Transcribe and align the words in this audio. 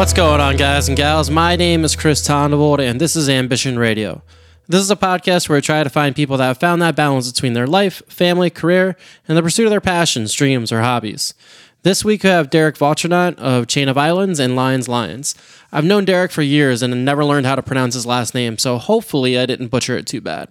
What's 0.00 0.14
going 0.14 0.40
on, 0.40 0.56
guys 0.56 0.88
and 0.88 0.96
gals? 0.96 1.28
My 1.28 1.56
name 1.56 1.84
is 1.84 1.94
Chris 1.94 2.26
Tondebold, 2.26 2.80
and 2.80 2.98
this 2.98 3.14
is 3.14 3.28
Ambition 3.28 3.78
Radio. 3.78 4.22
This 4.66 4.80
is 4.80 4.90
a 4.90 4.96
podcast 4.96 5.46
where 5.46 5.58
I 5.58 5.60
try 5.60 5.84
to 5.84 5.90
find 5.90 6.16
people 6.16 6.38
that 6.38 6.46
have 6.46 6.56
found 6.56 6.80
that 6.80 6.96
balance 6.96 7.30
between 7.30 7.52
their 7.52 7.66
life, 7.66 8.00
family, 8.08 8.48
career, 8.48 8.96
and 9.28 9.36
the 9.36 9.42
pursuit 9.42 9.66
of 9.66 9.70
their 9.70 9.80
passions, 9.82 10.32
dreams, 10.32 10.72
or 10.72 10.80
hobbies. 10.80 11.34
This 11.82 12.02
week, 12.02 12.22
we 12.22 12.30
have 12.30 12.48
Derek 12.48 12.78
Vautrinot 12.78 13.34
of 13.36 13.66
Chain 13.66 13.90
of 13.90 13.98
Islands 13.98 14.40
and 14.40 14.56
Lions 14.56 14.88
Lions. 14.88 15.34
I've 15.70 15.84
known 15.84 16.06
Derek 16.06 16.32
for 16.32 16.40
years 16.40 16.82
and 16.82 17.04
never 17.04 17.22
learned 17.22 17.44
how 17.44 17.56
to 17.56 17.62
pronounce 17.62 17.92
his 17.92 18.06
last 18.06 18.34
name, 18.34 18.56
so 18.56 18.78
hopefully 18.78 19.38
I 19.38 19.44
didn't 19.44 19.68
butcher 19.68 19.98
it 19.98 20.06
too 20.06 20.22
bad. 20.22 20.48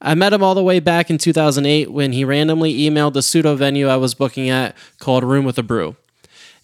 I 0.00 0.14
met 0.14 0.32
him 0.32 0.44
all 0.44 0.54
the 0.54 0.62
way 0.62 0.78
back 0.78 1.10
in 1.10 1.18
2008 1.18 1.90
when 1.90 2.12
he 2.12 2.24
randomly 2.24 2.78
emailed 2.78 3.14
the 3.14 3.22
pseudo 3.22 3.56
venue 3.56 3.88
I 3.88 3.96
was 3.96 4.14
booking 4.14 4.48
at 4.50 4.76
called 5.00 5.24
Room 5.24 5.44
with 5.44 5.58
a 5.58 5.64
Brew. 5.64 5.96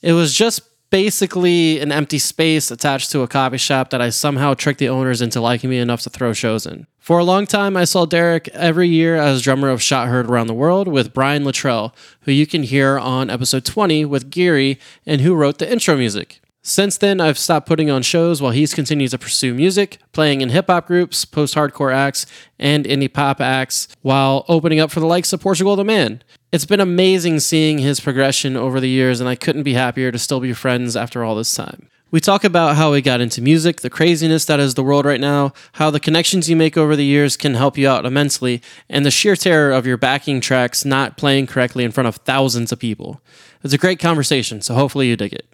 It 0.00 0.12
was 0.12 0.32
just 0.32 0.62
basically 0.90 1.80
an 1.80 1.92
empty 1.92 2.18
space 2.18 2.70
attached 2.70 3.10
to 3.12 3.22
a 3.22 3.28
coffee 3.28 3.58
shop 3.58 3.90
that 3.90 4.02
I 4.02 4.10
somehow 4.10 4.54
tricked 4.54 4.80
the 4.80 4.88
owners 4.88 5.22
into 5.22 5.40
liking 5.40 5.70
me 5.70 5.78
enough 5.78 6.02
to 6.02 6.10
throw 6.10 6.32
shows 6.32 6.66
in. 6.66 6.86
For 6.98 7.18
a 7.18 7.24
long 7.24 7.46
time, 7.46 7.76
I 7.76 7.84
saw 7.84 8.04
Derek 8.04 8.48
every 8.48 8.88
year 8.88 9.16
as 9.16 9.42
drummer 9.42 9.70
of 9.70 9.82
Shot 9.82 10.08
Heard 10.08 10.28
Around 10.28 10.48
the 10.48 10.54
World 10.54 10.86
with 10.86 11.14
Brian 11.14 11.44
Luttrell, 11.44 11.94
who 12.22 12.32
you 12.32 12.46
can 12.46 12.62
hear 12.64 12.98
on 12.98 13.30
episode 13.30 13.64
20 13.64 14.04
with 14.04 14.30
Geary 14.30 14.78
and 15.06 15.20
who 15.20 15.34
wrote 15.34 15.58
the 15.58 15.70
intro 15.70 15.96
music. 15.96 16.40
Since 16.62 16.98
then, 16.98 17.22
I've 17.22 17.38
stopped 17.38 17.66
putting 17.66 17.90
on 17.90 18.02
shows 18.02 18.42
while 18.42 18.52
he's 18.52 18.74
continued 18.74 19.12
to 19.12 19.18
pursue 19.18 19.54
music, 19.54 19.98
playing 20.12 20.42
in 20.42 20.50
hip 20.50 20.66
hop 20.66 20.86
groups, 20.86 21.24
post 21.24 21.54
hardcore 21.54 21.92
acts, 21.92 22.26
and 22.58 22.84
indie 22.84 23.12
pop 23.12 23.40
acts, 23.40 23.88
while 24.02 24.44
opening 24.46 24.78
up 24.78 24.90
for 24.90 25.00
the 25.00 25.06
likes 25.06 25.32
of 25.32 25.40
Portugal 25.40 25.74
the 25.74 25.84
Man. 25.84 26.22
It's 26.52 26.66
been 26.66 26.80
amazing 26.80 27.38
seeing 27.38 27.78
his 27.78 28.00
progression 28.00 28.56
over 28.56 28.80
the 28.80 28.88
years, 28.88 29.20
and 29.20 29.28
I 29.28 29.36
couldn't 29.36 29.62
be 29.62 29.74
happier 29.74 30.10
to 30.10 30.18
still 30.18 30.40
be 30.40 30.52
friends 30.52 30.96
after 30.96 31.22
all 31.22 31.36
this 31.36 31.54
time. 31.54 31.88
We 32.10 32.18
talk 32.18 32.42
about 32.42 32.74
how 32.74 32.92
he 32.92 33.02
got 33.02 33.20
into 33.20 33.40
music, 33.40 33.82
the 33.82 33.88
craziness 33.88 34.46
that 34.46 34.58
is 34.58 34.74
the 34.74 34.82
world 34.82 35.04
right 35.04 35.20
now, 35.20 35.52
how 35.74 35.90
the 35.90 36.00
connections 36.00 36.50
you 36.50 36.56
make 36.56 36.76
over 36.76 36.96
the 36.96 37.04
years 37.04 37.36
can 37.36 37.54
help 37.54 37.78
you 37.78 37.88
out 37.88 38.04
immensely, 38.04 38.62
and 38.88 39.06
the 39.06 39.12
sheer 39.12 39.36
terror 39.36 39.70
of 39.70 39.86
your 39.86 39.96
backing 39.96 40.40
tracks 40.40 40.84
not 40.84 41.16
playing 41.16 41.46
correctly 41.46 41.84
in 41.84 41.92
front 41.92 42.08
of 42.08 42.16
thousands 42.16 42.72
of 42.72 42.80
people. 42.80 43.20
It's 43.62 43.72
a 43.74 43.78
great 43.78 44.00
conversation, 44.00 44.60
so 44.60 44.74
hopefully 44.74 45.06
you 45.06 45.14
dig 45.14 45.32
it. 45.32 45.46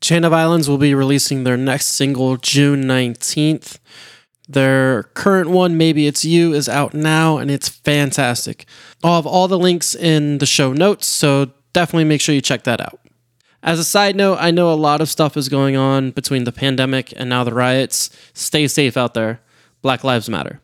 Chain 0.00 0.24
of 0.24 0.32
Islands 0.32 0.70
will 0.70 0.78
be 0.78 0.94
releasing 0.94 1.44
their 1.44 1.58
next 1.58 1.88
single 1.88 2.38
June 2.38 2.84
19th. 2.84 3.78
Their 4.50 5.04
current 5.14 5.48
one, 5.48 5.76
Maybe 5.76 6.08
It's 6.08 6.24
You, 6.24 6.52
is 6.52 6.68
out 6.68 6.92
now 6.92 7.38
and 7.38 7.50
it's 7.50 7.68
fantastic. 7.68 8.66
I'll 9.04 9.14
have 9.14 9.26
all 9.26 9.46
the 9.46 9.58
links 9.58 9.94
in 9.94 10.38
the 10.38 10.46
show 10.46 10.72
notes, 10.72 11.06
so 11.06 11.52
definitely 11.72 12.04
make 12.04 12.20
sure 12.20 12.34
you 12.34 12.40
check 12.40 12.64
that 12.64 12.80
out. 12.80 12.98
As 13.62 13.78
a 13.78 13.84
side 13.84 14.16
note, 14.16 14.38
I 14.40 14.50
know 14.50 14.72
a 14.72 14.74
lot 14.74 15.00
of 15.00 15.08
stuff 15.08 15.36
is 15.36 15.48
going 15.48 15.76
on 15.76 16.10
between 16.10 16.44
the 16.44 16.52
pandemic 16.52 17.12
and 17.16 17.28
now 17.30 17.44
the 17.44 17.54
riots. 17.54 18.10
Stay 18.32 18.66
safe 18.66 18.96
out 18.96 19.14
there. 19.14 19.40
Black 19.82 20.02
Lives 20.02 20.28
Matter. 20.28 20.60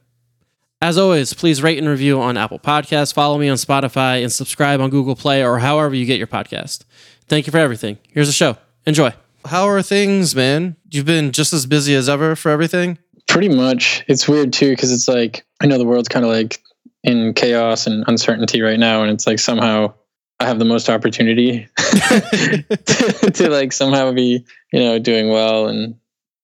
As 0.83 0.99
always, 0.99 1.33
please 1.33 1.63
rate 1.63 1.79
and 1.79 1.89
review 1.89 2.21
on 2.21 2.37
Apple 2.37 2.59
Podcasts, 2.59 3.15
follow 3.15 3.39
me 3.39 3.49
on 3.49 3.57
Spotify, 3.57 4.21
and 4.23 4.33
subscribe 4.33 4.81
on 4.81 4.91
Google 4.91 5.17
Play 5.17 5.45
or 5.45 5.61
however 5.61 5.95
you 5.95 6.07
get 6.07 6.19
your 6.19 6.27
podcast. 6.27 6.85
Thank 7.29 7.47
you 7.47 7.51
for 7.53 7.59
everything. 7.59 7.99
Here's 8.11 8.27
the 8.27 8.33
show. 8.33 8.57
Enjoy. 8.85 9.13
How 9.47 9.69
are 9.69 9.81
things, 9.81 10.35
man? 10.35 10.77
You've 10.91 11.07
been 11.07 11.31
just 11.31 11.53
as 11.53 11.67
busy 11.67 11.95
as 11.95 12.09
ever 12.09 12.35
for 12.35 12.51
everything? 12.51 12.99
Pretty 13.37 13.55
much. 13.55 14.03
It's 14.09 14.27
weird 14.27 14.55
too 14.55 14.71
because 14.71 14.91
it's 14.91 15.09
like 15.09 15.45
I 15.61 15.67
know 15.67 15.77
the 15.77 15.85
world's 15.85 16.09
kind 16.09 16.25
of 16.25 16.31
like 16.31 16.63
in 17.05 17.35
chaos 17.35 17.87
and 17.87 18.03
uncertainty 18.09 18.63
right 18.63 18.79
now, 18.79 19.03
and 19.03 19.11
it's 19.11 19.27
like 19.27 19.39
somehow 19.39 19.93
I 20.41 20.47
have 20.47 20.59
the 20.59 20.65
most 20.65 20.89
opportunity 20.89 21.69
to, 21.77 23.31
to, 23.35 23.51
like 23.51 23.75
somehow 23.75 24.11
be 24.13 24.43
you 24.73 24.81
know 24.81 24.99
doing 24.99 25.29
well 25.29 25.69
and, 25.69 25.97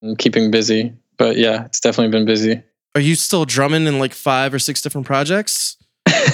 and 0.03 0.19
keeping 0.19 0.51
busy. 0.51 0.93
But 1.17 1.39
yeah, 1.39 1.65
it's 1.65 1.81
definitely 1.81 2.11
been 2.11 2.27
busy. 2.27 2.63
Are 2.95 3.01
you 3.01 3.15
still 3.15 3.47
drumming 3.47 3.87
in 3.87 3.99
like 3.99 4.13
five 4.13 4.53
or 4.53 4.59
six 4.59 4.83
different 4.83 5.07
projects? 5.07 5.79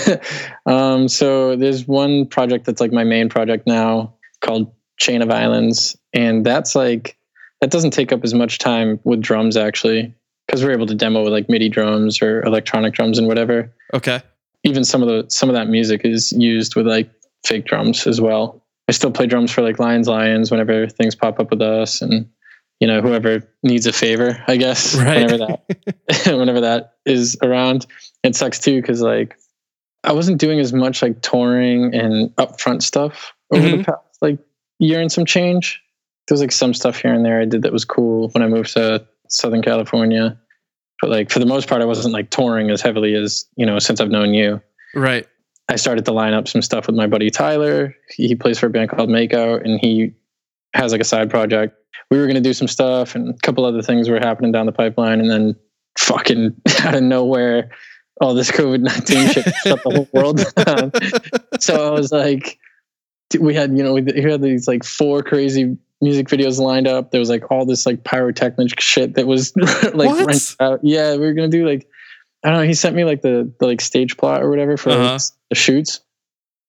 um, 0.66 1.06
so 1.06 1.54
there's 1.54 1.86
one 1.86 2.26
project 2.26 2.64
that's 2.64 2.80
like 2.80 2.90
my 2.90 3.04
main 3.04 3.28
project 3.28 3.64
now 3.68 4.12
called 4.40 4.74
Chain 4.98 5.22
of 5.22 5.30
Islands, 5.30 5.96
and 6.12 6.44
that's 6.44 6.74
like 6.74 7.16
that 7.60 7.70
doesn't 7.70 7.92
take 7.92 8.10
up 8.10 8.24
as 8.24 8.34
much 8.34 8.58
time 8.58 8.98
with 9.04 9.20
drums 9.20 9.56
actually 9.56 10.16
because 10.48 10.64
we're 10.64 10.72
able 10.72 10.86
to 10.86 10.94
demo 10.94 11.22
with 11.22 11.32
like 11.32 11.48
MIDI 11.48 11.68
drums 11.68 12.22
or 12.22 12.42
electronic 12.42 12.94
drums 12.94 13.18
and 13.18 13.28
whatever. 13.28 13.72
Okay. 13.92 14.22
Even 14.64 14.82
some 14.82 15.02
of 15.02 15.08
the 15.08 15.30
some 15.30 15.48
of 15.48 15.54
that 15.54 15.68
music 15.68 16.00
is 16.04 16.32
used 16.32 16.74
with 16.74 16.86
like 16.86 17.10
fake 17.44 17.66
drums 17.66 18.06
as 18.06 18.20
well. 18.20 18.64
I 18.88 18.92
still 18.92 19.10
play 19.10 19.26
drums 19.26 19.52
for 19.52 19.62
like 19.62 19.78
Lions 19.78 20.08
Lions 20.08 20.50
whenever 20.50 20.88
things 20.88 21.14
pop 21.14 21.38
up 21.38 21.50
with 21.50 21.60
us 21.60 22.00
and 22.00 22.28
you 22.80 22.88
know 22.88 23.02
whoever 23.02 23.46
needs 23.62 23.86
a 23.86 23.92
favor, 23.92 24.42
I 24.48 24.56
guess. 24.56 24.96
Right. 24.98 25.30
Whenever 25.30 25.38
that 25.38 26.26
whenever 26.38 26.60
that 26.62 26.94
is 27.04 27.36
around. 27.42 27.86
It 28.24 28.34
sucks 28.34 28.58
too 28.58 28.82
cuz 28.82 29.02
like 29.02 29.36
I 30.02 30.12
wasn't 30.12 30.38
doing 30.38 30.60
as 30.60 30.72
much 30.72 31.02
like 31.02 31.20
touring 31.20 31.94
and 31.94 32.34
upfront 32.36 32.82
stuff 32.82 33.32
over 33.52 33.62
mm-hmm. 33.62 33.78
the 33.78 33.84
past 33.84 34.22
like 34.22 34.38
year 34.78 35.00
and 35.00 35.12
some 35.12 35.26
change. 35.26 35.82
There 36.26 36.34
was 36.34 36.40
like 36.40 36.52
some 36.52 36.72
stuff 36.72 37.00
here 37.00 37.12
and 37.12 37.24
there 37.24 37.40
I 37.40 37.44
did 37.44 37.62
that 37.62 37.72
was 37.72 37.84
cool 37.84 38.30
when 38.30 38.42
I 38.42 38.48
moved 38.48 38.72
to 38.74 39.06
Southern 39.28 39.62
California. 39.62 40.38
But 41.00 41.10
like 41.10 41.30
for 41.30 41.38
the 41.38 41.46
most 41.46 41.68
part, 41.68 41.82
I 41.82 41.84
wasn't 41.84 42.14
like 42.14 42.30
touring 42.30 42.70
as 42.70 42.80
heavily 42.80 43.14
as, 43.14 43.46
you 43.56 43.64
know, 43.64 43.78
since 43.78 44.00
I've 44.00 44.10
known 44.10 44.34
you. 44.34 44.60
Right. 44.94 45.26
I 45.68 45.76
started 45.76 46.04
to 46.06 46.12
line 46.12 46.32
up 46.32 46.48
some 46.48 46.62
stuff 46.62 46.86
with 46.86 46.96
my 46.96 47.06
buddy 47.06 47.30
Tyler. 47.30 47.94
He 48.16 48.34
plays 48.34 48.58
for 48.58 48.66
a 48.66 48.70
band 48.70 48.90
called 48.90 49.10
Makeout 49.10 49.64
and 49.64 49.78
he 49.80 50.14
has 50.74 50.92
like 50.92 51.00
a 51.00 51.04
side 51.04 51.30
project. 51.30 51.74
We 52.10 52.18
were 52.18 52.24
going 52.24 52.36
to 52.36 52.40
do 52.40 52.54
some 52.54 52.68
stuff 52.68 53.14
and 53.14 53.34
a 53.34 53.38
couple 53.42 53.64
other 53.64 53.82
things 53.82 54.08
were 54.08 54.18
happening 54.18 54.50
down 54.50 54.66
the 54.66 54.72
pipeline. 54.72 55.20
And 55.20 55.30
then 55.30 55.56
fucking 55.98 56.60
out 56.80 56.94
of 56.94 57.02
nowhere, 57.02 57.70
all 58.20 58.34
this 58.34 58.50
COVID 58.50 58.80
19 58.80 59.28
shit 59.28 59.44
shut 59.64 59.82
the 59.82 59.90
whole 59.90 60.08
world 60.12 60.42
down. 60.54 60.92
so 61.60 61.86
I 61.86 61.90
was 61.90 62.10
like, 62.10 62.58
we 63.38 63.54
had 63.54 63.76
you 63.76 63.84
know 63.84 63.92
we 63.92 64.02
had 64.22 64.40
these 64.40 64.66
like 64.66 64.84
four 64.84 65.22
crazy 65.22 65.76
music 66.00 66.28
videos 66.28 66.58
lined 66.58 66.86
up. 66.86 67.10
There 67.10 67.20
was 67.20 67.28
like 67.28 67.50
all 67.50 67.66
this 67.66 67.86
like 67.86 68.04
pyrotechnic 68.04 68.80
shit 68.80 69.14
that 69.14 69.26
was 69.26 69.54
like 69.94 70.26
rented 70.26 70.56
out. 70.60 70.80
Yeah, 70.82 71.12
we 71.12 71.20
were 71.20 71.32
gonna 71.32 71.48
do 71.48 71.66
like 71.66 71.88
I 72.44 72.50
don't 72.50 72.60
know. 72.60 72.66
He 72.66 72.74
sent 72.74 72.94
me 72.94 73.04
like 73.04 73.22
the, 73.22 73.52
the 73.58 73.66
like 73.66 73.80
stage 73.80 74.16
plot 74.16 74.42
or 74.42 74.50
whatever 74.50 74.76
for 74.76 74.90
uh-huh. 74.90 75.12
like, 75.12 75.22
the 75.50 75.56
shoots. 75.56 76.00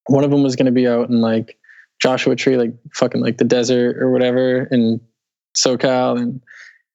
One 0.07 0.23
of 0.23 0.31
them 0.31 0.43
was 0.43 0.55
gonna 0.55 0.71
be 0.71 0.87
out 0.87 1.09
in 1.09 1.21
like 1.21 1.57
Joshua 2.01 2.35
Tree, 2.35 2.57
like 2.57 2.73
fucking 2.93 3.21
like 3.21 3.37
the 3.37 3.43
desert 3.43 3.97
or 3.97 4.11
whatever 4.11 4.63
in 4.71 4.99
SoCal, 5.55 6.17
and 6.17 6.41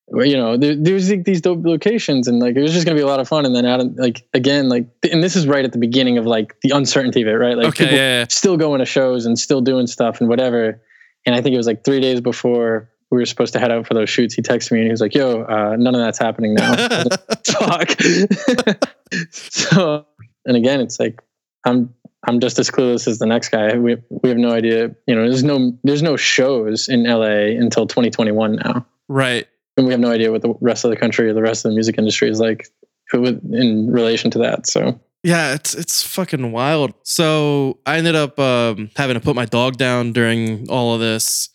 you 0.09 0.37
know, 0.37 0.57
there, 0.57 0.75
there's 0.75 1.09
like 1.09 1.25
these 1.25 1.41
dope 1.41 1.65
locations 1.65 2.29
and 2.29 2.39
like 2.39 2.57
it 2.57 2.61
was 2.61 2.73
just 2.73 2.85
gonna 2.85 2.97
be 2.97 3.03
a 3.03 3.07
lot 3.07 3.21
of 3.21 3.29
fun. 3.29 3.47
And 3.47 3.55
then 3.55 3.65
out 3.65 3.81
of 3.81 3.95
like 3.97 4.27
again, 4.35 4.69
like 4.69 4.89
and 5.11 5.23
this 5.23 5.37
is 5.37 5.47
right 5.47 5.65
at 5.65 5.73
the 5.73 5.79
beginning 5.79 6.19
of 6.19 6.27
like 6.27 6.61
the 6.63 6.71
uncertainty 6.71 7.23
of 7.23 7.29
it, 7.29 7.33
right? 7.33 7.57
Like 7.57 7.69
okay, 7.69 7.85
people 7.85 7.97
yeah, 7.97 8.21
yeah. 8.21 8.27
still 8.29 8.57
going 8.57 8.81
to 8.81 8.87
shows 8.87 9.25
and 9.25 9.39
still 9.39 9.61
doing 9.61 9.87
stuff 9.87 10.21
and 10.21 10.29
whatever. 10.29 10.81
And 11.27 11.35
I 11.35 11.41
think 11.41 11.55
it 11.55 11.57
was 11.57 11.67
like 11.67 11.85
three 11.85 12.01
days 12.01 12.21
before 12.21 12.91
we 13.11 13.19
were 13.19 13.27
supposed 13.27 13.53
to 13.55 13.59
head 13.61 13.71
out 13.71 13.87
for 13.87 13.95
those 13.95 14.11
shoots. 14.11 14.35
He 14.35 14.43
texted 14.43 14.73
me 14.73 14.79
and 14.79 14.87
he 14.87 14.91
was 14.91 15.01
like, 15.01 15.15
"Yo, 15.15 15.43
uh, 15.43 15.77
none 15.79 15.95
of 15.95 16.01
that's 16.01 16.19
happening 16.19 16.55
now." 16.55 16.75
Fuck. 17.47 17.91
so, 19.31 20.07
and 20.45 20.57
again, 20.57 20.81
it's 20.81 20.99
like 20.99 21.23
I'm 21.65 21.95
I'm 22.27 22.41
just 22.41 22.59
as 22.59 22.71
clueless 22.71 23.07
as 23.07 23.19
the 23.19 23.27
next 23.27 23.51
guy. 23.51 23.77
We 23.77 23.97
we 24.11 24.29
have 24.29 24.39
no 24.39 24.51
idea. 24.51 24.95
You 25.07 25.15
know, 25.15 25.29
there's 25.29 25.45
no 25.45 25.79
there's 25.85 26.03
no 26.03 26.17
shows 26.17 26.89
in 26.89 27.05
LA 27.05 27.57
until 27.59 27.87
2021 27.87 28.57
now. 28.57 28.87
Right 29.09 29.47
and 29.77 29.87
we 29.87 29.93
have 29.93 30.01
no 30.01 30.11
idea 30.11 30.31
what 30.31 30.43
the 30.43 30.55
rest 30.61 30.85
of 30.85 30.91
the 30.91 30.97
country 30.97 31.29
or 31.29 31.35
the 31.35 31.43
rest 31.43 31.65
of 31.65 31.71
the 31.71 31.75
music 31.75 31.99
industry 31.99 32.31
is 32.31 32.41
like 32.41 32.69
in 33.13 33.91
relation 33.91 34.31
to 34.31 34.39
that. 34.39 34.67
So 34.67 35.01
yeah, 35.25 35.55
it's 35.55 35.75
it's 35.75 36.03
fucking 36.03 36.53
wild. 36.53 36.93
So 37.03 37.79
I 37.87 37.97
ended 37.97 38.15
up 38.15 38.39
um, 38.39 38.91
having 38.95 39.15
to 39.15 39.21
put 39.21 39.35
my 39.35 39.47
dog 39.47 39.79
down 39.79 40.13
during 40.13 40.69
all 40.69 40.95
of 40.95 41.01
this. 41.01 41.49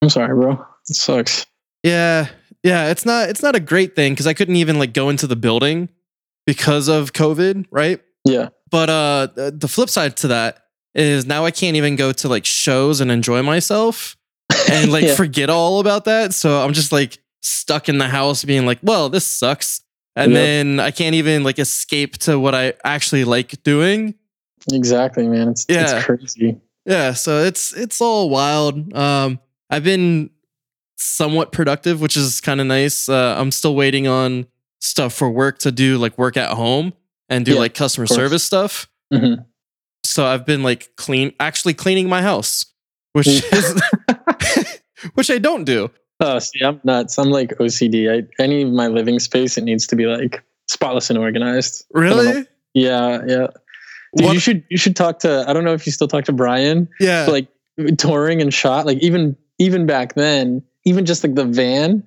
I'm 0.00 0.10
sorry, 0.10 0.34
bro. 0.34 0.64
It 0.88 0.94
sucks. 0.94 1.44
Yeah, 1.82 2.28
yeah. 2.62 2.90
It's 2.90 3.04
not 3.04 3.28
it's 3.28 3.42
not 3.42 3.56
a 3.56 3.60
great 3.60 3.96
thing 3.96 4.12
because 4.12 4.28
I 4.28 4.32
couldn't 4.32 4.54
even 4.56 4.78
like 4.78 4.94
go 4.94 5.08
into 5.08 5.26
the 5.26 5.34
building 5.34 5.88
because 6.46 6.86
of 6.86 7.12
COVID, 7.12 7.66
right? 7.72 8.00
Yeah. 8.24 8.50
But 8.70 8.90
uh, 8.90 9.28
the 9.34 9.68
flip 9.68 9.90
side 9.90 10.16
to 10.18 10.28
that 10.28 10.60
is 10.94 11.26
now 11.26 11.44
I 11.44 11.50
can't 11.50 11.76
even 11.76 11.96
go 11.96 12.12
to 12.12 12.28
like 12.28 12.44
shows 12.44 13.00
and 13.00 13.10
enjoy 13.10 13.42
myself 13.42 14.16
and 14.70 14.92
like 14.92 15.04
yeah. 15.04 15.14
forget 15.16 15.50
all 15.50 15.80
about 15.80 16.04
that. 16.04 16.32
So 16.32 16.62
I'm 16.62 16.72
just 16.72 16.92
like 16.92 17.18
stuck 17.42 17.88
in 17.88 17.98
the 17.98 18.08
house 18.08 18.44
being 18.44 18.66
like, 18.66 18.78
well, 18.82 19.08
this 19.08 19.26
sucks. 19.26 19.82
And 20.16 20.32
yep. 20.32 20.40
then 20.40 20.80
I 20.80 20.90
can't 20.90 21.14
even 21.14 21.44
like 21.44 21.58
escape 21.58 22.16
to 22.18 22.40
what 22.40 22.54
I 22.54 22.72
actually 22.84 23.24
like 23.24 23.62
doing. 23.62 24.14
Exactly, 24.72 25.28
man. 25.28 25.50
It's, 25.50 25.66
yeah. 25.68 25.96
it's 25.96 26.04
crazy. 26.06 26.60
Yeah. 26.86 27.12
So 27.12 27.44
it's, 27.44 27.74
it's 27.74 28.00
all 28.00 28.30
wild. 28.30 28.94
Um, 28.96 29.38
I've 29.68 29.84
been 29.84 30.30
somewhat 30.96 31.52
productive, 31.52 32.00
which 32.00 32.16
is 32.16 32.40
kind 32.40 32.60
of 32.60 32.66
nice. 32.66 33.08
Uh, 33.08 33.36
I'm 33.38 33.50
still 33.50 33.74
waiting 33.74 34.08
on 34.08 34.46
stuff 34.80 35.12
for 35.12 35.30
work 35.30 35.58
to 35.60 35.70
do, 35.70 35.98
like 35.98 36.16
work 36.16 36.38
at 36.38 36.52
home 36.52 36.94
and 37.28 37.44
do 37.44 37.52
yeah, 37.52 37.58
like 37.58 37.74
customer 37.74 38.06
service 38.06 38.42
stuff. 38.42 38.88
Mm-hmm. 39.12 39.42
So 40.04 40.24
I've 40.24 40.46
been 40.46 40.62
like 40.62 40.96
clean, 40.96 41.34
actually 41.38 41.74
cleaning 41.74 42.08
my 42.08 42.22
house, 42.22 42.66
which 43.12 43.26
is, 43.26 43.82
which 45.14 45.30
I 45.30 45.38
don't 45.38 45.64
do. 45.64 45.90
Oh, 46.20 46.38
see, 46.38 46.60
I'm 46.64 46.80
nuts. 46.84 47.18
I'm 47.18 47.30
like 47.30 47.50
OCD. 47.58 48.10
I, 48.10 48.42
any 48.42 48.62
of 48.62 48.70
my 48.70 48.88
living 48.88 49.18
space, 49.18 49.58
it 49.58 49.64
needs 49.64 49.86
to 49.88 49.96
be 49.96 50.06
like 50.06 50.42
spotless 50.66 51.10
and 51.10 51.18
organized. 51.18 51.84
I 51.94 52.00
don't 52.00 52.08
know. 52.08 52.16
Really? 52.22 52.46
Yeah, 52.74 53.22
yeah. 53.26 53.46
Dude, 54.16 54.32
you 54.32 54.40
should 54.40 54.64
you 54.70 54.78
should 54.78 54.96
talk 54.96 55.18
to. 55.20 55.44
I 55.46 55.52
don't 55.52 55.64
know 55.64 55.74
if 55.74 55.84
you 55.86 55.92
still 55.92 56.08
talk 56.08 56.24
to 56.24 56.32
Brian, 56.32 56.88
Yeah. 57.00 57.26
like 57.26 57.48
touring 57.98 58.40
and 58.40 58.52
shot. 58.52 58.86
Like 58.86 58.98
even 58.98 59.36
even 59.58 59.84
back 59.86 60.14
then, 60.14 60.62
even 60.84 61.04
just 61.04 61.22
like 61.22 61.34
the 61.34 61.44
van, 61.44 62.02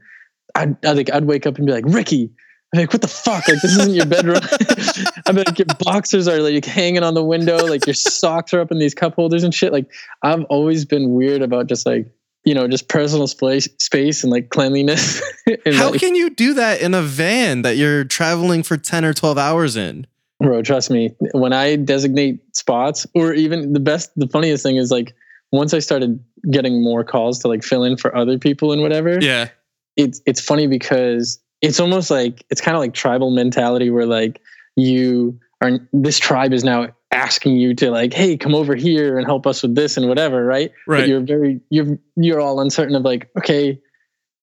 I'd 0.56 0.84
I 0.86 0.96
think 0.96 1.14
I'd 1.14 1.26
wake 1.26 1.46
up 1.46 1.58
and 1.58 1.68
be 1.68 1.72
like, 1.74 1.86
Ricky. 1.88 2.32
I'm 2.74 2.82
like, 2.82 2.94
what 2.94 3.02
the 3.02 3.08
fuck? 3.08 3.48
Like 3.48 3.62
this 3.62 3.76
isn't 3.78 3.96
your 3.96 4.06
bedroom. 4.06 4.42
I'm 5.28 5.36
like, 5.36 5.58
your 5.58 5.66
boxers 5.80 6.28
are 6.28 6.40
like 6.40 6.66
hanging 6.66 7.02
on 7.02 7.16
the 7.16 7.24
window, 7.24 7.66
like 7.66 7.88
your 7.88 7.96
socks 7.96 8.54
are 8.54 8.60
up 8.60 8.72
in 8.72 8.78
these 8.78 8.94
cup 8.94 9.16
holders 9.16 9.44
and 9.44 9.54
shit. 9.54 9.72
Like 9.74 9.92
I've 10.22 10.44
always 10.46 10.86
been 10.86 11.14
weird 11.14 11.42
about 11.42 11.66
just 11.68 11.86
like 11.88 12.12
you 12.50 12.56
know 12.56 12.68
just 12.68 12.88
personal 12.88 13.28
space 13.28 13.70
space 13.78 14.24
and 14.24 14.32
like 14.32 14.50
cleanliness. 14.50 15.22
and 15.66 15.76
How 15.76 15.92
like, 15.92 16.00
can 16.00 16.16
you 16.16 16.32
do 16.32 16.56
that 16.56 16.82
in 16.82 16.96
a 16.96 17.02
van 17.04 17.62
that 17.62 17.78
you're 17.78 18.04
traveling 18.04 18.64
for 18.64 18.76
10 18.76 19.06
or 19.06 19.14
12 19.14 19.38
hours 19.38 19.78
in? 19.78 20.08
Bro, 20.40 20.64
trust 20.64 20.90
me. 20.90 21.12
When 21.34 21.54
I 21.54 21.76
designate 21.76 22.40
spots, 22.58 23.06
or 23.14 23.34
even 23.34 23.74
the 23.74 23.80
best, 23.80 24.10
the 24.16 24.28
funniest 24.28 24.64
thing 24.64 24.78
is 24.78 24.90
like 24.90 25.14
once 25.52 25.76
I 25.76 25.80
started 25.80 26.24
getting 26.50 26.84
more 26.84 27.04
calls 27.04 27.38
to 27.40 27.48
like 27.48 27.64
fill 27.64 27.84
in 27.84 27.98
for 27.98 28.16
other 28.18 28.40
people 28.40 28.72
and 28.72 28.82
whatever. 28.82 29.20
Yeah. 29.22 29.50
It's 29.96 30.20
it's 30.26 30.42
funny 30.42 30.66
because 30.66 31.40
it's 31.62 31.80
almost 31.80 32.10
like 32.10 32.44
it's 32.50 32.62
kind 32.62 32.76
of 32.76 32.82
like 32.82 32.96
tribal 32.96 33.30
mentality 33.30 33.92
where 33.92 34.08
like 34.08 34.42
you 34.76 35.40
are 35.62 35.78
this 35.94 36.18
tribe 36.18 36.54
is 36.54 36.64
now 36.64 36.88
asking 37.12 37.56
you 37.56 37.74
to 37.76 37.92
like, 37.92 38.14
hey, 38.14 38.38
come 38.38 38.54
over 38.54 38.76
here 38.76 39.18
and 39.18 39.26
help 39.26 39.48
us 39.48 39.64
with 39.64 39.76
this 39.76 39.98
and 39.98 40.08
whatever, 40.08 40.46
right? 40.46 40.72
Right. 40.88 41.02
But 41.02 41.08
you're 41.10 41.22
very 41.22 41.62
you're 41.70 41.98
you're 42.16 42.40
all 42.40 42.60
uncertain 42.60 42.96
of 42.96 43.04
like, 43.04 43.30
okay, 43.38 43.80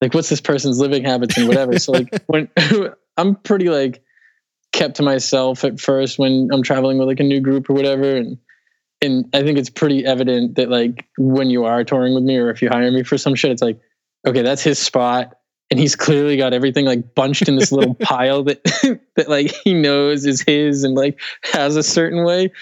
like 0.01 0.15
what's 0.15 0.29
this 0.29 0.41
person's 0.41 0.79
living 0.79 1.05
habits 1.05 1.37
and 1.37 1.49
whatever. 1.49 1.79
so 1.79 1.93
like 1.93 2.23
when 2.27 2.49
I'm 3.17 3.37
pretty 3.37 3.69
like 3.69 4.03
kept 4.73 4.97
to 4.97 5.03
myself 5.03 5.65
at 5.65 5.81
first 5.81 6.19
when 6.19 6.49
I'm 6.53 6.63
traveling 6.63 6.99
with 6.99 7.09
like 7.09 7.21
a 7.21 7.25
new 7.25 7.41
group 7.41 7.71
or 7.71 7.73
whatever 7.73 8.17
and 8.17 8.37
and 9.03 9.29
I 9.33 9.43
think 9.43 9.59
it's 9.59 9.71
pretty 9.71 10.05
evident 10.05 10.57
that 10.57 10.71
like 10.71 11.07
when 11.19 11.51
you 11.51 11.65
are 11.65 11.85
touring 11.85 12.15
with 12.15 12.25
me 12.25 12.37
or 12.37 12.51
if 12.51 12.62
you 12.62 12.69
hire 12.69 12.91
me 12.91 13.03
for 13.03 13.19
some 13.19 13.35
shit, 13.35 13.51
it's 13.51 13.62
like, 13.62 13.79
okay, 14.27 14.43
that's 14.43 14.62
his 14.62 14.79
spot. 14.79 15.35
And 15.71 15.81
he's 15.81 15.97
clearly 15.97 16.37
got 16.37 16.53
everything 16.53 16.85
like 16.85 17.15
bunched 17.15 17.49
in 17.49 17.57
this 17.57 17.73
little 17.73 17.95
pile 18.01 18.45
that 18.45 18.63
that 19.17 19.29
like 19.29 19.51
he 19.65 19.75
knows 19.75 20.25
is 20.25 20.43
his 20.43 20.85
and 20.85 20.95
like 20.95 21.19
has 21.53 21.77
a 21.77 21.83
certain 21.83 22.25
way. 22.25 22.53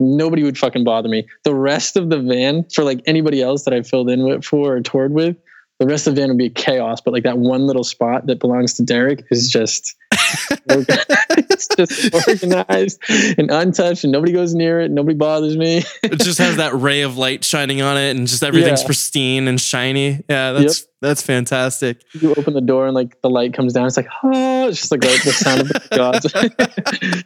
Nobody 0.00 0.42
would 0.42 0.58
fucking 0.58 0.84
bother 0.84 1.08
me. 1.08 1.26
The 1.44 1.54
rest 1.54 1.96
of 1.96 2.10
the 2.10 2.18
van 2.18 2.64
for 2.74 2.84
like 2.84 3.00
anybody 3.06 3.42
else 3.42 3.64
that 3.64 3.74
I 3.74 3.82
filled 3.82 4.10
in 4.10 4.24
with 4.24 4.44
for 4.44 4.76
or 4.76 4.80
toured 4.80 5.12
with, 5.12 5.36
the 5.84 5.92
rest 5.92 6.06
of 6.06 6.14
the 6.14 6.20
van 6.22 6.28
would 6.30 6.38
be 6.38 6.48
chaos. 6.50 7.00
But 7.00 7.12
like 7.12 7.24
that 7.24 7.38
one 7.38 7.66
little 7.66 7.84
spot 7.84 8.26
that 8.26 8.40
belongs 8.40 8.74
to 8.74 8.82
Derek 8.82 9.24
is 9.30 9.50
just 9.50 9.94
it's 10.68 11.68
just 11.76 12.14
organized 12.14 13.00
and 13.38 13.50
untouched 13.50 14.04
and 14.04 14.12
nobody 14.12 14.32
goes 14.32 14.54
near 14.54 14.80
it. 14.80 14.90
Nobody 14.90 15.16
bothers 15.16 15.56
me. 15.56 15.82
It 16.02 16.20
just 16.20 16.38
has 16.38 16.56
that 16.56 16.74
ray 16.74 17.02
of 17.02 17.16
light 17.18 17.44
shining 17.44 17.82
on 17.82 17.96
it 17.98 18.16
and 18.16 18.26
just 18.26 18.42
everything's 18.42 18.80
Yeah. 18.80 18.86
pristine 18.86 19.48
and 19.48 19.60
shiny. 19.60 20.24
Yeah, 20.28 20.52
that's 20.52 20.86
that's 21.02 21.22
fantastic. 21.22 22.02
You 22.12 22.34
open 22.34 22.54
the 22.54 22.60
door 22.62 22.86
and 22.86 22.94
like 22.94 23.20
the 23.22 23.28
light 23.30 23.52
comes 23.54 23.72
down. 23.74 23.86
It's 23.86 23.96
like, 23.96 24.08
oh, 24.22 24.68
it's 24.68 24.80
just 24.80 24.90
like 24.90 25.02
the, 25.02 25.08
the 25.24 25.32
sound 25.32 25.60
of 25.62 25.68
the 25.68 25.88
gods. 27.12 27.24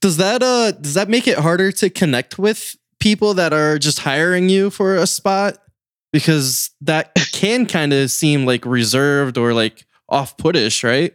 Does 0.00 0.18
that 0.18 0.42
uh 0.42 0.72
does 0.72 0.94
that 0.94 1.08
make 1.08 1.26
it 1.26 1.38
harder 1.38 1.72
to 1.72 1.90
connect 1.90 2.38
with 2.38 2.76
people 3.00 3.34
that 3.34 3.52
are 3.52 3.78
just 3.78 4.00
hiring 4.00 4.48
you 4.48 4.70
for 4.70 4.94
a 4.94 5.06
spot? 5.06 5.58
Because 6.12 6.70
that 6.80 7.14
can 7.32 7.66
kind 7.66 7.92
of 7.92 8.10
seem 8.10 8.46
like 8.46 8.64
reserved 8.64 9.36
or 9.36 9.52
like 9.52 9.86
off-puttish, 10.08 10.82
right? 10.82 11.14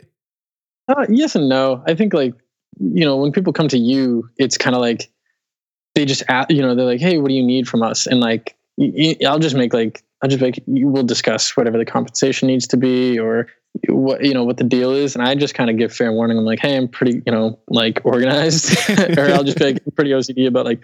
Uh, 0.88 1.06
yes 1.10 1.36
and 1.36 1.50
no. 1.50 1.84
I 1.88 1.95
think 1.95 2.13
like 2.13 2.34
you 2.80 3.06
know 3.06 3.18
when 3.18 3.31
people 3.31 3.54
come 3.54 3.68
to 3.69 3.78
you, 3.78 4.30
it's 4.38 4.57
kind 4.57 4.75
of 4.75 4.81
like 4.81 5.10
they 5.95 6.06
just 6.06 6.24
ask, 6.28 6.51
you 6.51 6.62
know 6.62 6.75
they're 6.75 6.86
like, 6.86 7.01
hey, 7.01 7.18
what 7.18 7.30
do 7.30 7.34
you 7.34 7.44
need 7.44 7.68
from 7.68 7.84
us? 7.84 8.06
And 8.07 8.19
like 8.19 8.56
I'll 9.25 9.40
just 9.40 9.56
make 9.56 9.74
like 9.74 10.04
I'll 10.22 10.30
just 10.30 10.42
make 10.42 10.62
you 10.68 10.88
will 10.88 11.04
discuss 11.04 11.56
whatever 11.56 11.78
the 11.78 11.86
compensation 11.86 12.48
needs 12.48 12.68
to 12.68 12.78
be 12.78 13.19
or 13.19 13.48
what 13.88 14.24
you 14.24 14.34
know 14.34 14.44
what 14.44 14.57
the 14.57 14.63
deal 14.63 14.92
is, 14.92 15.16
and 15.16 15.24
I 15.25 15.36
just 15.36 15.54
kind 15.54 15.69
of 15.69 15.78
give 15.78 15.94
fair 15.94 16.12
warning. 16.12 16.38
I'm 16.38 16.46
like, 16.46 16.60
hey, 16.60 16.78
I'm 16.78 16.88
pretty 16.88 17.22
you 17.25 17.31
know 17.31 17.60
like 17.68 18.01
organized, 18.04 18.78
or 19.18 19.31
I'll 19.31 19.44
just 19.44 19.57
be 19.57 19.66
like 19.66 19.84
pretty 19.96 20.12
OCD 20.12 20.48
about 20.48 20.66
like 20.66 20.81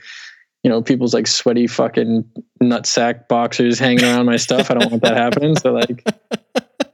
you 0.63 0.69
know 0.69 0.81
people's 0.81 1.13
like 1.13 1.27
sweaty 1.27 1.67
fucking 1.67 2.29
nutsack 2.61 3.27
boxers 3.27 3.79
hanging 3.79 4.03
around 4.03 4.25
my 4.25 4.37
stuff. 4.37 4.69
I 4.71 4.75
don't 4.75 4.89
want 4.91 5.03
that 5.03 5.17
happening. 5.17 5.55
So 5.57 5.71
like. 5.73 6.03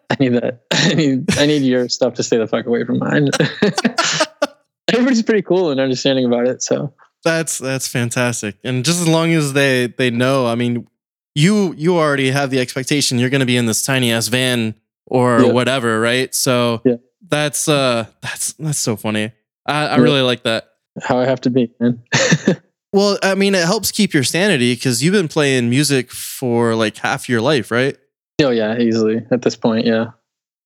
I 0.07 0.17
need 0.19 0.33
that. 0.33 0.61
I 0.71 0.93
need 0.93 1.37
I 1.37 1.45
need 1.47 1.63
your 1.63 1.89
stuff 1.89 2.13
to 2.13 2.23
stay 2.23 2.37
the 2.37 2.45
fuck 2.45 2.67
away 2.67 2.85
from 2.85 2.99
mine. 2.99 3.29
Everybody's 4.91 5.23
pretty 5.23 5.41
cool 5.41 5.71
and 5.71 5.79
understanding 5.79 6.25
about 6.25 6.47
it. 6.47 6.61
So 6.61 6.93
That's 7.23 7.57
that's 7.57 7.87
fantastic. 7.87 8.55
And 8.63 8.85
just 8.85 9.01
as 9.01 9.07
long 9.07 9.33
as 9.33 9.53
they 9.53 9.87
they 9.87 10.11
know, 10.11 10.45
I 10.45 10.53
mean, 10.55 10.87
you 11.33 11.73
you 11.75 11.97
already 11.97 12.29
have 12.29 12.51
the 12.51 12.59
expectation 12.59 13.17
you're 13.17 13.31
going 13.31 13.39
to 13.39 13.47
be 13.47 13.57
in 13.57 13.65
this 13.65 13.83
tiny 13.83 14.11
ass 14.11 14.27
van 14.27 14.75
or 15.07 15.41
Yeah. 15.41 15.51
whatever, 15.51 15.99
right? 15.99 16.33
So 16.35 16.81
Yeah. 16.85 16.97
that's 17.27 17.67
uh 17.67 18.05
that's 18.21 18.53
that's 18.53 18.79
so 18.79 18.95
funny. 18.95 19.31
I, 19.65 19.87
I 19.87 19.95
Yeah. 19.97 20.01
really 20.03 20.21
like 20.21 20.43
that. 20.43 20.69
how 21.01 21.17
I 21.17 21.25
have 21.25 21.41
to 21.41 21.49
be, 21.49 21.71
man. 21.79 22.01
Well, 22.95 23.19
I 23.21 23.35
mean, 23.35 23.55
it 23.55 23.65
helps 23.65 23.91
keep 23.91 24.13
your 24.13 24.23
sanity 24.23 24.73
because 24.73 25.03
you've 25.03 25.11
been 25.11 25.27
playing 25.27 25.69
music 25.69 26.13
for 26.13 26.75
like 26.75 26.95
half 26.95 27.27
your 27.27 27.41
life, 27.41 27.69
right? 27.69 27.97
oh 28.41 28.51
yeah, 28.51 28.77
easily 28.77 29.21
at 29.31 29.41
this 29.41 29.57
point. 29.57 29.85
Yeah. 29.85 30.11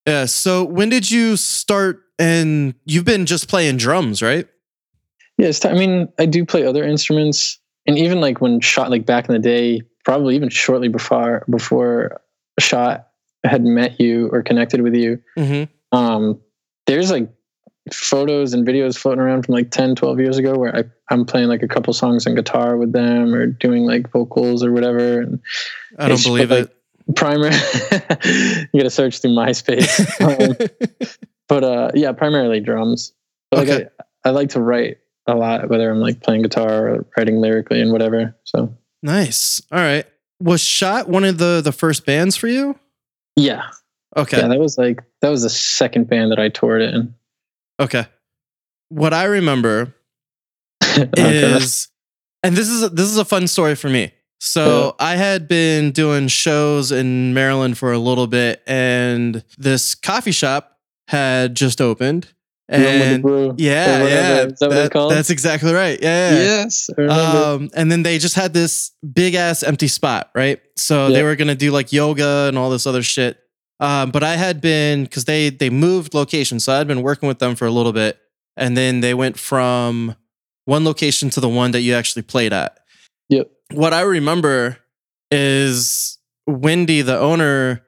Yeah. 0.06 0.26
So 0.26 0.62
when 0.62 0.90
did 0.90 1.10
you 1.10 1.36
start? 1.36 2.04
And 2.20 2.74
you've 2.84 3.04
been 3.04 3.26
just 3.26 3.48
playing 3.48 3.78
drums, 3.78 4.22
right? 4.22 4.46
Yeah, 5.38 5.48
it's 5.48 5.58
t- 5.58 5.70
I 5.70 5.72
mean, 5.72 6.08
I 6.20 6.26
do 6.26 6.44
play 6.44 6.64
other 6.64 6.84
instruments, 6.84 7.58
and 7.84 7.98
even 7.98 8.20
like 8.20 8.40
when 8.40 8.60
shot, 8.60 8.90
like 8.90 9.06
back 9.06 9.28
in 9.28 9.32
the 9.32 9.40
day, 9.40 9.80
probably 10.04 10.36
even 10.36 10.50
shortly 10.50 10.86
before 10.86 11.44
before 11.50 12.20
shot 12.60 13.08
had 13.42 13.64
met 13.64 13.98
you 13.98 14.28
or 14.30 14.44
connected 14.44 14.82
with 14.82 14.94
you. 14.94 15.20
Mm-hmm. 15.36 15.98
Um, 15.98 16.40
there's 16.86 17.10
like 17.10 17.28
photos 17.92 18.52
and 18.54 18.66
videos 18.66 18.96
floating 18.96 19.20
around 19.20 19.44
from 19.46 19.54
like 19.54 19.70
10, 19.70 19.94
12 19.96 20.20
years 20.20 20.38
ago 20.38 20.54
where 20.56 20.74
I, 20.76 20.84
I'm 21.10 21.24
playing 21.24 21.48
like 21.48 21.62
a 21.62 21.68
couple 21.68 21.92
songs 21.92 22.26
on 22.26 22.34
guitar 22.34 22.76
with 22.76 22.92
them 22.92 23.34
or 23.34 23.46
doing 23.46 23.84
like 23.84 24.10
vocals 24.10 24.62
or 24.64 24.72
whatever. 24.72 25.20
And 25.20 25.40
I 25.98 26.08
don't 26.08 26.22
believe 26.22 26.50
like- 26.50 26.66
it. 26.66 26.76
primary, 27.16 27.54
you 28.72 28.80
got 28.80 28.84
to 28.84 28.90
search 28.90 29.20
through 29.20 29.32
MySpace. 29.32 29.88
Um, 31.00 31.16
but 31.48 31.64
uh, 31.64 31.90
yeah, 31.94 32.12
primarily 32.12 32.60
drums. 32.60 33.12
But 33.50 33.58
like 33.66 33.68
Okay. 33.68 33.88
I, 34.24 34.28
I 34.28 34.32
like 34.32 34.50
to 34.50 34.60
write 34.60 34.98
a 35.26 35.34
lot, 35.34 35.68
whether 35.68 35.90
I'm 35.90 35.98
like 36.00 36.20
playing 36.22 36.42
guitar 36.42 36.88
or 36.88 37.06
writing 37.16 37.40
lyrically 37.40 37.80
and 37.80 37.90
whatever. 37.92 38.36
So 38.44 38.72
nice. 39.02 39.60
All 39.72 39.80
right. 39.80 40.06
Was 40.40 40.60
Shot 40.60 41.08
one 41.08 41.24
of 41.24 41.38
the 41.38 41.60
the 41.62 41.72
first 41.72 42.06
bands 42.06 42.36
for 42.36 42.46
you? 42.46 42.78
yeah, 43.36 43.62
Okay. 44.16 44.38
yeah, 44.38 44.48
that 44.48 44.58
was 44.58 44.78
like 44.78 45.02
that 45.22 45.28
was 45.28 45.42
the 45.42 45.50
second 45.50 46.08
band 46.08 46.30
that 46.32 46.38
I 46.38 46.48
toured 46.48 46.82
in. 46.82 47.14
Okay. 47.80 48.06
What 48.90 49.14
I 49.14 49.24
remember 49.24 49.94
Okay. 50.98 51.56
is, 51.56 51.88
and 52.42 52.56
this 52.56 52.68
is 52.68 52.82
a, 52.82 52.88
this 52.88 53.06
is 53.06 53.16
a 53.18 53.24
fun 53.24 53.46
story 53.46 53.74
for 53.74 53.88
me. 53.88 54.12
So 54.42 54.96
I 54.98 55.16
had 55.16 55.48
been 55.48 55.90
doing 55.92 56.26
shows 56.28 56.92
in 56.92 57.34
Maryland 57.34 57.76
for 57.76 57.92
a 57.92 57.98
little 57.98 58.26
bit, 58.26 58.62
and 58.66 59.44
this 59.58 59.94
coffee 59.94 60.32
shop 60.32 60.78
had 61.08 61.54
just 61.54 61.80
opened. 61.80 62.28
Room 62.72 62.80
with 62.82 63.22
the 63.22 63.48
And 63.48 63.60
yeah, 63.60 64.02
yeah, 64.04 64.42
Is 64.46 64.58
that 64.60 64.68
what 64.68 64.76
it's 64.76 64.82
that- 64.84 64.92
called? 64.92 65.12
that's 65.12 65.28
exactly 65.30 65.72
right. 65.74 65.98
Yeah, 66.00 66.30
yeah. 66.30 66.38
Yes, 66.38 66.88
Um, 66.98 67.68
and 67.74 67.90
then 67.92 68.02
they 68.02 68.18
just 68.18 68.34
had 68.36 68.54
this 68.54 68.92
big 69.12 69.34
ass 69.34 69.62
empty 69.62 69.88
spot, 69.88 70.30
right? 70.34 70.60
So 70.76 71.10
they 71.10 71.22
were 71.22 71.36
gonna 71.36 71.54
do 71.56 71.70
like 71.72 71.92
yoga 71.92 72.46
and 72.48 72.56
all 72.56 72.70
this 72.70 72.86
other 72.86 73.02
shit. 73.02 73.38
Um, 73.80 74.10
but 74.10 74.22
I 74.22 74.36
had 74.36 74.60
been 74.60 75.04
because 75.04 75.24
they 75.24 75.50
they 75.50 75.70
moved 75.70 76.14
location, 76.14 76.60
so 76.60 76.72
I'd 76.72 76.86
been 76.86 77.02
working 77.02 77.26
with 77.26 77.38
them 77.38 77.56
for 77.56 77.66
a 77.66 77.70
little 77.70 77.92
bit, 77.92 78.18
and 78.56 78.76
then 78.76 79.00
they 79.00 79.14
went 79.14 79.38
from 79.38 80.14
one 80.66 80.84
location 80.84 81.30
to 81.30 81.40
the 81.40 81.48
one 81.48 81.70
that 81.72 81.80
you 81.80 81.94
actually 81.94 82.22
played 82.22 82.52
at. 82.52 82.78
Yep. 83.30 83.50
What 83.72 83.94
I 83.94 84.02
remember 84.02 84.78
is 85.30 86.18
Wendy, 86.46 87.02
the 87.02 87.18
owner, 87.18 87.86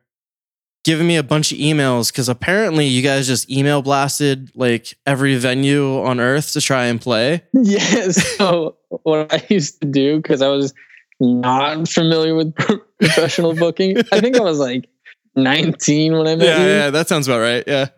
giving 0.85 1.07
me 1.07 1.17
a 1.17 1.23
bunch 1.23 1.53
of 1.53 1.59
emails 1.59 2.11
because 2.11 2.29
apparently 2.29 2.87
you 2.87 3.03
guys 3.03 3.27
just 3.27 3.51
email 3.51 3.83
blasted 3.83 4.51
like 4.55 4.97
every 5.07 5.37
venue 5.37 6.03
on 6.03 6.21
earth 6.21 6.53
to 6.53 6.61
try 6.61 6.87
and 6.87 7.01
play. 7.01 7.43
Yes. 7.55 8.37
So 8.37 8.77
what 8.89 9.33
I 9.33 9.47
used 9.49 9.81
to 9.81 9.87
do 9.87 10.17
because 10.17 10.43
I 10.43 10.49
was 10.49 10.75
not 11.21 11.89
familiar 11.89 12.35
with 12.35 12.55
professional 12.99 13.55
booking. 13.55 13.99
I 14.11 14.21
think 14.21 14.37
I 14.37 14.41
was 14.41 14.59
like 14.59 14.89
19 15.37 16.13
when 16.17 16.27
I 16.27 16.37
met 16.37 16.47
Yeah, 16.47 16.63
you. 16.63 16.69
yeah, 16.69 16.91
that 16.91 17.09
sounds 17.09 17.29
about 17.29 17.41
right. 17.41 17.65
Yeah. 17.67 17.89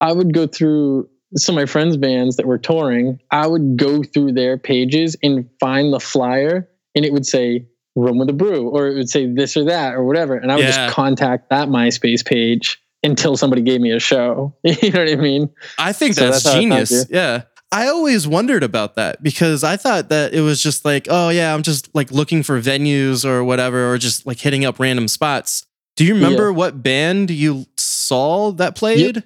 I 0.00 0.12
would 0.12 0.32
go 0.34 0.46
through 0.46 1.08
some 1.36 1.56
of 1.56 1.62
my 1.62 1.66
friends' 1.66 1.96
bands 1.96 2.36
that 2.36 2.46
were 2.46 2.58
touring. 2.58 3.18
I 3.30 3.46
would 3.46 3.76
go 3.76 4.02
through 4.02 4.32
their 4.32 4.56
pages 4.58 5.16
and 5.22 5.48
find 5.60 5.92
the 5.92 6.00
flyer, 6.00 6.68
and 6.94 7.04
it 7.04 7.12
would 7.12 7.26
say 7.26 7.66
"Room 7.96 8.18
with 8.18 8.28
a 8.28 8.32
Brew" 8.34 8.68
or 8.68 8.88
it 8.88 8.94
would 8.94 9.08
say 9.10 9.26
this 9.26 9.56
or 9.56 9.64
that 9.64 9.94
or 9.94 10.04
whatever, 10.04 10.36
and 10.36 10.52
I 10.52 10.56
would 10.56 10.64
Yeah. 10.64 10.86
just 10.86 10.94
contact 10.94 11.50
that 11.50 11.68
MySpace 11.68 12.24
page 12.24 12.80
until 13.02 13.36
somebody 13.36 13.62
gave 13.62 13.80
me 13.80 13.90
a 13.92 13.98
show. 14.00 14.54
you 14.62 14.90
know 14.90 15.00
what 15.00 15.08
I 15.10 15.16
mean? 15.16 15.50
I 15.78 15.92
think 15.92 16.14
So 16.14 16.30
that's, 16.30 16.42
that's 16.44 16.54
genius. 16.56 17.06
Yeah. 17.10 17.42
I 17.72 17.88
always 17.88 18.28
wondered 18.28 18.62
about 18.62 18.94
that 18.94 19.20
because 19.22 19.64
I 19.64 19.76
thought 19.76 20.08
that 20.10 20.32
it 20.32 20.40
was 20.42 20.62
just 20.62 20.84
like, 20.84 21.08
oh 21.10 21.28
yeah, 21.30 21.52
I'm 21.52 21.62
just 21.64 21.92
like 21.94 22.12
looking 22.12 22.44
for 22.44 22.60
venues 22.60 23.24
or 23.24 23.42
whatever, 23.42 23.90
or 23.92 23.98
just 23.98 24.24
like 24.26 24.38
hitting 24.38 24.64
up 24.64 24.78
random 24.78 25.08
spots. 25.08 25.66
Do 25.96 26.04
you 26.04 26.14
remember 26.14 26.52
what 26.52 26.82
band 26.82 27.30
you 27.30 27.66
saw 27.76 28.52
that 28.52 28.74
played? 28.74 29.22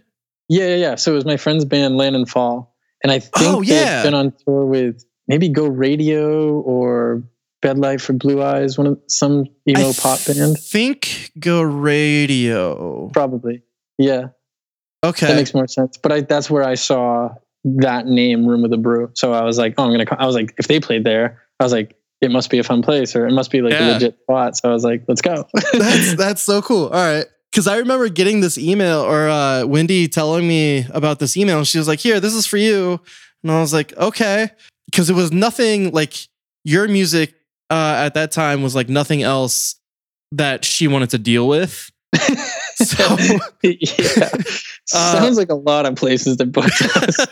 Yeah, 0.49 0.67
yeah, 0.67 0.77
yeah. 0.77 0.95
So 0.97 1.13
it 1.13 1.15
was 1.15 1.25
my 1.25 1.37
friend's 1.37 1.65
band, 1.65 1.97
Land 1.97 2.17
and 2.17 2.29
Fall, 2.29 2.75
and 3.03 3.11
I 3.11 3.17
oh, 3.17 3.21
think 3.21 3.35
Oh, 3.37 3.63
they've 3.65 4.03
been 4.03 4.15
on 4.15 4.33
tour 4.45 4.67
with 4.67 5.05
maybe 5.27 5.49
Go 5.49 5.67
Radio 5.67 6.61
or 6.61 7.23
Bedlight 7.63 8.01
for 8.01 8.13
Blueeyes, 8.13 8.79
one 8.79 8.87
of 8.87 9.01
some 9.09 9.47
emo 9.69 9.91
I 9.91 9.93
pop 9.93 10.21
band, 10.27 10.59
Think 10.59 11.33
Go 11.39 11.63
Radio. 11.63 13.09
probably. 13.13 13.63
Yeah, 13.99 14.29
Okay, 15.05 15.27
that 15.27 15.37
makes 15.37 15.55
more 15.55 15.69
sense. 15.69 15.97
But 15.97 16.13
I, 16.13 16.21
that's 16.23 16.51
where 16.51 16.65
I 16.65 16.75
saw 16.75 17.35
that 17.65 18.07
name, 18.07 18.47
Room 18.47 18.65
of 18.65 18.71
the 18.71 18.77
Brew. 18.77 19.11
So 19.15 19.33
I 19.33 19.45
was 19.45 19.59
like, 19.59 19.75
oh, 19.79 19.85
I'm 19.85 19.93
gonna. 19.93 20.07
I 20.19 20.27
was 20.27 20.35
like, 20.35 20.55
if 20.59 20.67
they 20.67 20.81
played 20.81 21.05
there, 21.05 21.43
I 21.61 21.65
was 21.65 21.73
like, 21.73 21.97
it 22.21 22.31
must 22.31 22.51
be 22.51 22.59
a 22.59 22.65
fun 22.65 22.83
place, 22.83 23.15
or 23.17 23.27
it 23.27 23.33
must 23.33 23.51
be 23.51 23.63
like 23.63 23.73
Yeah. 23.73 23.91
a 23.91 23.93
legit 23.95 24.19
spot. 24.23 24.57
So 24.57 24.71
I 24.71 24.73
was 24.73 24.85
like, 24.85 25.05
let's 25.09 25.21
go. 25.23 25.47
that's 25.73 26.15
that's 26.17 26.43
so 26.43 26.63
cool. 26.63 26.87
All 26.87 26.91
right. 26.93 27.27
Cause 27.55 27.67
I 27.67 27.79
remember 27.79 28.09
getting 28.11 28.41
this 28.41 28.59
email 28.59 29.01
or 29.01 29.29
uh, 29.29 29.65
Wendy 29.67 30.07
telling 30.07 30.47
me 30.47 30.85
about 30.93 31.19
this 31.19 31.37
email. 31.37 31.65
She 31.65 31.79
was 31.79 31.89
like, 31.89 31.99
here, 31.99 32.21
this 32.21 32.35
is 32.35 32.45
for 32.47 32.59
you. 32.59 33.01
And 33.43 33.51
I 33.51 33.61
was 33.61 33.73
like, 33.73 33.97
okay. 33.97 34.51
Cause 34.95 35.09
it 35.09 35.15
was 35.15 35.33
nothing 35.33 35.91
like 35.93 36.15
your 36.65 36.87
music 36.89 37.35
uh, 37.71 37.95
at 38.05 38.15
that 38.15 38.33
time 38.33 38.63
was 38.63 38.75
like 38.75 38.89
nothing 38.91 39.23
else 39.23 39.77
that 40.33 40.65
she 40.65 40.89
wanted 40.89 41.11
to 41.11 41.19
deal 41.19 41.49
with. 41.49 41.91
So 42.79 43.17
yeah, 43.65 44.29
Uh, 44.95 45.13
sounds 45.19 45.37
like 45.37 45.49
a 45.51 45.55
lot 45.57 45.85
of 45.85 45.97
places 45.97 46.37
to 46.37 46.47
book 46.47 46.67
us. 46.67 47.27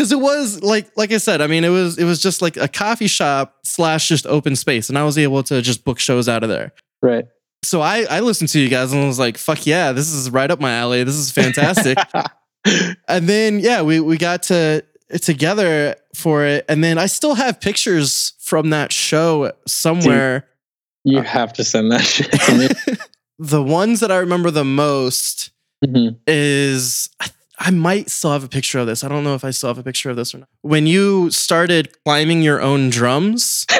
Cause 0.00 0.12
it 0.12 0.18
was 0.20 0.62
like 0.62 0.90
like 0.96 1.12
I 1.12 1.18
said, 1.18 1.42
I 1.42 1.46
mean, 1.46 1.62
it 1.62 1.68
was 1.68 1.98
it 1.98 2.04
was 2.04 2.22
just 2.22 2.40
like 2.40 2.56
a 2.56 2.68
coffee 2.68 3.06
shop 3.06 3.58
slash 3.64 4.08
just 4.08 4.26
open 4.26 4.56
space. 4.56 4.88
And 4.88 4.96
I 4.96 5.04
was 5.04 5.18
able 5.18 5.42
to 5.42 5.60
just 5.60 5.84
book 5.84 5.98
shows 5.98 6.26
out 6.26 6.42
of 6.42 6.48
there. 6.48 6.72
right. 7.02 7.26
So 7.62 7.82
I, 7.82 8.06
I 8.08 8.20
listened 8.20 8.48
to 8.50 8.58
you 8.58 8.70
guys 8.70 8.90
and 8.92 9.02
I 9.02 9.06
was 9.06 9.18
like, 9.18 9.36
fuck 9.36 9.66
yeah, 9.66 9.92
this 9.92 10.10
is 10.10 10.30
right 10.30 10.50
up 10.50 10.58
my 10.60 10.72
alley. 10.72 11.04
This 11.04 11.16
is 11.16 11.30
fantastic. 11.30 11.98
and 13.08 13.28
then 13.28 13.60
yeah, 13.60 13.82
we 13.82 14.00
we 14.00 14.16
got 14.16 14.44
to 14.44 14.82
together 15.20 15.96
for 16.14 16.44
it, 16.46 16.64
and 16.68 16.82
then 16.82 16.96
I 16.96 17.04
still 17.06 17.34
have 17.34 17.60
pictures 17.60 18.32
from 18.38 18.70
that 18.70 18.92
show 18.92 19.52
somewhere. 19.66 20.46
You 21.04 21.20
have 21.20 21.52
to 21.54 21.64
send 21.64 21.92
that 21.92 22.00
shit 22.02 22.32
to 22.32 22.54
me. 22.56 22.96
the 23.38 23.62
ones 23.62 24.00
that 24.00 24.10
I 24.10 24.16
remember 24.18 24.50
the 24.50 24.64
most 24.64 25.50
Mhm. 25.84 26.16
is 26.26 27.08
I, 27.20 27.28
I 27.60 27.70
might 27.70 28.10
still 28.10 28.32
have 28.32 28.42
a 28.42 28.48
picture 28.48 28.78
of 28.78 28.86
this. 28.86 29.04
I 29.04 29.08
don't 29.08 29.22
know 29.22 29.34
if 29.34 29.44
I 29.44 29.50
still 29.50 29.68
have 29.68 29.78
a 29.78 29.82
picture 29.82 30.08
of 30.08 30.16
this 30.16 30.34
or 30.34 30.38
not. 30.38 30.48
When 30.62 30.86
you 30.86 31.30
started 31.30 31.90
climbing 32.04 32.40
your 32.42 32.60
own 32.62 32.88
drums, 32.88 33.66
yeah. 33.70 33.76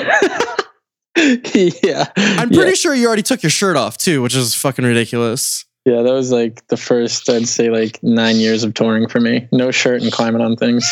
I'm 1.16 2.50
yeah. 2.52 2.56
pretty 2.56 2.74
sure 2.74 2.94
you 2.94 3.06
already 3.06 3.22
took 3.22 3.42
your 3.42 3.50
shirt 3.50 3.76
off 3.76 3.96
too, 3.96 4.20
which 4.20 4.36
is 4.36 4.54
fucking 4.54 4.84
ridiculous. 4.84 5.64
Yeah, 5.86 6.02
that 6.02 6.12
was 6.12 6.30
like 6.30 6.66
the 6.68 6.76
first, 6.76 7.28
I'd 7.30 7.48
say, 7.48 7.70
like 7.70 8.02
nine 8.02 8.36
years 8.36 8.64
of 8.64 8.74
touring 8.74 9.08
for 9.08 9.18
me. 9.18 9.48
No 9.50 9.70
shirt 9.70 10.02
and 10.02 10.12
climbing 10.12 10.42
on 10.42 10.56
things. 10.56 10.90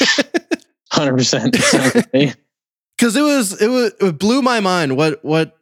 100% 0.92 1.56
sounds 1.56 1.94
like 1.94 2.12
me. 2.14 2.32
because 2.98 3.16
it 3.16 3.22
was 3.22 3.60
it 3.60 3.68
was 3.68 3.92
it 4.00 4.18
blew 4.18 4.42
my 4.42 4.60
mind 4.60 4.96
what 4.96 5.24
what 5.24 5.56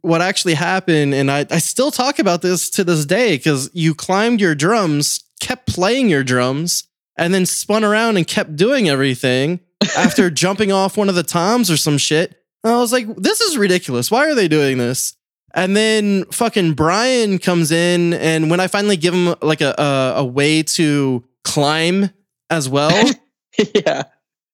what 0.00 0.20
actually 0.20 0.54
happened 0.54 1.14
and 1.14 1.30
i 1.30 1.46
i 1.50 1.58
still 1.58 1.90
talk 1.90 2.18
about 2.18 2.42
this 2.42 2.68
to 2.68 2.82
this 2.82 3.06
day 3.06 3.36
because 3.36 3.70
you 3.72 3.94
climbed 3.94 4.40
your 4.40 4.54
drums 4.54 5.24
kept 5.42 5.66
playing 5.66 6.08
your 6.08 6.22
drums 6.24 6.84
and 7.18 7.34
then 7.34 7.44
spun 7.44 7.84
around 7.84 8.16
and 8.16 8.26
kept 8.26 8.56
doing 8.56 8.88
everything 8.88 9.60
after 9.98 10.30
jumping 10.30 10.72
off 10.72 10.96
one 10.96 11.08
of 11.10 11.14
the 11.14 11.22
toms 11.22 11.70
or 11.70 11.76
some 11.76 11.98
shit 11.98 12.34
and 12.64 12.72
i 12.72 12.78
was 12.78 12.92
like 12.92 13.06
this 13.16 13.40
is 13.42 13.58
ridiculous 13.58 14.10
why 14.10 14.26
are 14.28 14.34
they 14.34 14.48
doing 14.48 14.78
this 14.78 15.16
and 15.54 15.76
then 15.76 16.24
fucking 16.26 16.72
brian 16.72 17.38
comes 17.38 17.70
in 17.70 18.14
and 18.14 18.50
when 18.50 18.60
i 18.60 18.66
finally 18.66 18.96
give 18.96 19.12
him 19.12 19.34
like 19.42 19.60
a 19.60 19.74
a, 19.78 20.20
a 20.20 20.24
way 20.24 20.62
to 20.62 21.22
climb 21.44 22.08
as 22.48 22.68
well 22.68 23.10
yeah. 23.74 24.04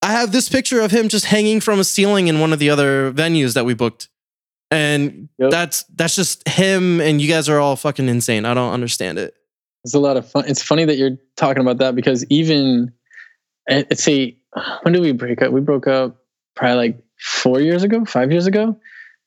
I 0.01 0.13
have 0.13 0.31
this 0.31 0.49
picture 0.49 0.81
of 0.81 0.93
him 0.93 1.09
just 1.09 1.25
hanging 1.25 1.61
from 1.61 1.81
a 1.81 1.85
ceiling 1.85 2.29
in 2.29 2.39
one 2.39 2.53
of 2.53 2.61
the 2.61 2.71
other 2.71 3.13
venues 3.13 3.55
that 3.55 3.65
we 3.65 3.75
booked. 3.75 4.09
And 4.71 5.29
Yep. 5.39 5.51
that's 5.51 5.83
that's 5.95 6.15
just 6.15 6.47
him 6.49 7.01
and 7.01 7.21
you 7.21 7.29
guys 7.29 7.49
are 7.49 7.59
all 7.59 7.75
fucking 7.75 8.09
insane. 8.09 8.45
I 8.45 8.55
don't 8.55 8.73
understand 8.73 9.19
it. 9.19 9.35
It's 9.85 9.95
a 9.95 9.99
lot 10.01 10.17
of 10.17 10.29
fun. 10.31 10.45
It's 10.47 10.63
funny 10.63 10.85
that 10.85 10.97
you're 10.99 11.17
talking 11.37 11.61
about 11.61 11.79
that 11.79 11.95
because 11.95 12.25
even, 12.31 12.93
eh, 13.69 13.79
I- 13.81 13.87
I'd 13.91 13.99
say, 13.99 14.37
when 14.83 14.93
did 14.93 15.03
we 15.03 15.13
break 15.13 15.41
up? 15.43 15.53
We 15.53 15.61
broke 15.61 15.87
up 15.87 16.17
probably 16.57 16.77
like 16.77 16.99
four 17.21 17.61
years 17.61 17.83
ago, 17.83 18.05
five 18.05 18.31
years 18.33 18.47
ago. 18.47 18.77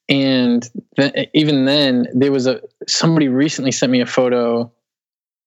And 0.09 0.67
th- 0.97 1.11
eh, 1.15 1.25
even 1.33 1.65
then, 1.65 2.07
there 2.13 2.31
was 2.31 2.47
a 2.47 2.59
somebody 2.87 3.27
recently 3.29 3.71
sent 3.71 3.91
me 3.91 4.01
a 4.01 4.05
photo 4.05 4.71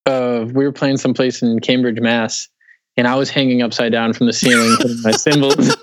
of 0.07 0.53
we 0.53 0.65
were 0.65 0.73
playing 0.73 0.97
someplace 0.97 1.43
in 1.43 1.59
Cambridge, 1.61 2.01
Mass, 2.01 2.49
and 2.97 3.07
I 3.07 3.15
was 3.17 3.31
hanging 3.31 3.63
upside 3.63 3.93
down 3.93 4.13
from 4.13 4.27
the 4.27 4.33
ceiling 4.33 4.75
putting 4.81 5.03
my 5.03 5.11
cymbals. 5.13 5.77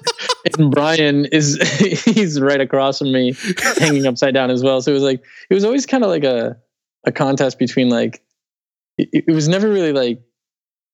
and 0.58 0.72
Brian 0.72 1.26
is 1.26 1.58
he's 2.06 2.40
right 2.42 2.62
across 2.62 3.00
from 3.00 3.12
me, 3.12 3.34
hanging 3.78 4.08
upside 4.08 4.34
down 4.34 4.50
as 4.50 4.64
well. 4.64 4.82
So 4.82 4.92
it 4.92 4.96
was 4.96 5.04
like 5.04 5.24
it 5.50 5.54
was 5.54 5.64
always 5.64 5.86
kind 5.86 6.04
of 6.04 6.10
like 6.10 6.24
a 6.24 6.58
a 7.06 7.12
contest 7.12 7.60
between 7.60 7.90
like 7.90 8.24
it, 9.12 9.26
it 9.28 9.32
was 9.34 9.48
never 9.48 9.68
really 9.70 9.94
like 9.94 10.22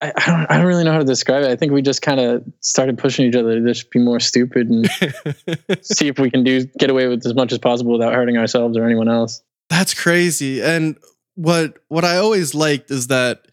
I, 0.02 0.12
I 0.16 0.26
don't 0.28 0.52
I 0.52 0.58
don't 0.58 0.68
really 0.68 0.84
know 0.84 0.92
how 0.92 1.00
to 1.00 1.06
describe 1.06 1.44
it. 1.44 1.50
I 1.50 1.56
think 1.56 1.72
we 1.72 1.82
just 1.82 2.02
kind 2.02 2.20
of 2.20 2.44
started 2.62 2.98
pushing 2.98 3.26
each 3.28 3.36
other 3.36 3.60
to 3.60 3.66
just 3.68 3.90
be 3.92 4.00
more 4.00 4.20
stupid 4.20 4.70
and 4.70 4.88
see 5.82 6.08
if 6.08 6.20
we 6.20 6.30
can 6.30 6.44
do 6.44 6.66
get 6.80 6.90
away 6.90 7.08
with 7.08 7.26
as 7.26 7.34
much 7.34 7.52
as 7.52 7.58
possible 7.58 7.94
without 7.94 8.14
hurting 8.14 8.38
ourselves 8.38 8.78
or 8.78 8.86
anyone 8.86 9.10
else. 9.10 9.42
That's 9.70 9.94
crazy. 9.94 10.62
And 10.62 10.98
what 11.36 11.78
what 11.88 12.06
I 12.06 12.18
always 12.18 12.54
liked 12.54 12.92
is 12.92 13.08
that 13.08 13.48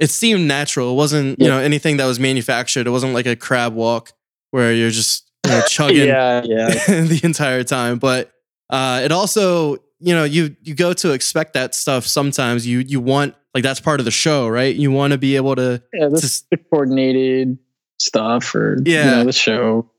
it 0.00 0.10
seemed 0.10 0.48
natural. 0.48 0.90
It 0.92 0.96
wasn't, 0.96 1.38
you 1.38 1.46
Yeah. 1.46 1.52
know, 1.52 1.58
anything 1.60 1.98
that 1.98 2.06
was 2.06 2.18
manufactured. 2.18 2.86
It 2.86 2.90
wasn't 2.90 3.14
like 3.14 3.26
a 3.26 3.36
crab 3.36 3.74
walk 3.74 4.12
where 4.50 4.72
you're 4.72 4.90
just 4.90 5.30
you 5.46 5.52
know, 5.52 5.62
chugging 5.68 6.08
yeah, 6.08 6.42
yeah. 6.44 6.68
the 6.86 7.20
entire 7.22 7.62
time. 7.62 7.98
But 8.00 8.32
uh, 8.70 9.02
it 9.04 9.12
also, 9.12 9.74
you 10.00 10.12
know, 10.14 10.24
you 10.24 10.56
you 10.62 10.74
go 10.74 10.92
to 10.94 11.12
expect 11.12 11.54
that 11.54 11.74
stuff. 11.74 12.04
Sometimes 12.06 12.66
you 12.66 12.80
you 12.80 13.00
want 13.00 13.36
like 13.54 13.62
that's 13.62 13.80
part 13.80 14.00
of 14.00 14.04
the 14.04 14.10
show, 14.10 14.48
right? 14.48 14.74
You 14.74 14.90
want 14.90 15.12
to 15.12 15.18
be 15.18 15.36
able 15.36 15.54
to. 15.56 15.82
Yeah, 15.92 16.08
this 16.08 16.42
the 16.50 16.56
coordinated 16.56 17.58
stuff 17.98 18.54
or 18.54 18.76
Yeah. 18.84 19.04
you 19.04 19.10
know, 19.16 19.24
the 19.24 19.32
show. 19.32 19.90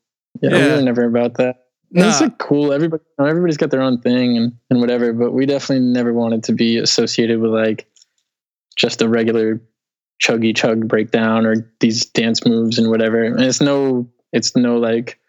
Yeah, 0.41 0.51
we 0.51 0.57
Yeah. 0.57 0.75
were 0.75 0.81
never 0.81 1.05
about 1.05 1.35
that. 1.35 1.61
And 1.93 2.05
It's 2.05 2.19
like 2.19 2.37
cool. 2.39 2.73
Everybody, 2.73 3.03
everybody's 3.19 3.57
got 3.57 3.71
their 3.71 3.81
own 3.81 4.01
thing 4.01 4.37
and, 4.37 4.51
and 4.69 4.81
whatever, 4.81 5.13
but 5.13 5.31
we 5.31 5.45
definitely 5.45 5.85
never 5.85 6.13
wanted 6.13 6.43
to 6.43 6.53
be 6.53 6.77
associated 6.77 7.39
with 7.39 7.51
like 7.51 7.87
just 8.75 9.01
a 9.01 9.07
regular 9.07 9.61
chuggy 10.21 10.53
chug 10.55 10.87
breakdown 10.87 11.45
or 11.45 11.71
these 11.79 12.05
dance 12.07 12.45
moves 12.45 12.77
and 12.77 12.89
whatever. 12.89 13.23
And 13.23 13.39
it's 13.41 13.61
no, 13.61 14.09
it's 14.33 14.55
no 14.57 14.77
like, 14.77 15.19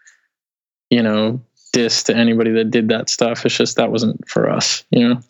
you 0.91 1.03
know, 1.03 1.41
diss 1.73 2.03
to 2.05 2.17
anybody 2.17 2.51
that 2.53 2.71
did 2.71 2.89
that 2.89 3.11
stuff. 3.11 3.47
It's 3.47 3.57
just 3.57 3.77
that 3.77 3.93
wasn't 3.93 4.27
for 4.29 4.51
us, 4.51 4.85
you 4.91 5.09
know. 5.09 5.21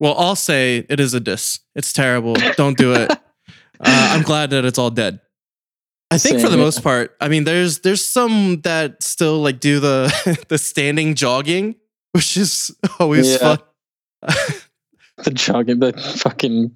Well, 0.00 0.14
I'll 0.18 0.34
say 0.36 0.84
it 0.88 0.98
is 0.98 1.14
a 1.14 1.20
diss. 1.20 1.60
It's 1.76 1.92
terrible. 1.92 2.34
Don't 2.56 2.76
do 2.76 2.94
it. 2.94 3.10
uh, 3.10 3.16
I'm 3.80 4.22
glad 4.22 4.50
that 4.50 4.64
it's 4.64 4.78
all 4.78 4.90
dead. 4.90 5.20
I 6.10 6.18
think 6.18 6.40
for 6.40 6.48
the 6.48 6.56
most 6.56 6.82
part. 6.82 7.14
I 7.20 7.28
mean, 7.28 7.44
there's 7.44 7.80
there's 7.80 8.04
some 8.04 8.62
that 8.62 9.02
still 9.02 9.38
like 9.40 9.60
do 9.60 9.78
the 9.78 10.44
the 10.48 10.58
standing 10.58 11.14
jogging, 11.14 11.76
which 12.12 12.36
is 12.36 12.74
always 12.98 13.30
Yeah. 13.30 13.56
fun. 13.56 13.58
The 15.22 15.32
jogging, 15.32 15.80
the 15.80 15.92
fucking 15.92 16.74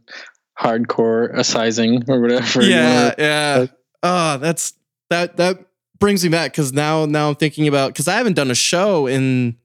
hardcore 0.60 1.30
assizing 1.34 2.04
or 2.08 2.20
whatever. 2.20 2.62
yeah, 2.62 3.14
yeah. 3.16 3.66
Oh, 4.02 4.36
that's 4.36 4.74
that 5.08 5.38
that 5.38 5.64
brings 5.98 6.22
me 6.22 6.28
back 6.28 6.52
because 6.52 6.70
now 6.72 7.06
now 7.06 7.30
I'm 7.30 7.36
thinking 7.36 7.66
about 7.68 7.94
because 7.94 8.06
I 8.06 8.16
haven't 8.16 8.34
done 8.34 8.50
a 8.50 8.54
show 8.54 9.06
in. 9.06 9.56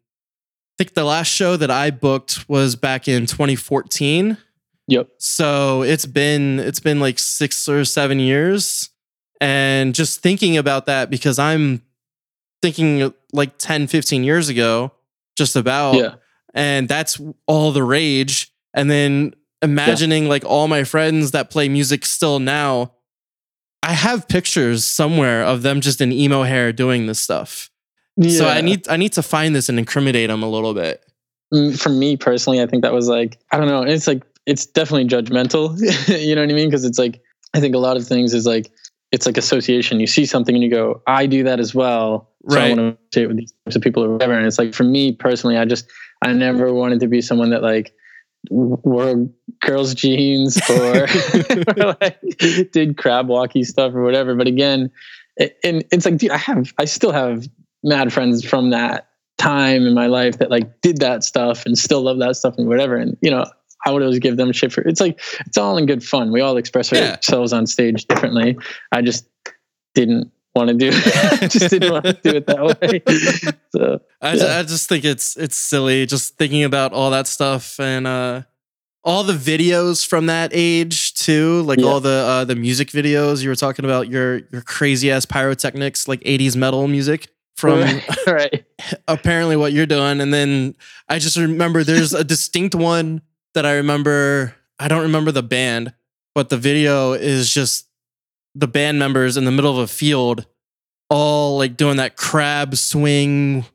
I 0.79 0.83
think 0.85 0.93
the 0.93 1.03
last 1.03 1.27
show 1.27 1.57
that 1.57 1.69
I 1.69 1.91
booked 1.91 2.47
was 2.47 2.77
back 2.77 3.09
in 3.09 3.25
2014. 3.25 4.37
Yep. 4.87 5.09
So 5.17 5.81
it's 5.83 6.05
been 6.05 6.59
it's 6.59 6.79
been 6.79 7.01
like 7.01 7.19
six 7.19 7.67
or 7.67 7.83
seven 7.83 8.17
years, 8.19 8.89
and 9.41 9.93
just 9.93 10.21
thinking 10.21 10.55
about 10.55 10.85
that 10.85 11.09
because 11.09 11.37
I'm 11.37 11.81
thinking 12.61 13.13
like 13.33 13.57
10, 13.57 13.87
15 13.87 14.23
years 14.23 14.47
ago, 14.47 14.93
just 15.37 15.57
about 15.57 15.95
Yeah. 15.95 16.15
and 16.53 16.87
that's 16.87 17.19
all 17.45 17.71
the 17.73 17.83
rage 17.83 18.49
and 18.73 18.89
then 18.89 19.33
imagining 19.61 20.29
like 20.29 20.45
all 20.45 20.69
my 20.69 20.85
friends 20.85 21.31
that 21.31 21.49
play 21.49 21.67
music 21.69 22.05
still 22.05 22.39
now 22.39 22.93
i 23.83 23.91
have 23.93 24.27
pictures 24.27 24.85
somewhere 24.85 25.43
of 25.43 25.61
them 25.63 25.81
just 25.81 25.99
in 26.01 26.11
emo 26.13 26.43
hair 26.43 26.71
doing 26.71 27.07
this 27.07 27.19
stuff 27.19 27.69
so 28.27 28.47
i 28.47 28.61
need 28.61 28.87
i 28.89 28.97
need 28.97 29.13
to 29.13 29.23
find 29.23 29.55
this 29.55 29.69
and 29.69 29.79
incriminate 29.79 30.29
them 30.29 30.43
a 30.43 30.49
little 30.49 30.73
bit 30.73 31.03
Mm, 31.53 31.79
for 31.79 31.89
me 31.89 32.15
personally, 32.15 32.61
I 32.61 32.67
think 32.67 32.83
that 32.83 32.93
was 32.93 33.07
like 33.07 33.39
I 33.51 33.57
don't 33.57 33.67
know. 33.67 33.81
It's 33.81 34.05
like 34.05 34.23
it's 34.45 34.65
definitely 34.67 35.07
judgmental. 35.07 35.75
you 36.23 36.35
know 36.35 36.41
what 36.41 36.49
I 36.51 36.53
mean? 36.53 36.67
Because 36.69 36.85
it's 36.85 36.99
like 36.99 37.21
I 37.55 37.59
think 37.59 37.73
a 37.73 37.79
lot 37.79 37.97
of 37.97 38.07
things 38.07 38.33
is 38.35 38.45
like 38.45 38.71
it's 39.11 39.25
like 39.25 39.35
association. 39.37 39.99
You 39.99 40.05
see 40.05 40.27
something 40.27 40.53
and 40.53 40.63
you 40.63 40.69
go, 40.69 41.01
I 41.07 41.25
do 41.25 41.43
that 41.43 41.59
as 41.59 41.73
well. 41.73 42.29
So 42.49 42.59
I 42.59 42.61
Right. 42.65 42.77
want 42.77 42.79
to 42.79 42.97
associate 43.11 43.27
with 43.29 43.37
these 43.37 43.53
types 43.65 43.75
of 43.75 43.81
people 43.81 44.03
or 44.03 44.11
whatever. 44.13 44.33
And 44.33 44.45
it's 44.45 44.59
like 44.59 44.75
for 44.75 44.83
me 44.83 45.11
personally, 45.13 45.57
I 45.57 45.65
just 45.65 45.85
I 46.21 46.33
never 46.33 46.71
wanted 46.71 46.99
to 46.99 47.07
be 47.07 47.19
someone 47.19 47.49
that 47.49 47.63
like 47.63 47.91
wore 48.51 49.27
girls' 49.61 49.95
jeans 49.95 50.61
or, 50.69 51.07
or 51.77 51.95
like 52.01 52.19
did 52.71 52.97
crab 52.97 53.27
walkie 53.27 53.63
stuff 53.63 53.95
or 53.95 54.03
whatever. 54.03 54.35
But 54.35 54.45
again, 54.45 54.91
it, 55.37 55.57
and 55.63 55.83
it's 55.91 56.05
like, 56.05 56.17
dude, 56.17 56.29
I 56.29 56.37
have 56.37 56.73
I 56.77 56.85
still 56.85 57.11
have 57.11 57.47
mad 57.83 58.11
friends 58.13 58.43
from 58.43 58.69
that 58.71 59.07
time 59.37 59.85
in 59.87 59.93
my 59.93 60.07
life 60.07 60.37
that 60.39 60.49
like 60.51 60.81
did 60.81 60.97
that 60.97 61.23
stuff 61.23 61.65
and 61.65 61.77
still 61.77 62.01
love 62.01 62.19
that 62.19 62.35
stuff 62.35 62.55
and 62.57 62.67
whatever. 62.67 62.95
And 62.97 63.17
you 63.21 63.31
know, 63.31 63.45
I 63.85 63.91
would 63.91 64.01
always 64.01 64.19
give 64.19 64.35
them 64.37 64.51
shit 64.51 64.73
for 64.73 64.81
it's 64.81 64.99
like 64.99 65.19
it's 65.45 65.57
all 65.57 65.77
in 65.77 65.85
good 65.85 66.03
fun. 66.03 66.31
We 66.31 66.41
all 66.41 66.57
express 66.57 66.91
Yeah. 66.91 67.11
ourselves 67.15 67.53
on 67.53 67.65
stage 67.65 68.05
differently. 68.05 68.57
I 68.91 69.01
just 69.01 69.25
didn't 69.95 70.31
want 70.55 70.67
to 70.69 70.73
do 70.75 70.91
just 71.47 71.69
didn't 71.69 71.91
want 71.91 72.05
to 72.05 72.13
do 72.13 72.29
it 72.31 72.47
that 72.47 72.81
way. 72.81 73.53
So 73.71 74.01
I, 74.21 74.33
Yeah. 74.33 74.57
I 74.59 74.63
just 74.63 74.89
think 74.89 75.05
it's 75.05 75.37
it's 75.37 75.55
silly 75.55 76.05
just 76.05 76.37
thinking 76.37 76.63
about 76.63 76.91
all 76.91 77.11
that 77.11 77.27
stuff 77.27 77.79
and 77.79 78.05
uh 78.07 78.41
all 79.05 79.23
the 79.23 79.33
videos 79.33 80.05
from 80.05 80.25
that 80.25 80.51
age 80.53 81.13
too, 81.13 81.61
like 81.61 81.79
Yeah. 81.79 81.85
all 81.85 81.99
the 82.01 82.09
uh 82.09 82.43
the 82.45 82.55
music 82.55 82.89
videos 82.89 83.41
you 83.41 83.47
were 83.49 83.55
talking 83.55 83.85
about 83.85 84.09
your 84.09 84.41
your 84.51 84.61
crazy 84.63 85.09
ass 85.11 85.25
pyrotechnics 85.25 86.07
like 86.09 86.19
80s 86.21 86.55
metal 86.57 86.87
music 86.89 87.27
from 87.59 87.79
right. 88.27 88.63
apparently 89.07 89.55
what 89.55 89.73
you're 89.73 89.85
doing 89.85 90.21
and 90.21 90.33
then 90.33 90.75
I 91.07 91.19
just 91.19 91.37
remember 91.37 91.83
there's 91.83 92.13
a 92.13 92.23
distinct 92.23 92.73
one 92.75 93.21
that 93.53 93.65
I 93.65 93.73
remember 93.75 94.55
I 94.79 94.87
don't 94.87 95.01
remember 95.03 95.31
the 95.31 95.43
band, 95.43 95.93
but 96.33 96.47
the 96.49 96.57
video 96.57 97.11
is 97.13 97.53
just 97.53 97.87
the 98.55 98.67
band 98.67 98.97
members 98.97 99.35
in 99.35 99.43
the 99.43 99.51
middle 99.51 99.71
of 99.71 99.77
a 99.77 99.87
field 99.87 100.45
all 101.09 101.57
like 101.57 101.75
doing 101.75 101.97
that 101.97 102.15
crab 102.15 102.75
swing, 102.77 103.65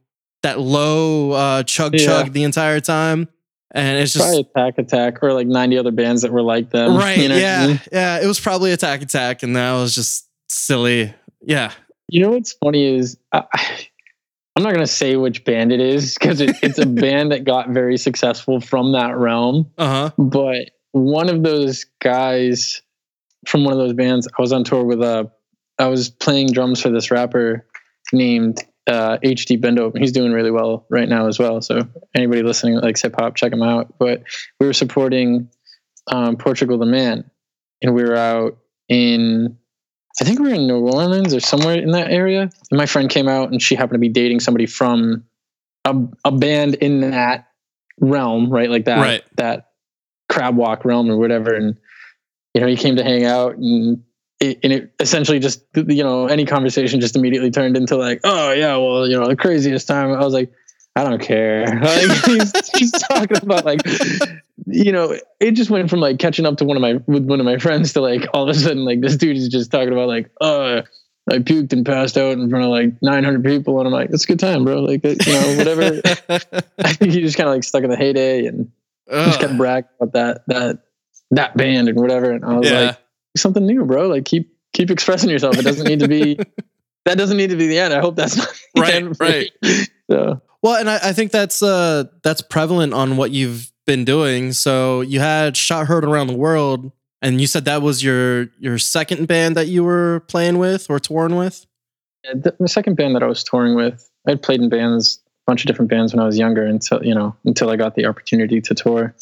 that 0.43 0.59
low 0.61 1.33
uh, 1.33 1.63
chug 1.65 1.95
Yeah. 1.95 2.07
chug 2.07 2.33
the 2.33 2.45
entire 2.45 2.81
time. 2.81 3.29
And 3.75 3.99
it's 3.99 4.13
just 4.13 4.25
Probably 4.25 4.49
Attack 4.55 4.79
Attack 4.79 5.23
or 5.23 5.33
like 5.33 5.49
90 5.49 5.79
other 5.79 5.91
bands 5.91 6.23
that 6.23 6.33
were 6.33 6.43
like 6.43 6.71
them. 6.71 6.97
right. 6.97 7.19
you 7.19 7.29
know 7.29 7.35
I 7.35 7.39
yeah. 7.39 7.67
mean? 7.67 7.81
Yeah. 7.93 8.23
It 8.23 8.27
was 8.27 8.39
probably 8.39 8.71
Attack 8.73 9.03
Attack. 9.03 9.43
And 9.43 9.57
that 9.57 9.73
was 9.73 9.95
just 9.97 10.29
silly. 10.49 11.13
Yeah. 11.43 11.73
You 12.09 12.23
know 12.23 12.31
what's 12.31 12.53
funny 12.53 12.97
is 12.97 13.17
I, 13.33 13.45
I'm 14.57 14.63
not 14.63 14.71
going 14.71 14.87
to 14.87 14.93
say 14.93 15.17
which 15.17 15.45
band 15.45 15.73
it 15.73 15.81
is 15.81 16.15
because 16.15 16.41
it, 16.41 16.57
it's 16.63 16.79
a 16.79 16.87
band 16.87 17.33
that 17.33 17.45
got 17.45 17.71
very 17.71 17.97
successful 17.97 18.61
from 18.61 18.93
that 18.93 19.17
realm. 19.17 19.71
Uh 19.79 19.87
huh. 19.87 20.11
But 20.17 20.71
one 20.93 21.29
of 21.29 21.43
those 21.43 21.87
guys 22.01 22.83
from 23.47 23.65
one 23.65 23.73
of 23.73 23.79
those 23.79 23.95
bands, 23.95 24.29
I 24.39 24.41
was 24.41 24.53
on 24.53 24.65
tour 24.65 24.85
with 24.85 25.03
a, 25.03 25.31
I 25.79 25.89
was 25.89 26.09
playing 26.09 26.53
drums 26.53 26.81
for 26.81 26.91
this 26.91 27.11
rapper 27.11 27.67
named 28.13 28.59
uh, 28.87 29.19
HDBeenDope. 29.25 29.99
He's 29.99 30.13
doing 30.13 30.33
really 30.33 30.51
well 30.51 30.87
right 30.91 31.09
now 31.09 31.27
as 31.27 31.39
well. 31.39 31.61
So 31.61 31.81
anybody 32.15 32.43
listening 32.43 32.75
that 32.75 32.85
likes 32.85 33.03
hip 33.03 33.15
hop, 33.19 33.35
check 33.35 33.53
him 33.53 33.63
out. 33.63 33.99
But 33.99 34.23
we 34.61 34.67
were 34.67 34.73
supporting 34.73 35.49
um, 36.07 36.37
Portugal 36.37 36.79
the 36.79 36.87
Man, 36.87 37.29
and 37.83 37.95
we 37.95 38.05
were 38.05 38.17
out 38.17 38.59
in 38.89 39.59
I 40.21 40.25
think 40.25 40.39
we 40.39 40.49
were 40.49 40.55
in 40.55 40.67
New 40.67 40.79
Orleans 40.79 41.35
or 41.35 41.41
somewhere 41.41 41.77
in 41.77 41.91
that 41.91 42.11
area. 42.11 42.43
And 42.43 42.79
my 42.79 42.87
friend 42.87 43.11
came 43.11 43.29
out, 43.29 43.51
and 43.51 43.61
she 43.61 43.75
happened 43.75 43.95
to 43.95 43.99
be 43.99 44.09
dating 44.09 44.41
somebody 44.41 44.67
from 44.67 45.25
a, 45.85 45.95
a 46.25 46.33
band 46.33 46.75
in 46.75 47.01
that 47.11 47.49
realm, 48.01 48.51
right? 48.51 48.71
Like 48.71 48.85
that 48.85 49.01
Right. 49.01 49.25
that 49.37 49.71
crab 50.29 50.57
walk 50.57 50.85
realm 50.85 51.11
or 51.11 51.17
whatever. 51.17 51.55
And 51.55 51.77
you 52.55 52.61
know, 52.61 52.67
he 52.69 52.77
came 52.77 52.97
to 52.97 53.03
hang 53.03 53.25
out, 53.25 53.57
and 53.57 54.03
it, 54.41 54.61
and 54.63 54.73
it 54.73 54.95
essentially 55.01 55.41
just 55.41 55.65
you 55.75 56.05
know 56.05 56.27
any 56.27 56.45
conversation 56.45 57.01
just 57.01 57.17
immediately 57.17 57.51
turned 57.51 57.77
into 57.77 57.97
like, 57.97 58.21
oh 58.25 58.53
yeah, 58.53 58.77
well 58.77 59.09
you 59.09 59.19
know 59.19 59.27
the 59.27 59.37
craziest 59.37 59.89
time. 59.89 60.13
I 60.13 60.25
was 60.25 60.33
like, 60.33 60.53
I 60.97 61.05
don't 61.05 61.21
care. 61.21 61.65
Like, 61.83 62.25
he's, 62.25 62.71
he's 62.77 62.93
talking 62.93 63.37
about 63.43 63.65
like 63.65 63.81
you 64.67 64.93
know, 64.93 65.17
it 65.41 65.53
just 65.53 65.69
went 65.71 65.91
from 65.91 66.01
like 66.01 66.19
catching 66.19 66.47
up 66.47 66.57
to 66.59 66.65
one 66.65 66.77
of 66.77 66.81
my 66.81 66.95
with 67.07 67.25
one 67.25 67.41
of 67.41 67.47
my 67.47 67.59
friends 67.59 67.93
to 67.95 68.01
like 68.01 68.27
all 68.33 68.45
of 68.45 68.49
a 68.49 68.55
sudden 68.59 68.85
like 68.85 69.01
this 69.01 69.17
dude 69.17 69.37
is 69.37 69.49
just 69.49 69.71
talking 69.71 69.93
about 69.93 70.09
like, 70.09 70.31
oh, 70.41 70.83
I 71.31 71.39
puked 71.39 71.73
and 71.73 71.85
passed 71.85 72.17
out 72.17 72.33
in 72.33 72.49
front 72.51 72.65
of 72.65 72.71
like 72.71 73.01
900 73.03 73.43
people, 73.45 73.79
and 73.79 73.87
I'm 73.89 73.93
like, 73.93 74.11
it's 74.11 74.25
a 74.25 74.27
good 74.27 74.39
time, 74.39 74.65
bro. 74.65 74.81
Like 74.81 75.05
you 75.05 75.17
know, 75.27 75.57
whatever. 75.57 76.01
I 76.79 76.93
think 76.93 77.13
he 77.13 77.21
just 77.23 77.37
kind 77.37 77.49
of 77.49 77.55
like 77.55 77.65
stuck 77.65 77.83
in 77.83 77.91
the 77.91 77.97
heyday 77.97 78.47
and 78.47 78.71
just 79.11 79.41
kept 79.41 79.53
Ugh. 79.53 79.59
bragging 79.59 79.91
about 80.01 80.13
that 80.13 80.43
that 80.47 80.79
that 81.33 81.57
band 81.57 81.89
and 81.89 81.99
whatever. 82.01 82.31
And 82.31 82.45
I 82.45 82.59
was 82.59 82.71
Yeah. 82.71 82.81
like, 82.81 82.99
something 83.37 83.67
new, 83.67 83.85
bro. 83.85 84.07
Like 84.09 84.25
keep 84.25 84.55
keep 84.73 84.91
expressing 84.91 85.29
yourself. 85.31 85.59
It 85.59 85.63
doesn't 85.63 85.87
need 85.87 86.01
to 86.01 86.09
be 86.09 86.39
that 87.05 87.19
doesn't 87.19 87.37
need 87.37 87.51
to 87.51 87.57
be 87.57 87.67
the 87.67 87.79
end. 87.81 87.93
I 87.93 88.01
hope 88.01 88.17
that's 88.17 88.37
not 88.37 88.49
Right, 88.77 89.05
right. 89.21 89.51
So 90.11 90.41
Well, 90.65 90.77
and 90.77 90.89
I, 90.89 90.99
I 91.11 91.13
think 91.13 91.31
that's 91.31 91.63
uh 91.63 92.05
that's 92.23 92.41
prevalent 92.41 92.95
on 92.95 93.19
what 93.19 93.31
you've 93.31 93.71
been 93.87 94.07
doing. 94.07 94.53
So 94.55 95.03
you 95.03 95.21
had 95.21 95.59
Shot 95.59 95.87
Heard 95.87 96.07
Around 96.07 96.29
the 96.29 96.37
World, 96.37 96.91
and 97.21 97.39
you 97.39 97.47
said 97.47 97.67
that 97.67 97.83
was 97.83 98.03
your 98.03 98.49
your 98.59 98.79
second 98.79 99.29
band 99.29 99.59
that 99.59 99.69
you 99.69 99.85
were 99.85 100.21
playing 100.21 100.57
with 100.57 100.89
or 100.89 100.99
touring 100.99 101.37
with. 101.37 101.67
Yeah, 102.25 102.33
the, 102.37 102.57
the 102.59 102.69
second 102.69 102.97
band 102.97 103.15
that 103.15 103.23
I 103.23 103.27
was 103.27 103.45
touring 103.45 103.75
with, 103.75 104.11
I 104.27 104.37
played 104.37 104.63
in 104.63 104.71
bands, 104.71 105.23
a 105.27 105.51
bunch 105.51 105.63
of 105.63 105.67
different 105.67 105.91
bands 105.91 106.15
when 106.15 106.23
I 106.23 106.25
was 106.25 106.39
younger 106.39 106.65
until 106.65 107.05
you 107.05 107.15
know 107.15 107.37
until 107.45 107.69
I 107.69 107.77
got 107.77 107.95
the 107.95 108.07
opportunity 108.07 108.63
to 108.63 108.75
tour, 108.75 109.15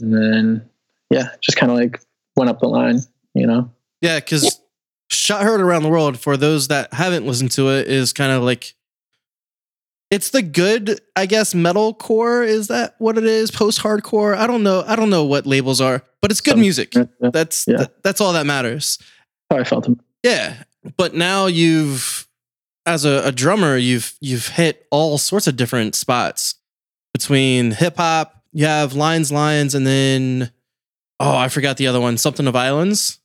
and 0.00 0.12
then 0.12 0.68
yeah, 1.08 1.28
just 1.40 1.56
kind 1.56 1.70
of 1.70 1.78
like 1.78 2.00
went 2.34 2.50
up 2.50 2.58
the 2.58 2.66
line, 2.66 2.98
you 3.32 3.46
know. 3.46 3.70
Yeah, 4.00 4.18
because 4.18 4.60
Shot 5.08 5.44
Heard 5.44 5.60
Around 5.60 5.84
the 5.84 5.88
World, 5.88 6.18
for 6.18 6.36
those 6.36 6.66
that 6.66 6.92
haven't 6.92 7.24
listened 7.24 7.52
to 7.52 7.68
it, 7.68 7.86
is 7.86 8.12
kind 8.12 8.32
of 8.32 8.42
like 8.42 8.74
it's 10.14 10.30
the 10.30 10.42
good, 10.42 11.00
I 11.16 11.26
guess, 11.26 11.54
metal 11.54 11.92
core. 11.92 12.44
Is 12.44 12.68
that 12.68 12.94
what 12.98 13.18
it 13.18 13.24
is? 13.24 13.50
Post 13.50 13.80
hardcore? 13.80 14.36
I 14.36 14.46
don't 14.46 14.62
know. 14.62 14.84
I 14.86 14.94
don't 14.94 15.10
know 15.10 15.24
what 15.24 15.44
labels 15.44 15.80
are, 15.80 16.02
but 16.22 16.30
it's 16.30 16.40
good 16.40 16.56
music. 16.56 16.94
Yeah, 16.94 17.04
yeah, 17.20 17.30
That's 17.32 17.66
Yeah. 17.66 17.76
th- 17.78 17.90
that's 18.04 18.20
all 18.20 18.32
that 18.34 18.46
matters. 18.46 18.98
how 19.50 19.58
I 19.58 19.64
felt. 19.64 19.86
him. 19.86 20.00
Yeah, 20.22 20.62
but 20.96 21.14
now 21.14 21.46
you've, 21.46 22.28
as 22.86 23.04
a, 23.04 23.22
a 23.26 23.32
drummer, 23.32 23.76
you've 23.76 24.14
you've 24.20 24.48
hit 24.48 24.86
all 24.90 25.18
sorts 25.18 25.46
of 25.46 25.56
different 25.56 25.94
spots 25.96 26.54
between 27.12 27.72
hip 27.72 27.96
hop. 27.96 28.42
You 28.52 28.66
have 28.66 28.94
Lions, 28.94 29.32
Lions, 29.32 29.74
and 29.74 29.84
then 29.86 30.50
oh, 31.20 31.36
I 31.36 31.48
forgot 31.48 31.76
the 31.76 31.88
other 31.88 32.00
one. 32.00 32.16
Something 32.18 32.46
of 32.46 32.54
islands. 32.56 33.18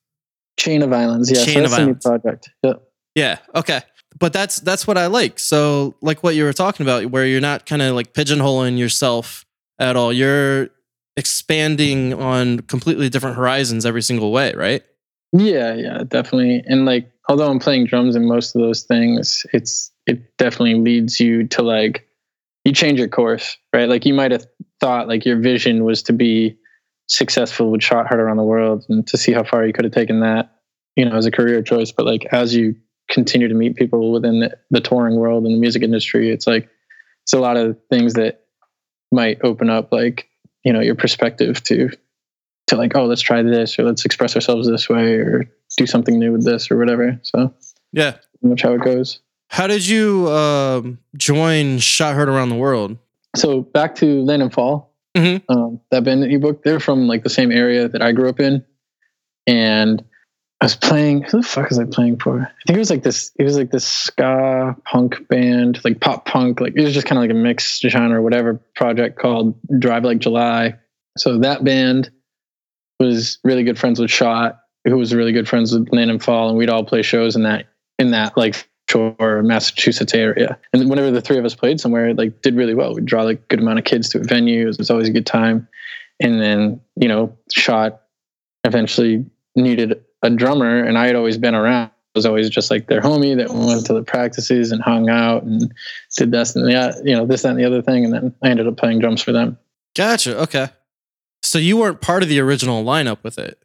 Chain 0.60 0.82
of 0.82 0.92
Islands, 0.92 1.32
yeah. 1.32 1.46
Chain 1.46 1.54
so 1.60 1.64
of 1.66 1.72
that's 1.72 1.84
a 1.84 1.86
new 1.86 1.96
project. 1.96 2.50
Yeah. 2.64 2.74
Yeah. 3.16 3.38
Okay. 3.56 3.80
But 4.20 4.34
that's 4.34 4.60
that's 4.60 4.86
what 4.86 4.98
I 4.98 5.08
like. 5.08 5.40
So 5.40 5.96
like 6.02 6.24
what 6.24 6.36
you 6.36 6.44
were 6.44 6.54
talking 6.54 6.86
about, 6.86 7.06
where 7.08 7.26
you're 7.26 7.42
not 7.42 7.66
kind 7.66 7.82
of 7.82 7.96
like 7.96 8.14
pigeonholing 8.14 8.78
yourself 8.78 9.46
at 9.80 9.96
all. 9.96 10.12
You're 10.12 10.70
expanding 11.16 12.14
on 12.14 12.60
completely 12.62 13.10
different 13.10 13.38
horizons 13.38 13.86
every 13.86 14.02
single 14.02 14.32
way, 14.32 14.54
right? 14.54 14.84
Yeah, 15.32 15.74
yeah, 15.74 16.04
definitely. 16.08 16.64
And 16.66 16.86
like, 16.86 17.12
although 17.28 17.50
I'm 17.50 17.60
playing 17.60 17.86
drums 17.86 18.16
in 18.16 18.28
most 18.28 18.56
of 18.56 18.62
those 18.62 18.84
things, 18.84 19.46
it's 19.54 19.92
it 20.06 20.38
definitely 20.38 20.76
leads 20.76 21.20
you 21.20 21.48
to 21.50 21.62
like 21.62 22.08
you 22.66 22.74
change 22.74 23.00
your 23.00 23.08
course, 23.08 23.58
right? 23.74 23.88
Like 23.88 24.06
you 24.06 24.14
might 24.14 24.32
have 24.32 24.46
thought 24.80 25.08
like 25.08 25.26
your 25.26 25.40
vision 25.40 25.84
was 25.84 26.04
to 26.04 26.14
be 26.14 26.58
successful 27.08 27.72
with 27.72 27.84
Shot 27.84 28.08
Heard 28.08 28.20
Around 28.20 28.38
the 28.38 28.44
World 28.44 28.86
and 28.90 29.06
to 29.08 29.18
see 29.18 29.32
how 29.32 29.44
far 29.44 29.66
you 29.66 29.74
could 29.74 29.86
have 29.86 29.94
taken 29.94 30.22
that, 30.22 30.56
you 30.96 31.06
know, 31.06 31.16
as 31.16 31.26
a 31.26 31.32
career 31.32 31.62
choice. 31.62 31.92
But 31.92 32.06
like 32.06 32.26
as 32.32 32.56
you 32.56 32.76
continue 33.10 33.48
to 33.48 33.54
meet 33.56 33.76
people 33.76 34.12
within 34.12 34.40
the, 34.40 34.58
the 34.72 34.82
touring 34.82 35.16
world 35.16 35.46
and 35.46 35.54
the 35.56 35.60
music 35.60 35.82
industry, 35.84 36.30
it's 36.32 36.48
like 36.48 36.70
it's 37.24 37.34
a 37.34 37.40
lot 37.40 37.58
of 37.58 37.78
things 37.90 38.14
that 38.14 38.46
might 39.12 39.40
open 39.44 39.70
up 39.70 39.92
like, 39.92 40.28
you 40.64 40.72
know, 40.72 40.80
your 40.80 40.96
perspective 40.96 41.64
to 41.64 41.90
to 42.68 42.76
like, 42.76 42.96
oh, 42.96 43.06
let's 43.06 43.22
try 43.22 43.42
this 43.42 43.80
or 43.80 43.84
let's 43.84 44.06
express 44.06 44.36
ourselves 44.36 44.68
this 44.70 44.88
way 44.88 45.16
or 45.16 45.50
do 45.78 45.88
something 45.88 46.20
new 46.20 46.32
with 46.32 46.46
this 46.46 46.70
or 46.70 46.78
whatever. 46.78 47.20
So 47.24 47.52
Yeah. 47.92 48.16
much 48.44 48.62
how 48.62 48.74
it 48.74 48.82
goes. 48.82 49.20
How 49.48 49.66
did 49.66 49.88
you 49.88 50.30
um, 50.30 51.00
join 51.18 51.80
Shot 51.80 52.14
Heard 52.14 52.30
Around 52.30 52.50
the 52.50 52.56
World? 52.56 52.96
So 53.36 53.62
back 53.62 53.96
to 53.96 54.22
Land 54.24 54.44
and 54.44 54.54
Fall, 54.54 54.94
Mhm. 55.18 55.42
um, 55.50 55.82
that 55.90 56.04
band 56.04 56.22
that 56.22 56.30
you 56.30 56.38
booked, 56.38 56.64
they're 56.64 56.80
from 56.80 57.08
like 57.08 57.24
the 57.24 57.30
same 57.32 57.52
area 57.52 57.90
that 57.90 58.04
I 58.04 58.12
grew 58.12 58.30
up 58.30 58.40
in. 58.40 58.64
And 59.48 60.04
I 60.62 60.66
was 60.66 60.76
playing, 60.76 61.22
who 61.24 61.38
the 61.42 61.48
fuck 61.48 61.70
was 61.70 61.80
I 61.80 61.86
playing 61.86 62.20
for? 62.20 62.42
I 62.42 62.64
think 62.68 62.76
it 62.76 62.80
was 62.80 62.90
like 62.90 63.04
this, 63.04 63.32
it 63.40 63.44
was 63.44 63.58
like 63.58 63.72
this 63.72 63.88
ska 63.88 64.76
punk 64.84 65.26
band, 65.30 65.80
like 65.86 66.02
pop 66.02 66.26
punk, 66.26 66.60
like 66.60 66.74
it 66.76 66.84
was 66.84 66.94
just 66.94 67.08
kind 67.08 67.18
of 67.18 67.24
like 67.24 67.32
a 67.32 67.34
mixed 67.34 67.82
genre 67.82 68.22
whatever 68.22 68.56
project 68.76 69.18
called 69.18 69.58
Drive 69.80 70.04
Like 70.04 70.20
July. 70.20 70.76
So 71.18 71.38
that 71.40 71.64
band 71.64 72.12
was 73.00 73.40
really 73.46 73.64
good 73.64 73.80
friends 73.80 74.02
with 74.02 74.12
Shot, 74.12 74.60
who 74.84 74.98
was 74.98 75.16
really 75.16 75.32
good 75.32 75.48
friends 75.48 75.72
with 75.74 75.88
Land 75.94 76.12
and 76.12 76.22
Fall, 76.22 76.50
and 76.50 76.58
we'd 76.58 76.70
all 76.70 76.84
play 76.84 77.04
shows 77.04 77.38
in 77.38 77.44
that 77.44 77.68
in 77.98 78.12
that 78.12 78.36
like 78.36 78.68
shore 78.90 79.42
Massachusetts 79.44 80.14
area. 80.14 80.58
And 80.74 80.90
whenever 80.90 81.12
the 81.12 81.22
three 81.22 81.38
of 81.38 81.46
us 81.46 81.56
played 81.56 81.80
somewhere, 81.80 82.10
it 82.10 82.18
like 82.18 82.42
did 82.42 82.56
really 82.56 82.74
well. 82.76 82.94
We'd 82.96 83.06
draw 83.06 83.24
like 83.24 83.40
a 83.40 83.48
good 83.48 83.60
amount 83.60 83.80
of 83.80 83.86
kids 83.86 84.10
to 84.10 84.20
a 84.20 84.24
venue. 84.24 84.68
It 84.68 84.78
was 84.78 84.90
always 84.90 85.08
a 85.08 85.14
good 85.14 85.26
time. 85.26 85.68
and 86.20 86.42
then 86.42 86.82
you 86.96 87.08
know 87.08 87.38
shot 87.52 88.02
eventually 88.66 89.26
needed 89.56 90.04
a 90.24 90.30
drummer 90.30 90.84
and 90.84 90.98
i 90.98 91.08
had 91.08 91.16
always 91.16 91.38
been 91.38 91.56
around 91.56 91.92
I 92.16 92.18
was 92.18 92.26
always 92.26 92.50
just 92.50 92.72
like 92.72 92.88
their 92.88 93.02
homie 93.02 93.38
that 93.38 93.54
went 93.54 93.86
to 93.86 93.94
the 93.94 94.02
practices 94.02 94.72
and 94.72 94.82
hung 94.82 95.10
out 95.10 95.44
and 95.44 95.72
did 96.18 96.32
this 96.32 96.56
and 96.56 96.68
that 96.68 97.02
you 97.06 97.16
know 97.16 97.26
this 97.26 97.44
that 97.44 97.50
and 97.52 97.60
the 97.60 97.66
other 97.66 97.82
thing 97.82 98.04
and 98.04 98.14
then 98.14 98.34
i 98.44 98.50
ended 98.50 98.68
up 98.68 98.78
playing 98.78 99.00
drums 99.00 99.22
for 99.22 99.32
them 99.32 99.58
Gotcha. 99.96 100.38
Okay. 100.42 100.68
So 101.44 101.58
you 101.58 101.78
weren't 101.78 102.00
part 102.00 102.22
of 102.24 102.30
the 102.30 102.40
original 102.40 102.84
lineup 102.84 103.24
with 103.24 103.38
it. 103.38 103.62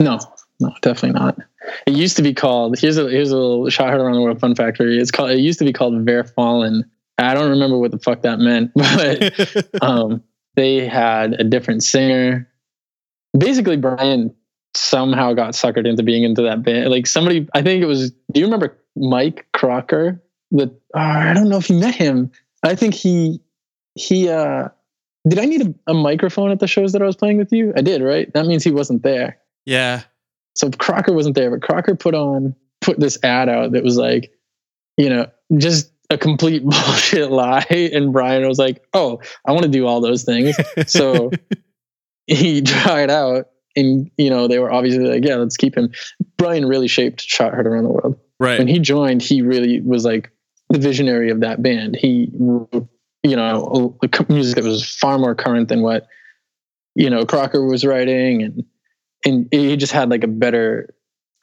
no 0.00 0.18
no 0.60 0.72
definitely 0.82 1.18
not 1.18 1.38
it 1.86 1.94
used 1.94 2.16
to 2.16 2.22
be 2.22 2.32
called 2.34 2.78
here's 2.78 2.96
a 2.98 3.08
here's 3.10 3.30
a 3.30 3.36
little 3.36 3.68
shot 3.68 3.90
heard 3.90 4.00
around 4.00 4.14
the 4.14 4.20
world 4.20 4.40
fun 4.40 4.54
factory 4.54 4.98
it's 4.98 5.10
called 5.10 5.30
it 5.30 5.38
used 5.38 5.58
to 5.58 5.64
be 5.64 5.72
called 5.72 6.04
Ver 6.04 6.24
Fallen. 6.24 6.88
i 7.18 7.34
don't 7.34 7.50
remember 7.50 7.78
what 7.78 7.90
the 7.90 7.98
fuck 7.98 8.22
that 8.22 8.38
meant 8.38 8.70
but 8.76 9.82
um, 9.82 10.22
they 10.58 10.84
had 10.88 11.34
a 11.34 11.44
different 11.44 11.84
singer. 11.84 12.50
Basically, 13.38 13.76
Brian 13.76 14.34
somehow 14.74 15.32
got 15.32 15.54
suckered 15.54 15.86
into 15.88 16.02
being 16.02 16.24
into 16.24 16.42
that 16.42 16.62
band. 16.62 16.90
Like 16.90 17.06
somebody, 17.06 17.48
I 17.54 17.62
think 17.62 17.82
it 17.82 17.86
was. 17.86 18.10
Do 18.32 18.40
you 18.40 18.46
remember 18.46 18.76
Mike 18.96 19.46
Crocker? 19.52 20.22
The 20.50 20.64
uh, 20.94 20.98
I 20.98 21.34
don't 21.34 21.48
know 21.48 21.58
if 21.58 21.68
you 21.70 21.76
met 21.78 21.94
him. 21.94 22.30
I 22.62 22.74
think 22.74 22.94
he 22.94 23.40
he. 23.94 24.28
uh 24.28 24.68
Did 25.28 25.38
I 25.38 25.44
need 25.44 25.62
a, 25.66 25.74
a 25.90 25.94
microphone 25.94 26.50
at 26.50 26.60
the 26.60 26.66
shows 26.66 26.92
that 26.92 27.02
I 27.02 27.06
was 27.06 27.16
playing 27.16 27.38
with 27.38 27.52
you? 27.52 27.72
I 27.76 27.82
did, 27.82 28.02
right? 28.02 28.32
That 28.34 28.46
means 28.46 28.64
he 28.64 28.70
wasn't 28.70 29.02
there. 29.02 29.38
yeah. 29.66 30.02
So 30.54 30.70
Crocker 30.70 31.12
wasn't 31.12 31.36
there, 31.36 31.50
but 31.52 31.62
Crocker 31.62 31.94
put 31.94 32.14
on 32.16 32.52
put 32.80 32.98
this 32.98 33.16
ad 33.22 33.48
out 33.48 33.70
that 33.72 33.84
was 33.84 33.96
like, 33.96 34.32
you 34.96 35.08
know, 35.08 35.26
just 35.56 35.92
a 36.10 36.18
complete 36.18 36.62
bullshit 36.64 37.30
lie. 37.30 37.64
And 37.70 38.12
Brian 38.12 38.48
was 38.48 38.58
like, 38.58 38.82
"Oh, 38.92 39.20
I 39.46 39.52
want 39.52 39.62
to 39.64 39.68
do 39.70 39.86
all 39.86 40.00
those 40.00 40.24
things." 40.24 40.56
So 40.88 41.30
he 42.26 42.62
tried 42.62 43.08
out, 43.10 43.50
and 43.78 44.10
you 44.16 44.30
know, 44.30 44.48
they 44.48 44.58
were 44.58 44.72
obviously 44.72 45.04
like, 45.06 45.24
"Yeah, 45.24 45.36
let's 45.36 45.56
keep 45.56 45.76
him." 45.76 45.90
Brian 46.36 46.66
really 46.66 46.88
shaped 46.88 47.20
Shot 47.22 47.52
Heard 47.54 47.66
Around 47.66 47.84
the 47.84 47.90
World. 47.90 48.18
right. 48.40 48.58
When 48.58 48.68
he 48.68 48.78
joined, 48.78 49.22
he 49.22 49.42
really 49.42 49.80
was 49.80 50.04
like 50.04 50.30
the 50.70 50.78
visionary 50.78 51.30
of 51.30 51.40
that 51.40 51.62
band. 51.62 51.96
He, 51.96 52.30
wrote, 52.34 52.88
you 53.22 53.36
know, 53.36 53.98
music 54.28 54.56
that 54.56 54.64
was 54.64 54.84
far 54.88 55.18
more 55.18 55.34
current 55.34 55.68
than 55.68 55.82
what 55.82 56.06
you 56.94 57.10
know 57.10 57.24
Crocker 57.24 57.64
was 57.66 57.84
writing, 57.84 58.42
and 58.42 58.64
and 59.24 59.48
he 59.50 59.76
just 59.76 59.92
had 59.92 60.10
like 60.10 60.24
a 60.24 60.28
better 60.28 60.94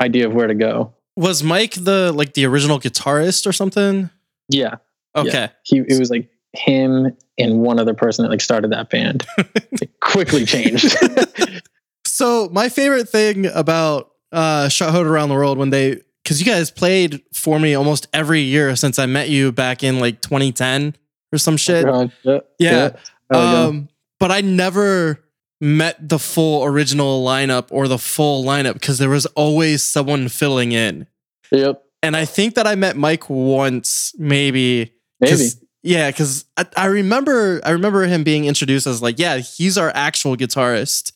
idea 0.01 0.27
of 0.27 0.33
where 0.33 0.47
to 0.47 0.55
go. 0.55 0.93
was 1.15 1.43
Mike 1.43 1.73
the 1.73 2.11
like 2.13 2.33
the 2.33 2.45
original 2.45 2.79
guitarist 2.79 3.47
or 3.47 3.53
something? 3.53 4.09
Yeah, 4.49 4.75
Okay. 5.15 5.49
he 5.63 5.79
it 5.79 5.97
was 5.99 6.09
like 6.09 6.29
him 6.53 7.15
and 7.37 7.59
one 7.59 7.79
other 7.79 7.93
person 7.93 8.23
that 8.23 8.29
like 8.29 8.41
started 8.41 8.71
that 8.71 8.89
band. 8.89 9.25
it 9.37 9.99
quickly 9.99 10.45
changed. 10.45 10.95
So 12.15 12.47
my 12.49 12.69
favorite 12.69 13.09
thing 13.09 13.45
about 13.47 14.11
uh 14.31 14.69
Shot 14.69 14.93
Heard 14.93 15.05
Around 15.05 15.27
the 15.27 15.35
World 15.35 15.57
when 15.57 15.69
they 15.69 15.99
because 16.23 16.39
you 16.39 16.45
guys 16.45 16.71
played 16.71 17.21
for 17.33 17.59
me 17.59 17.73
almost 17.73 18.07
every 18.13 18.39
year 18.39 18.73
since 18.77 18.97
I 18.97 19.05
met 19.05 19.27
you 19.27 19.51
back 19.51 19.83
in 19.83 19.99
like 19.99 20.21
2010 20.21 20.95
or 21.33 21.37
some 21.37 21.57
shit. 21.57 21.83
God, 21.83 22.13
yeah, 22.23 22.39
Yeah. 22.57 22.95
Go. 23.29 23.39
Um, 23.67 23.89
but 24.17 24.31
I 24.31 24.39
never 24.39 25.25
met 25.59 26.07
the 26.07 26.17
full 26.17 26.63
original 26.63 27.25
lineup 27.25 27.67
or 27.69 27.89
the 27.89 27.97
full 27.97 28.45
lineup 28.45 28.75
because 28.75 28.97
there 28.97 29.09
was 29.09 29.25
always 29.27 29.83
someone 29.83 30.29
filling 30.29 30.71
in. 30.71 31.07
yep, 31.51 31.83
And 32.01 32.15
I 32.15 32.23
think 32.23 32.55
that 32.55 32.65
I 32.65 32.75
met 32.75 32.95
Mike 32.95 33.29
once, 33.29 34.13
maybe. 34.17 34.93
maybe. 35.19 35.49
Yeah, 35.83 36.09
because 36.09 36.45
I, 36.55 36.65
I 36.77 36.85
remember 36.85 37.59
I 37.65 37.71
remember 37.71 38.03
him 38.05 38.23
being 38.23 38.45
introduced 38.45 38.87
as 38.87 39.01
like, 39.01 39.19
yeah, 39.19 39.37
he's 39.39 39.77
our 39.77 39.91
actual 39.93 40.37
guitarist. 40.37 41.11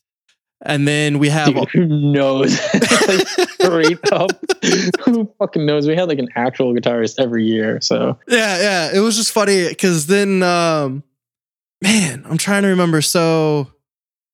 And 0.62 0.86
then 0.88 1.20
we 1.20 1.30
have 1.30 1.54
Dude, 1.54 1.70
who 1.70 1.86
knows? 1.88 2.60
like, 3.08 3.28
straight 3.50 4.12
up, 4.12 4.32
who 5.06 5.32
fucking 5.40 5.66
knows? 5.66 5.88
We 5.88 5.96
had 5.96 6.10
like 6.10 6.20
an 6.20 6.28
actual 6.36 6.74
guitarist 6.74 7.16
every 7.18 7.46
year, 7.46 7.80
so 7.82 8.18
Yeah, 8.28 8.60
yeah. 8.60 8.90
It 8.94 9.00
was 9.00 9.16
just 9.16 9.32
funny 9.32 9.70
because 9.70 10.08
then, 10.08 10.44
um, 10.44 11.04
man, 11.82 12.26
I'm 12.30 12.38
trying 12.38 12.64
to 12.64 12.68
remember. 12.70 13.02
So 13.02 13.72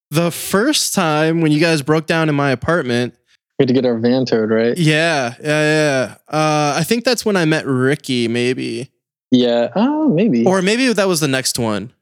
the 0.09 0.31
first 0.31 0.95
time 0.95 1.41
when 1.41 1.51
you 1.51 1.59
guys 1.59 1.81
broke 1.83 2.07
down 2.07 2.27
in 2.27 2.33
my 2.35 2.49
apartment, 2.51 3.13
we 3.59 3.63
had 3.63 3.67
to 3.69 3.73
get 3.73 3.85
our 3.85 3.97
van 3.97 4.25
towed, 4.25 4.49
right? 4.49 4.77
yeah, 4.77 5.35
yeah, 5.41 5.45
yeah. 5.47 6.15
Uh, 6.27 6.73
I 6.77 6.83
think 6.83 7.03
that's 7.05 7.23
when 7.23 7.38
I 7.38 7.45
met 7.45 7.65
Ricky, 7.67 8.27
maybe, 8.27 8.91
Yeah. 9.31 9.69
Oh, 9.75 10.09
maybe. 10.09 10.43
or 10.45 10.61
maybe 10.61 10.91
that 10.91 11.07
was 11.07 11.19
the 11.19 11.27
next 11.27 11.57
one. 11.59 11.93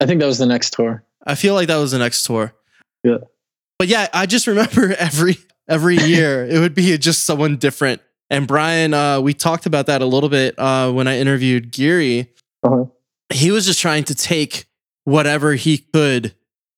I 0.00 0.06
think 0.06 0.20
that 0.20 0.26
was 0.26 0.38
the 0.38 0.46
next 0.46 0.74
tour. 0.74 1.02
I 1.26 1.34
feel 1.36 1.54
like 1.54 1.68
that 1.68 1.78
was 1.78 1.92
the 1.92 1.98
next 1.98 2.24
tour. 2.24 2.52
Yeah. 3.02 3.18
But 3.82 3.88
yeah, 3.88 4.06
I 4.12 4.26
just 4.26 4.46
remember 4.46 4.94
every 5.00 5.38
every 5.68 5.96
year 5.96 6.46
it 6.46 6.60
would 6.60 6.72
be 6.72 6.96
just 6.98 7.26
someone 7.26 7.56
different. 7.56 8.00
And 8.30 8.46
Brian, 8.46 8.94
uh, 8.94 9.20
we 9.20 9.34
talked 9.34 9.66
about 9.66 9.86
that 9.86 10.00
a 10.00 10.06
little 10.06 10.28
bit 10.28 10.56
uh, 10.56 10.92
when 10.92 11.08
I 11.08 11.18
interviewed 11.18 11.72
Geary. 11.72 12.32
Uh-huh. 12.62 12.84
he 13.34 13.50
was 13.50 13.66
just 13.66 13.80
trying 13.80 14.04
to 14.04 14.14
take 14.14 14.66
whatever 15.02 15.54
he 15.54 15.78
could 15.78 16.32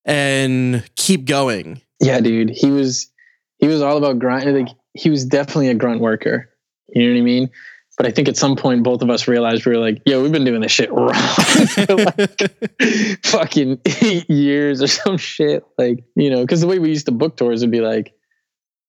and 0.06 0.82
keep 0.96 1.26
going. 1.26 1.82
Yeah, 2.00 2.20
dude. 2.20 2.48
He 2.48 2.70
was 2.70 3.10
he 3.58 3.68
was 3.68 3.82
all 3.82 3.98
about 3.98 4.18
grind. 4.18 4.56
Like 4.56 4.74
he 4.94 5.10
was 5.10 5.26
definitely 5.26 5.68
a 5.68 5.74
grunt 5.74 6.00
worker. 6.00 6.48
You 6.88 7.06
know 7.06 7.12
what 7.12 7.18
I 7.18 7.22
mean? 7.22 7.50
But 7.96 8.06
I 8.06 8.10
think 8.10 8.28
at 8.28 8.36
some 8.36 8.56
point 8.56 8.82
both 8.82 9.02
of 9.02 9.10
us 9.10 9.28
realized 9.28 9.64
we 9.66 9.72
were 9.72 9.80
like, 9.80 10.02
"Yo, 10.04 10.20
we've 10.22 10.32
been 10.32 10.44
doing 10.44 10.60
this 10.60 10.72
shit 10.72 10.92
wrong 10.92 11.14
for 11.14 11.94
like 11.94 13.22
fucking 13.24 13.80
eight 14.02 14.28
years 14.28 14.82
or 14.82 14.88
some 14.88 15.16
shit." 15.16 15.64
Like 15.78 16.04
you 16.16 16.30
know, 16.30 16.40
because 16.40 16.60
the 16.60 16.66
way 16.66 16.78
we 16.78 16.88
used 16.88 17.06
to 17.06 17.12
book 17.12 17.36
tours 17.36 17.60
would 17.60 17.70
be 17.70 17.80
like, 17.80 18.12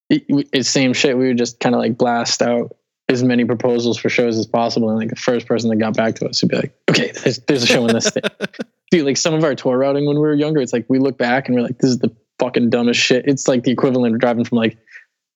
it, 0.09 0.23
it's 0.51 0.69
same 0.69 0.93
shit. 0.93 1.17
We 1.17 1.27
would 1.27 1.37
just 1.37 1.59
kind 1.59 1.75
of 1.75 1.81
like 1.81 1.97
blast 1.97 2.41
out 2.41 2.75
as 3.07 3.23
many 3.23 3.45
proposals 3.45 3.99
for 3.99 4.09
shows 4.09 4.39
as 4.39 4.47
possible, 4.47 4.89
and 4.89 4.97
like 4.97 5.09
the 5.09 5.15
first 5.15 5.45
person 5.45 5.69
that 5.69 5.75
got 5.75 5.95
back 5.95 6.15
to 6.15 6.27
us 6.27 6.41
would 6.41 6.49
be 6.49 6.57
like, 6.57 6.75
"Okay, 6.89 7.11
there's, 7.23 7.39
there's 7.41 7.63
a 7.63 7.67
show 7.67 7.85
in 7.85 7.93
this 7.93 8.09
thing." 8.09 8.23
Dude, 8.91 9.05
like 9.05 9.17
some 9.17 9.35
of 9.35 9.43
our 9.43 9.53
tour 9.53 9.77
routing 9.77 10.07
when 10.07 10.15
we 10.15 10.21
were 10.21 10.33
younger, 10.33 10.61
it's 10.61 10.73
like 10.73 10.85
we 10.89 10.97
look 10.97 11.17
back 11.17 11.47
and 11.47 11.55
we're 11.55 11.63
like, 11.63 11.77
"This 11.77 11.91
is 11.91 11.99
the 11.99 12.11
fucking 12.39 12.71
dumbest 12.71 12.99
shit." 12.99 13.25
It's 13.27 13.47
like 13.47 13.63
the 13.63 13.71
equivalent 13.71 14.15
of 14.15 14.21
driving 14.21 14.45
from 14.45 14.57
like 14.57 14.77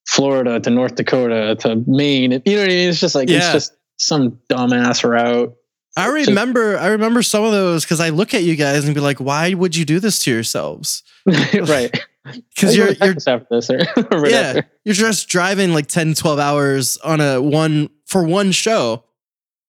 Florida 0.09 0.59
to 0.59 0.69
North 0.71 0.95
Dakota 0.95 1.55
to 1.59 1.83
Maine. 1.85 2.41
You 2.43 2.55
know 2.55 2.61
what 2.61 2.65
I 2.65 2.73
mean? 2.73 2.89
It's 2.89 2.99
just 2.99 3.13
like 3.13 3.29
it's 3.29 3.51
just 3.51 3.73
some 3.97 4.39
dumbass 4.49 5.07
route. 5.07 5.55
I 5.95 6.07
remember 6.07 6.77
I 6.79 6.87
remember 6.87 7.21
some 7.21 7.43
of 7.43 7.51
those 7.51 7.85
because 7.85 7.99
I 7.99 8.09
look 8.09 8.33
at 8.33 8.41
you 8.41 8.55
guys 8.55 8.85
and 8.85 8.95
be 8.95 9.01
like, 9.01 9.19
why 9.19 9.53
would 9.53 9.75
you 9.75 9.85
do 9.85 9.99
this 9.99 10.17
to 10.23 10.31
yourselves? 10.31 11.03
right. 11.53 11.95
Because 12.53 12.75
you're 12.75 12.91
you're 12.91 13.15
after 13.27 13.47
this 13.49 13.71
or, 13.71 13.79
or 14.11 14.27
yeah, 14.27 14.61
you're 14.83 14.93
just 14.93 15.29
driving 15.29 15.73
like 15.73 15.87
10, 15.87 16.13
12 16.13 16.37
hours 16.37 16.97
on 16.97 17.21
a 17.21 17.41
one 17.41 17.89
for 18.05 18.23
one 18.23 18.51
show, 18.51 19.03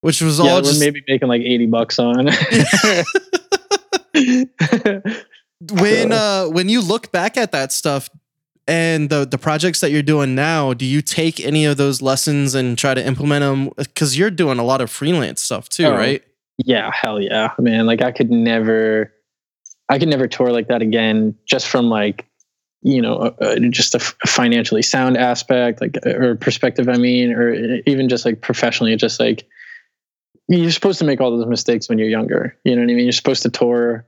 which 0.03 0.21
was 0.21 0.39
Yeah, 0.39 0.51
all 0.51 0.61
just 0.61 0.79
maybe 0.79 1.03
making 1.09 1.29
like 1.29 1.41
80 1.41 1.67
bucks 1.67 1.99
on. 1.99 2.29
when 5.73 6.13
uh 6.13 6.47
when 6.47 6.69
you 6.69 6.83
look 6.83 7.13
back 7.13 7.37
at 7.37 7.53
that 7.53 7.73
stuff 7.73 8.11
and 8.71 9.11
the 9.11 9.25
the 9.27 9.39
projects 9.39 9.81
that 9.81 9.91
you're 9.91 10.03
doing 10.03 10.35
now 10.35 10.73
do 10.73 10.85
you 10.85 11.03
take 11.03 11.41
any 11.41 11.65
of 11.65 11.77
those 11.77 12.01
lessons 12.01 12.55
and 12.55 12.79
try 12.79 12.95
to 12.95 13.05
implement 13.05 13.43
them 13.43 13.71
because 13.77 14.17
you're 14.17 14.31
doing 14.31 14.59
a 14.59 14.65
lot 14.65 14.81
of 14.81 14.91
freelance 14.91 15.43
stuff 15.43 15.69
too 15.69 15.87
Oh. 15.87 15.93
right 15.97 16.23
yeah, 16.65 16.91
hell 16.93 17.21
yeah, 17.21 17.53
man. 17.59 17.87
Like 17.87 18.03
I 18.03 18.13
could 18.13 18.31
never, 18.31 19.13
I 19.89 19.99
could 19.99 20.09
never 20.09 20.29
tour 20.29 20.53
like 20.53 20.69
that 20.69 20.83
again. 20.83 21.35
Just 21.47 21.67
from 21.67 21.89
like, 21.89 22.27
you 22.83 23.01
know, 23.01 23.15
uh, 23.17 23.35
uh, 23.41 23.57
just 23.71 23.95
a 23.95 23.99
f- 23.99 24.15
financially 24.27 24.83
sound 24.83 25.17
aspect, 25.17 25.81
like 25.81 25.97
uh, 26.05 26.11
or 26.11 26.37
perspective. 26.37 26.89
I 26.89 26.99
mean, 26.99 27.33
or 27.33 27.55
even 27.87 28.09
just 28.09 28.25
like 28.27 28.43
professionally, 28.43 28.95
just 28.97 29.19
like 29.19 29.49
you're 30.49 30.71
supposed 30.71 30.99
to 30.99 31.05
make 31.07 31.21
all 31.21 31.31
those 31.31 31.47
mistakes 31.47 31.89
when 31.89 31.99
you're 31.99 32.09
younger. 32.09 32.57
You 32.65 32.75
know 32.77 32.83
what 32.83 32.91
I 32.91 32.95
mean? 32.95 33.05
You're 33.05 33.13
supposed 33.13 33.43
to 33.45 33.51
tour 33.51 34.07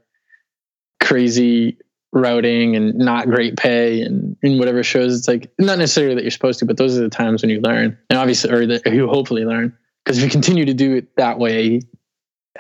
crazy 1.01 1.79
routing 2.13 2.77
and 2.77 2.95
not 2.95 3.27
great 3.27 3.57
pay 3.57 4.03
and 4.03 4.37
in 4.43 4.59
whatever 4.59 4.83
shows. 4.83 5.19
It's 5.19 5.29
like 5.29 5.51
not 5.59 5.79
necessarily 5.79 6.15
that 6.15 6.23
you're 6.23 6.31
supposed 6.31 6.59
to, 6.59 6.67
but 6.67 6.77
those 6.77 6.97
are 6.99 7.03
the 7.03 7.09
times 7.09 7.43
when 7.43 7.51
you 7.51 7.61
learn, 7.61 7.97
and 8.11 8.19
obviously, 8.19 8.51
or 8.51 8.67
that 8.67 8.93
you 8.93 9.09
hopefully 9.09 9.45
learn. 9.45 9.77
Because 10.05 10.19
if 10.19 10.25
you 10.25 10.31
continue 10.31 10.65
to 10.65 10.75
do 10.75 10.97
it 10.97 11.17
that 11.17 11.39
way, 11.39 11.81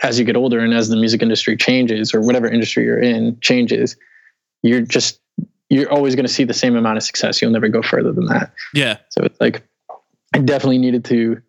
as 0.02 0.18
you 0.18 0.24
get 0.24 0.36
older 0.36 0.60
and 0.60 0.72
as 0.72 0.88
the 0.88 0.96
music 0.96 1.22
industry 1.22 1.56
changes 1.56 2.14
or 2.14 2.20
whatever 2.20 2.48
industry 2.48 2.84
you're 2.84 3.00
in 3.00 3.38
changes, 3.40 3.96
you're 4.62 4.80
just 4.80 5.20
you're 5.68 5.90
always 5.90 6.14
going 6.14 6.26
to 6.26 6.32
see 6.32 6.44
the 6.44 6.54
same 6.54 6.76
amount 6.76 6.98
of 6.98 7.02
success. 7.02 7.40
You'll 7.40 7.50
never 7.50 7.68
go 7.68 7.82
further 7.82 8.12
than 8.12 8.26
that. 8.26 8.52
yeah 8.74 8.98
So 9.10 9.22
it's 9.22 9.40
like 9.40 9.66
I 10.34 10.38
definitely 10.38 10.78
needed 10.78 11.04
to 11.06 11.40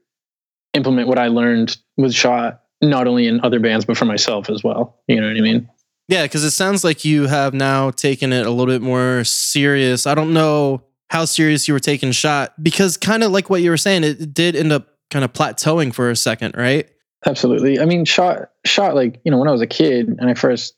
implement 0.74 1.08
what 1.08 1.20
I 1.20 1.28
learned 1.28 1.78
with 1.98 2.14
Shot, 2.14 2.62
not 2.82 3.08
only 3.08 3.28
in 3.28 3.40
other 3.42 3.60
bands 3.60 3.86
but 3.86 3.98
for 3.98 4.06
myself 4.06 4.50
as 4.50 4.64
well. 4.64 5.00
You 5.08 5.22
know 5.22 5.28
what 5.28 5.38
I 5.38 5.42
mean? 5.42 5.70
Yeah 6.08 6.24
because 6.24 6.44
it 6.44 6.52
sounds 6.52 6.84
like 6.84 7.06
you 7.06 7.28
have 7.28 7.54
now 7.54 7.92
taken 7.92 8.34
it 8.34 8.46
a 8.46 8.52
little 8.52 8.74
bit 8.74 8.82
more 8.82 9.24
serious 9.24 10.06
i 10.06 10.14
don't 10.14 10.34
know 10.34 10.84
how 11.10 11.26
serious 11.26 11.68
you 11.68 11.74
were 11.74 11.80
taking 11.80 12.12
shot 12.12 12.54
because 12.62 12.98
kind 12.98 13.24
of 13.24 13.32
like 13.32 13.50
what 13.50 13.62
you 13.62 13.70
were 13.70 13.78
saying 13.78 14.04
it, 14.04 14.34
did 14.34 14.56
end 14.56 14.72
up 14.72 14.88
kind 15.10 15.24
of 15.24 15.32
plateauing 15.32 15.94
for 15.94 16.10
a 16.10 16.16
second 16.16 16.56
right 16.58 16.90
Absolutely. 17.26 17.80
I 17.80 17.86
mean, 17.86 18.06
Shot 18.06 18.50
Shot 18.66 18.96
like 18.96 19.20
you 19.24 19.32
know 19.32 19.38
when 19.38 19.48
I 19.48 19.52
was 19.52 19.62
a 19.62 19.68
kid 19.68 20.08
and 20.08 20.30
I 20.30 20.34
first 20.34 20.76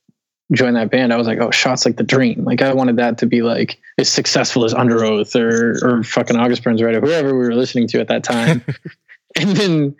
joined 0.53 0.75
that 0.75 0.91
band, 0.91 1.11
I 1.11 1.17
was 1.17 1.27
like, 1.27 1.39
oh, 1.39 1.51
shots 1.51 1.85
like 1.85 1.97
the 1.97 2.03
dream. 2.03 2.43
Like 2.43 2.61
I 2.61 2.73
wanted 2.73 2.97
that 2.97 3.17
to 3.19 3.25
be 3.25 3.41
like 3.41 3.79
as 3.97 4.09
successful 4.09 4.63
as 4.65 4.73
Underoath 4.73 5.35
or 5.35 5.79
or 5.83 6.03
fucking 6.03 6.35
August 6.35 6.63
Burns 6.63 6.81
Red 6.81 6.95
or 6.95 7.01
whoever 7.01 7.37
we 7.37 7.47
were 7.47 7.55
listening 7.55 7.87
to 7.89 7.99
at 7.99 8.07
that 8.09 8.23
time. 8.23 8.63
and 9.35 9.49
then 9.51 9.95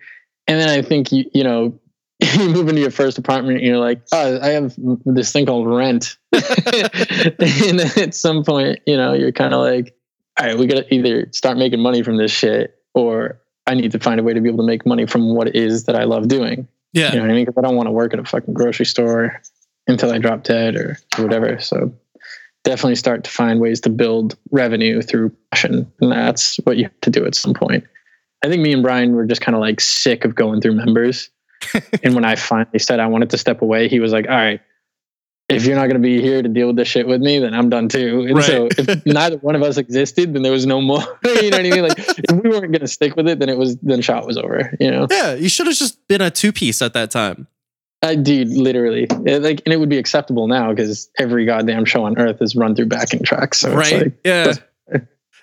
and 0.48 0.60
then 0.60 0.70
I 0.70 0.82
think 0.82 1.12
you 1.12 1.26
you 1.34 1.44
know 1.44 1.80
you 2.34 2.50
move 2.50 2.68
into 2.68 2.82
your 2.82 2.92
first 2.92 3.18
apartment 3.18 3.58
and 3.58 3.68
you're 3.68 3.80
like, 3.80 4.02
oh, 4.12 4.40
I 4.42 4.50
have 4.50 4.74
this 5.06 5.32
thing 5.32 5.46
called 5.46 5.68
rent. 5.68 6.18
and 6.34 7.80
at 7.98 8.14
some 8.14 8.44
point, 8.44 8.80
you 8.86 8.98
know, 8.98 9.14
you're 9.14 9.32
kind 9.32 9.54
of 9.54 9.62
like, 9.62 9.96
all 10.40 10.46
right, 10.46 10.58
we 10.58 10.68
got 10.68 10.86
to 10.86 10.94
either 10.94 11.28
start 11.32 11.58
making 11.58 11.80
money 11.80 12.04
from 12.04 12.18
this 12.18 12.32
shit 12.32 12.76
or 12.94 13.42
I 13.68 13.74
need 13.74 13.92
to 13.92 14.00
find 14.00 14.20
a 14.20 14.24
way 14.24 14.34
to 14.34 14.42
be 14.42 14.50
able 14.50 14.64
to 14.64 14.68
make 14.68 14.86
money 14.86 15.06
from 15.06 15.36
what 15.36 15.48
it 15.48 15.56
is 15.56 15.86
that 15.86 15.96
I 15.96 16.04
love 16.04 16.28
doing. 16.28 16.68
Yeah. 16.94 17.12
You 17.12 17.18
know 17.18 17.22
what 17.24 17.32
I 17.32 17.34
mean? 17.34 17.46
Because 17.46 17.58
I 17.58 17.62
don't 17.62 17.76
want 17.76 17.88
to 17.88 17.92
work 17.92 18.14
at 18.14 18.20
a 18.20 18.24
fucking 18.24 18.54
grocery 18.54 18.86
store 18.86 19.42
until 19.88 20.12
I 20.12 20.18
drop 20.18 20.44
dead 20.44 20.76
or, 20.76 20.98
or 21.18 21.24
whatever. 21.24 21.60
So 21.60 21.94
definitely 22.64 22.96
start 22.96 23.24
to 23.24 23.30
find 23.30 23.60
ways 23.60 23.80
to 23.82 23.90
build 23.90 24.38
revenue 24.52 25.02
through 25.02 25.36
passion. 25.52 25.92
And 26.00 26.12
that's 26.12 26.58
what 26.64 26.78
you 26.78 26.84
have 26.86 27.02
to 27.02 27.10
do 27.10 27.26
at 27.26 27.36
some 27.36 27.54
point. 27.54 27.84
I 28.44 28.50
think 28.50 28.62
me 28.62 28.74
and 28.74 28.84
Brian 28.84 29.14
were 29.14 29.26
just 29.26 29.42
kind 29.42 29.56
of 29.56 29.62
like 29.62 29.80
sick 29.82 30.26
of 30.26 30.36
going 30.36 30.62
through 30.62 30.74
members. 30.74 31.30
And 32.04 32.16
when 32.16 32.26
I 32.26 32.36
finally 32.36 32.80
said 32.80 33.00
I 33.00 33.08
wanted 33.08 33.30
to 33.32 33.38
step 33.38 33.62
away, 33.62 33.88
he 33.88 34.00
was 34.00 34.12
like, 34.12 34.28
all 34.28 34.36
right, 34.36 34.62
if 35.48 35.66
you're 35.66 35.76
not 35.76 35.84
going 35.84 36.02
to 36.02 36.08
be 36.08 36.22
here 36.22 36.42
to 36.42 36.50
deal 36.50 36.68
with 36.68 36.76
this 36.76 36.88
shit 36.88 37.08
with 37.08 37.22
me, 37.22 37.38
then 37.40 37.54
I'm 37.54 37.70
done 37.70 37.88
too. 37.88 38.22
And 38.28 38.36
Right. 38.38 38.46
so 38.46 38.68
if 38.78 39.06
neither 39.06 39.38
one 39.38 39.56
of 39.56 39.62
us 39.62 39.78
existed, 39.78 40.34
then 40.34 40.42
there 40.42 40.52
was 40.52 40.66
no 40.66 40.82
more. 40.82 41.02
you 41.24 41.52
know 41.52 41.58
what 41.58 41.66
I 41.66 41.70
mean? 41.70 41.84
Like 41.84 42.00
if 42.00 42.32
we 42.32 42.50
weren't 42.50 42.72
going 42.72 42.80
to 42.80 42.88
stick 42.88 43.16
with 43.16 43.28
it, 43.28 43.38
then 43.40 43.50
it 43.50 43.58
was 43.58 43.78
then 43.78 44.02
shot 44.02 44.26
was 44.26 44.38
over. 44.38 44.76
You 44.80 44.90
know, 44.92 45.08
Yeah, 45.10 45.36
you 45.36 45.50
should 45.50 45.68
have 45.68 45.76
just 45.76 46.06
been 46.08 46.22
a 46.22 46.32
two 46.32 46.52
piece 46.52 46.82
at 46.82 46.94
that 46.94 47.12
time. 47.12 47.48
I 48.02 48.16
dude, 48.16 48.50
literally, 48.50 49.08
It, 49.26 49.42
like, 49.42 49.62
and 49.66 49.74
it 49.74 49.78
would 49.78 49.90
be 49.90 49.98
acceptable 49.98 50.48
now 50.48 50.72
because 50.72 51.10
every 51.20 51.46
goddamn 51.46 51.86
show 51.86 52.04
on 52.06 52.18
earth 52.20 52.40
is 52.42 52.56
run 52.56 52.76
through 52.76 52.86
backing 52.88 53.24
tracks. 53.24 53.60
So 53.60 53.70
it's 53.70 53.92
right? 53.92 54.02
like, 54.04 54.14
yeah. 54.26 54.54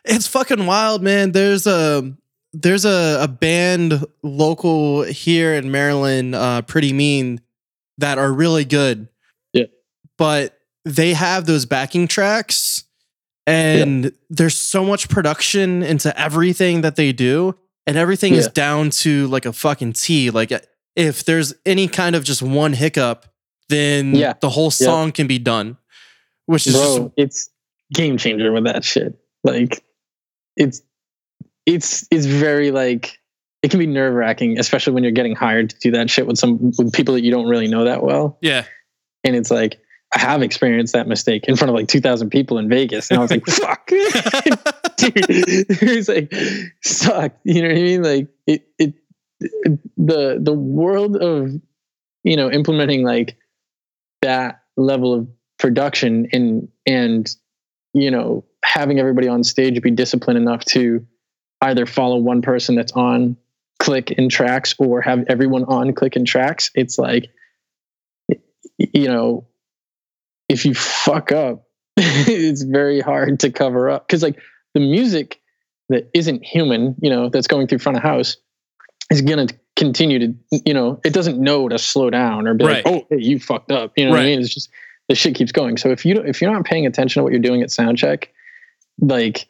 It's 0.05 0.27
fucking 0.27 0.67
wild, 0.67 1.01
man. 1.03 1.31
There's 1.33 1.67
a 1.67 2.13
there's 2.53 2.85
a, 2.85 3.19
a 3.23 3.29
band 3.29 4.05
local 4.23 5.03
here 5.03 5.55
in 5.55 5.71
Maryland, 5.71 6.35
uh, 6.35 6.62
Pretty 6.62 6.93
Mean, 6.93 7.41
that 7.99 8.19
are 8.19 8.33
really 8.33 8.65
good. 8.65 9.09
Yeah. 9.53 9.65
But 10.19 10.59
they 10.85 11.15
have 11.15 11.47
those 11.47 11.65
backing 11.67 12.09
tracks 12.09 12.85
and 13.47 14.12
there's 14.31 14.57
so 14.57 14.85
much 14.85 15.09
production 15.09 15.83
into 15.83 16.19
everything 16.21 16.83
that 16.83 16.97
they 16.97 17.12
do. 17.12 17.57
And 17.87 17.97
everything 17.97 18.35
is 18.35 18.47
down 18.47 18.91
to 18.91 19.27
like 19.27 19.45
a 19.45 19.53
fucking 19.53 19.95
T. 19.95 20.31
Like 20.31 20.53
if 20.95 21.25
there's 21.25 21.53
any 21.67 21.88
kind 21.88 22.15
of 22.15 22.23
just 22.23 22.41
one 22.41 22.75
hiccup, 22.75 23.27
then 23.69 24.15
Yeah. 24.15 24.35
the 24.41 24.51
whole 24.51 24.71
song 24.71 25.11
can 25.11 25.27
be 25.27 25.38
done. 25.41 25.79
Which 26.47 26.67
is 26.67 26.75
just 26.75 26.97
bro, 26.99 27.12
it's 27.17 27.51
game 27.93 28.19
changer 28.19 28.53
with 28.53 28.65
that 28.65 28.85
shit. 28.85 29.19
Like, 29.43 29.83
it's 30.57 30.83
it's 31.66 32.07
it's 32.11 32.27
very 32.27 32.70
like 32.70 33.18
it 33.62 33.70
can 33.70 33.79
be 33.79 33.87
nerve 33.87 34.14
wracking, 34.14 34.59
especially 34.59 34.92
when 34.92 35.05
you're 35.05 35.12
getting 35.12 35.37
hired 35.37 35.70
to 35.70 35.79
do 35.79 35.90
that 35.92 36.11
shit 36.11 36.27
with 36.27 36.38
some 36.38 36.72
with 36.79 36.92
people 36.92 37.14
that 37.14 37.22
you 37.22 37.31
don't 37.31 37.46
really 37.46 37.68
know 37.68 37.85
that 37.85 38.03
well. 38.03 38.38
yeah. 38.40 38.64
And 39.25 39.37
it's 39.37 39.53
like 39.53 39.79
I 40.14 40.18
have 40.18 40.42
experienced 40.42 40.92
that 40.92 41.07
mistake 41.09 41.44
in 41.46 41.57
front 41.57 41.70
of 41.70 41.75
like 41.75 41.88
two 41.88 42.01
thousand 42.01 42.31
people 42.31 42.59
in 42.59 42.68
Vegas, 42.68 43.11
and 43.11 43.18
I 43.18 43.22
was 43.22 43.31
like, 43.31 43.46
"Fuck, 43.48 43.87
dude!" 43.87 44.03
It's 44.98 46.09
like 46.09 46.35
suck. 46.83 47.33
You 47.44 47.62
know 47.62 47.68
what 47.68 47.79
I 47.79 47.83
mean? 47.83 48.03
Like 48.03 48.29
it, 48.46 48.66
it, 48.79 48.94
it, 49.40 49.79
the 49.96 50.38
the 50.40 50.53
world 50.53 51.16
of 51.16 51.53
you 52.25 52.37
know 52.37 52.51
implementing 52.51 53.05
like 53.05 53.37
that 54.22 54.62
level 54.77 55.14
of 55.14 55.29
production 55.59 56.27
and 56.33 56.68
and 56.87 57.31
you 57.94 58.11
know 58.11 58.44
having 58.64 58.98
everybody 58.98 59.29
on 59.29 59.44
stage 59.44 59.81
be 59.81 59.90
disciplined 59.90 60.38
enough 60.38 60.64
to 60.64 61.07
either 61.62 61.87
follow 61.87 62.18
one 62.18 62.42
person 62.42 62.75
that's 62.75 62.92
on 62.92 63.37
click 63.79 64.12
and 64.16 64.31
tracks 64.31 64.75
or 64.79 65.01
have 65.01 65.25
everyone 65.29 65.64
on 65.64 65.92
click 65.92 66.14
and 66.14 66.27
tracks 66.27 66.70
it's 66.75 66.98
like 66.98 67.31
you 68.77 69.09
know 69.09 69.46
if 70.48 70.64
you 70.64 70.75
fuck 70.75 71.33
up 71.33 71.64
it's 71.96 72.62
very 72.62 73.01
hard 73.01 73.40
to 73.40 73.51
cover 73.51 73.90
up. 73.90 74.07
Because 74.07 74.22
like 74.22 74.38
the 74.75 74.81
music 74.81 75.40
that 75.88 76.11
isn't 76.14 76.44
human 76.44 76.94
you 77.03 77.11
know 77.11 77.29
that's 77.29 77.46
going 77.46 77.66
through 77.66 77.79
front 77.79 77.98
of 77.98 78.03
house 78.03 78.37
is 79.11 79.20
going 79.20 79.46
to 79.46 79.55
continue 79.77 80.18
to 80.18 80.35
you 80.64 80.72
know 80.72 81.01
it 81.05 81.12
doesn't 81.12 81.38
know 81.38 81.68
to 81.68 81.79
slow 81.79 82.09
down 82.09 82.46
or 82.46 82.55
be 82.55 82.64
like 82.64 82.87
oh 82.87 83.07
hey, 83.11 83.18
you 83.18 83.38
fucked 83.38 83.70
up. 83.70 83.92
You 83.96 84.07
know 84.07 84.12
what 84.12 84.20
i 84.20 84.25
mean? 84.25 84.40
It's 84.40 84.53
just 84.53 84.70
the 85.09 85.14
shit 85.14 85.35
keeps 85.35 85.53
going. 85.53 85.77
So 85.77 85.90
if 85.90 86.07
you 86.07 86.14
don't 86.14 86.29
if 86.29 86.40
you're 86.40 86.53
not 86.53 86.64
paying 86.64 86.87
attention 86.87 87.20
to 87.20 87.25
what 87.25 87.33
you're 87.33 87.42
doing 87.42 87.62
at 87.62 87.70
sound 87.70 87.98
check 87.98 88.33
like 89.01 89.48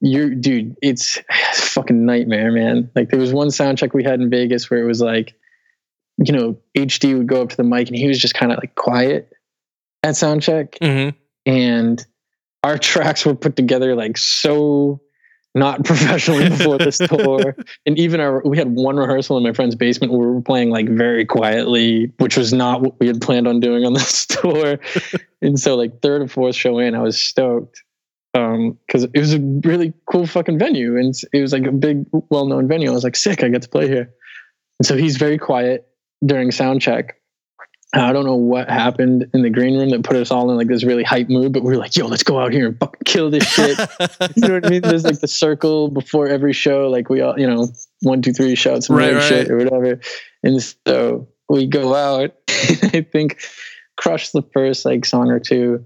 you're 0.00 0.30
dude 0.30 0.76
it's, 0.82 1.16
it's 1.50 1.58
a 1.58 1.70
fucking 1.70 2.04
nightmare 2.04 2.52
man. 2.52 2.90
Like 2.94 3.10
there 3.10 3.20
was 3.20 3.32
one 3.32 3.50
sound 3.50 3.78
check 3.78 3.94
we 3.94 4.04
had 4.04 4.20
in 4.20 4.30
vegas 4.30 4.70
where 4.70 4.80
it 4.80 4.86
was 4.86 5.00
like 5.00 5.34
you 6.18 6.32
know 6.32 6.56
hd 6.74 7.18
would 7.18 7.26
go 7.26 7.42
up 7.42 7.50
to 7.50 7.56
the 7.58 7.62
mic 7.62 7.88
and 7.88 7.96
he 7.96 8.08
was 8.08 8.18
just 8.18 8.32
kind 8.32 8.50
of 8.50 8.56
like 8.56 8.74
quiet 8.74 9.32
at 10.02 10.16
sound 10.16 10.42
check. 10.42 10.78
Hmm 10.82 11.10
and 11.46 12.04
our 12.64 12.76
tracks 12.76 13.24
were 13.24 13.34
put 13.34 13.56
together 13.56 13.94
like 13.94 14.18
so 14.18 15.00
not 15.54 15.84
professionally 15.84 16.50
before 16.50 16.76
this 16.76 16.98
tour. 17.08 17.56
And 17.86 17.98
even 17.98 18.20
our 18.20 18.42
we 18.44 18.58
had 18.58 18.74
one 18.74 18.96
rehearsal 18.96 19.38
in 19.38 19.44
my 19.44 19.52
friend's 19.52 19.76
basement. 19.76 20.12
Where 20.12 20.28
we 20.28 20.34
were 20.34 20.42
playing 20.42 20.70
like 20.70 20.88
very 20.88 21.24
quietly 21.24 22.12
which 22.18 22.36
was 22.36 22.52
not 22.52 22.82
what 22.82 23.00
we 23.00 23.06
had 23.06 23.22
planned 23.22 23.48
on 23.48 23.60
doing 23.60 23.86
on 23.86 23.94
this 23.94 24.26
tour. 24.26 24.78
And 25.40 25.58
so 25.58 25.76
like 25.76 26.02
third 26.02 26.22
or 26.22 26.28
fourth 26.28 26.56
show 26.56 26.78
in 26.78 26.94
i 26.94 27.00
was 27.00 27.18
stoked 27.18 27.82
um 28.36 28.78
because 28.86 29.04
it 29.04 29.18
was 29.18 29.34
a 29.34 29.40
really 29.64 29.92
cool 30.10 30.26
fucking 30.26 30.58
venue 30.58 30.96
and 30.98 31.14
it 31.32 31.40
was 31.40 31.52
like 31.52 31.66
a 31.66 31.72
big 31.72 32.04
well-known 32.30 32.68
venue 32.68 32.90
i 32.90 32.94
was 32.94 33.04
like 33.04 33.16
sick 33.16 33.42
i 33.42 33.48
get 33.48 33.62
to 33.62 33.68
play 33.68 33.88
here 33.88 34.12
and 34.78 34.86
so 34.86 34.96
he's 34.96 35.16
very 35.16 35.38
quiet 35.38 35.88
during 36.24 36.50
sound 36.50 36.80
check 36.80 37.16
I 37.94 38.12
don't 38.12 38.26
know 38.26 38.36
what 38.36 38.68
happened 38.68 39.30
in 39.32 39.42
the 39.42 39.50
green 39.50 39.78
room 39.78 39.90
that 39.90 40.02
put 40.02 40.16
us 40.16 40.30
all 40.30 40.50
in 40.50 40.56
like 40.56 40.66
this 40.66 40.84
really 40.84 41.04
hype 41.04 41.28
mood, 41.28 41.52
but 41.52 41.62
we 41.62 41.72
were 41.72 41.78
like, 41.78 41.96
yo, 41.96 42.06
let's 42.06 42.24
go 42.24 42.38
out 42.38 42.52
here 42.52 42.66
and 42.66 42.78
fucking 42.78 43.02
kill 43.04 43.30
this 43.30 43.48
shit. 43.48 43.78
you 44.36 44.48
know 44.48 44.54
what 44.54 44.66
I 44.66 44.70
mean? 44.70 44.82
There's 44.82 45.04
like 45.04 45.20
the 45.20 45.28
circle 45.28 45.88
before 45.88 46.26
every 46.26 46.52
show, 46.52 46.88
like 46.88 47.08
we 47.08 47.20
all, 47.20 47.38
you 47.38 47.46
know, 47.46 47.68
one, 48.02 48.22
two, 48.22 48.32
three, 48.32 48.54
shout 48.54 48.84
some 48.84 48.96
Right, 48.96 49.14
right, 49.14 49.22
shit 49.22 49.50
or 49.50 49.56
whatever. 49.56 50.00
And 50.42 50.60
so 50.62 51.28
we 51.48 51.66
go 51.66 51.94
out, 51.94 52.34
and 52.82 52.90
I 52.92 53.02
think 53.02 53.40
crush 53.96 54.30
the 54.30 54.42
first 54.42 54.84
like 54.84 55.04
song 55.04 55.30
or 55.30 55.40
two, 55.40 55.84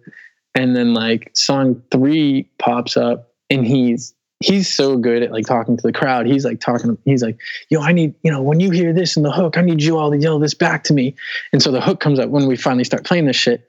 and 0.55 0.75
then 0.77 0.95
like 0.95 1.31
song 1.35 1.83
three 1.91 2.49
pops 2.59 2.97
up, 2.97 3.33
and 3.49 3.67
he's 3.67 4.15
he's 4.41 4.73
so 4.73 4.97
good 4.97 5.23
at 5.23 5.31
like 5.31 5.47
talking 5.47 5.77
to 5.77 5.83
the 5.83 5.93
crowd. 5.93 6.27
He's 6.27 6.45
like 6.45 6.61
talking, 6.61 6.97
he's 7.05 7.23
like, 7.23 7.39
yo, 7.69 7.81
I 7.81 7.93
need, 7.93 8.15
you 8.23 8.31
know, 8.31 8.43
when 8.43 8.59
you 8.59 8.71
hear 8.71 8.93
this 8.93 9.17
in 9.17 9.23
the 9.23 9.31
hook, 9.31 9.57
I 9.59 9.61
need 9.61 9.83
you 9.83 9.99
all 9.99 10.11
to 10.11 10.17
yell 10.17 10.39
this 10.39 10.55
back 10.55 10.83
to 10.85 10.95
me. 10.95 11.15
And 11.53 11.63
so 11.63 11.71
the 11.71 11.81
hook 11.81 12.01
comes 12.01 12.19
up 12.19 12.31
when 12.31 12.47
we 12.47 12.57
finally 12.57 12.85
start 12.85 13.05
playing 13.05 13.27
this 13.27 13.37
shit. 13.37 13.67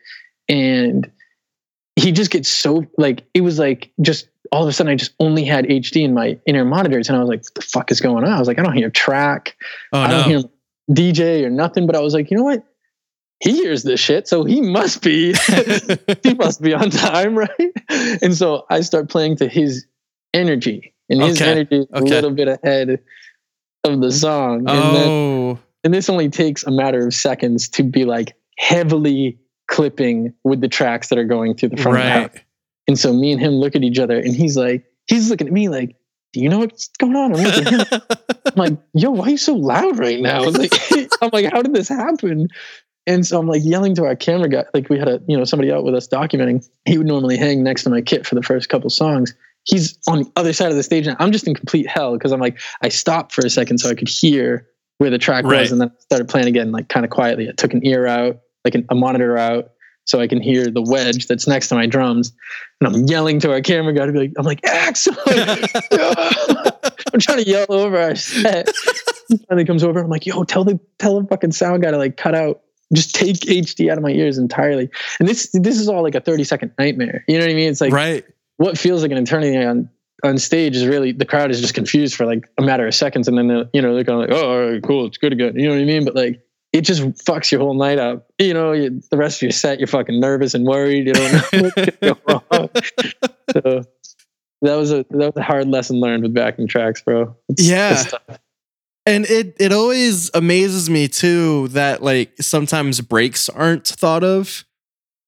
And 0.47 1.11
he 1.97 2.11
just 2.11 2.31
gets 2.31 2.49
so 2.49 2.85
like 2.97 3.25
it 3.33 3.41
was 3.41 3.59
like 3.59 3.91
just 4.01 4.29
all 4.51 4.63
of 4.63 4.69
a 4.69 4.73
sudden 4.73 4.91
I 4.91 4.95
just 4.95 5.13
only 5.19 5.43
had 5.43 5.65
HD 5.65 6.03
in 6.03 6.13
my 6.13 6.39
inner 6.47 6.65
monitors 6.65 7.09
and 7.09 7.17
I 7.17 7.19
was 7.19 7.29
like, 7.29 7.43
what 7.43 7.55
the 7.55 7.61
fuck 7.61 7.91
is 7.91 7.99
going 7.99 8.23
on? 8.23 8.31
I 8.31 8.39
was 8.39 8.47
like, 8.47 8.57
I 8.57 8.63
don't 8.63 8.73
hear 8.73 8.89
track, 8.89 9.55
Oh 9.91 9.99
I 9.99 10.09
don't 10.09 10.23
hear 10.23 10.41
DJ 10.89 11.43
or 11.43 11.49
nothing. 11.49 11.85
But 11.85 11.95
I 11.95 11.99
was 11.99 12.13
like, 12.13 12.31
you 12.31 12.37
know 12.37 12.43
what? 12.43 12.63
He 13.41 13.53
hears 13.53 13.83
this 13.83 13.99
shit, 13.99 14.27
so 14.27 14.43
he 14.43 14.61
must 14.61 15.01
be 15.01 15.33
he 16.23 16.33
must 16.35 16.61
be 16.61 16.73
on 16.73 16.89
time, 16.91 17.35
right? 17.37 17.73
And 18.21 18.35
so 18.35 18.65
I 18.69 18.81
start 18.81 19.09
playing 19.09 19.37
to 19.37 19.47
his 19.47 19.85
energy. 20.33 20.93
And 21.09 21.21
his 21.21 21.41
Okay, 21.41 21.51
energy 21.51 21.75
is 21.77 21.87
a 21.91 22.01
little 22.01 22.31
bit 22.31 22.47
ahead 22.47 22.99
of 23.83 23.99
the 24.01 24.11
song. 24.11 24.59
And 24.59 24.95
then 24.95 25.09
oh, 25.09 25.59
and 25.83 25.93
this 25.93 26.09
only 26.09 26.29
takes 26.29 26.63
a 26.63 26.71
matter 26.71 27.05
of 27.05 27.13
seconds 27.13 27.67
to 27.69 27.83
be 27.83 28.05
like 28.05 28.35
heavily 28.57 29.37
clipping 29.67 30.33
with 30.43 30.61
the 30.61 30.67
tracks 30.67 31.09
that 31.09 31.17
are 31.17 31.25
going 31.25 31.55
through 31.55 31.69
the 31.69 31.77
front 31.77 31.97
of 31.97 32.03
the 32.03 32.09
house. 32.09 32.29
right. 32.33 32.43
And 32.87 32.99
so 32.99 33.13
me 33.13 33.31
and 33.31 33.41
him 33.41 33.53
look 33.53 33.75
at 33.75 33.83
each 33.83 33.99
other 33.99 34.17
and 34.17 34.35
he's 34.35 34.55
like, 34.57 34.85
he's 35.07 35.29
looking 35.29 35.47
at 35.47 35.53
me 35.53 35.69
like, 35.69 35.95
do 36.33 36.39
you 36.39 36.49
know 36.49 36.59
what's 36.59 36.89
going 36.99 37.15
on? 37.15 37.35
I'm. 37.35 38.01
I'm 38.45 38.53
like, 38.55 38.73
yo, 38.93 39.11
why 39.11 39.27
are 39.27 39.29
you 39.31 39.37
so 39.37 39.53
loud 39.53 39.97
right 39.97 40.19
now? 40.19 40.43
Like, 40.43 40.73
I'm 41.21 41.29
like, 41.31 41.51
how 41.51 41.61
did 41.61 41.73
this 41.73 41.87
happen? 41.87 42.47
And 43.07 43.25
so 43.25 43.39
I'm 43.39 43.47
like 43.47 43.61
yelling 43.63 43.95
to 43.95 44.05
our 44.05 44.15
camera 44.15 44.47
guy. 44.49 44.65
Like 44.73 44.89
we 44.89 44.99
had 44.99 45.07
a, 45.07 45.21
you 45.27 45.35
know, 45.37 45.43
somebody 45.43 45.71
out 45.71 45.83
with 45.83 45.95
us 45.95 46.07
documenting. 46.07 46.67
He 46.85 46.97
would 46.97 47.07
normally 47.07 47.37
hang 47.37 47.63
next 47.63 47.83
to 47.83 47.89
my 47.89 48.01
kit 48.01 48.25
for 48.27 48.35
the 48.35 48.43
first 48.43 48.69
couple 48.69 48.89
songs. 48.89 49.33
He's 49.63 49.97
on 50.07 50.19
the 50.23 50.31
other 50.35 50.53
side 50.53 50.69
of 50.71 50.75
the 50.77 50.83
stage 50.83 51.07
and 51.07 51.17
I'm 51.19 51.31
just 51.31 51.47
in 51.47 51.55
complete 51.55 51.87
hell 51.87 52.13
because 52.13 52.31
I'm 52.31 52.39
like, 52.39 52.59
I 52.81 52.89
stopped 52.89 53.33
for 53.33 53.45
a 53.45 53.49
second 53.49 53.79
so 53.79 53.89
I 53.89 53.95
could 53.95 54.09
hear 54.09 54.67
where 54.99 55.09
the 55.09 55.17
track 55.17 55.45
Right. 55.45 55.61
was 55.61 55.71
and 55.71 55.81
then 55.81 55.89
I 55.89 55.99
started 56.01 56.27
playing 56.29 56.47
again, 56.47 56.71
like 56.71 56.89
kind 56.89 57.03
of 57.05 57.09
quietly. 57.09 57.49
I 57.49 57.53
took 57.53 57.73
an 57.73 57.85
ear 57.85 58.05
out, 58.05 58.39
like 58.65 58.75
an, 58.75 58.85
a 58.89 58.95
monitor 58.95 59.35
out, 59.37 59.71
so 60.05 60.19
I 60.19 60.27
can 60.27 60.41
hear 60.41 60.69
the 60.69 60.81
wedge 60.81 61.27
that's 61.27 61.47
next 61.47 61.69
to 61.69 61.75
my 61.75 61.85
drums. 61.87 62.33
And 62.79 62.87
I'm 62.87 63.05
yelling 63.05 63.39
to 63.41 63.51
our 63.51 63.61
camera 63.61 63.93
guy 63.93 64.05
to 64.07 64.11
be 64.11 64.19
like, 64.19 64.33
I'm 64.37 64.45
like, 64.45 64.63
Axel. 64.65 65.15
I'm 65.93 67.19
trying 67.19 67.43
to 67.43 67.47
yell 67.49 67.65
over 67.69 67.97
our 67.99 68.15
set. 68.15 68.69
He 69.27 69.37
finally 69.47 69.65
comes 69.65 69.83
over. 69.83 69.99
I'm 69.99 70.09
like, 70.09 70.25
yo, 70.25 70.43
tell 70.43 70.63
the 70.63 70.79
tell 70.99 71.19
the 71.21 71.27
fucking 71.27 71.51
sound 71.51 71.83
guy 71.83 71.91
to 71.91 71.97
like 71.97 72.17
cut 72.17 72.35
out 72.35 72.61
just 72.93 73.15
take 73.15 73.35
HD 73.37 73.89
out 73.91 73.97
of 73.97 74.03
my 74.03 74.11
ears 74.11 74.37
entirely. 74.37 74.89
And 75.19 75.27
this 75.27 75.49
this 75.53 75.79
is 75.79 75.87
all 75.87 76.03
like 76.03 76.15
a 76.15 76.21
30 76.21 76.43
second 76.43 76.71
nightmare. 76.77 77.23
You 77.27 77.37
know 77.37 77.45
what 77.45 77.51
I 77.51 77.55
mean? 77.55 77.69
It's 77.69 77.81
like 77.81 77.93
right. 77.93 78.25
what 78.57 78.77
feels 78.77 79.01
like 79.01 79.11
an 79.11 79.17
eternity 79.17 79.57
on 79.57 79.89
on 80.23 80.37
stage 80.37 80.75
is 80.75 80.85
really 80.85 81.11
the 81.11 81.25
crowd 81.25 81.49
is 81.51 81.59
just 81.61 81.73
confused 81.73 82.15
for 82.15 82.25
like 82.25 82.47
a 82.57 82.61
matter 82.61 82.85
of 82.85 82.93
seconds, 82.93 83.27
and 83.27 83.37
then 83.37 83.47
they're, 83.47 83.69
you 83.73 83.81
know 83.81 83.95
they're 83.95 84.03
kind 84.03 84.23
of 84.23 84.29
like, 84.29 84.37
oh, 84.37 84.49
all 84.51 84.71
right, 84.71 84.83
cool, 84.83 85.05
it's 85.05 85.17
good 85.17 85.33
again. 85.33 85.55
You 85.55 85.67
know 85.67 85.75
what 85.75 85.81
I 85.81 85.85
mean? 85.85 86.05
But 86.05 86.15
like 86.15 86.41
it 86.73 86.81
just 86.81 87.01
fucks 87.01 87.51
your 87.51 87.59
whole 87.59 87.73
night 87.73 87.99
up. 87.99 88.27
You 88.39 88.53
know, 88.53 88.71
you, 88.71 89.01
the 89.09 89.17
rest 89.17 89.37
of 89.39 89.41
your 89.43 89.51
set, 89.51 89.79
you're 89.79 89.87
fucking 89.87 90.19
nervous 90.19 90.53
and 90.53 90.65
worried. 90.65 91.07
You 91.07 91.13
don't 91.13 91.31
know 91.33 91.41
what's 91.63 91.75
gonna 91.75 92.15
go 92.15 92.41
wrong. 92.51 92.69
So 93.51 93.83
that 94.61 94.75
was 94.75 94.91
a 94.91 95.05
that 95.09 95.33
was 95.33 95.37
a 95.37 95.41
hard 95.43 95.67
lesson 95.67 95.99
learned 95.99 96.23
with 96.23 96.33
backing 96.33 96.67
tracks, 96.67 97.01
bro. 97.01 97.35
It's- 97.49 97.67
Yeah. 97.67 98.01
it's. 98.01 98.13
And 99.11 99.25
it 99.25 99.55
it 99.59 99.71
always 99.73 100.31
amazes 100.33 100.89
me 100.89 101.07
too 101.07 101.67
that 101.69 102.01
like 102.01 102.31
sometimes 102.39 103.01
breaks 103.01 103.49
aren't 103.49 103.87
thought 103.87 104.23
of. 104.23 104.65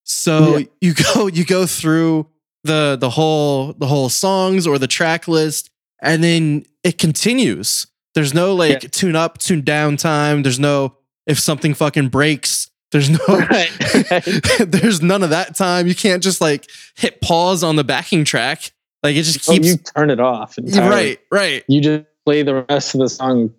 So 0.03 0.57
Yeah. 0.57 0.65
you 0.81 0.93
go 1.13 1.27
you 1.27 1.45
go 1.45 1.65
through 1.65 2.27
the 2.63 2.97
the 2.99 3.09
whole 3.09 3.73
the 3.73 3.87
whole 3.87 4.09
songs 4.09 4.65
or 4.67 4.77
the 4.79 4.87
track 4.87 5.27
list 5.27 5.69
and 6.01 6.23
then 6.23 6.65
it 6.83 6.97
continues. 6.97 7.87
There's 8.15 8.33
no 8.33 8.53
like 8.55 8.83
Yeah. 8.83 8.89
tune 8.91 9.15
up, 9.15 9.37
tune 9.37 9.61
down 9.61 9.97
time. 9.97 10.43
There's 10.43 10.59
no 10.59 10.95
if 11.25 11.39
something 11.39 11.73
fucking 11.73 12.09
breaks. 12.09 12.69
There's 12.91 13.09
no 13.09 13.17
Right, 13.27 13.71
there's 14.59 15.01
none 15.01 15.23
of 15.23 15.31
that 15.31 15.55
time. 15.55 15.87
You 15.87 15.95
can't 15.95 16.21
just 16.21 16.41
like 16.41 16.69
hit 16.95 17.21
pause 17.21 17.63
on 17.63 17.75
the 17.75 17.83
backing 17.83 18.23
track. 18.23 18.71
Like 19.01 19.15
it 19.15 19.23
just 19.23 19.49
Oh, 19.49 19.53
keeps 19.53 19.67
you 19.67 19.77
turn 19.77 20.09
it 20.11 20.19
off. 20.19 20.57
entirely. 20.57 20.89
right, 20.89 21.19
right. 21.31 21.63
You 21.67 21.81
just 21.81 22.05
play 22.25 22.43
the 22.43 22.65
rest 22.69 22.93
of 22.95 23.01
the 23.01 23.09
song 23.09 23.53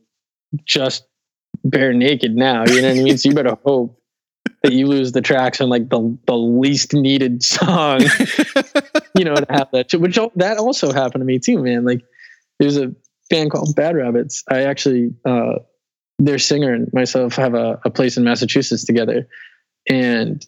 just 0.65 1.07
bare 1.65 1.93
naked 1.93 2.35
now. 2.35 2.65
You 2.67 2.83
know 2.83 2.89
what 2.89 2.99
I 2.99 3.03
mean? 3.03 3.19
So 3.19 3.29
you 3.29 3.35
better 3.35 3.57
hope 3.65 4.01
that 4.63 4.73
you 4.73 4.87
lose 4.87 5.13
the 5.13 5.21
tracks 5.21 5.61
on 5.61 5.69
like 5.69 5.89
the 5.91 6.19
the 6.27 6.37
least 6.37 6.93
needed 6.93 7.43
song. 7.43 8.01
you 9.17 9.25
know, 9.25 9.35
to 9.35 9.47
have 9.51 9.69
that. 9.73 9.93
Which 9.95 10.19
that 10.37 10.59
also 10.59 10.93
happened 10.93 11.21
to 11.21 11.27
me 11.27 11.39
too, 11.39 11.59
man. 11.59 11.85
Like 11.85 12.03
there's 12.59 12.77
a 12.77 12.95
band 13.31 13.51
called 13.51 13.75
Bad 13.77 13.97
Rabbits. 13.97 14.43
I 14.51 14.63
actually 14.63 15.15
uh 15.25 15.57
their 16.19 16.39
singer 16.39 16.73
and 16.73 16.93
myself 16.93 17.37
have 17.37 17.55
a, 17.55 17.81
a 17.85 17.91
place 17.91 18.17
in 18.17 18.25
Massachusetts 18.25 18.85
together. 18.85 19.27
And 19.89 20.47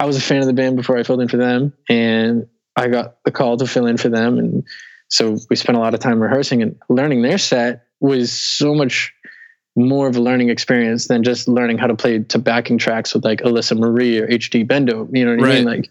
I 0.00 0.06
was 0.06 0.16
a 0.16 0.20
fan 0.20 0.40
of 0.40 0.46
the 0.46 0.52
band 0.52 0.76
before 0.76 0.98
I 0.98 1.02
filled 1.02 1.20
in 1.20 1.28
for 1.28 1.36
them. 1.36 1.72
And 1.88 2.46
I 2.76 2.88
got 2.88 3.22
the 3.24 3.30
call 3.30 3.56
to 3.58 3.66
fill 3.66 3.86
in 3.86 3.96
for 3.96 4.08
them. 4.08 4.38
And 4.38 4.64
so 5.08 5.38
we 5.48 5.56
spent 5.56 5.78
a 5.78 5.80
lot 5.80 5.94
of 5.94 6.00
time 6.00 6.20
rehearsing 6.20 6.62
and 6.62 6.76
learning 6.88 7.22
their 7.22 7.38
set 7.38 7.86
was 8.00 8.32
so 8.32 8.74
much 8.74 9.12
more 9.76 10.06
of 10.06 10.16
a 10.16 10.20
learning 10.20 10.50
experience 10.50 11.08
than 11.08 11.22
just 11.22 11.48
learning 11.48 11.78
how 11.78 11.86
to 11.86 11.94
play 11.94 12.20
to 12.20 12.38
backing 12.38 12.78
tracks 12.78 13.14
with 13.14 13.24
like 13.24 13.40
Alyssa 13.40 13.78
Marie 13.78 14.18
or 14.18 14.28
HDBeenDope. 14.28 15.16
You 15.16 15.24
know 15.24 15.36
what 15.36 15.50
I 15.50 15.54
mean? 15.54 15.64
Like 15.64 15.90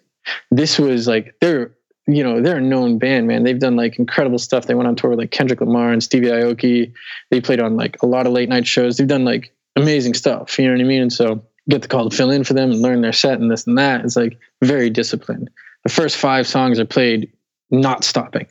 this 0.52 0.80
was 0.80 1.08
like 1.08 1.36
they're 1.42 1.72
you 2.08 2.24
know 2.24 2.42
they're 2.42 2.58
a 2.58 2.62
known 2.62 2.98
band, 2.98 3.28
man. 3.28 3.44
They've 3.44 3.60
done 3.60 3.76
like 3.76 4.00
incredible 4.00 4.40
stuff. 4.40 4.66
They 4.66 4.76
went 4.76 4.88
on 4.88 4.96
tour 4.96 5.12
with 5.12 5.20
like 5.20 5.32
Kendrick 5.32 5.62
Lamar 5.62 5.92
and 5.92 6.04
Stevie 6.04 6.28
Aoki. 6.28 6.94
They 7.30 7.42
played 7.42 7.60
on 7.60 7.76
like 7.76 8.02
a 8.02 8.06
lot 8.06 8.26
of 8.26 8.34
late 8.34 8.50
night 8.50 8.68
shows. 8.68 8.98
They've 8.98 9.08
done 9.08 9.26
like 9.26 9.54
amazing 9.76 10.14
stuff. 10.14 10.58
You 10.58 10.66
know 10.68 10.74
what 10.74 10.82
I 10.82 10.86
mean? 10.86 11.02
And 11.02 11.14
so 11.14 11.44
get 11.70 11.82
the 11.82 11.88
call 11.88 12.10
to 12.10 12.16
fill 12.16 12.32
in 12.32 12.44
for 12.44 12.54
them 12.54 12.72
and 12.72 12.82
learn 12.82 13.02
their 13.02 13.14
set 13.14 13.40
and 13.40 13.50
this 13.50 13.68
and 13.68 13.78
that. 13.78 14.04
It's 14.04 14.16
like 14.16 14.38
very 14.62 14.90
disciplined. 14.90 15.50
The 15.84 15.90
first 15.90 16.18
five 16.18 16.48
songs 16.48 16.80
are 16.80 16.86
played 16.86 17.32
not 17.72 18.04
stopping. 18.04 18.48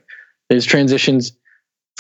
There's 0.48 0.66
transitions 0.66 1.32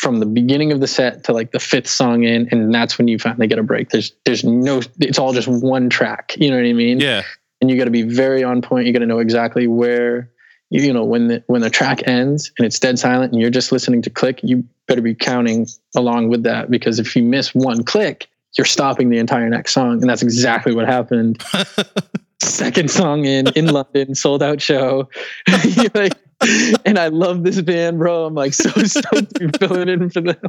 from 0.02 0.18
the 0.18 0.26
beginning 0.26 0.72
of 0.72 0.80
the 0.80 0.88
set 0.88 1.22
to 1.22 1.32
like 1.32 1.52
the 1.52 1.60
fifth 1.60 1.86
song 1.86 2.24
in, 2.24 2.48
and 2.50 2.74
that's 2.74 2.98
when 2.98 3.06
you 3.06 3.20
finally 3.20 3.46
get 3.46 3.60
a 3.60 3.62
break. 3.62 3.90
There's 3.90 4.12
there's 4.24 4.42
no 4.42 4.82
it's 4.98 5.16
all 5.16 5.32
just 5.32 5.46
one 5.46 5.88
track. 5.88 6.34
You 6.36 6.50
know 6.50 6.56
what 6.56 6.66
I 6.66 6.72
mean? 6.72 6.98
Yeah. 6.98 7.22
and 7.60 7.70
you 7.70 7.78
got 7.78 7.84
to 7.84 7.92
be 7.92 8.02
very 8.02 8.42
on 8.42 8.62
point. 8.62 8.88
You 8.88 8.92
got 8.92 8.98
to 8.98 9.06
know 9.06 9.20
exactly 9.20 9.68
where 9.68 10.28
you, 10.70 10.82
you 10.82 10.92
know 10.92 11.04
when 11.04 11.28
the 11.28 11.44
when 11.46 11.60
the 11.62 11.70
track 11.70 12.02
ends 12.08 12.50
and 12.58 12.66
it's 12.66 12.80
dead 12.80 12.98
silent 12.98 13.32
and 13.32 13.40
you're 13.40 13.48
just 13.48 13.70
listening 13.70 14.02
to 14.02 14.10
click. 14.10 14.40
You 14.42 14.64
better 14.88 15.02
be 15.02 15.14
counting 15.14 15.68
along 15.94 16.30
with 16.30 16.42
that 16.42 16.68
because 16.68 16.98
if 16.98 17.14
you 17.14 17.22
miss 17.22 17.54
one 17.54 17.84
click, 17.84 18.28
you're 18.58 18.64
stopping 18.64 19.08
the 19.08 19.18
entire 19.18 19.48
next 19.48 19.72
song, 19.72 20.00
and 20.00 20.10
that's 20.10 20.22
exactly 20.22 20.74
what 20.74 20.88
happened. 20.88 21.40
Second 22.42 22.90
song 22.90 23.24
in 23.24 23.46
in 23.54 23.66
London, 23.66 24.14
sold 24.14 24.42
out 24.42 24.60
show. 24.60 25.08
Like, 25.94 26.14
and 26.84 26.98
I 26.98 27.06
love 27.08 27.44
this 27.44 27.60
band, 27.60 27.98
bro. 27.98 28.26
I'm 28.26 28.34
like 28.34 28.52
so 28.52 28.70
stoked 28.82 29.36
to 29.36 29.48
be 29.48 29.58
filling 29.58 29.88
in 29.88 30.10
for 30.10 30.20
them. 30.22 30.40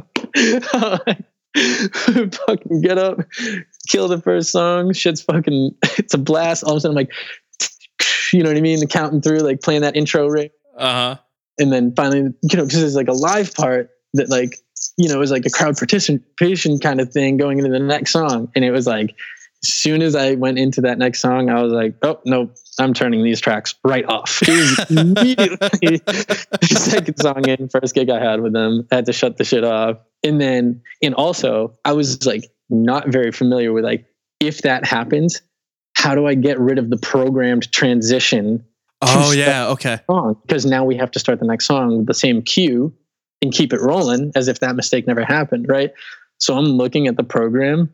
fucking 2.46 2.80
get 2.80 2.98
up, 2.98 3.20
kill 3.88 4.08
the 4.08 4.20
first 4.20 4.50
song. 4.50 4.92
Shit's 4.92 5.22
fucking, 5.22 5.74
it's 5.98 6.14
a 6.14 6.18
blast. 6.18 6.64
All 6.64 6.72
of 6.72 6.78
a 6.78 6.80
sudden, 6.80 6.96
I'm 6.98 7.04
like, 7.04 7.12
you 8.32 8.42
know 8.42 8.50
what 8.50 8.56
I 8.56 8.60
mean? 8.60 8.80
The 8.80 8.86
Counting 8.86 9.20
through, 9.20 9.40
like 9.40 9.62
playing 9.62 9.82
that 9.82 9.94
intro 9.94 10.26
ring. 10.26 10.50
Uh-huh. 10.76 11.16
And 11.58 11.72
then 11.72 11.94
finally, 11.94 12.34
you 12.42 12.56
know, 12.56 12.64
because 12.64 12.80
there's 12.80 12.96
like 12.96 13.08
a 13.08 13.12
live 13.12 13.54
part 13.54 13.90
that, 14.14 14.28
like, 14.28 14.56
you 14.96 15.08
know, 15.08 15.14
it 15.14 15.18
was 15.18 15.30
like 15.30 15.46
a 15.46 15.50
crowd 15.50 15.76
participation 15.76 16.80
kind 16.80 17.00
of 17.00 17.12
thing 17.12 17.36
going 17.36 17.58
into 17.58 17.70
the 17.70 17.78
next 17.78 18.10
song. 18.10 18.50
And 18.56 18.64
it 18.64 18.72
was 18.72 18.86
like, 18.88 19.14
soon 19.66 20.02
as 20.02 20.14
I 20.14 20.34
went 20.34 20.58
into 20.58 20.80
that 20.82 20.98
next 20.98 21.20
song, 21.20 21.50
I 21.50 21.62
was 21.62 21.72
like, 21.72 21.96
oh, 22.02 22.20
no, 22.24 22.50
I'm 22.78 22.94
turning 22.94 23.22
these 23.22 23.40
tracks 23.40 23.74
right 23.84 24.04
off. 24.06 24.40
It 24.48 24.88
was 24.88 24.90
immediately 24.90 26.00
second 26.62 27.16
song 27.20 27.48
in, 27.48 27.68
first 27.68 27.94
gig 27.94 28.10
I 28.10 28.22
had 28.22 28.40
with 28.40 28.52
them. 28.52 28.86
I 28.90 28.96
had 28.96 29.06
to 29.06 29.12
shut 29.12 29.36
the 29.36 29.44
shit 29.44 29.64
off. 29.64 29.98
And 30.22 30.40
then, 30.40 30.82
and 31.02 31.14
also, 31.14 31.78
I 31.84 31.92
was 31.92 32.24
like 32.26 32.50
not 32.70 33.08
very 33.08 33.32
familiar 33.32 33.72
with 33.72 33.84
like, 33.84 34.06
if 34.40 34.62
that 34.62 34.84
happens, 34.84 35.42
how 35.96 36.14
do 36.14 36.26
I 36.26 36.34
get 36.34 36.58
rid 36.58 36.78
of 36.78 36.90
the 36.90 36.96
programmed 36.96 37.70
transition 37.72 38.64
Oh 39.06 39.32
yeah, 39.32 39.68
okay. 39.68 39.98
song? 40.10 40.36
Because 40.46 40.64
now 40.64 40.84
we 40.84 40.96
have 40.96 41.10
to 41.12 41.18
start 41.18 41.38
the 41.40 41.46
next 41.46 41.66
song 41.66 41.98
with 41.98 42.06
the 42.06 42.14
same 42.14 42.42
cue 42.42 42.92
and 43.42 43.52
keep 43.52 43.72
it 43.72 43.80
rolling 43.80 44.32
as 44.34 44.48
if 44.48 44.60
that 44.60 44.74
mistake 44.76 45.06
never 45.06 45.24
happened, 45.24 45.66
right? 45.68 45.92
So 46.38 46.56
I'm 46.56 46.64
looking 46.64 47.06
at 47.06 47.16
the 47.16 47.24
program 47.24 47.92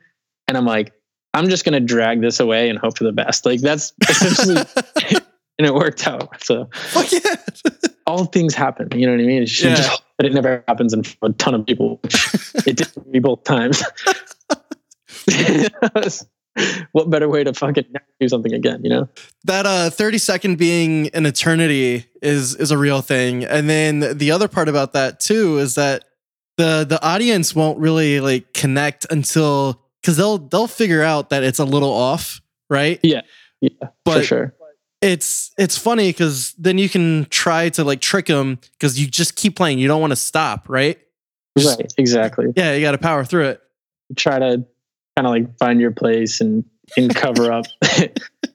and 0.48 0.56
I'm 0.56 0.64
like, 0.64 0.92
I'm 1.34 1.48
just 1.48 1.64
gonna 1.64 1.80
drag 1.80 2.20
this 2.20 2.40
away 2.40 2.68
and 2.68 2.78
hope 2.78 2.98
for 2.98 3.04
the 3.04 3.12
best. 3.12 3.44
Like 3.46 3.60
that's 3.60 3.92
essentially 4.08 4.56
and 5.58 5.66
it 5.66 5.74
worked 5.74 6.06
out. 6.06 6.42
So 6.42 6.68
Fuck 6.72 7.12
yeah. 7.12 7.36
all 8.06 8.24
things 8.24 8.54
happen. 8.54 8.88
You 8.98 9.06
know 9.06 9.12
what 9.12 9.20
I 9.22 9.26
mean? 9.26 9.42
It's 9.42 9.62
Yeah. 9.62 9.74
just 9.76 10.02
that 10.18 10.26
it 10.26 10.32
never 10.32 10.64
happens 10.66 10.92
in 10.92 11.02
front 11.04 11.18
of 11.22 11.30
a 11.30 11.38
ton 11.38 11.54
of 11.54 11.66
people. 11.66 12.00
it 12.66 12.76
did 12.76 12.88
me 13.06 13.20
both 13.20 13.44
times. 13.44 13.82
what 16.92 17.08
better 17.10 17.28
way 17.28 17.44
to 17.44 17.54
fucking 17.54 17.84
do 18.18 18.28
something 18.28 18.52
again? 18.52 18.80
You 18.82 18.90
know? 18.90 19.08
that 19.44 19.66
uh 19.66 19.90
30 19.90 20.18
second 20.18 20.58
being 20.58 21.08
an 21.10 21.26
eternity 21.26 22.06
is 22.22 22.54
is 22.56 22.70
a 22.70 22.78
real 22.78 23.00
thing 23.02 23.44
and 23.44 23.70
then 23.70 24.18
the 24.18 24.30
other 24.32 24.48
part 24.48 24.68
about 24.68 24.92
that 24.94 25.20
too 25.20 25.58
is 25.58 25.76
that 25.76 26.04
the 26.56 26.84
the 26.86 27.02
audience 27.02 27.54
won't 27.54 27.78
really 27.78 28.20
like 28.20 28.52
connect 28.52 29.06
until 29.10 29.80
because 30.02 30.16
they'll 30.16 30.38
they'll 30.38 30.66
figure 30.66 31.02
out 31.02 31.30
that 31.30 31.42
it's 31.42 31.58
a 31.58 31.64
little 31.64 31.92
off 31.92 32.40
right 32.68 32.98
Yeah, 33.02 33.22
Yeah. 33.60 33.70
for 33.80 33.92
but 34.04 34.24
sure. 34.24 34.54
it's 35.00 35.50
it's 35.58 35.76
funny 35.78 36.10
because 36.10 36.52
then 36.58 36.78
you 36.78 36.88
can 36.88 37.26
try 37.30 37.68
to 37.70 37.84
like 37.84 38.00
trick 38.00 38.26
them 38.26 38.58
because 38.78 39.00
you 39.00 39.06
just 39.06 39.36
keep 39.36 39.56
playing 39.56 39.78
you 39.78 39.88
don't 39.88 40.00
want 40.00 40.12
to 40.12 40.16
stop 40.16 40.68
right 40.68 40.98
just- 41.58 41.78
Right, 41.80 41.92
exactly. 41.98 42.52
yeah 42.56 42.74
you 42.74 42.80
got 42.80 42.92
to 42.92 42.98
power 42.98 43.24
through 43.24 43.46
it 43.48 43.60
try 44.16 44.38
to 44.38 44.64
kind 45.16 45.26
of 45.26 45.30
like 45.30 45.58
find 45.58 45.80
your 45.80 45.90
place 45.92 46.40
and 46.40 46.64
and 46.96 47.14
cover 47.14 47.52
up. 47.52 47.66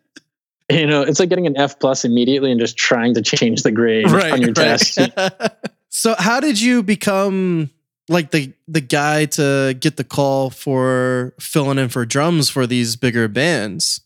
you 0.72 0.88
know, 0.88 1.04
it's 1.04 1.20
like 1.20 1.30
getting 1.30 1.48
an 1.48 1.56
F 1.58 1.80
plus 1.80 2.04
immediately 2.06 2.52
and 2.52 2.60
just 2.60 2.76
trying 2.76 3.14
to 3.14 3.22
change 3.22 3.62
the 3.64 3.72
grade 3.72 4.08
on 4.08 4.42
your 4.42 4.54
test. 4.54 5.00
so 5.90 6.16
how 6.18 6.40
did 6.40 6.60
you 6.60 6.82
become 6.84 7.70
like 8.10 8.32
the 8.32 8.54
the 8.68 8.82
guy 8.82 9.26
to 9.26 9.76
get 9.80 9.98
the 9.98 10.04
call 10.04 10.50
for 10.50 11.34
filling 11.40 11.78
in 11.78 11.90
for 11.90 12.06
drums 12.06 12.50
for 12.50 12.68
these 12.68 12.96
bigger 12.96 13.28
bands? 13.28 14.02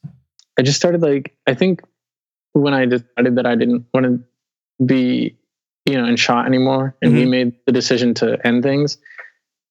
I 0.58 0.62
just 0.62 0.78
started 0.78 1.02
like 1.02 1.36
I 1.48 1.54
think 1.54 1.82
when 2.54 2.74
I 2.74 2.86
decided 2.86 3.36
that 3.36 3.46
I 3.46 3.56
didn't 3.56 3.86
want 3.94 4.06
to 4.06 4.86
be 4.86 5.38
you 5.86 5.96
know 5.98 6.06
in 6.06 6.16
shot 6.16 6.46
anymore, 6.46 6.96
and 7.02 7.14
we 7.14 7.24
Mhm. 7.26 7.30
made 7.30 7.54
the 7.66 7.72
decision 7.72 8.14
to 8.16 8.38
end 8.46 8.64
things. 8.64 8.98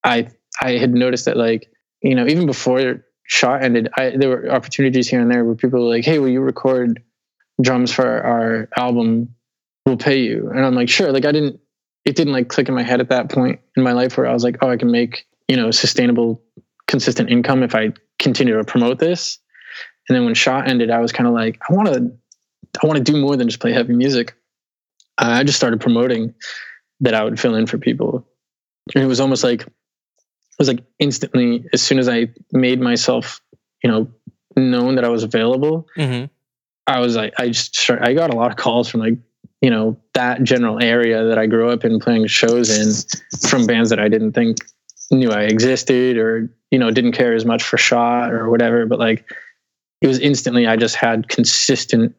I 0.05 0.29
I 0.61 0.72
had 0.72 0.93
noticed 0.95 1.24
that 1.26 1.37
like 1.37 1.70
you 2.03 2.14
know 2.14 2.26
even 2.26 2.47
before 2.47 3.05
shot 3.31 3.62
ended, 3.62 3.89
I, 3.97 4.16
there 4.16 4.31
were 4.31 4.51
opportunities 4.51 5.07
here 5.09 5.20
and 5.20 5.31
there 5.31 5.45
where 5.45 5.55
people 5.55 5.81
were 5.81 5.95
like, 5.95 6.05
"Hey, 6.05 6.18
will 6.18 6.31
you 6.31 6.41
record 6.41 7.03
drums 7.61 7.93
for 7.93 8.07
our 8.07 8.68
album? 8.76 9.35
We'll 9.85 9.99
pay 9.99 10.20
you." 10.20 10.49
And 10.51 10.64
I'm 10.64 10.74
like, 10.74 10.89
"Sure." 10.89 11.12
Like 11.12 11.24
I 11.26 11.33
didn't. 11.33 11.61
It 12.09 12.17
didn't 12.17 12.33
like 12.33 12.49
click 12.49 12.71
in 12.71 12.75
my 12.75 12.83
head 12.83 13.01
at 13.01 13.11
that 13.11 13.29
point 13.29 13.61
in 13.77 13.83
my 13.83 13.93
life 13.93 14.17
where 14.17 14.27
I 14.27 14.33
was 14.33 14.43
like, 14.43 14.57
"Oh, 14.63 14.71
I 14.71 14.79
can 14.79 14.91
make 14.91 15.27
you 15.47 15.57
know 15.57 15.71
sustainable, 15.71 16.43
consistent 16.87 17.29
income 17.29 17.63
if 17.63 17.75
I 17.75 17.93
continue 18.19 18.57
to 18.57 18.65
promote 18.65 18.99
this." 18.99 19.39
And 20.09 20.17
then 20.17 20.25
when 20.25 20.33
Shot 20.33 20.71
ended, 20.71 20.91
I 20.91 21.01
was 21.01 21.13
kind 21.13 21.29
of 21.29 21.35
like, 21.35 21.61
I 21.69 21.75
want 21.75 21.89
to, 21.89 22.11
I 22.83 22.87
want 22.87 22.97
to 22.97 23.13
do 23.13 23.21
more 23.21 23.37
than 23.37 23.47
just 23.47 23.61
play 23.61 23.75
heavy 23.75 23.93
music. 23.93 24.35
I 25.19 25.45
just 25.45 25.59
started 25.59 25.83
promoting 25.83 26.33
that 27.01 27.13
I 27.13 27.23
would 27.23 27.39
fill 27.39 27.55
in 27.55 27.67
for 27.67 27.77
people, 27.77 28.27
and 28.95 29.05
it 29.05 29.07
was 29.07 29.21
almost 29.21 29.45
like, 29.45 29.61
it 29.61 30.59
was 30.59 30.69
like 30.69 30.83
instantly 30.99 31.67
as 31.75 31.83
soon 31.83 31.99
as 31.99 32.09
I 32.09 32.29
made 32.53 32.81
myself, 32.81 33.43
you 33.85 33.91
know, 33.91 34.11
known 34.57 34.95
that 34.95 35.05
I 35.05 35.09
was 35.11 35.25
available, 35.25 35.87
hmm 35.95 36.25
I 36.87 37.01
was 37.01 37.17
like, 37.17 37.35
I 37.39 37.49
just 37.49 37.91
I 37.91 38.15
got 38.15 38.33
a 38.33 38.37
lot 38.37 38.51
of 38.51 38.57
calls 38.57 38.89
from 38.89 39.01
like, 39.01 39.19
you 39.61 39.71
know, 39.71 39.99
that 40.15 40.43
general 40.43 40.83
area 40.83 41.25
that 41.25 41.39
I 41.39 41.47
grew 41.47 41.71
up 41.71 41.85
in 41.85 41.99
playing 41.99 42.27
shows 42.29 42.71
in 42.71 42.93
from 43.49 43.67
bands 43.67 43.91
that 43.91 43.99
I 43.99 44.09
didn't 44.09 44.33
think 44.33 44.59
knew 45.11 45.31
I 45.31 45.43
existed 45.43 46.17
or, 46.17 46.51
you 46.71 46.79
know, 46.79 46.91
didn't 46.91 47.13
care 47.13 47.35
as 47.35 47.45
much 47.45 47.63
for 47.63 47.77
shot 47.77 48.33
or 48.33 48.51
whatever. 48.51 48.87
But 48.87 48.99
like, 48.99 49.25
it 50.01 50.07
was 50.07 50.19
instantly, 50.21 50.67
I 50.67 50.77
just 50.77 50.95
had 50.95 51.29
consistent 51.29 52.15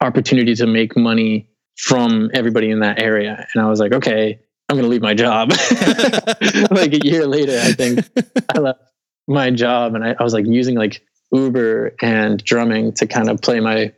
opportunity 0.00 0.54
to 0.54 0.66
make 0.66 0.96
money 0.96 1.48
from 1.76 2.30
everybody 2.32 2.70
in 2.70 2.80
that 2.80 3.00
area. 3.00 3.46
And 3.52 3.62
I 3.62 3.68
was 3.68 3.80
like, 3.80 3.92
okay, 3.92 4.40
I'm 4.68 4.76
going 4.76 4.84
to 4.84 4.88
leave 4.88 5.02
my 5.02 5.14
job. 5.14 5.50
like 6.70 6.92
a 6.92 7.00
year 7.04 7.26
later, 7.26 7.58
I 7.62 7.72
think 7.72 8.08
I 8.54 8.58
left 8.58 8.80
my 9.26 9.50
job 9.50 9.94
and 9.94 10.04
I, 10.04 10.14
I 10.18 10.22
was 10.22 10.32
like 10.32 10.46
using 10.46 10.76
like 10.76 11.02
Uber 11.32 11.94
and 12.00 12.42
drumming 12.42 12.92
to 12.94 13.06
kind 13.06 13.28
of 13.28 13.40
play 13.42 13.60
my 13.60 13.92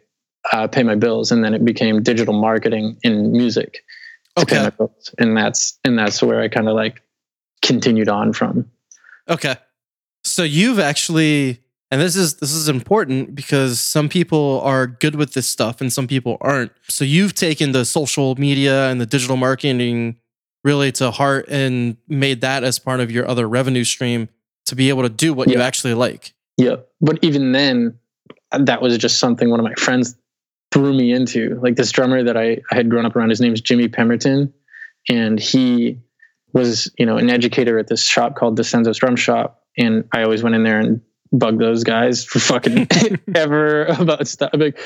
uh, 0.53 0.67
pay 0.67 0.83
my 0.83 0.95
bills, 0.95 1.31
and 1.33 1.45
then 1.45 1.55
it 1.55 1.65
became 1.65 2.03
digital 2.03 2.35
marketing 2.35 2.97
in 3.03 3.33
music 3.33 3.83
Okay. 4.39 4.71
and 5.19 5.37
that's 5.37 5.79
and 5.85 5.99
that's 5.99 6.23
where 6.23 6.41
I 6.41 6.49
kind 6.49 6.69
of 6.69 6.75
like 6.75 7.03
continued 7.63 8.09
on 8.09 8.33
from. 8.33 8.71
Okay. 9.29 9.57
So 10.25 10.43
you've 10.43 10.79
actually 10.79 11.61
and 11.91 12.01
this 12.01 12.17
is 12.17 12.37
this 12.37 12.53
is 12.53 12.69
important 12.69 13.35
because 13.35 13.81
some 13.81 14.09
people 14.09 14.61
are 14.63 14.87
good 14.87 15.17
with 15.17 15.35
this 15.35 15.49
stuff 15.49 15.81
and 15.81 15.93
some 15.93 16.07
people 16.07 16.39
aren't. 16.41 16.73
So 16.89 17.05
you've 17.05 17.35
taken 17.35 17.73
the 17.73 17.85
social 17.85 18.35
media 18.37 18.89
and 18.89 19.01
the 19.01 19.07
digital 19.07 19.37
marketing 19.37 20.17
really 20.63 20.93
to 20.93 21.11
heart 21.11 21.47
and 21.49 21.97
made 22.07 22.43
that 22.43 22.63
as 22.65 22.79
part 22.79 23.01
of 23.01 23.11
your 23.11 23.27
other 23.27 23.49
revenue 23.49 23.85
stream 23.85 24.29
to 24.67 24.77
be 24.77 24.91
able 24.91 25.03
to 25.03 25.09
do 25.09 25.35
what 25.35 25.49
you 25.49 25.61
actually 25.61 25.95
like. 25.95 26.35
Yeah, 26.59 26.77
but 27.01 27.19
even 27.23 27.53
then, 27.53 27.99
that 28.53 28.83
was 28.83 28.99
just 28.99 29.19
something 29.19 29.49
one 29.49 29.59
of 29.59 29.65
my 29.65 29.73
friends 29.75 30.15
threw 30.73 30.93
me 30.95 31.13
into. 31.13 31.59
Like 31.63 31.77
this 31.77 31.91
drummer 31.91 32.23
that 32.23 32.37
I, 32.37 32.61
I 32.71 32.75
had 32.77 32.89
grown 32.91 33.07
up 33.07 33.17
around, 33.17 33.31
his 33.31 33.41
name's 33.41 33.61
Jimmy 33.61 33.89
Pemberton, 33.89 34.53
and 35.09 35.39
he 35.41 35.99
was, 36.53 36.91
you 36.99 37.07
know, 37.07 37.17
an 37.17 37.31
educator 37.31 37.79
at 37.79 37.89
this 37.89 38.05
shop 38.05 38.37
called 38.37 38.57
the 38.57 38.63
DiCenzo's 38.63 38.99
Drum 38.99 39.17
Shop, 39.17 39.63
and 39.79 40.05
I 40.13 40.23
always 40.23 40.43
went 40.43 40.55
in 40.55 40.63
there 40.65 40.79
and 40.79 41.01
bugged 41.33 41.61
those 41.61 41.85
guys 41.85 42.25
for 42.25 42.39
fucking 42.41 42.89
ever 43.35 43.85
about 43.87 44.27
stuff. 44.27 44.51
Like, 44.55 44.79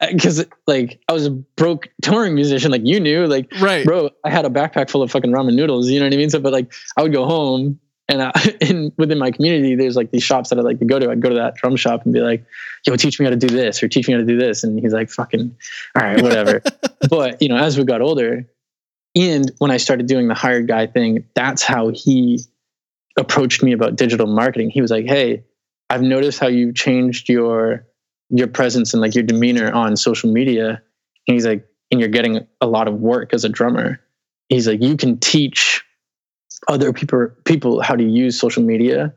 because 0.00 0.44
like 0.66 1.00
I 1.08 1.12
was 1.14 1.26
a 1.26 1.30
broke 1.30 1.88
touring 2.02 2.34
musician, 2.34 2.70
like 2.70 2.82
you 2.84 3.00
knew, 3.00 3.26
like 3.26 3.50
Right. 3.60 3.84
bro, 3.84 4.10
I 4.24 4.30
had 4.30 4.44
a 4.44 4.50
backpack 4.50 4.90
full 4.90 5.02
of 5.02 5.10
fucking 5.10 5.32
ramen 5.32 5.54
noodles. 5.54 5.88
You 5.88 6.00
know 6.00 6.06
what 6.06 6.12
I 6.12 6.18
mean? 6.18 6.28
So, 6.28 6.38
but 6.38 6.52
like, 6.52 6.72
I 6.98 7.02
would 7.02 7.14
go 7.14 7.24
home, 7.24 7.80
and 8.08 8.22
I, 8.22 8.32
in 8.60 8.92
within 8.96 9.18
my 9.18 9.30
community, 9.30 9.74
there's 9.74 9.96
like 9.96 10.10
these 10.10 10.22
shops 10.22 10.50
that 10.50 10.58
I 10.58 10.62
like 10.62 10.78
to 10.78 10.84
go 10.84 10.98
to. 10.98 11.10
I'd 11.10 11.20
go 11.20 11.28
to 11.28 11.34
that 11.36 11.56
drum 11.56 11.76
shop 11.76 12.04
and 12.04 12.12
be 12.12 12.20
like, 12.20 12.44
"Yo, 12.86 12.96
teach 12.96 13.18
me 13.18 13.24
how 13.24 13.30
to 13.30 13.36
do 13.36 13.48
this," 13.48 13.82
or 13.82 13.88
"Teach 13.88 14.08
me 14.08 14.14
how 14.14 14.20
to 14.20 14.26
do 14.26 14.38
this," 14.38 14.64
and 14.64 14.78
he's 14.78 14.92
like, 14.92 15.10
"Fucking, 15.10 15.56
all 15.94 16.02
right, 16.02 16.22
whatever." 16.22 16.62
but 17.10 17.40
you 17.42 17.48
know, 17.48 17.56
as 17.56 17.78
we 17.78 17.84
got 17.84 18.00
older, 18.00 18.46
and 19.14 19.50
when 19.58 19.70
I 19.70 19.76
started 19.76 20.06
doing 20.06 20.28
the 20.28 20.34
hired 20.34 20.68
guy 20.68 20.86
thing, 20.86 21.24
that's 21.34 21.62
how 21.62 21.88
he 21.88 22.40
approached 23.18 23.62
me 23.62 23.72
about 23.72 23.96
digital 23.96 24.26
marketing. 24.26 24.70
He 24.70 24.80
was 24.80 24.90
like, 24.90 25.06
"Hey, 25.06 25.44
I've 25.90 26.02
noticed 26.02 26.38
how 26.38 26.48
you 26.48 26.72
changed 26.72 27.28
your 27.28 27.86
your 28.30 28.48
presence 28.48 28.92
and 28.92 29.00
like 29.00 29.14
your 29.14 29.24
demeanor 29.24 29.72
on 29.72 29.96
social 29.96 30.32
media." 30.32 30.82
And 31.28 31.34
he's 31.34 31.46
like, 31.46 31.66
"And 31.90 32.00
you're 32.00 32.08
getting 32.08 32.46
a 32.60 32.66
lot 32.66 32.88
of 32.88 32.94
work 33.00 33.34
as 33.34 33.44
a 33.44 33.48
drummer." 33.48 34.00
He's 34.48 34.68
like, 34.68 34.80
"You 34.80 34.96
can 34.96 35.18
teach 35.18 35.85
other 36.68 36.92
people 36.92 37.28
people 37.44 37.80
how 37.80 37.96
to 37.96 38.04
use 38.04 38.38
social 38.38 38.62
media." 38.62 39.14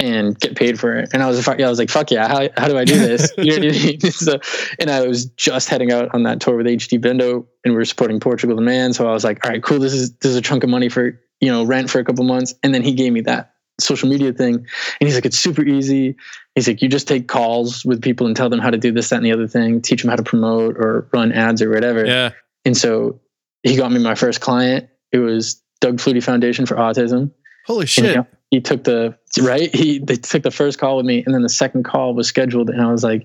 And 0.00 0.38
get 0.40 0.56
paid 0.56 0.78
for 0.78 0.96
it, 0.96 1.10
and 1.12 1.22
I 1.22 1.28
was, 1.28 1.46
I 1.46 1.54
was 1.68 1.78
like, 1.78 1.88
"Fuck 1.88 2.10
yeah! 2.10 2.26
How, 2.26 2.48
how 2.56 2.66
do 2.66 2.76
I 2.76 2.84
do 2.84 2.98
this?" 2.98 3.32
You 3.38 3.60
know 3.60 3.68
what 3.68 3.76
I 3.76 3.78
mean? 3.78 4.00
So, 4.10 4.40
and 4.80 4.90
I 4.90 5.06
was 5.06 5.26
just 5.26 5.68
heading 5.68 5.92
out 5.92 6.12
on 6.12 6.24
that 6.24 6.40
tour 6.40 6.56
with 6.56 6.66
HDBeenDope, 6.66 7.46
and 7.64 7.74
we 7.74 7.76
were 7.76 7.84
supporting 7.84 8.18
Portugal 8.18 8.56
the 8.56 8.62
Man. 8.62 8.92
So 8.92 9.08
I 9.08 9.12
was 9.12 9.22
like, 9.22 9.44
"All 9.46 9.52
right, 9.52 9.62
cool. 9.62 9.78
This 9.78 9.92
is 9.92 10.12
this 10.16 10.30
is 10.30 10.36
a 10.36 10.42
chunk 10.42 10.64
of 10.64 10.68
money 10.68 10.88
for 10.88 11.20
you 11.40 11.48
know 11.48 11.64
rent 11.64 11.90
for 11.90 12.00
a 12.00 12.04
couple 12.04 12.24
months." 12.24 12.54
And 12.64 12.74
then 12.74 12.82
he 12.82 12.92
gave 12.92 13.12
me 13.12 13.20
that 13.20 13.54
social 13.80 14.08
media 14.08 14.32
thing, 14.32 14.54
and 14.56 14.66
he's 14.98 15.14
like, 15.14 15.26
"It's 15.26 15.38
super 15.38 15.62
easy." 15.62 16.16
He's 16.56 16.66
like, 16.66 16.82
"You 16.82 16.88
just 16.88 17.06
take 17.06 17.28
calls 17.28 17.84
with 17.84 18.02
people 18.02 18.26
and 18.26 18.34
tell 18.34 18.48
them 18.48 18.58
how 18.58 18.70
to 18.70 18.78
do 18.78 18.90
this, 18.90 19.10
that, 19.10 19.16
and 19.16 19.24
the 19.24 19.32
other 19.32 19.46
thing. 19.46 19.80
Teach 19.80 20.02
them 20.02 20.10
how 20.10 20.16
to 20.16 20.24
promote 20.24 20.76
or 20.76 21.08
run 21.12 21.30
ads 21.30 21.62
or 21.62 21.70
whatever." 21.70 22.04
Yeah. 22.04 22.32
And 22.64 22.76
so 22.76 23.20
he 23.62 23.76
got 23.76 23.92
me 23.92 24.00
my 24.00 24.16
first 24.16 24.40
client. 24.40 24.88
It 25.12 25.18
was 25.18 25.62
Doug 25.84 25.98
Flutie 25.98 26.22
Foundation 26.22 26.64
for 26.64 26.76
Autism. 26.76 27.30
Holy 27.66 27.82
And 27.82 27.88
shit. 27.90 28.16
he, 28.50 28.56
he 28.56 28.60
took 28.62 28.84
the 28.84 29.16
right. 29.42 29.74
He 29.74 29.98
they 29.98 30.16
took 30.16 30.42
the 30.42 30.50
first 30.50 30.78
call 30.78 30.96
with 30.96 31.04
me, 31.04 31.22
and 31.26 31.34
then 31.34 31.42
the 31.42 31.48
second 31.50 31.84
call 31.84 32.14
was 32.14 32.26
scheduled, 32.26 32.70
and 32.70 32.80
I 32.80 32.90
was 32.90 33.04
like, 33.04 33.22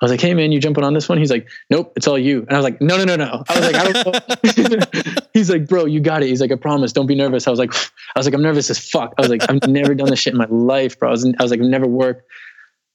I 0.00 0.04
was 0.06 0.10
like, 0.10 0.20
"Hey 0.20 0.32
man, 0.34 0.52
you 0.52 0.58
jumping 0.58 0.84
on 0.84 0.94
this 0.94 1.06
one?" 1.08 1.18
He's 1.18 1.30
like, 1.30 1.48
"Nope, 1.70 1.92
it's 1.96 2.06
all 2.08 2.18
you." 2.18 2.40
And 2.40 2.52
I 2.52 2.56
was 2.56 2.64
like, 2.64 2.80
"No, 2.80 2.96
no, 2.96 3.04
no, 3.04 3.16
no." 3.16 3.44
I 3.48 3.58
was 3.58 3.72
like, 3.72 3.76
"I 3.76 3.92
don't." 3.92 4.72
know. 4.72 5.02
He's 5.34 5.50
like, 5.50 5.66
"Bro, 5.68 5.84
you 5.86 6.00
got 6.00 6.22
it." 6.22 6.28
He's 6.28 6.40
like, 6.40 6.50
"I 6.52 6.56
promise, 6.56 6.92
don't 6.92 7.06
be 7.06 7.14
nervous." 7.14 7.46
I 7.46 7.50
was 7.50 7.58
like, 7.58 7.74
"I 7.74 8.18
was 8.18 8.26
like, 8.26 8.34
I'm 8.34 8.42
nervous 8.42 8.70
as 8.70 8.78
fuck." 8.78 9.12
I 9.18 9.22
was 9.22 9.30
like, 9.30 9.42
"I've 9.50 9.66
never 9.68 9.94
done 9.94 10.08
this 10.10 10.18
shit 10.20 10.32
in 10.32 10.38
my 10.38 10.46
life, 10.48 10.98
bro." 10.98 11.08
I 11.10 11.12
was, 11.12 11.24
I 11.26 11.42
was 11.42 11.50
like, 11.50 11.60
"I've 11.60 11.66
never 11.66 11.86
worked 11.86 12.24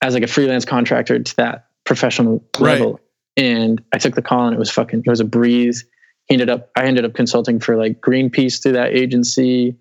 as 0.02 0.14
like 0.14 0.22
a 0.24 0.28
freelance 0.28 0.64
contractor 0.64 1.18
to 1.18 1.36
that 1.36 1.66
professional 1.84 2.44
Right. 2.58 2.72
level." 2.72 3.00
And 3.36 3.80
I 3.94 3.98
took 3.98 4.14
the 4.16 4.22
call, 4.22 4.46
and 4.46 4.54
it 4.54 4.58
was 4.58 4.70
fucking, 4.70 5.02
it 5.06 5.08
was 5.10 5.20
a 5.20 5.24
breeze. 5.24 5.84
Ended 6.30 6.50
up, 6.50 6.70
I 6.76 6.84
ended 6.84 7.04
up 7.04 7.14
consulting 7.14 7.58
for 7.58 7.76
like 7.76 8.00
Greenpeace 8.00 8.62
through 8.62 8.72
that 8.72 8.94
agency, 8.94 9.76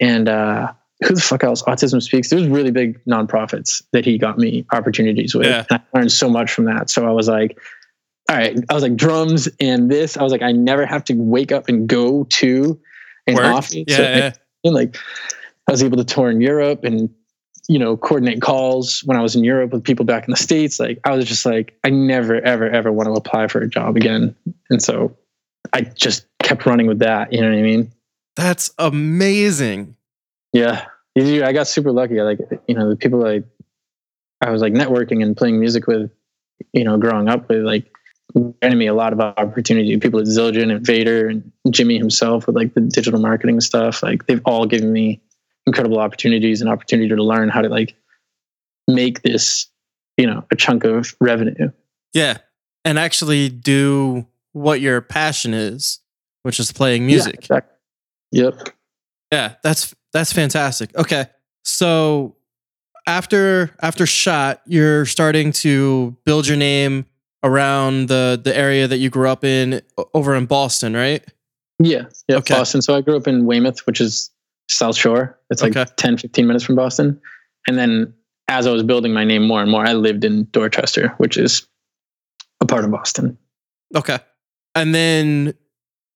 and 0.00 0.28
uh, 0.28 0.72
who 1.02 1.14
the 1.14 1.20
fuck 1.20 1.44
else? 1.44 1.62
Autism 1.62 2.02
Speaks. 2.02 2.30
There 2.30 2.38
was 2.38 2.48
really 2.48 2.70
big 2.70 3.04
nonprofits 3.04 3.82
that 3.92 4.04
he 4.04 4.18
got 4.18 4.38
me 4.38 4.64
opportunities 4.72 5.34
with. 5.34 5.46
Yeah. 5.46 5.64
And 5.70 5.80
I 5.92 5.98
learned 5.98 6.12
so 6.12 6.28
much 6.28 6.52
from 6.52 6.64
that. 6.66 6.90
So 6.90 7.06
I 7.06 7.10
was 7.10 7.28
like, 7.28 7.58
all 8.28 8.36
right. 8.36 8.56
I 8.68 8.74
was 8.74 8.82
like 8.82 8.96
drums 8.96 9.48
and 9.60 9.90
this. 9.90 10.16
I 10.16 10.22
was 10.22 10.32
like, 10.32 10.42
I 10.42 10.52
never 10.52 10.84
have 10.86 11.04
to 11.04 11.14
wake 11.14 11.50
up 11.52 11.68
and 11.68 11.88
go 11.88 12.24
to 12.24 12.80
an 13.26 13.34
Work. 13.36 13.44
office. 13.44 13.74
Yeah, 13.86 13.96
So, 13.96 14.02
yeah. 14.02 14.32
and 14.64 14.74
like 14.74 14.96
I 15.68 15.72
was 15.72 15.82
able 15.82 15.96
to 15.98 16.04
tour 16.04 16.30
in 16.30 16.40
Europe 16.40 16.84
and 16.84 17.10
you 17.68 17.78
know 17.78 17.96
coordinate 17.96 18.40
calls 18.40 19.02
when 19.04 19.16
I 19.16 19.22
was 19.22 19.36
in 19.36 19.44
Europe 19.44 19.72
with 19.72 19.84
people 19.84 20.04
back 20.04 20.24
in 20.26 20.30
the 20.30 20.36
states. 20.36 20.80
Like 20.80 20.98
I 21.04 21.14
was 21.14 21.26
just 21.26 21.44
like, 21.46 21.78
I 21.84 21.90
never 21.90 22.36
ever 22.40 22.68
ever 22.68 22.90
want 22.90 23.08
to 23.08 23.12
apply 23.12 23.46
for 23.48 23.60
a 23.60 23.68
job 23.68 23.96
again. 23.96 24.34
And 24.70 24.82
so 24.82 25.16
I 25.72 25.82
just 25.82 26.26
kept 26.42 26.66
running 26.66 26.86
with 26.86 27.00
that. 27.00 27.32
You 27.32 27.40
know 27.40 27.48
what 27.48 27.58
I 27.58 27.62
mean? 27.62 27.92
That's 28.36 28.70
amazing. 28.78 29.96
Yeah, 30.52 30.86
I 31.16 31.52
got 31.52 31.66
super 31.66 31.92
lucky. 31.92 32.20
I 32.20 32.22
like 32.22 32.38
you 32.66 32.74
know 32.74 32.88
the 32.88 32.96
people 32.96 33.26
I 33.26 33.42
I 34.40 34.50
was 34.50 34.62
like 34.62 34.72
networking 34.72 35.22
and 35.22 35.36
playing 35.36 35.58
music 35.58 35.86
with, 35.86 36.10
you 36.72 36.84
know, 36.84 36.96
growing 36.96 37.28
up 37.28 37.48
with 37.48 37.64
like 37.64 37.90
granted 38.32 38.76
me 38.76 38.86
a 38.86 38.94
lot 38.94 39.12
of 39.12 39.20
opportunity. 39.20 39.96
People 39.98 40.20
at 40.20 40.26
Zildjian 40.26 40.70
and 40.70 40.86
Vater 40.86 41.28
and 41.28 41.52
Jimmy 41.70 41.98
himself 41.98 42.46
with 42.46 42.54
like 42.54 42.74
the 42.74 42.80
digital 42.80 43.20
marketing 43.20 43.60
stuff. 43.60 44.02
Like 44.02 44.26
they've 44.26 44.42
all 44.44 44.66
given 44.66 44.92
me 44.92 45.20
incredible 45.66 45.98
opportunities 45.98 46.60
and 46.60 46.70
opportunity 46.70 47.08
to 47.08 47.22
learn 47.22 47.48
how 47.48 47.62
to 47.62 47.68
like 47.68 47.94
make 48.86 49.22
this, 49.22 49.66
you 50.16 50.26
know, 50.26 50.44
a 50.50 50.56
chunk 50.56 50.84
of 50.84 51.14
revenue. 51.20 51.70
Yeah. 52.14 52.38
And 52.84 52.98
actually 52.98 53.48
do 53.48 54.26
what 54.58 54.80
your 54.80 55.00
passion 55.00 55.54
is, 55.54 56.00
which 56.42 56.60
is 56.60 56.72
playing 56.72 57.06
music. 57.06 57.34
Yeah, 57.34 57.38
exactly. 57.38 57.76
Yep. 58.32 58.68
Yeah, 59.32 59.54
that's 59.62 59.94
that's 60.12 60.32
fantastic. 60.32 60.94
Okay. 60.96 61.26
So 61.64 62.36
after 63.06 63.70
after 63.80 64.06
shot, 64.06 64.62
you're 64.66 65.06
starting 65.06 65.52
to 65.52 66.16
build 66.24 66.46
your 66.46 66.56
name 66.56 67.06
around 67.44 68.08
the 68.08 68.40
the 68.42 68.56
area 68.56 68.86
that 68.88 68.98
you 68.98 69.10
grew 69.10 69.28
up 69.28 69.44
in 69.44 69.80
over 70.14 70.34
in 70.34 70.46
Boston, 70.46 70.94
right? 70.94 71.24
Yeah. 71.78 72.04
Yeah. 72.28 72.36
Okay. 72.36 72.54
Boston. 72.54 72.82
So 72.82 72.96
I 72.96 73.00
grew 73.00 73.16
up 73.16 73.28
in 73.28 73.46
Weymouth, 73.46 73.86
which 73.86 74.00
is 74.00 74.30
South 74.68 74.96
Shore. 74.96 75.38
It's 75.50 75.62
like 75.62 75.76
Okay. 75.76 75.90
10, 75.96 76.18
15 76.18 76.46
minutes 76.46 76.64
from 76.64 76.74
Boston. 76.74 77.20
And 77.66 77.78
then 77.78 78.12
as 78.48 78.66
I 78.66 78.72
was 78.72 78.82
building 78.82 79.12
my 79.12 79.24
name 79.24 79.46
more 79.46 79.62
and 79.62 79.70
more, 79.70 79.86
I 79.86 79.92
lived 79.92 80.24
in 80.24 80.48
Dorchester, 80.50 81.14
which 81.18 81.36
is 81.36 81.66
a 82.60 82.66
part 82.66 82.84
of 82.84 82.90
Boston. 82.90 83.38
Okay. 83.94 84.18
And 84.82 84.94
then 84.94 85.54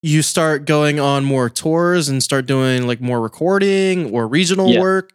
you 0.02 0.22
start 0.22 0.64
going 0.64 0.98
on 0.98 1.24
more 1.24 1.48
tours 1.48 2.08
and 2.08 2.22
start 2.22 2.46
doing 2.46 2.86
like 2.86 3.00
more 3.00 3.20
recording 3.20 4.12
or 4.12 4.26
regional 4.26 4.68
Yeah. 4.70 4.80
work. 4.80 5.12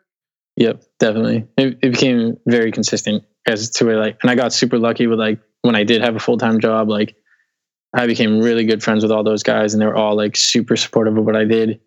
Yep, 0.56 0.84
definitely. 1.00 1.46
It, 1.58 1.78
it 1.84 1.92
became 1.92 2.38
very 2.48 2.72
consistent 2.72 3.24
as 3.48 3.70
to 3.72 3.86
where 3.86 4.00
like, 4.00 4.18
and 4.22 4.32
I 4.32 4.36
got 4.36 4.54
super 4.54 4.80
lucky 4.80 5.06
with 5.08 5.20
like 5.20 5.40
when 5.62 5.76
I 5.76 5.84
did 5.84 6.02
have 6.02 6.16
a 6.16 6.20
full 6.20 6.38
time 6.38 6.60
job, 6.60 6.90
like 6.90 7.16
I 7.96 8.08
became 8.08 8.40
really 8.40 8.66
good 8.66 8.82
friends 8.84 9.04
with 9.04 9.12
all 9.12 9.24
those 9.24 9.44
guys, 9.44 9.74
and 9.74 9.82
they 9.82 9.86
were 9.86 9.96
all 9.96 10.16
like 10.16 10.36
super 10.36 10.76
supportive 10.76 11.18
of 11.18 11.26
what 11.26 11.36
I 11.36 11.44
did. 11.46 11.80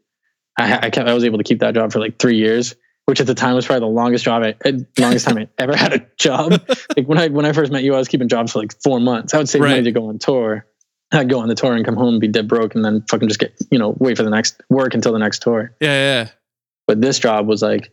I, 0.58 0.86
I 0.86 0.90
kept, 0.90 1.08
I 1.08 1.14
was 1.14 1.24
able 1.24 1.38
to 1.38 1.44
keep 1.44 1.60
that 1.60 1.74
job 1.74 1.92
for 1.92 2.00
like 2.00 2.18
three 2.18 2.36
years, 2.36 2.74
which 3.06 3.20
at 3.20 3.26
the 3.26 3.34
time 3.34 3.54
was 3.54 3.66
probably 3.66 3.80
the 3.88 3.94
longest 3.94 4.24
job, 4.24 4.42
I, 4.42 4.54
uh, 4.68 4.72
longest 4.98 5.26
time 5.26 5.38
I 5.38 5.48
ever 5.58 5.74
had 5.76 5.92
a 5.94 6.06
job. 6.18 6.52
like 6.96 7.06
when 7.06 7.18
I 7.18 7.28
when 7.28 7.44
I 7.46 7.52
first 7.52 7.72
met 7.72 7.82
you, 7.82 7.94
I 7.94 7.98
was 7.98 8.08
keeping 8.08 8.28
jobs 8.28 8.52
for 8.52 8.60
like 8.60 8.72
four 8.82 9.00
months. 9.00 9.34
I 9.34 9.38
would 9.38 9.48
save 9.48 9.62
Right. 9.62 9.70
money 9.70 9.82
to 9.84 9.92
go 9.92 10.08
on 10.08 10.18
tour. 10.18 10.66
I'd 11.12 11.28
go 11.28 11.40
on 11.40 11.48
the 11.48 11.54
tour 11.54 11.74
and 11.74 11.84
come 11.84 11.96
home 11.96 12.14
and 12.14 12.20
be 12.20 12.28
dead 12.28 12.48
broke, 12.48 12.74
and 12.74 12.84
then 12.84 13.04
fucking 13.10 13.28
just 13.28 13.40
get 13.40 13.54
you 13.70 13.78
know 13.78 13.96
wait 13.98 14.16
for 14.16 14.22
the 14.22 14.30
next 14.30 14.60
work 14.68 14.94
until 14.94 15.12
the 15.12 15.18
next 15.18 15.42
tour. 15.42 15.74
Yeah, 15.80 15.88
yeah. 15.88 16.28
But 16.86 17.00
this 17.00 17.18
job 17.18 17.46
was 17.46 17.62
like, 17.62 17.92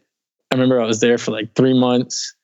I 0.52 0.56
remember 0.56 0.82
I 0.82 0.86
was 0.86 1.00
there 1.00 1.18
for 1.18 1.32
like 1.32 1.56
three 1.56 1.78
months 1.78 2.36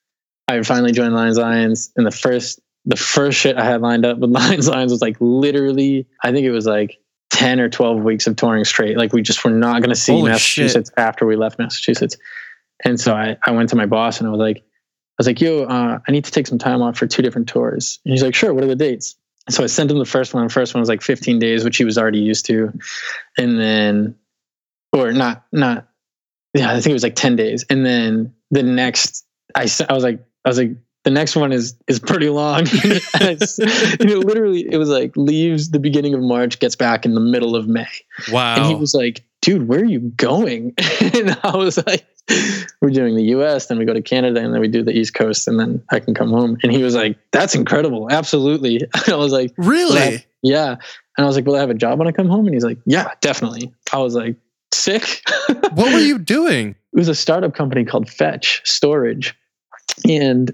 I 0.48 0.62
finally 0.64 0.92
joined 0.92 1.16
Lions 1.16 1.38
Lions, 1.38 1.92
and 1.96 2.06
the 2.06 2.12
first 2.12 2.60
the 2.86 2.98
first 2.98 3.40
shit 3.40 3.58
I 3.58 3.64
had 3.64 3.82
lined 3.82 4.06
up 4.06 4.18
with 4.18 4.30
Lions 4.32 4.68
Lions 4.68 4.92
was 4.92 5.02
like 5.02 5.16
literally, 5.20 6.06
I 6.24 6.32
think 6.32 6.46
it 6.46 6.52
was 6.52 6.66
like 6.66 7.00
10 7.30 7.60
or 7.60 7.70
12 7.70 8.04
weeks 8.04 8.28
of 8.28 8.36
touring 8.36 8.66
straight. 8.66 8.98
Like 8.98 9.14
we 9.14 9.22
just 9.22 9.44
were 9.44 9.52
not 9.52 9.82
going 9.82 9.90
to 9.90 9.96
see 9.96 10.12
Holy 10.12 10.32
Massachusetts 10.32 10.92
after 10.98 11.26
we 11.26 11.36
left 11.36 11.60
Massachusetts. 11.60 12.18
And 12.84 13.00
so 13.00 13.16
I, 13.16 13.38
I 13.46 13.52
went 13.52 13.70
to 13.70 13.78
my 13.78 13.86
boss 13.86 14.20
and 14.20 14.28
I 14.28 14.32
was 14.32 14.40
like, 14.40 14.58
I 14.58 15.16
was 15.18 15.28
like, 15.28 15.40
yo, 15.40 15.64
uh, 15.64 16.00
I 16.06 16.12
need 16.12 16.26
to 16.26 16.32
take 16.32 16.46
some 16.46 16.58
time 16.58 16.82
off 16.82 16.98
for 16.98 17.08
two 17.08 17.22
different 17.22 17.48
tours. 17.48 18.00
And 18.04 18.12
he's 18.12 18.22
like, 18.22 18.36
sure, 18.36 18.54
what 18.54 18.64
are 18.64 18.68
the 18.68 18.76
dates? 18.76 19.16
So 19.50 19.64
I 19.64 19.68
sent 19.68 19.92
him 19.92 20.00
the 20.00 20.06
first 20.06 20.34
one. 20.34 20.48
The 20.48 20.54
first 20.54 20.74
one 20.74 20.80
was 20.80 20.90
like 20.90 21.02
15 21.02 21.40
days, 21.40 21.64
which 21.64 21.78
he 21.78 21.84
was 21.84 21.98
already 21.98 22.20
used 22.20 22.46
to. 22.46 22.72
And 23.38 23.60
then, 23.60 24.16
or 24.94 25.12
not, 25.12 25.46
not, 25.52 25.88
yeah, 26.54 26.72
I 26.72 26.76
think 26.76 26.88
it 26.88 26.94
was 26.94 27.04
like 27.04 27.16
10 27.16 27.36
days. 27.36 27.66
And 27.70 27.86
then 27.86 28.34
the 28.52 28.64
next, 28.64 29.26
I, 29.56 29.68
I 29.90 29.94
was 29.94 30.04
like, 30.04 30.20
I 30.46 30.50
was 30.50 30.58
like, 30.58 30.72
the 31.04 31.12
next 31.12 31.36
one 31.36 31.52
is 31.52 31.76
is 31.88 32.00
pretty 32.00 32.30
long. 32.30 32.60
and 33.20 33.40
know, 34.06 34.20
literally, 34.20 34.66
it 34.72 34.78
was 34.78 34.90
like 34.90 35.16
leaves 35.18 35.72
the 35.72 35.80
beginning 35.80 36.14
of 36.14 36.22
March, 36.22 36.60
gets 36.60 36.76
back 36.76 37.06
in 37.06 37.14
the 37.14 37.20
middle 37.20 37.56
of 37.56 37.68
May. 37.68 37.88
Wow. 38.32 38.56
And 38.56 38.66
he 38.66 38.76
was 38.76 38.94
like, 38.94 39.24
dude, 39.42 39.68
where 39.68 39.82
are 39.82 39.86
you 39.86 40.00
going? 40.00 40.74
and 41.02 41.38
I 41.44 41.58
was 41.58 41.78
like, 41.86 42.06
we're 42.82 42.90
doing 42.90 43.16
the 43.16 43.24
US, 43.36 43.68
then 43.68 43.78
we 43.78 43.86
go 43.86 43.94
to 43.94 44.02
Canada, 44.02 44.42
and 44.42 44.54
then 44.54 44.62
we 44.62 44.68
do 44.68 44.84
the 44.84 44.92
East 44.92 45.14
Coast, 45.14 45.48
and 45.48 45.60
then 45.60 45.84
I 45.92 46.00
can 46.00 46.14
come 46.14 46.30
home. 46.30 46.58
And 46.64 46.72
he 46.72 46.84
was 46.84 46.96
like, 46.96 47.18
that's 47.32 47.56
incredible. 47.56 48.12
Absolutely. 48.12 48.78
And 48.78 49.10
I 49.14 49.16
was 49.16 49.32
like, 49.32 49.54
really? 49.58 50.26
yeah. 50.42 50.76
And 51.18 51.26
I 51.26 51.26
was 51.26 51.36
like, 51.36 51.46
will 51.46 51.56
I 51.56 51.60
have 51.60 51.70
a 51.70 51.76
job 51.76 52.00
when 52.00 52.08
I 52.08 52.12
come 52.12 52.28
home? 52.28 52.46
And 52.46 52.54
he's 52.54 52.64
like, 52.64 52.80
yeah, 52.86 53.12
definitely. 53.22 53.74
I 53.92 53.98
was 54.00 54.16
like, 54.16 54.36
sick. 54.74 55.22
what 55.74 55.94
were 55.94 56.00
you 56.00 56.18
doing? 56.18 56.76
it 56.94 56.98
was 56.98 57.10
a 57.10 57.16
startup 57.16 57.56
company 57.56 57.84
called 57.84 58.08
Fetch 58.08 58.62
Storage, 58.66 59.36
and 60.08 60.54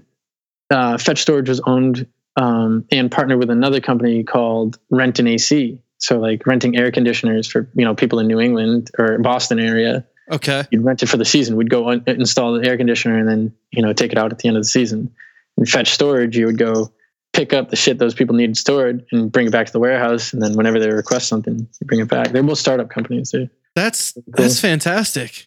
uh, 0.70 0.96
Fetch 0.96 1.20
Storage 1.20 1.48
was 1.48 1.60
owned 1.60 2.06
um, 2.36 2.84
and 2.90 3.10
partnered 3.10 3.38
with 3.38 3.50
another 3.50 3.80
company 3.80 4.24
called 4.24 4.78
Rent 4.90 5.18
and 5.18 5.28
AC. 5.28 5.78
So 5.98 6.18
like 6.18 6.46
renting 6.46 6.78
air 6.78 6.90
conditioners 6.90 7.46
for 7.46 7.68
you 7.74 7.84
know 7.84 7.94
people 7.94 8.18
in 8.20 8.26
New 8.26 8.40
England 8.40 8.90
or 8.98 9.18
Boston 9.18 9.60
area. 9.60 10.06
Okay. 10.30 10.64
You'd 10.70 10.84
rent 10.84 11.02
it 11.02 11.08
for 11.08 11.16
the 11.16 11.24
season. 11.24 11.56
We'd 11.56 11.70
go 11.70 11.88
on, 11.90 12.02
install 12.06 12.52
the 12.54 12.66
air 12.68 12.76
conditioner 12.76 13.18
and 13.18 13.28
then 13.28 13.54
you 13.72 13.82
know 13.82 13.92
take 13.92 14.12
it 14.12 14.18
out 14.18 14.32
at 14.32 14.38
the 14.38 14.48
end 14.48 14.56
of 14.56 14.62
the 14.62 14.68
season. 14.68 15.12
And 15.56 15.68
Fetch 15.68 15.90
Storage, 15.90 16.36
you 16.36 16.46
would 16.46 16.58
go 16.58 16.92
pick 17.32 17.52
up 17.52 17.70
the 17.70 17.76
shit 17.76 17.98
those 17.98 18.14
people 18.14 18.34
needed 18.34 18.56
stored 18.56 19.04
and 19.12 19.30
bring 19.30 19.46
it 19.46 19.52
back 19.52 19.66
to 19.66 19.72
the 19.72 19.78
warehouse. 19.78 20.32
And 20.32 20.42
then 20.42 20.54
whenever 20.54 20.78
they 20.80 20.90
request 20.90 21.28
something, 21.28 21.58
you 21.58 21.86
bring 21.86 22.00
it 22.00 22.08
back. 22.08 22.28
They're 22.28 22.42
both 22.42 22.58
startup 22.58 22.90
companies. 22.90 23.30
They're, 23.30 23.50
That's 23.74 24.16
that's 24.28 24.60
fantastic. 24.60 25.46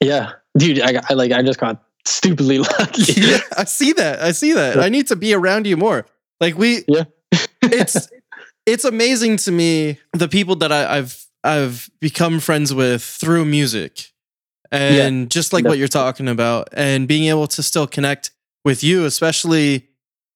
yeah, 0.00 0.32
dude. 0.58 0.80
I, 0.80 0.92
got, 0.92 1.10
I 1.10 1.14
like 1.14 1.32
I 1.32 1.42
just 1.42 1.58
got 1.60 1.82
stupidly 2.06 2.58
lucky. 2.78 3.12
yeah, 3.20 3.38
I 3.56 3.64
see 3.64 3.92
that. 3.94 4.20
I 4.20 4.32
see 4.32 4.52
that. 4.52 4.78
I 4.78 4.88
need 4.88 5.08
to 5.08 5.16
be 5.16 5.34
around 5.34 5.66
you 5.66 5.76
more. 5.76 6.06
Like 6.40 6.56
we 6.58 6.84
Yeah. 6.88 7.04
it's 7.62 8.08
it's 8.66 8.84
amazing 8.84 9.36
to 9.38 9.52
me 9.52 9.98
the 10.12 10.28
people 10.28 10.56
that 10.56 10.70
I, 10.72 10.98
I've 10.98 11.26
I've 11.42 11.90
become 12.00 12.40
friends 12.40 12.72
with 12.74 13.02
through 13.02 13.44
music. 13.44 14.10
And 14.74 15.30
just 15.30 15.52
like 15.52 15.64
what 15.64 15.78
you're 15.78 15.88
talking 15.88 16.28
about, 16.28 16.68
and 16.72 17.06
being 17.08 17.28
able 17.28 17.46
to 17.48 17.62
still 17.62 17.86
connect 17.86 18.30
with 18.64 18.82
you, 18.82 19.04
especially 19.04 19.88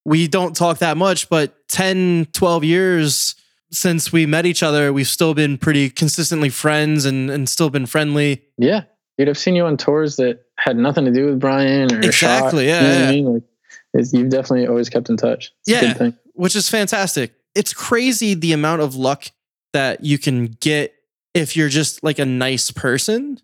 we 0.05 0.27
don't 0.27 0.55
talk 0.55 0.79
that 0.79 0.97
much, 0.97 1.29
but 1.29 1.67
10, 1.69 2.27
12 2.33 2.63
years 2.63 3.35
since 3.71 4.11
we 4.11 4.25
met 4.25 4.45
each 4.45 4.63
other, 4.63 4.91
we've 4.91 5.07
still 5.07 5.33
been 5.33 5.57
pretty 5.57 5.89
consistently 5.89 6.49
friends 6.49 7.05
and, 7.05 7.29
and 7.29 7.47
still 7.47 7.69
been 7.69 7.85
friendly. 7.85 8.43
Yeah, 8.57 8.83
dude, 9.17 9.29
I've 9.29 9.37
seen 9.37 9.55
you 9.55 9.65
on 9.65 9.77
tours 9.77 10.15
that 10.15 10.43
had 10.57 10.77
nothing 10.77 11.05
to 11.05 11.11
do 11.11 11.27
with 11.27 11.39
Brian 11.39 11.93
or 11.93 11.99
Exactly, 11.99 12.67
Shot, 12.67 12.81
yeah, 12.81 12.81
you 12.81 12.87
know 12.87 12.99
yeah. 12.99 13.07
I 13.07 13.11
mean? 13.11 13.33
like, 13.33 14.05
you've 14.13 14.29
definitely 14.29 14.67
always 14.67 14.89
kept 14.89 15.09
in 15.09 15.17
touch. 15.17 15.51
It's 15.67 15.99
Yeah. 15.99 16.11
which 16.33 16.55
is 16.55 16.69
fantastic. 16.69 17.33
It's 17.55 17.73
crazy 17.73 18.33
the 18.33 18.53
amount 18.53 18.81
of 18.81 18.95
luck 18.95 19.25
that 19.73 20.03
you 20.03 20.17
can 20.17 20.45
get 20.59 20.93
if 21.33 21.55
you're 21.55 21.69
just 21.69 22.03
like 22.03 22.17
a 22.19 22.25
nice 22.25 22.71
person 22.71 23.39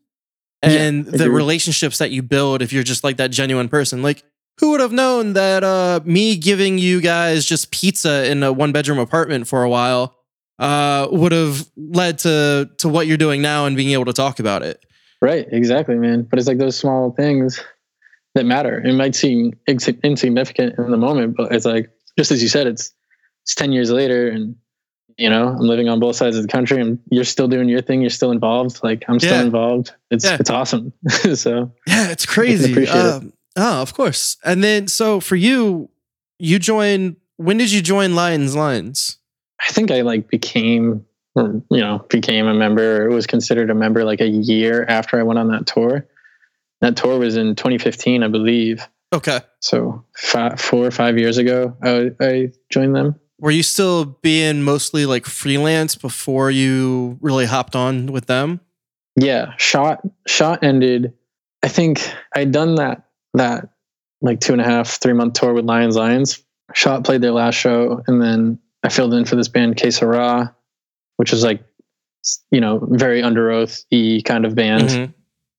and 0.66 1.06
the 1.06 1.30
relationships 1.30 1.98
that 1.98 2.12
you 2.12 2.22
build 2.22 2.62
if 2.62 2.74
you're 2.74 2.84
just 2.84 3.04
like 3.04 3.18
that 3.18 3.32
genuine 3.32 3.70
person. 3.70 4.02
Like 4.02 4.24
who 4.60 4.72
would 4.72 4.80
have 4.80 4.92
known 4.92 5.34
that 5.34 5.64
uh 5.64 6.00
me 6.06 6.36
giving 6.38 6.78
you 6.78 7.02
guys 7.02 7.46
just 7.46 7.72
pizza 7.72 8.30
in 8.30 8.44
a 8.44 8.52
one 8.52 8.72
bedroom 8.72 9.00
apartment 9.00 9.48
for 9.48 9.64
a 9.64 9.70
while 9.70 10.16
uh 10.60 11.08
would 11.12 11.32
have 11.32 11.70
led 11.76 12.18
to 12.20 12.70
to 12.78 12.88
what 12.88 13.08
you're 13.08 13.18
doing 13.18 13.42
now 13.42 13.66
and 13.66 13.76
being 13.76 13.92
able 13.92 14.06
to 14.06 14.14
talk 14.14 14.40
about 14.40 14.64
it. 14.64 14.86
Right, 15.22 15.48
exactly, 15.50 15.96
man. 15.96 16.24
But 16.24 16.40
it's 16.40 16.48
like 16.48 16.58
those 16.58 16.78
small 16.78 17.12
things 17.12 17.64
that 18.36 18.46
matter. 18.46 18.80
It 18.80 18.94
might 18.94 19.16
seem 19.16 19.54
insignificant 19.68 20.78
in 20.78 20.92
the 20.92 20.98
moment, 20.98 21.36
but 21.36 21.52
it's 21.54 21.66
like 21.66 21.90
just 22.18 22.32
as 22.32 22.42
you 22.42 22.50
said, 22.50 22.68
it's 22.68 22.94
it's 23.44 23.56
ten 23.56 23.72
years 23.72 23.92
later, 23.92 24.30
and 24.30 24.56
you 25.18 25.30
know 25.30 25.48
I'm 25.48 25.60
living 25.60 25.88
on 25.90 26.00
both 26.00 26.16
sides 26.16 26.36
of 26.38 26.42
the 26.44 26.48
country, 26.50 26.80
and 26.82 27.00
you're 27.10 27.24
still 27.24 27.48
doing 27.48 27.70
your 27.70 27.82
thing. 27.82 28.02
You're 28.02 28.10
still 28.10 28.32
involved. 28.32 28.82
Like 28.84 29.04
I'm 29.08 29.20
still 29.20 29.36
Yeah. 29.38 29.44
involved. 29.44 29.94
It's 30.12 30.26
Yeah. 30.26 30.38
it's 30.40 30.50
awesome. 30.50 30.94
so 31.36 31.72
Yeah, 31.88 32.10
it's 32.12 32.26
crazy. 32.26 32.72
appreciate 32.72 32.96
it. 33.06 33.14
Um, 33.14 33.34
oh, 33.56 33.82
of 33.82 33.94
course. 33.94 34.38
And 34.44 34.64
then 34.64 34.88
so 34.88 35.20
for 35.20 35.36
you, 35.36 35.90
you 36.40 36.60
joined 36.60 37.16
when 37.38 37.58
did 37.58 37.72
you 37.72 37.82
join 37.82 38.16
Lions 38.16 38.56
Lines? 38.56 39.18
I 39.68 39.72
think 39.72 39.90
I 39.92 40.02
like 40.02 40.28
became, 40.30 41.06
or, 41.34 41.62
you 41.72 41.80
know, 41.80 42.06
became 42.10 42.46
a 42.48 42.54
member. 42.54 43.06
Or 43.06 43.10
was 43.10 43.26
considered 43.28 43.70
a 43.70 43.76
member 43.76 44.04
like 44.06 44.22
a 44.22 44.28
year 44.28 44.86
after 44.88 45.20
I 45.20 45.24
went 45.24 45.40
on 45.40 45.48
that 45.50 45.66
tour. 45.66 46.08
That 46.82 46.98
tour 46.98 47.18
was 47.18 47.36
in 47.38 47.56
2015, 47.56 48.22
I 48.24 48.28
believe. 48.28 48.86
Okay. 49.14 49.40
So 49.62 50.04
five, 50.18 50.60
four 50.60 50.86
or 50.86 50.92
five 50.92 51.18
years 51.18 51.38
ago, 51.38 51.76
I, 51.82 52.12
I 52.20 52.52
joined 52.70 52.96
them. 52.96 53.16
Were 53.40 53.52
you 53.52 53.64
still 53.64 54.06
being 54.06 54.62
mostly 54.62 55.06
like 55.06 55.26
freelance 55.26 55.96
before 55.96 56.52
you 56.52 57.18
really 57.22 57.46
hopped 57.46 57.76
on 57.76 58.08
with 58.08 58.28
them? 58.28 58.62
Yeah, 59.16 59.54
shot 59.58 60.02
shot 60.28 60.64
ended. 60.64 61.14
I 61.64 61.68
think 61.68 62.02
I'd 62.36 62.52
done 62.52 62.76
that 62.76 63.04
that 63.34 63.70
like 64.22 64.40
two 64.40 64.54
and 64.54 64.62
a 64.62 64.66
half, 64.66 65.02
three 65.02 65.14
month 65.14 65.34
tour 65.34 65.54
with 65.54 65.66
Lions 65.66 65.96
Lions. 65.96 66.42
Shot 66.74 67.04
played 67.04 67.22
their 67.22 67.32
last 67.32 67.56
show, 67.56 68.02
and 68.08 68.22
then 68.22 68.60
I 68.84 68.90
filled 68.90 69.14
in 69.14 69.26
for 69.26 69.36
this 69.36 69.48
band 69.48 69.78
Que 69.78 69.92
Sera, 69.92 70.56
which 71.18 71.32
was 71.32 71.44
like 71.44 71.64
you 72.52 72.62
know 72.62 72.80
very 72.92 73.22
Underoath 73.22 73.84
y 73.92 74.22
kind 74.26 74.46
of 74.46 74.56
band. 74.56 74.90
Mhm. 74.90 75.14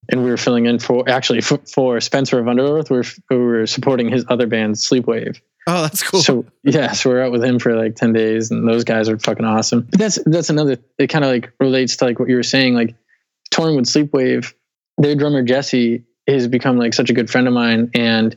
and 0.08 0.22
we 0.22 0.30
were 0.30 0.36
filling 0.36 0.66
in 0.66 0.78
for 0.78 1.08
actually 1.08 1.40
for, 1.40 1.58
for 1.66 2.00
Spencer 2.00 2.38
of 2.38 2.46
Underoath. 2.46 2.90
We 2.90 2.98
were, 2.98 3.04
we 3.30 3.36
were 3.44 3.66
supporting 3.66 4.08
his 4.08 4.24
other 4.28 4.46
band, 4.46 4.76
Sleepwave. 4.76 5.40
Oh, 5.68 5.82
that's 5.82 6.02
cool. 6.02 6.20
So 6.22 6.44
yeah, 6.62 6.92
so 6.92 7.10
we're 7.10 7.22
out 7.22 7.32
with 7.32 7.42
him 7.44 7.58
for 7.58 7.74
like 7.74 7.96
ten 7.96 8.12
days, 8.12 8.50
and 8.50 8.68
those 8.68 8.84
guys 8.84 9.08
are 9.08 9.18
fucking 9.18 9.44
awesome. 9.44 9.86
But 9.90 9.98
that's 9.98 10.18
that's 10.26 10.48
another. 10.50 10.78
It 10.98 11.08
kind 11.08 11.24
of 11.24 11.30
like 11.30 11.52
relates 11.58 11.96
to 11.96 12.04
like 12.04 12.18
what 12.20 12.28
you 12.28 12.36
were 12.36 12.42
saying, 12.44 12.74
like 12.74 12.94
touring 13.50 13.76
with 13.76 13.86
Sleepwave. 13.86 14.52
Their 14.98 15.14
drummer 15.16 15.42
Jesse 15.42 16.04
has 16.28 16.46
become 16.48 16.78
like 16.78 16.94
such 16.94 17.10
a 17.10 17.12
good 17.12 17.28
friend 17.28 17.48
of 17.48 17.54
mine, 17.54 17.90
and 17.94 18.36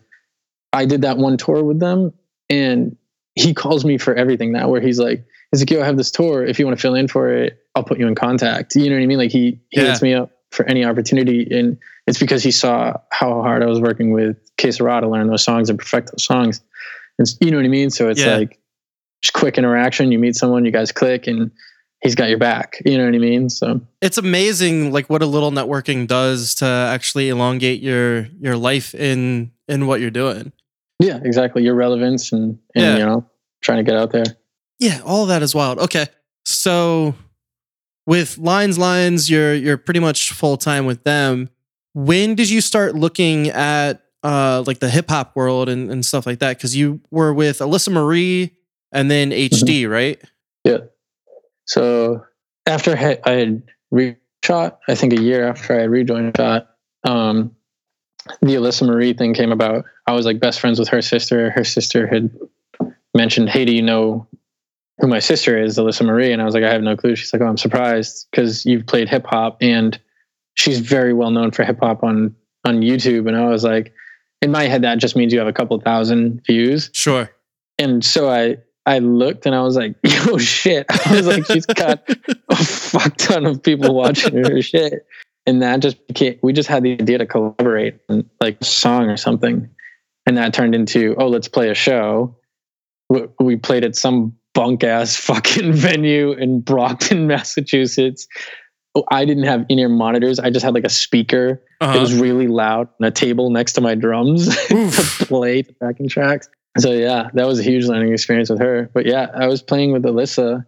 I 0.73 0.85
did 0.85 1.03
that 1.03 1.17
one 1.17 1.37
tour 1.37 1.63
with 1.63 1.79
them, 1.79 2.13
and 2.49 2.95
he 3.35 3.53
calls 3.53 3.85
me 3.85 3.97
for 3.99 4.15
everything 4.15 4.51
now. 4.51 4.67
Where 4.69 4.81
he's 4.81 4.99
like, 4.99 5.23
he's 5.51 5.61
like, 5.61 5.69
"Yo, 5.69 5.81
I 5.81 5.85
have 5.85 5.97
this 5.97 6.09
tour. 6.11 6.43
If 6.43 6.57
you 6.57 6.65
want 6.65 6.77
to 6.79 6.81
fill 6.81 6.95
in 6.95 7.07
for 7.07 7.29
it, 7.31 7.59
I'll 7.75 7.83
put 7.83 7.99
you 7.99 8.07
in 8.07 8.15
contact." 8.15 8.75
You 8.75 8.89
know 8.89 8.95
what 8.95 9.03
I 9.03 9.05
mean? 9.05 9.19
Like 9.19 9.31
he 9.31 9.59
he 9.69 9.81
Yeah. 9.81 9.87
hits 9.87 10.01
me 10.01 10.15
up 10.15 10.31
for 10.51 10.65
any 10.65 10.83
opportunity, 10.83 11.47
and 11.51 11.77
it's 12.07 12.17
because 12.17 12.41
he 12.41 12.49
saw 12.49 12.93
how 13.11 13.43
hard 13.43 13.61
I 13.61 13.67
was 13.67 13.79
working 13.79 14.11
with 14.13 14.35
Que 14.57 14.71
Sera 14.71 14.99
to 15.01 15.07
learn 15.07 15.27
those 15.27 15.43
songs 15.43 15.69
and 15.69 15.77
perfect 15.77 16.09
those 16.11 16.25
songs. 16.25 16.61
And 17.19 17.27
you 17.41 17.51
know 17.51 17.57
what 17.57 17.65
I 17.65 17.69
mean? 17.69 17.89
So 17.91 18.09
it's 18.09 18.21
Yeah. 18.21 18.37
like 18.37 18.59
just 19.21 19.33
quick 19.33 19.57
interaction. 19.57 20.11
You 20.11 20.17
meet 20.19 20.35
someone, 20.35 20.65
you 20.65 20.71
guys 20.71 20.91
click, 20.91 21.27
and 21.27 21.51
he's 22.01 22.15
got 22.15 22.29
your 22.29 22.37
back. 22.39 22.81
You 22.85 22.97
know 22.97 23.05
what 23.05 23.13
I 23.13 23.17
mean? 23.19 23.49
So 23.49 23.81
it's 24.01 24.17
amazing 24.17 24.91
like 24.91 25.09
what 25.09 25.21
a 25.21 25.25
little 25.25 25.51
networking 25.51 26.07
does 26.07 26.55
to 26.55 26.65
actually 26.65 27.29
elongate 27.29 27.81
your 27.81 28.27
your 28.39 28.55
life 28.57 28.95
in 28.95 29.51
in 29.67 29.85
what 29.85 29.99
you're 30.01 30.09
doing. 30.11 30.51
yeah, 31.01 31.19
exactly. 31.23 31.63
Your 31.63 31.75
relevance 31.75 32.31
and, 32.33 32.57
and 32.75 32.83
Yeah. 32.83 32.97
you 32.97 33.05
know, 33.05 33.25
trying 33.61 33.77
to 33.77 33.89
get 33.89 33.95
out 33.99 34.11
there. 34.11 34.25
Yeah, 34.79 34.99
all 35.05 35.25
that 35.27 35.41
is 35.43 35.53
wild. 35.53 35.77
Okay. 35.79 36.07
So 36.45 37.15
with 38.07 38.37
Lions 38.37 38.77
Lions, 38.77 39.29
you're 39.29 39.53
you're 39.53 39.77
pretty 39.77 39.99
much 39.99 40.31
full 40.31 40.57
time 40.57 40.85
with 40.85 41.03
them. 41.03 41.49
When 41.93 42.35
did 42.35 42.49
you 42.49 42.61
start 42.61 42.95
looking 42.95 43.49
at 43.49 44.01
uh 44.23 44.63
like 44.67 44.79
the 44.79 44.89
hip 44.89 45.09
hop 45.09 45.35
world 45.35 45.69
and, 45.69 45.91
and 45.91 46.05
stuff 46.05 46.25
like 46.25 46.39
that? 46.39 46.57
Because 46.57 46.75
you 46.75 47.01
were 47.11 47.33
with 47.33 47.59
Alyssa 47.59 47.91
Marie 47.91 48.55
and 48.91 49.09
then 49.09 49.31
HD, 49.31 49.89
right? 49.89 50.21
Yeah. 50.63 50.79
So 51.65 52.25
after 52.65 52.95
I 52.97 53.19
I 53.23 53.31
had 53.31 53.63
re-shot, 53.91 54.79
I 54.87 54.95
think 54.95 55.13
a 55.13 55.21
year 55.21 55.47
after 55.47 55.77
I 55.77 55.81
had 55.81 55.89
rejoined 55.89 56.35
shot, 56.37 56.69
um, 57.03 57.55
the 58.41 58.55
Alyssa 58.55 58.85
Marie 58.85 59.13
thing 59.13 59.33
came 59.33 59.51
about. 59.51 59.85
I 60.07 60.13
was 60.13 60.25
like 60.25 60.39
best 60.39 60.59
friends 60.59 60.79
with 60.79 60.89
her 60.89 61.01
sister. 61.01 61.51
Her 61.51 61.63
sister 61.63 62.07
had 62.07 62.31
mentioned, 63.15 63.49
"Hey, 63.49 63.65
do 63.65 63.73
you 63.73 63.81
know 63.81 64.27
who 64.99 65.07
my 65.07 65.19
sister 65.19 65.61
is, 65.61 65.77
Alyssa 65.77 66.05
Marie?" 66.05 66.31
And 66.31 66.41
I 66.41 66.45
was 66.45 66.53
like, 66.53 66.63
"I 66.63 66.71
have 66.71 66.81
no 66.81 66.97
clue." 66.97 67.15
She's 67.15 67.33
like, 67.33 67.41
"Oh, 67.41 67.47
I'm 67.47 67.57
surprised 67.57 68.27
because 68.31 68.65
you've 68.65 68.85
played 68.87 69.09
hip 69.09 69.25
hop 69.25 69.57
and 69.61 69.99
she's 70.55 70.79
very 70.79 71.13
well 71.13 71.31
known 71.31 71.51
for 71.51 71.63
hip 71.63 71.79
hop 71.81 72.03
on 72.03 72.35
on 72.65 72.81
YouTube." 72.81 73.27
And 73.27 73.37
I 73.37 73.47
was 73.47 73.63
like, 73.63 73.93
in 74.41 74.51
my 74.51 74.63
head 74.67 74.81
that 74.83 74.97
just 74.99 75.15
means 75.15 75.33
you 75.33 75.39
have 75.39 75.47
a 75.47 75.53
couple 75.53 75.79
thousand 75.79 76.41
views. 76.45 76.89
Sure. 76.93 77.29
And 77.77 78.03
so 78.03 78.29
I 78.29 78.57
I 78.85 78.99
looked 78.99 79.45
and 79.45 79.53
I 79.53 79.61
was 79.61 79.75
like, 79.75 79.95
yo 80.03 80.11
oh, 80.33 80.37
shit. 80.37 80.85
I 80.89 81.15
was 81.15 81.27
like, 81.27 81.45
she's 81.45 81.65
got 81.65 82.03
a 82.49 82.55
fuck 82.63 83.15
ton 83.17 83.45
of 83.45 83.61
people 83.61 83.93
watching 83.93 84.35
her 84.43 84.61
shit. 84.63 85.05
And 85.45 85.61
that 85.61 85.79
just 85.79 86.05
became 86.07 86.37
we 86.41 86.53
just 86.53 86.69
had 86.69 86.83
the 86.83 86.93
idea 86.93 87.17
to 87.19 87.25
collaborate 87.25 87.99
on 88.09 88.29
like 88.41 88.57
a 88.61 88.65
song 88.65 89.09
or 89.09 89.17
something. 89.17 89.69
And 90.25 90.37
that 90.37 90.53
turned 90.53 90.75
into, 90.75 91.15
oh, 91.17 91.27
let's 91.27 91.47
play 91.47 91.69
a 91.69 91.73
show. 91.73 92.35
We- 93.09 93.27
We 93.39 93.55
played 93.55 93.83
at 93.83 93.95
some 93.95 94.35
bunk 94.53 94.83
ass 94.83 95.15
fucking 95.15 95.73
venue 95.73 96.31
in 96.33 96.61
Brockton, 96.61 97.27
Massachusetts. 97.27 98.27
Oh, 98.95 99.03
I 99.11 99.23
didn't 99.25 99.43
have 99.43 99.65
in 99.69 99.77
ear 99.79 99.89
monitors. 99.89 100.39
I 100.39 100.49
just 100.49 100.65
had 100.65 100.73
like 100.73 100.83
a 100.85 100.89
speaker 100.89 101.61
it 101.81 101.85
Uh-huh. 101.85 101.99
was 101.99 102.13
really 102.19 102.47
loud 102.47 102.89
on 102.99 103.07
a 103.07 103.11
table 103.11 103.49
next 103.51 103.73
to 103.73 103.81
my 103.81 103.95
drums 103.95 104.47
to 104.67 105.25
play 105.27 105.61
the 105.61 105.73
backing 105.79 106.09
tracks. 106.09 106.49
So 106.77 106.91
yeah, 106.91 107.29
that 107.35 107.47
was 107.47 107.59
a 107.59 107.63
huge 107.63 107.85
learning 107.85 108.11
experience 108.13 108.49
with 108.49 108.59
her. 108.59 108.89
But 108.93 109.05
yeah, 109.05 109.27
I 109.33 109.47
was 109.47 109.61
playing 109.61 109.93
with 109.93 110.03
Alyssa 110.03 110.65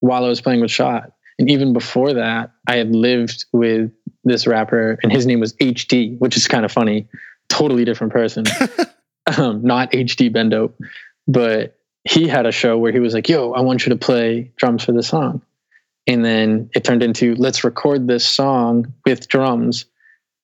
while 0.00 0.24
I 0.24 0.28
was 0.28 0.40
playing 0.40 0.60
with 0.60 0.70
Shot. 0.70 1.12
And 1.38 1.50
even 1.50 1.72
before 1.72 2.14
that, 2.14 2.52
I 2.66 2.76
had 2.76 2.94
lived 2.94 3.44
with 3.52 3.90
this 4.24 4.46
rapper 4.46 4.98
and 5.02 5.12
his 5.12 5.26
name 5.26 5.40
was 5.40 5.52
HD, 5.54 6.16
which 6.18 6.36
is 6.36 6.46
kind 6.48 6.64
of 6.64 6.72
funny. 6.72 7.08
Totally 7.48 7.84
different 7.84 8.12
person. 8.12 8.44
um, 9.38 9.62
not 9.62 9.90
HDBeenDope. 9.92 10.72
But 11.28 11.76
he 12.04 12.26
had 12.26 12.46
a 12.46 12.52
show 12.52 12.78
where 12.78 12.92
he 12.92 12.98
was 13.00 13.14
like, 13.14 13.28
yo, 13.28 13.52
I 13.52 13.60
want 13.60 13.84
you 13.86 13.90
to 13.90 13.96
play 13.96 14.52
drums 14.56 14.84
for 14.84 14.92
this 14.92 15.08
song. 15.08 15.42
And 16.06 16.24
then 16.24 16.68
it 16.74 16.82
turned 16.84 17.02
into 17.02 17.34
let's 17.36 17.62
record 17.62 18.08
this 18.08 18.26
song 18.26 18.92
with 19.06 19.28
drums 19.28 19.86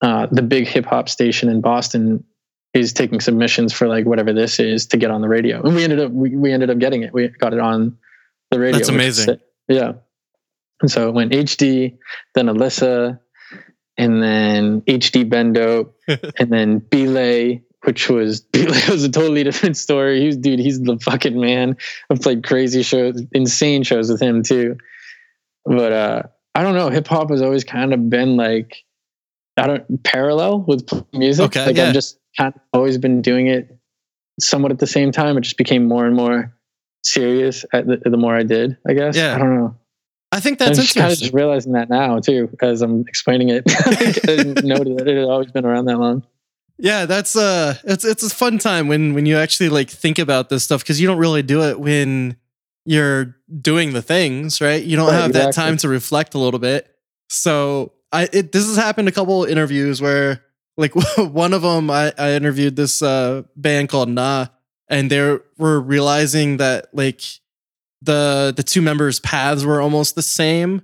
uh, 0.00 0.26
the 0.30 0.42
big 0.42 0.66
hip 0.66 0.86
hop 0.86 1.08
station 1.08 1.48
in 1.48 1.60
Boston 1.60 2.24
is 2.74 2.92
taking 2.92 3.20
submissions 3.20 3.72
for 3.72 3.88
like 3.88 4.06
whatever 4.06 4.32
this 4.32 4.60
is 4.60 4.86
to 4.86 4.96
get 4.96 5.10
on 5.10 5.22
the 5.22 5.28
radio, 5.28 5.60
and 5.62 5.74
we 5.74 5.82
ended 5.82 6.00
up 6.00 6.12
we, 6.12 6.36
we 6.36 6.52
ended 6.52 6.70
up 6.70 6.78
getting 6.78 7.02
it. 7.02 7.12
We 7.12 7.28
got 7.28 7.52
it 7.52 7.58
on 7.58 7.98
the 8.50 8.60
radio. 8.60 8.76
That's 8.76 8.88
amazing. 8.88 9.40
Yeah, 9.66 9.94
and 10.80 10.90
so 10.90 11.08
it 11.08 11.14
went 11.14 11.32
HD, 11.32 11.98
then 12.34 12.46
Alyssa, 12.46 13.18
and 13.96 14.22
then 14.22 14.82
HDBeenDope, 14.82 15.92
and 16.38 16.52
then 16.52 16.78
Belay, 16.78 17.64
which 17.82 18.08
was 18.08 18.40
Belay 18.52 18.88
was 18.88 19.02
a 19.02 19.10
totally 19.10 19.42
different 19.42 19.76
story. 19.76 20.20
He's 20.20 20.36
dude, 20.36 20.60
he's 20.60 20.80
the 20.80 20.98
fucking 20.98 21.40
man. 21.40 21.76
I've 22.08 22.20
played 22.20 22.44
crazy 22.44 22.84
shows, 22.84 23.20
insane 23.32 23.82
shows 23.82 24.10
with 24.12 24.22
him 24.22 24.44
too. 24.44 24.76
But 25.68 25.92
uh 25.92 26.22
I 26.54 26.62
don't 26.62 26.74
know. 26.74 26.88
Hip 26.88 27.06
hop 27.06 27.30
has 27.30 27.42
always 27.42 27.62
kind 27.62 27.92
of 27.92 28.10
been 28.10 28.36
like 28.36 28.84
I 29.56 29.66
don't 29.66 30.02
parallel 30.02 30.60
with 30.60 30.88
music. 31.12 31.46
Okay, 31.46 31.66
like 31.66 31.76
yeah. 31.76 31.88
I've 31.88 31.94
just 31.94 32.18
kind 32.36 32.54
of 32.54 32.60
always 32.72 32.98
been 32.98 33.22
doing 33.22 33.48
it 33.48 33.76
somewhat 34.40 34.72
at 34.72 34.78
the 34.78 34.86
same 34.86 35.12
time. 35.12 35.36
It 35.36 35.42
just 35.42 35.58
became 35.58 35.86
more 35.86 36.06
and 36.06 36.16
more 36.16 36.54
serious 37.04 37.64
at 37.72 37.86
the, 37.86 37.98
the 38.04 38.16
more 38.16 38.34
I 38.34 38.44
did. 38.44 38.76
I 38.88 38.94
guess. 38.94 39.16
Yeah. 39.16 39.34
I 39.34 39.38
don't 39.38 39.54
know. 39.54 39.76
I 40.32 40.40
think 40.40 40.60
I'm 40.60 40.68
that's 40.68 40.80
just 40.80 40.94
kind 40.94 41.12
of 41.12 41.18
just 41.18 41.32
realizing 41.32 41.72
that 41.72 41.90
now 41.90 42.18
too, 42.20 42.50
as 42.62 42.82
I'm 42.82 43.02
explaining 43.08 43.50
it. 43.50 43.64
I 43.86 44.36
didn't 44.36 44.64
know 44.64 44.78
that 44.78 45.06
it 45.06 45.16
had 45.16 45.24
always 45.24 45.52
been 45.52 45.64
around 45.64 45.86
that 45.86 45.98
long. 45.98 46.22
Yeah, 46.78 47.06
that's 47.06 47.34
uh 47.36 47.74
it's 47.84 48.04
it's 48.04 48.22
a 48.22 48.30
fun 48.30 48.58
time 48.58 48.88
when 48.88 49.12
when 49.14 49.26
you 49.26 49.36
actually 49.36 49.68
like 49.68 49.90
think 49.90 50.18
about 50.18 50.48
this 50.48 50.64
stuff 50.64 50.82
because 50.82 51.00
you 51.00 51.08
don't 51.08 51.18
really 51.18 51.42
do 51.42 51.62
it 51.62 51.80
when 51.80 52.36
you're 52.88 53.36
doing 53.60 53.92
the 53.92 54.00
things, 54.02 54.60
right? 54.60 54.82
You 54.82 54.96
don't 54.96 55.08
Right, 55.08 55.20
have 55.20 55.32
that 55.34 55.52
time 55.54 55.76
to 55.78 55.88
reflect 55.88 56.34
a 56.34 56.38
little 56.38 56.60
bit. 56.60 56.88
So 57.28 57.92
I 58.12 58.28
it 58.32 58.52
this 58.52 58.66
has 58.66 58.76
happened 58.76 59.08
a 59.08 59.12
couple 59.12 59.44
interviews 59.44 60.00
where 60.00 60.42
like 60.76 60.92
one 61.18 61.52
of 61.52 61.62
them 61.62 61.90
I, 61.90 62.12
I 62.16 62.32
interviewed 62.32 62.76
this 62.76 63.02
uh 63.02 63.42
band 63.56 63.88
called 63.90 64.08
Nah 64.08 64.46
and 64.88 65.10
they 65.10 65.38
were 65.58 65.80
realizing 65.80 66.56
that 66.58 66.86
like 66.94 67.20
the 68.00 68.54
the 68.56 68.62
two 68.62 68.80
members 68.80 69.20
paths 69.20 69.64
were 69.64 69.80
almost 69.82 70.14
the 70.14 70.22
same 70.22 70.82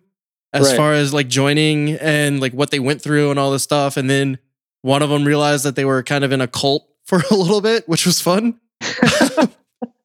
as 0.53 0.69
Right. 0.69 0.77
far 0.77 0.93
as 0.93 1.15
like 1.15 1.29
joining 1.29 1.93
and 1.93 2.41
like 2.41 2.53
what 2.53 2.71
they 2.71 2.81
went 2.81 3.01
through 3.03 3.31
and 3.31 3.39
all 3.39 3.51
this 3.51 3.63
stuff 3.63 3.97
and 3.97 4.11
then 4.11 4.39
one 4.83 5.01
of 5.03 5.09
them 5.09 5.25
realized 5.25 5.65
that 5.65 5.77
they 5.77 5.85
were 5.87 6.03
kind 6.03 6.25
of 6.25 6.33
in 6.33 6.41
a 6.43 6.47
cult 6.49 6.87
for 7.07 7.23
a 7.31 7.35
little 7.35 7.61
bit 7.63 7.89
which 7.89 8.05
was 8.05 8.21
fun 8.21 8.61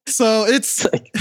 so 0.06 0.44
it's 0.46 0.84
like- 0.90 1.14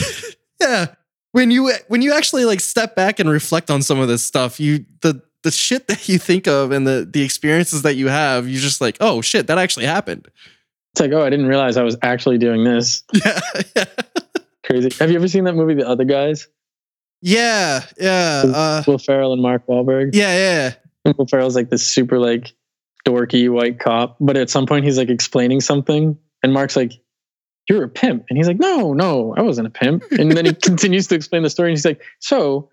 yeah 0.62 0.88
when 1.32 1.52
you 1.52 1.72
when 1.88 2.02
you 2.02 2.14
actually 2.14 2.46
like 2.46 2.60
step 2.60 2.96
back 2.96 3.20
and 3.20 3.30
reflect 3.30 3.70
on 3.70 3.82
some 3.82 4.00
of 4.00 4.08
this 4.08 4.24
stuff 4.24 4.60
you 4.60 4.86
the 5.02 5.22
the 5.44 5.52
shit 5.52 5.88
that 5.90 6.08
you 6.10 6.18
think 6.18 6.48
of 6.48 6.72
and 6.72 6.86
the 6.88 7.08
the 7.12 7.22
experiences 7.24 7.82
that 7.84 7.96
you 7.96 8.08
have 8.08 8.48
you're 8.48 8.60
just 8.62 8.82
like 8.82 8.98
oh 9.00 9.22
shit 9.22 9.48
that 9.48 9.58
actually 9.58 9.86
happened 9.86 10.28
It's 10.94 11.02
like, 11.02 11.12
oh, 11.12 11.22
I 11.24 11.30
didn't 11.30 11.46
realize 11.46 11.78
I 11.78 11.84
was 11.84 11.96
actually 12.02 12.40
doing 12.40 12.64
this. 12.64 13.04
yeah 13.14 13.40
yeah 13.76 13.86
Crazy. 14.66 14.90
Have 15.00 15.10
you 15.12 15.16
ever 15.18 15.28
seen 15.28 15.46
that 15.46 15.54
movie, 15.56 15.74
The 15.76 15.88
Other 15.88 16.04
Guys? 16.06 16.48
yeah 17.22 17.84
yeah 18.00 18.44
uh, 18.46 18.84
Will 18.88 18.98
Ferrell 18.98 19.34
and 19.34 19.42
Mark 19.42 19.66
Wahlberg. 19.68 20.12
yeah 20.14 20.36
yeah 20.38 20.74
And 21.06 21.16
Will 21.18 21.28
Ferrell's 21.28 21.56
like 21.56 21.70
this 21.70 21.86
super 21.86 22.18
like 22.20 22.54
dorky 23.08 23.50
white 23.50 23.80
cop, 23.80 24.18
but 24.20 24.36
at 24.38 24.50
some 24.50 24.66
point 24.66 24.84
he's 24.86 24.98
like 24.98 25.10
explaining 25.10 25.62
something, 25.62 26.18
and 26.44 26.54
Mark's 26.54 26.76
like, 26.76 26.94
"You're 27.70 27.84
a 27.84 27.90
pimp," 27.90 28.26
and 28.30 28.38
he's 28.38 28.48
like, 28.48 28.60
"No, 28.60 28.94
no, 28.94 29.34
I 29.38 29.42
wasn't 29.42 29.68
a 29.68 29.70
pimp." 29.72 30.04
And 30.12 30.32
then 30.32 30.46
he 30.46 30.54
continues 30.70 31.08
to 31.08 31.16
explain 31.16 31.44
the 31.44 31.50
story, 31.50 31.70
and 31.70 31.78
he's 31.78 31.86
like, 31.86 32.02
"So." 32.20 32.70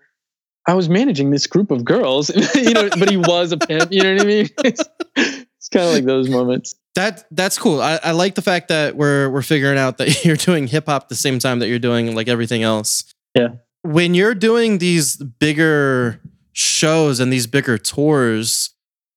I 0.69 0.73
was 0.73 0.89
managing 0.89 1.31
this 1.31 1.47
group 1.47 1.71
of 1.71 1.85
girls, 1.85 2.29
you 2.55 2.73
know, 2.73 2.89
but 2.99 3.09
he 3.09 3.15
was 3.15 3.53
a 3.53 3.57
pimp. 3.57 3.89
You 3.89 4.03
know 4.03 4.15
what 4.15 4.21
I 4.23 4.25
mean? 4.25 4.49
It's, 4.65 4.83
it's 5.15 5.69
kind 5.71 5.85
of 5.87 5.93
like 5.93 6.03
those 6.03 6.27
moments. 6.27 6.75
that 6.95 7.23
that's 7.31 7.57
cool 7.57 7.81
I, 7.81 7.99
I 8.03 8.11
like 8.11 8.35
the 8.35 8.41
fact 8.41 8.67
that 8.67 8.97
we're 8.97 9.29
we're 9.29 9.43
figuring 9.43 9.77
out 9.77 9.97
that 9.99 10.25
you're 10.25 10.35
doing 10.35 10.67
hip 10.67 10.87
hop 10.87 11.07
the 11.07 11.15
same 11.15 11.39
time 11.39 11.59
that 11.59 11.69
you're 11.69 11.79
doing 11.79 12.13
like 12.15 12.27
everything 12.27 12.63
else 12.63 13.05
Yeah. 13.33 13.49
when 13.83 14.13
you're 14.13 14.35
doing 14.35 14.79
these 14.79 15.15
bigger 15.15 16.19
shows 16.51 17.21
and 17.21 17.31
these 17.31 17.47
bigger 17.47 17.77
tours 17.77 18.71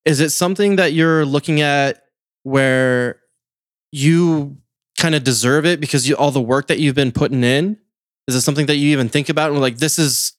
is 0.04 0.20
it 0.20 0.30
something 0.30 0.76
that 0.76 0.92
you're 0.92 1.24
looking 1.24 1.60
at 1.60 2.04
where 2.44 3.20
you 3.92 4.56
kind 5.00 5.14
of 5.14 5.24
deserve 5.24 5.66
it 5.66 5.80
because 5.80 6.08
you 6.08 6.14
all 6.16 6.30
the 6.30 6.40
work 6.40 6.68
that 6.68 6.78
you've 6.78 6.94
been 6.94 7.12
putting 7.12 7.42
in 7.42 7.76
is 8.28 8.34
it 8.34 8.42
something 8.42 8.66
that 8.66 8.76
you 8.76 8.90
even 8.90 9.08
think 9.08 9.28
about 9.28 9.50
and 9.50 9.60
like 9.60 9.78
this 9.78 9.98
is 9.98 10.34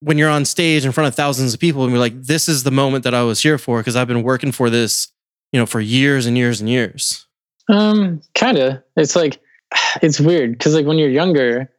when 0.00 0.18
you're 0.18 0.28
on 0.28 0.44
stage 0.44 0.84
in 0.84 0.92
front 0.92 1.08
of 1.08 1.14
thousands 1.14 1.54
of 1.54 1.60
people 1.60 1.82
and 1.84 1.92
you're 1.92 2.00
like 2.00 2.20
this 2.20 2.48
is 2.48 2.64
the 2.64 2.70
moment 2.70 3.04
that 3.04 3.14
i 3.14 3.22
was 3.22 3.40
here 3.40 3.58
for 3.58 3.78
because 3.78 3.96
i've 3.96 4.08
been 4.08 4.22
working 4.22 4.52
for 4.52 4.68
this 4.68 5.08
you 5.52 5.60
know 5.60 5.66
for 5.66 5.80
years 5.80 6.26
and 6.26 6.36
years 6.36 6.60
and 6.60 6.68
years 6.68 7.26
Um, 7.68 8.20
kind 8.34 8.58
of. 8.58 8.82
It's 8.96 9.16
like 9.16 9.40
it's 10.02 10.20
weird 10.20 10.52
because 10.52 10.74
like 10.74 10.86
when 10.86 10.98
you're 10.98 11.08
younger, 11.10 11.70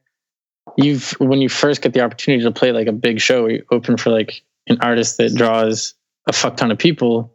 you've 0.77 1.11
when 1.19 1.41
you 1.41 1.49
first 1.49 1.81
get 1.81 1.93
the 1.93 2.01
opportunity 2.01 2.43
to 2.43 2.51
play 2.51 2.71
like 2.71 2.87
a 2.87 2.93
big 2.93 3.19
show, 3.19 3.47
you 3.47 3.63
open 3.71 3.97
for 3.97 4.09
like 4.09 4.43
an 4.67 4.77
artist 4.81 5.17
that 5.17 5.35
draws 5.35 5.93
a 6.27 6.33
fuck 6.33 6.57
ton 6.57 6.71
of 6.71 6.77
people. 6.77 7.32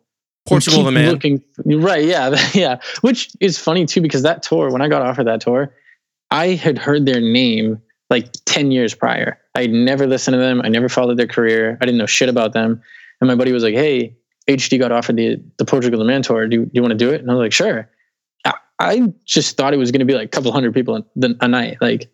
Portugal 0.49 0.83
the 0.85 0.93
man 0.93 1.11
Looking 1.11 1.43
right, 1.65 2.05
yeah, 2.05 2.37
yeah. 2.55 2.81
Which 3.01 3.31
is 3.41 3.59
funny 3.59 3.87
too 3.87 4.01
because 4.01 4.23
that 4.23 4.43
tour, 4.43 4.71
when 4.71 4.83
I 4.83 4.89
got 4.89 5.03
offered 5.03 5.27
that 5.27 5.41
tour, 5.41 5.75
I 6.31 6.49
had 6.49 6.79
heard 6.79 7.07
their 7.07 7.21
name 7.21 7.81
like 8.11 8.33
ten 8.45 8.71
years 8.71 8.95
prior. 8.95 9.39
I 9.55 9.63
had 9.63 9.71
never 9.71 10.07
listened 10.07 10.35
to 10.35 10.39
them. 10.39 10.61
I 10.65 10.69
never 10.69 10.89
followed 10.89 11.19
their 11.19 11.27
career. 11.27 11.79
I 11.81 11.85
didn't 11.85 11.99
know 11.99 12.07
shit 12.07 12.29
about 12.29 12.53
them. 12.53 12.83
And 13.21 13.29
my 13.29 13.35
buddy 13.35 13.53
was 13.53 13.63
like, 13.63 13.75
"Hey, 13.75 14.17
HD 14.49 14.79
got 14.79 14.93
offered 14.93 15.17
the 15.17 15.41
the 15.59 15.65
Portugal 15.65 15.99
the 15.99 16.05
Man 16.05 16.23
tour. 16.23 16.47
Do, 16.47 16.65
do 16.65 16.71
you 16.73 16.83
want 16.83 16.93
to 16.93 16.99
do 16.99 17.11
it?" 17.11 17.21
And 17.21 17.31
I 17.31 17.35
was 17.35 17.41
like, 17.41 17.53
"Sure." 17.53 17.89
I, 18.45 18.55
I 18.79 19.13
just 19.25 19.57
thought 19.57 19.75
it 19.75 19.79
was 19.79 19.91
going 19.91 20.01
to 20.01 20.07
be 20.07 20.15
like 20.15 20.27
a 20.27 20.31
couple 20.31 20.53
hundred 20.53 20.75
people 20.75 20.97
a, 20.97 21.35
a 21.41 21.49
night. 21.49 21.79
Like, 21.81 22.11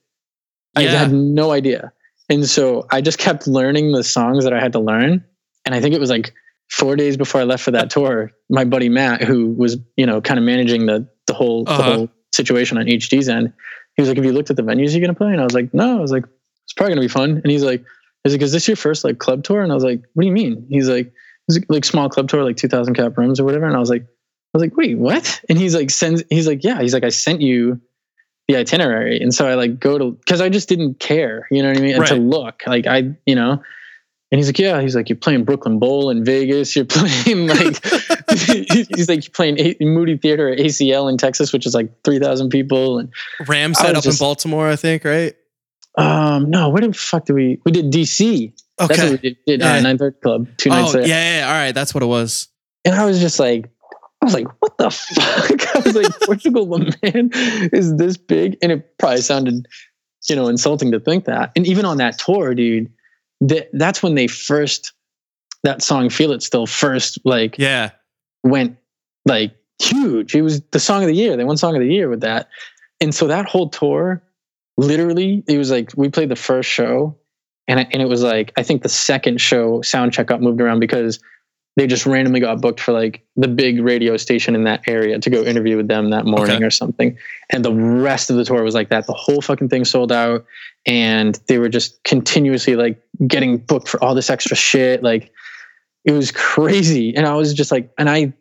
I 0.75 0.83
had 0.83 1.13
no 1.13 1.53
idea. 1.53 1.93
And 2.29 2.47
so 2.47 2.87
I 2.91 3.01
just 3.01 3.19
kept 3.19 3.47
learning 3.47 3.93
the 3.93 4.03
songs 4.03 4.45
that 4.45 4.53
I 4.53 4.61
had 4.61 4.73
to 4.73 4.81
learn. 4.81 5.25
And 5.67 5.75
I 5.75 5.81
think 5.81 5.95
it 5.95 6.01
was 6.01 6.11
like 6.11 6.33
four 6.71 6.97
days 6.97 7.17
before 7.17 7.41
I 7.41 7.45
left 7.45 7.63
for 7.63 7.71
that 7.73 7.91
tour, 7.91 8.33
my 8.51 8.65
buddy 8.65 8.89
Matt, 8.89 9.23
who 9.23 9.49
was, 9.53 9.77
you 9.97 10.07
know, 10.07 10.21
kind 10.21 10.39
of 10.39 10.45
managing 10.45 10.87
the 10.87 11.09
the 11.27 11.35
whole 11.35 11.65
Uh-huh. 11.69 11.77
the 11.77 11.83
whole 11.83 12.09
situation 12.33 12.79
on 12.79 12.87
HD's 12.87 13.29
end, 13.29 13.53
he 13.97 14.03
was 14.03 14.09
like, 14.09 14.17
Have 14.17 14.25
you 14.25 14.33
looked 14.33 14.51
at 14.51 14.57
the 14.57 14.63
venues 14.63 14.93
you're 14.93 15.01
gonna 15.01 15.15
play? 15.15 15.33
And 15.33 15.41
I 15.41 15.45
was 15.45 15.55
like, 15.55 15.73
No. 15.75 15.99
I 15.99 16.01
was 16.01 16.11
like, 16.13 16.25
It's 16.65 16.73
probably 16.73 16.93
gonna 16.95 17.07
be 17.07 17.09
fun. 17.09 17.41
And 17.43 17.51
he's 17.51 17.63
like, 17.65 17.85
He's 18.25 18.33
like, 18.35 18.43
Is 18.43 18.53
this 18.53 18.67
your 18.69 18.77
first 18.77 19.05
like 19.05 19.19
club 19.19 19.45
tour? 19.45 19.63
And 19.63 19.71
I 19.71 19.75
was 19.75 19.85
like, 19.85 20.03
What 20.15 20.23
do 20.23 20.27
you 20.27 20.33
mean? 20.33 20.67
He's 20.71 20.89
like, 20.89 21.13
It's 21.49 21.59
like 21.69 21.85
small 21.85 22.09
club 22.09 22.29
tour, 22.29 22.43
like 22.45 22.57
two 22.57 22.69
thousand 22.69 22.95
cap 22.95 23.17
rooms 23.17 23.39
or 23.41 23.45
whatever. 23.45 23.67
And 23.67 23.77
I 23.77 23.81
was 23.81 23.91
like, 23.91 24.03
I 24.03 24.59
was 24.59 24.63
like, 24.63 24.77
wait, 24.77 24.97
what? 24.97 25.41
And 25.49 25.59
he's 25.59 25.75
like, 25.75 25.91
sends, 25.91 26.23
he's 26.31 26.47
like, 26.47 26.63
yeah. 26.63 26.81
He's 26.81 26.95
like, 26.95 27.03
I 27.03 27.09
sent 27.09 27.41
you 27.41 27.81
the 28.47 28.57
itinerary. 28.57 29.21
And 29.21 29.35
so 29.35 29.49
I 29.49 29.55
like 29.55 29.81
go 29.81 29.99
to, 29.99 30.17
cause 30.29 30.41
I 30.41 30.49
just 30.49 30.69
didn't 30.69 31.01
care, 31.01 31.49
you 31.51 31.61
know 31.61 31.71
what 31.71 31.79
I 31.79 31.81
mean? 31.81 31.95
And 31.97 32.07
to 32.07 32.15
look 32.15 32.63
like 32.65 32.87
I, 32.87 33.17
you 33.27 33.35
know, 33.35 33.61
and 34.35 34.41
he's 34.41 34.49
like, 34.49 34.59
yeah, 34.59 34.81
he's 34.81 34.97
like, 34.97 35.09
you're 35.09 35.15
playing 35.17 35.45
Brooklyn 35.45 35.79
Bowl 35.79 36.11
in 36.11 36.25
Vegas. 36.25 36.75
You're 36.75 36.85
playing 36.89 37.47
like, 37.47 37.85
he's 38.35 39.09
like, 39.09 39.25
you're 39.25 39.33
playing 39.33 39.61
A- 39.61 39.77
Moody 39.81 40.17
Theater 40.17 40.49
at 40.49 40.59
ACL 40.59 41.09
in 41.09 41.19
Texas, 41.19 41.53
which 41.53 41.67
is 41.67 41.73
like 41.73 42.03
3,000 42.03 42.49
people. 42.49 42.99
And 42.99 43.13
ram 43.47 43.71
I 43.71 43.81
set 43.81 43.95
up 43.95 44.03
just- 44.03 44.21
in 44.21 44.25
baltimore 44.25 44.69
i 44.69 44.75
think 44.75 45.05
right 45.05 45.35
um, 45.97 46.51
no, 46.51 46.71
where 46.71 46.83
the 46.83 46.93
fuck 46.93 47.27
did 47.27 47.35
we, 47.35 47.61
we 47.65 47.71
did 47.71 47.93
DC. 47.93 48.53
That's 48.79 49.01
what 49.01 49.11
we 49.13 49.17
did, 49.19 49.37
did 49.47 49.61
Yeah. 49.61 49.75
uh, 49.75 49.81
930 49.83 50.17
Club 50.21 50.49
two 50.57 50.71
nights 50.71 50.89
oh 50.89 50.93
there. 50.99 51.07
yeah, 51.07 51.39
yeah 51.43 51.47
all 51.47 51.55
right 51.55 51.71
that's 51.73 51.95
what 51.95 52.03
it 52.03 52.07
was 52.07 52.49
And 52.85 52.97
I 52.97 53.05
was 53.05 53.21
just 53.21 53.39
like, 53.39 53.71
I 54.21 54.25
was 54.25 54.35
like, 54.35 54.49
what 54.61 54.77
the 54.79 54.91
fuck? 54.91 55.77
I 55.77 55.79
was 55.87 55.95
like, 55.95 56.21
Portugal 56.23 56.67
the 56.67 56.97
man 57.05 57.31
is 57.73 57.95
this 57.95 58.17
big? 58.17 58.57
And 58.63 58.73
it 58.73 58.99
probably 58.99 59.21
sounded, 59.21 59.69
you 60.29 60.35
know, 60.35 60.49
insulting 60.49 60.91
to 60.91 60.99
think 60.99 61.27
that. 61.27 61.53
And 61.55 61.65
even 61.69 61.85
on 61.85 61.99
that 61.99 62.19
tour, 62.19 62.53
dude, 62.57 62.91
that 63.41 63.69
that's 63.73 64.03
when 64.03 64.15
they 64.15 64.27
first 64.27 64.93
that 65.63 65.83
song 65.83 66.11
Feel 66.11 66.33
It 66.33 66.43
Still 66.43 66.67
first 66.67 67.19
like 67.25 67.57
Yeah. 67.59 67.91
went 68.43 68.77
like 69.27 69.55
huge. 69.81 70.35
It 70.35 70.43
was 70.43 70.61
the 70.73 70.79
song 70.81 71.03
of 71.03 71.09
the 71.09 71.15
year. 71.15 71.37
They 71.37 71.45
won 71.45 71.57
song 71.57 71.75
of 71.75 71.81
the 71.81 71.89
year 71.93 72.09
with 72.09 72.21
that. 72.21 72.49
And 73.01 73.15
so 73.15 73.27
that 73.27 73.47
whole 73.47 73.69
tour, 73.71 74.23
literally, 74.77 75.43
it 75.49 75.59
was 75.59 75.71
like 75.71 75.91
we 75.97 76.09
played 76.09 76.29
the 76.29 76.37
first 76.37 76.69
show, 76.71 77.17
and 77.67 77.81
it, 77.81 77.89
and 77.93 78.03
it 78.03 78.09
was 78.09 78.23
like 78.23 78.53
I 78.57 78.63
think 78.63 78.83
the 78.83 78.89
second 78.89 79.41
show 79.41 79.83
sound 79.83 80.13
check 80.13 80.27
got 80.27 80.41
moved 80.43 80.61
around 80.61 80.81
because 80.81 81.19
they 81.77 81.89
just 81.89 82.07
randomly 82.07 82.39
got 82.39 82.61
booked 82.61 82.79
for 82.79 82.93
like 82.93 83.25
the 83.35 83.49
big 83.49 83.83
radio 83.83 84.17
station 84.17 84.55
in 84.55 84.63
that 84.65 84.83
area 84.87 85.19
to 85.19 85.29
go 85.29 85.43
interview 85.43 85.77
with 85.77 85.89
them 85.89 86.11
that 86.11 86.25
morning 86.25 86.57
Okay. 86.57 86.65
or 86.65 86.71
something. 86.71 87.17
And 87.51 87.65
the 87.65 87.73
rest 87.75 88.31
of 88.31 88.37
the 88.37 88.45
tour 88.45 88.63
was 88.63 88.75
like 88.77 88.91
that. 88.91 89.09
The 89.09 89.13
whole 89.13 89.41
fucking 89.41 89.71
thing 89.71 89.85
sold 89.85 90.13
out, 90.13 90.45
and 90.87 91.39
they 91.49 91.59
were 91.59 91.69
just 91.69 92.03
continuously 92.05 92.77
like 92.77 93.03
getting 93.27 93.59
booked 93.59 93.89
for 93.89 94.03
all 94.03 94.15
this 94.15 94.31
extra 94.31 94.57
shit. 94.57 95.03
Like 95.03 95.31
it 96.05 96.13
was 96.13 96.31
crazy, 96.31 97.15
and 97.15 97.27
I 97.27 97.35
was 97.35 97.55
just 97.55 97.73
like, 97.73 97.91
and 97.99 98.11
I 98.11 98.33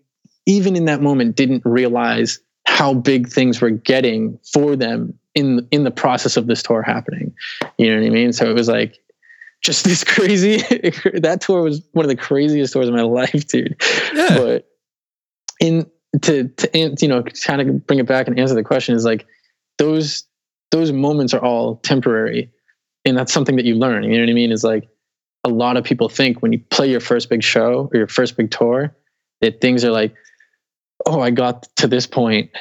even 0.46 0.76
in 0.76 0.86
that 0.86 1.02
moment 1.02 1.36
didn't 1.36 1.64
realize 1.66 2.40
how 2.66 2.94
big 2.94 3.28
things 3.28 3.62
were 3.62 3.70
getting 3.70 4.40
for 4.52 4.76
them 4.76 5.18
in 5.36 5.68
in 5.72 5.84
the 5.84 5.92
process 5.92 6.38
of 6.38 6.48
this 6.48 6.64
tour 6.64 6.82
happening. 6.82 7.34
You 7.78 7.90
know 7.90 8.02
what 8.02 8.08
I 8.08 8.10
mean? 8.10 8.34
So 8.34 8.50
it 8.50 8.54
was 8.54 8.68
like 8.68 9.00
just 9.62 9.84
this 9.86 10.04
crazy 10.04 10.58
that 11.20 11.40
tour 11.42 11.62
was 11.62 11.82
one 11.94 12.06
of 12.06 12.10
the 12.10 12.16
craziest 12.16 12.74
tours 12.74 12.88
of 12.88 12.94
my 12.94 13.02
life, 13.04 13.48
dude. 13.48 13.76
Yeah. 14.14 14.38
But 14.38 14.70
in 15.60 15.90
to 16.22 16.48
to 16.50 16.96
you 17.00 17.08
know 17.08 17.24
kind 17.46 17.62
of 17.62 17.88
bring 17.88 18.00
it 18.00 18.06
back 18.06 18.28
and 18.28 18.40
answer 18.40 18.56
the 18.56 18.64
question 18.64 18.96
is 18.96 19.06
like 19.06 19.26
those 19.78 20.26
those 20.72 20.92
moments 20.92 21.34
are 21.34 21.44
all 21.44 21.78
temporary 21.78 22.52
and 23.06 23.18
that's 23.18 23.34
something 23.34 23.56
that 23.58 23.66
you 23.66 23.76
learn 23.76 24.04
you 24.04 24.18
know 24.18 24.24
what 24.24 24.30
i 24.30 24.34
mean? 24.34 24.52
Is 24.52 24.64
like 24.64 24.90
a 25.44 25.50
lot 25.50 25.78
of 25.78 25.84
people 25.84 26.10
think 26.10 26.42
when 26.42 26.54
you 26.54 26.60
play 26.70 26.90
your 26.90 27.02
first 27.02 27.30
big 27.30 27.44
show 27.44 27.90
or 27.94 27.98
your 27.98 28.08
first 28.08 28.38
big 28.38 28.50
tour 28.52 28.96
that 29.42 29.60
things 29.62 29.84
are 29.84 29.92
like 29.92 30.16
oh 31.06 31.20
i 31.20 31.30
got 31.30 31.64
to 31.76 31.88
this 31.88 32.08
point 32.08 32.52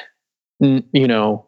N- 0.61 0.83
you 0.91 1.07
know 1.07 1.47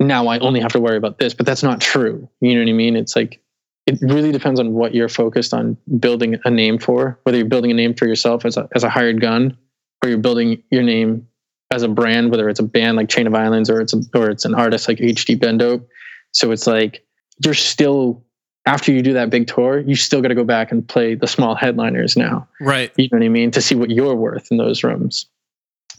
now 0.00 0.28
i 0.28 0.38
only 0.38 0.60
have 0.60 0.72
to 0.72 0.80
worry 0.80 0.96
about 0.96 1.18
this 1.18 1.34
but 1.34 1.46
that's 1.46 1.62
not 1.62 1.80
true 1.80 2.28
you 2.40 2.54
know 2.54 2.60
what 2.60 2.70
i 2.70 2.72
mean? 2.72 2.96
It's 2.96 3.14
like 3.14 3.40
it 3.86 3.98
really 4.02 4.30
depends 4.30 4.60
on 4.60 4.72
what 4.74 4.94
you're 4.94 5.08
focused 5.08 5.52
on 5.52 5.76
building 5.98 6.38
a 6.44 6.50
name 6.50 6.78
for 6.78 7.18
whether 7.24 7.38
you're 7.38 7.46
building 7.46 7.70
a 7.70 7.74
name 7.74 7.94
for 7.94 8.06
yourself 8.06 8.44
as 8.44 8.56
a, 8.56 8.68
as 8.74 8.84
a 8.84 8.90
hired 8.90 9.20
gun 9.20 9.56
or 10.02 10.08
you're 10.08 10.18
building 10.18 10.62
your 10.70 10.82
name 10.82 11.26
as 11.70 11.82
a 11.82 11.88
brand, 11.88 12.30
whether 12.30 12.48
it's 12.48 12.60
a 12.60 12.64
band 12.64 12.96
like 12.96 13.08
Chain 13.08 13.26
of 13.26 13.34
Islands 13.34 13.70
or 13.70 13.80
it's 13.80 13.92
a, 13.94 14.00
or 14.14 14.30
it's 14.30 14.44
an 14.44 14.54
artist 14.54 14.88
like 14.88 14.98
HDBeenDope. 14.98 15.84
So 16.32 16.50
it's 16.50 16.66
like 16.66 17.04
you're 17.44 17.54
still 17.54 18.24
after 18.66 18.92
you 18.92 19.02
do 19.02 19.14
that 19.14 19.30
big 19.30 19.46
tour, 19.46 19.80
you 19.80 19.96
still 19.96 20.20
got 20.20 20.28
to 20.28 20.34
go 20.34 20.44
back 20.44 20.70
and 20.70 20.86
play 20.86 21.14
the 21.14 21.26
small 21.26 21.54
headliners 21.54 22.16
now. 22.16 22.46
Right. 22.60 22.92
You 22.96 23.08
know 23.10 23.18
what 23.18 23.24
I 23.24 23.28
mean? 23.28 23.50
To 23.52 23.62
see 23.62 23.74
what 23.74 23.90
you're 23.90 24.14
worth 24.14 24.48
in 24.50 24.58
those 24.58 24.84
rooms, 24.84 25.26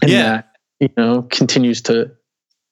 and 0.02 0.12
Yeah. 0.12 0.24
that 0.24 0.56
you 0.80 0.90
know 0.98 1.24
continues 1.24 1.82
to 1.84 2.12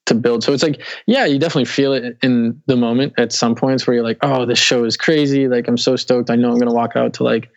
to 0.06 0.14
build. 0.14 0.42
So 0.42 0.52
it's 0.52 0.62
like, 0.62 0.82
yeah, 1.06 1.24
you 1.24 1.38
definitely 1.38 1.66
feel 1.66 1.92
it 1.92 2.18
in 2.22 2.60
the 2.66 2.76
moment 2.76 3.14
at 3.16 3.32
some 3.32 3.54
points 3.54 3.86
where 3.86 3.94
you're 3.94 4.04
like, 4.04 4.18
oh, 4.22 4.44
this 4.44 4.58
show 4.58 4.84
is 4.84 4.96
crazy. 4.96 5.48
Like 5.48 5.68
I'm 5.68 5.76
so 5.78 5.96
stoked. 5.96 6.30
I 6.30 6.36
know 6.36 6.50
I'm 6.50 6.58
gonna 6.58 6.72
walk 6.74 6.96
out 6.96 7.14
to 7.14 7.24
like 7.24 7.48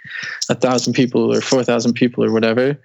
a 0.50 0.56
thousand 0.56 0.94
people 0.94 1.34
or 1.34 1.42
four 1.42 1.64
thousand 1.64 1.94
people 1.94 2.24
or 2.24 2.32
whatever. 2.32 2.80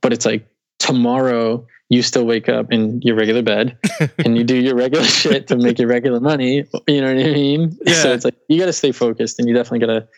But 0.00 0.12
it's 0.12 0.24
like 0.26 0.46
tomorrow 0.86 1.66
you 1.88 2.02
still 2.02 2.24
wake 2.24 2.48
up 2.48 2.72
in 2.72 3.00
your 3.02 3.14
regular 3.14 3.42
bed 3.42 3.78
and 4.24 4.36
you 4.36 4.44
do 4.44 4.56
your 4.56 4.74
regular 4.74 5.04
shit 5.20 5.48
to 5.48 5.56
make 5.56 5.78
your 5.78 5.88
regular 5.88 6.20
money. 6.20 6.64
You 6.88 7.00
know 7.00 7.14
what 7.14 7.24
I 7.24 7.30
mean? 7.32 7.76
Yeah. 7.84 7.94
So 7.94 8.12
it's 8.12 8.24
like 8.24 8.34
you 8.48 8.58
got 8.58 8.66
to 8.66 8.72
stay 8.72 8.92
focused 8.92 9.38
and 9.38 9.48
you 9.48 9.54
definitely 9.54 9.86
got 9.86 9.92
to 9.92 10.08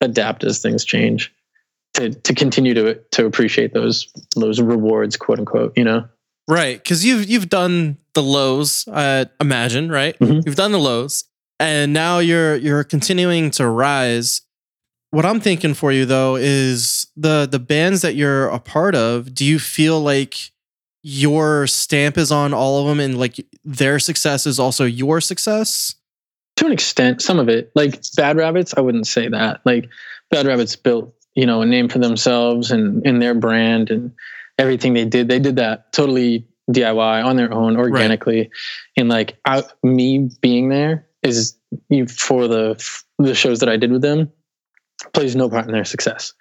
adapt 0.00 0.42
as 0.44 0.60
things 0.60 0.84
change 0.84 1.32
to 1.94 2.10
to 2.10 2.34
continue 2.34 2.74
to 2.74 2.94
to 3.12 3.26
appreciate 3.26 3.72
those 3.74 4.08
those 4.34 4.60
rewards, 4.60 5.16
quote 5.16 5.38
unquote. 5.38 5.76
You 5.76 5.84
know? 5.84 6.08
Right, 6.48 6.82
because 6.82 7.04
you've 7.04 7.28
you've 7.28 7.48
done 7.48 7.98
the 8.14 8.22
lows, 8.22 8.86
I 8.92 9.26
imagine, 9.40 9.90
right? 9.90 10.18
Mhm. 10.18 10.44
You've 10.44 10.56
done 10.56 10.72
the 10.72 10.78
lows, 10.78 11.24
and 11.60 11.92
now 11.92 12.18
you're 12.18 12.56
you're 12.56 12.84
continuing 12.84 13.50
to 13.52 13.68
rise. 13.68 14.40
What 15.12 15.24
I'm 15.24 15.40
thinking 15.40 15.74
for 15.74 15.92
you 15.92 16.04
though 16.04 16.36
is 16.36 17.06
the 17.16 17.48
the 17.50 17.58
bands 17.58 18.02
that 18.02 18.16
you're 18.16 18.48
a 18.48 18.58
part 18.58 18.94
of. 18.94 19.34
Do 19.34 19.44
you 19.44 19.58
feel 19.58 20.00
like 20.00 20.50
your 21.02 21.66
stamp 21.66 22.18
is 22.18 22.30
on 22.30 22.52
all 22.52 22.80
of 22.80 22.86
them, 22.86 23.00
and 23.00 23.18
like 23.18 23.46
their 23.64 23.98
success 23.98 24.46
is 24.46 24.58
also 24.58 24.84
your 24.84 25.20
success? 25.20 25.94
to 26.56 26.66
an 26.66 26.72
extent, 26.72 27.22
some 27.22 27.38
of 27.38 27.48
it, 27.48 27.72
like 27.74 28.02
Bad 28.16 28.36
Rabbits, 28.36 28.74
I 28.76 28.80
wouldn't 28.80 29.06
say 29.06 29.28
that. 29.28 29.60
Like 29.64 29.88
Bad 30.30 30.46
Rabbits 30.46 30.76
built, 30.76 31.14
you 31.34 31.46
know, 31.46 31.62
a 31.62 31.66
name 31.66 31.88
for 31.88 31.98
themselves 31.98 32.70
and 32.70 33.04
in 33.06 33.18
their 33.18 33.34
brand 33.34 33.90
and 33.90 34.12
everything 34.58 34.94
they 34.94 35.04
did. 35.04 35.28
They 35.28 35.38
did 35.38 35.56
that 35.56 35.92
totally 35.92 36.46
DIY 36.70 37.24
on 37.24 37.36
their 37.36 37.52
own, 37.52 37.76
organically. 37.76 38.50
And 38.96 39.08
like 39.08 39.38
I, 39.44 39.64
me 39.82 40.30
being 40.40 40.68
there 40.68 41.06
is 41.22 41.56
you 41.88 42.06
for 42.06 42.48
the 42.48 42.82
the 43.18 43.34
shows 43.34 43.60
that 43.60 43.68
I 43.68 43.76
did 43.76 43.92
with 43.92 44.02
them 44.02 44.30
plays 45.12 45.36
no 45.36 45.48
part 45.48 45.66
in 45.66 45.72
their 45.72 45.84
success. 45.84 46.32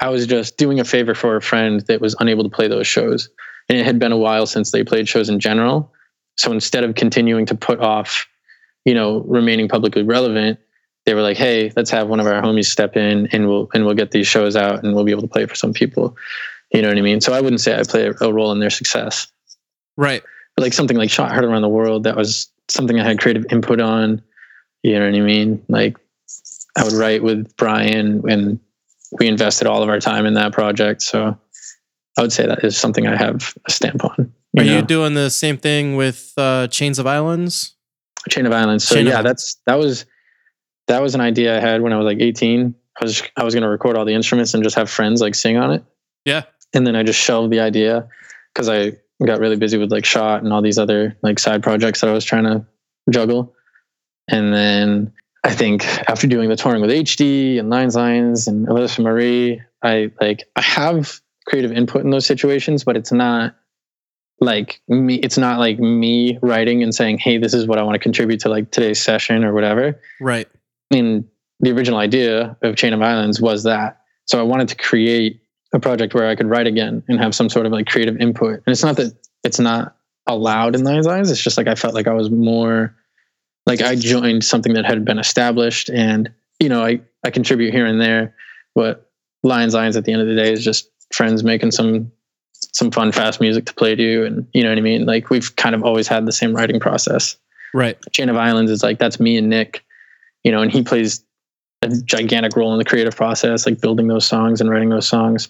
I 0.00 0.08
was 0.10 0.26
just 0.26 0.56
doing 0.56 0.78
a 0.80 0.84
favor 0.84 1.14
for 1.14 1.36
a 1.36 1.42
friend 1.42 1.80
that 1.82 2.00
was 2.00 2.14
unable 2.20 2.44
to 2.44 2.50
play 2.50 2.68
those 2.68 2.86
shows, 2.86 3.28
and 3.68 3.78
it 3.78 3.84
had 3.84 3.98
been 3.98 4.12
a 4.12 4.18
while 4.18 4.46
since 4.46 4.70
they 4.70 4.84
played 4.84 5.08
shows 5.08 5.28
in 5.28 5.40
general. 5.40 5.92
So 6.36 6.52
instead 6.52 6.84
of 6.84 6.94
continuing 6.94 7.46
to 7.46 7.54
put 7.54 7.80
off 7.80 8.26
you 8.88 8.94
know, 8.94 9.20
remaining 9.26 9.68
publicly 9.68 10.02
relevant, 10.02 10.58
they 11.04 11.12
were 11.12 11.20
like, 11.20 11.36
"Hey, 11.36 11.70
let's 11.76 11.90
have 11.90 12.08
one 12.08 12.20
of 12.20 12.26
our 12.26 12.40
homies 12.40 12.66
step 12.66 12.96
in, 12.96 13.26
and 13.32 13.46
we'll 13.46 13.68
and 13.74 13.84
we'll 13.84 13.94
get 13.94 14.12
these 14.12 14.26
shows 14.26 14.56
out, 14.56 14.82
and 14.82 14.94
we'll 14.94 15.04
be 15.04 15.10
able 15.10 15.20
to 15.22 15.28
play 15.28 15.44
for 15.44 15.54
some 15.54 15.74
people." 15.74 16.16
You 16.72 16.80
know 16.80 16.88
what 16.88 16.96
I 16.96 17.02
mean? 17.02 17.20
So 17.20 17.34
I 17.34 17.42
wouldn't 17.42 17.60
say 17.60 17.78
I 17.78 17.82
play 17.82 18.10
a, 18.20 18.32
role 18.32 18.50
in 18.50 18.60
their 18.60 18.70
success, 18.70 19.26
Right. 19.98 20.22
but 20.56 20.62
like 20.62 20.72
something 20.72 20.96
like 20.96 21.10
"Shot 21.10 21.32
Heard 21.32 21.44
Around 21.44 21.62
the 21.62 21.68
World," 21.68 22.04
that 22.04 22.16
was 22.16 22.50
something 22.68 22.98
I 22.98 23.04
had 23.04 23.20
creative 23.20 23.44
input 23.50 23.78
on. 23.78 24.22
You 24.82 24.98
know 24.98 25.04
what 25.04 25.14
I 25.14 25.20
mean? 25.20 25.62
Like 25.68 25.98
I 26.78 26.84
would 26.84 26.92
write 26.92 27.22
with 27.22 27.56
Brian, 27.56 28.22
and 28.28 28.60
we 29.18 29.26
invested 29.26 29.66
all 29.66 29.82
of 29.82 29.88
our 29.88 29.98
time 29.98 30.26
in 30.26 30.34
that 30.34 30.52
project. 30.52 31.02
So 31.02 31.36
I 32.16 32.22
would 32.22 32.32
say 32.32 32.46
that 32.46 32.64
is 32.64 32.76
something 32.76 33.06
I 33.06 33.16
have 33.16 33.54
a 33.66 33.70
stamp 33.70 34.04
on. 34.04 34.32
Are 34.56 34.64
know? 34.64 34.76
you 34.76 34.82
doing 34.82 35.14
the 35.14 35.28
same 35.28 35.58
thing 35.58 35.96
with 35.96 36.32
uh, 36.36 36.68
Chains 36.68 36.98
of 36.98 37.06
Islands? 37.06 37.74
Chain 38.28 38.46
of 38.46 38.52
Islands. 38.52 38.86
So 38.86 38.94
Chain 38.94 39.06
yeah, 39.06 39.18
Islands. 39.18 39.28
that's 39.28 39.54
that 39.66 39.78
was 39.78 40.06
that 40.86 41.02
was 41.02 41.14
an 41.14 41.20
idea 41.20 41.56
I 41.56 41.60
had 41.60 41.82
when 41.82 41.92
I 41.92 41.96
was 41.96 42.04
like 42.04 42.20
18. 42.20 42.74
I 43.00 43.04
was 43.04 43.22
I 43.36 43.44
was 43.44 43.54
going 43.54 43.62
to 43.62 43.68
record 43.68 43.96
all 43.96 44.04
the 44.04 44.14
instruments 44.14 44.54
and 44.54 44.62
just 44.62 44.76
have 44.76 44.88
friends 44.88 45.20
like 45.20 45.34
sing 45.34 45.56
on 45.56 45.72
it. 45.72 45.84
Yeah. 46.24 46.44
And 46.74 46.86
then 46.86 46.94
I 46.96 47.02
just 47.02 47.20
shelved 47.20 47.52
the 47.52 47.60
idea 47.60 48.08
because 48.54 48.68
I 48.68 48.92
got 49.24 49.40
really 49.40 49.56
busy 49.56 49.78
with 49.78 49.90
like 49.90 50.04
shot 50.04 50.42
and 50.42 50.52
all 50.52 50.62
these 50.62 50.78
other 50.78 51.16
like 51.22 51.38
side 51.38 51.62
projects 51.62 52.00
that 52.00 52.10
I 52.10 52.12
was 52.12 52.24
trying 52.24 52.44
to 52.44 52.64
juggle. 53.10 53.54
And 54.28 54.52
then 54.52 55.12
I 55.44 55.54
think 55.54 55.84
after 56.08 56.26
doing 56.26 56.48
the 56.48 56.56
touring 56.56 56.82
with 56.82 56.90
HD 56.90 57.58
and 57.58 57.70
Lions 57.70 57.94
Lions 57.94 58.48
and 58.48 58.66
Alyssa 58.66 59.02
Marie, 59.02 59.62
I 59.82 60.10
like 60.20 60.44
I 60.56 60.62
have 60.62 61.20
creative 61.46 61.72
input 61.72 62.04
in 62.04 62.10
those 62.10 62.26
situations, 62.26 62.84
but 62.84 62.96
it's 62.96 63.12
not 63.12 63.54
like 64.40 64.80
me 64.88 65.16
it's 65.16 65.38
not 65.38 65.58
like 65.58 65.78
me 65.78 66.38
writing 66.42 66.82
and 66.82 66.94
saying 66.94 67.18
hey 67.18 67.38
this 67.38 67.54
is 67.54 67.66
what 67.66 67.76
i 67.76 67.82
want 67.82 67.96
to 67.96 67.98
contribute 67.98 68.38
to 68.38 68.48
like 68.48 68.70
today's 68.70 69.00
session 69.00 69.44
or 69.44 69.52
whatever. 69.52 70.00
Right. 70.20 70.48
and 70.90 71.24
the 71.60 71.72
original 71.72 71.98
idea 71.98 72.56
of 72.62 72.76
chain 72.76 72.92
of 72.92 73.02
islands 73.02 73.40
was 73.40 73.64
that. 73.64 74.02
So 74.26 74.38
i 74.38 74.42
wanted 74.42 74.68
to 74.68 74.76
create 74.76 75.40
a 75.72 75.80
project 75.80 76.14
where 76.14 76.28
i 76.28 76.36
could 76.36 76.46
write 76.46 76.66
again 76.66 77.02
and 77.08 77.18
have 77.18 77.34
some 77.34 77.48
sort 77.48 77.66
of 77.66 77.72
like 77.72 77.86
creative 77.86 78.16
input. 78.20 78.54
And 78.54 78.68
it's 78.68 78.84
not 78.84 78.96
that 78.96 79.12
it's 79.42 79.58
not 79.58 79.96
allowed 80.26 80.74
in 80.74 80.84
those 80.84 81.06
eyes 81.06 81.30
it's 81.30 81.42
just 81.42 81.56
like 81.56 81.66
i 81.66 81.74
felt 81.74 81.94
like 81.94 82.06
i 82.06 82.12
was 82.12 82.30
more 82.30 82.94
like 83.68 83.82
i 83.82 83.94
joined 83.94 84.42
something 84.44 84.74
that 84.74 84.84
had 84.84 85.04
been 85.04 85.18
established 85.18 85.88
and 85.90 86.32
you 86.58 86.68
know 86.68 86.84
i 86.84 87.00
i 87.24 87.30
contribute 87.30 87.72
here 87.72 87.86
and 87.86 88.00
there 88.00 88.34
but 88.74 89.08
lions 89.42 89.74
lions 89.74 89.96
at 89.96 90.04
the 90.04 90.12
end 90.12 90.20
of 90.20 90.26
the 90.26 90.34
day 90.34 90.52
is 90.52 90.64
just 90.64 90.90
friends 91.12 91.44
making 91.44 91.70
some 91.70 92.10
some 92.72 92.90
fun 92.90 93.12
fast 93.12 93.40
music 93.40 93.66
to 93.66 93.74
play 93.74 93.94
to 93.94 94.24
and 94.24 94.46
you 94.52 94.62
know 94.62 94.68
what 94.70 94.78
i 94.78 94.80
mean? 94.80 95.06
Like 95.06 95.30
we've 95.30 95.54
kind 95.56 95.74
of 95.74 95.84
always 95.84 96.08
had 96.08 96.26
the 96.26 96.32
same 96.32 96.54
writing 96.54 96.80
process. 96.80 97.36
Right. 97.74 97.98
chain 98.12 98.28
of 98.28 98.36
islands 98.36 98.70
is 98.70 98.82
like 98.82 98.98
that's 98.98 99.20
me 99.20 99.36
and 99.36 99.50
nick 99.50 99.84
you 100.42 100.50
know 100.50 100.62
and 100.62 100.72
he 100.72 100.82
plays 100.82 101.22
a 101.82 101.88
gigantic 101.88 102.56
role 102.56 102.72
in 102.72 102.78
the 102.78 102.84
creative 102.84 103.14
process 103.14 103.66
like 103.66 103.80
building 103.80 104.08
those 104.08 104.26
songs 104.26 104.60
and 104.60 104.70
writing 104.70 104.88
those 104.88 105.06
songs. 105.06 105.48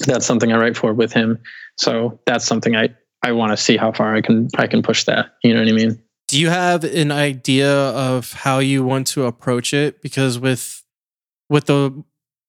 That's 0.00 0.26
something 0.26 0.52
i 0.52 0.58
write 0.58 0.76
for 0.76 0.92
with 0.92 1.12
him. 1.12 1.38
So 1.76 2.18
that's 2.26 2.44
something 2.44 2.76
i 2.76 2.88
i 3.22 3.32
want 3.32 3.52
to 3.52 3.56
see 3.56 3.76
how 3.76 3.92
far 3.92 4.14
i 4.14 4.20
can 4.20 4.48
i 4.58 4.66
can 4.66 4.82
push 4.82 5.04
that 5.04 5.34
you 5.42 5.54
know 5.54 5.60
what 5.60 5.68
i 5.68 5.72
mean 5.72 6.02
Do 6.28 6.38
you 6.40 6.48
have 6.48 6.82
an 6.84 7.12
idea 7.12 7.70
of 7.72 8.32
how 8.32 8.58
you 8.58 8.84
want 8.84 9.06
to 9.08 9.24
approach 9.26 9.72
it? 9.72 10.02
Because 10.02 10.38
with 10.38 10.82
with 11.48 11.66
the 11.66 12.04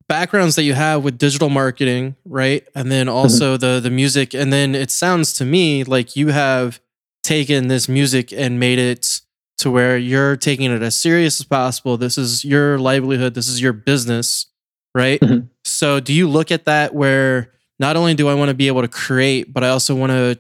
backgrounds 0.07 0.55
that 0.55 0.63
you 0.63 0.73
have 0.73 1.03
with 1.03 1.17
digital 1.17 1.49
marketing, 1.49 2.15
right? 2.25 2.65
And 2.75 2.91
then 2.91 3.07
also 3.09 3.57
the 3.57 3.79
the 3.79 3.91
music 3.91 4.33
and 4.33 4.51
then 4.51 4.73
it 4.75 4.91
sounds 4.91 5.33
to 5.33 5.45
me 5.45 5.83
like 5.83 6.15
you 6.15 6.29
have 6.29 6.79
taken 7.23 7.67
this 7.67 7.87
music 7.89 8.31
and 8.33 8.59
made 8.59 8.79
it 8.79 9.21
to 9.59 9.69
where 9.71 9.97
you're 9.97 10.35
taking 10.37 10.71
it 10.71 10.81
as 10.81 10.95
serious 10.97 11.39
as 11.39 11.45
possible. 11.45 11.97
This 11.97 12.17
is 12.17 12.45
your 12.45 12.79
livelihood, 12.79 13.33
this 13.33 13.47
is 13.47 13.61
your 13.61 13.73
business, 13.73 14.47
right? 14.95 15.19
Mhm. 15.19 15.49
So 15.65 15.99
do 15.99 16.13
you 16.13 16.27
look 16.29 16.51
at 16.51 16.65
that 16.65 16.95
where 16.95 17.51
not 17.79 17.95
only 17.95 18.13
do 18.15 18.27
I 18.27 18.33
want 18.33 18.49
to 18.49 18.55
be 18.55 18.67
able 18.67 18.81
to 18.81 18.87
create, 18.87 19.53
but 19.53 19.63
I 19.63 19.69
also 19.69 19.93
want 19.95 20.11
to 20.11 20.39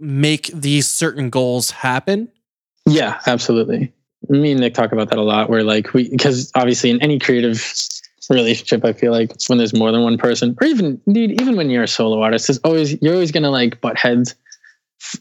make 0.00 0.48
these 0.54 0.88
certain 0.88 1.30
goals 1.30 1.70
happen? 1.70 2.28
Yeah, 2.86 3.20
absolutely. 3.26 3.92
Me 4.28 4.52
and 4.52 4.60
Nick 4.60 4.74
talk 4.74 4.92
about 4.92 5.10
that 5.10 5.18
a 5.18 5.22
lot. 5.22 5.50
Where 5.50 5.62
like 5.62 5.92
we, 5.92 6.08
because 6.08 6.50
obviously 6.54 6.90
in 6.90 7.02
any 7.02 7.18
creative 7.18 7.62
relationship, 8.30 8.84
I 8.84 8.92
feel 8.92 9.12
like 9.12 9.32
when 9.48 9.58
there's 9.58 9.74
more 9.74 9.92
than 9.92 10.02
one 10.02 10.18
person, 10.18 10.56
or 10.60 10.66
even 10.66 11.00
indeed, 11.06 11.40
even 11.40 11.56
when 11.56 11.70
you're 11.70 11.82
a 11.82 11.88
solo 11.88 12.22
artist, 12.22 12.46
there's 12.46 12.58
always 12.58 13.00
you're 13.02 13.14
always 13.14 13.32
gonna 13.32 13.50
like 13.50 13.80
butt 13.80 13.98
heads. 13.98 14.34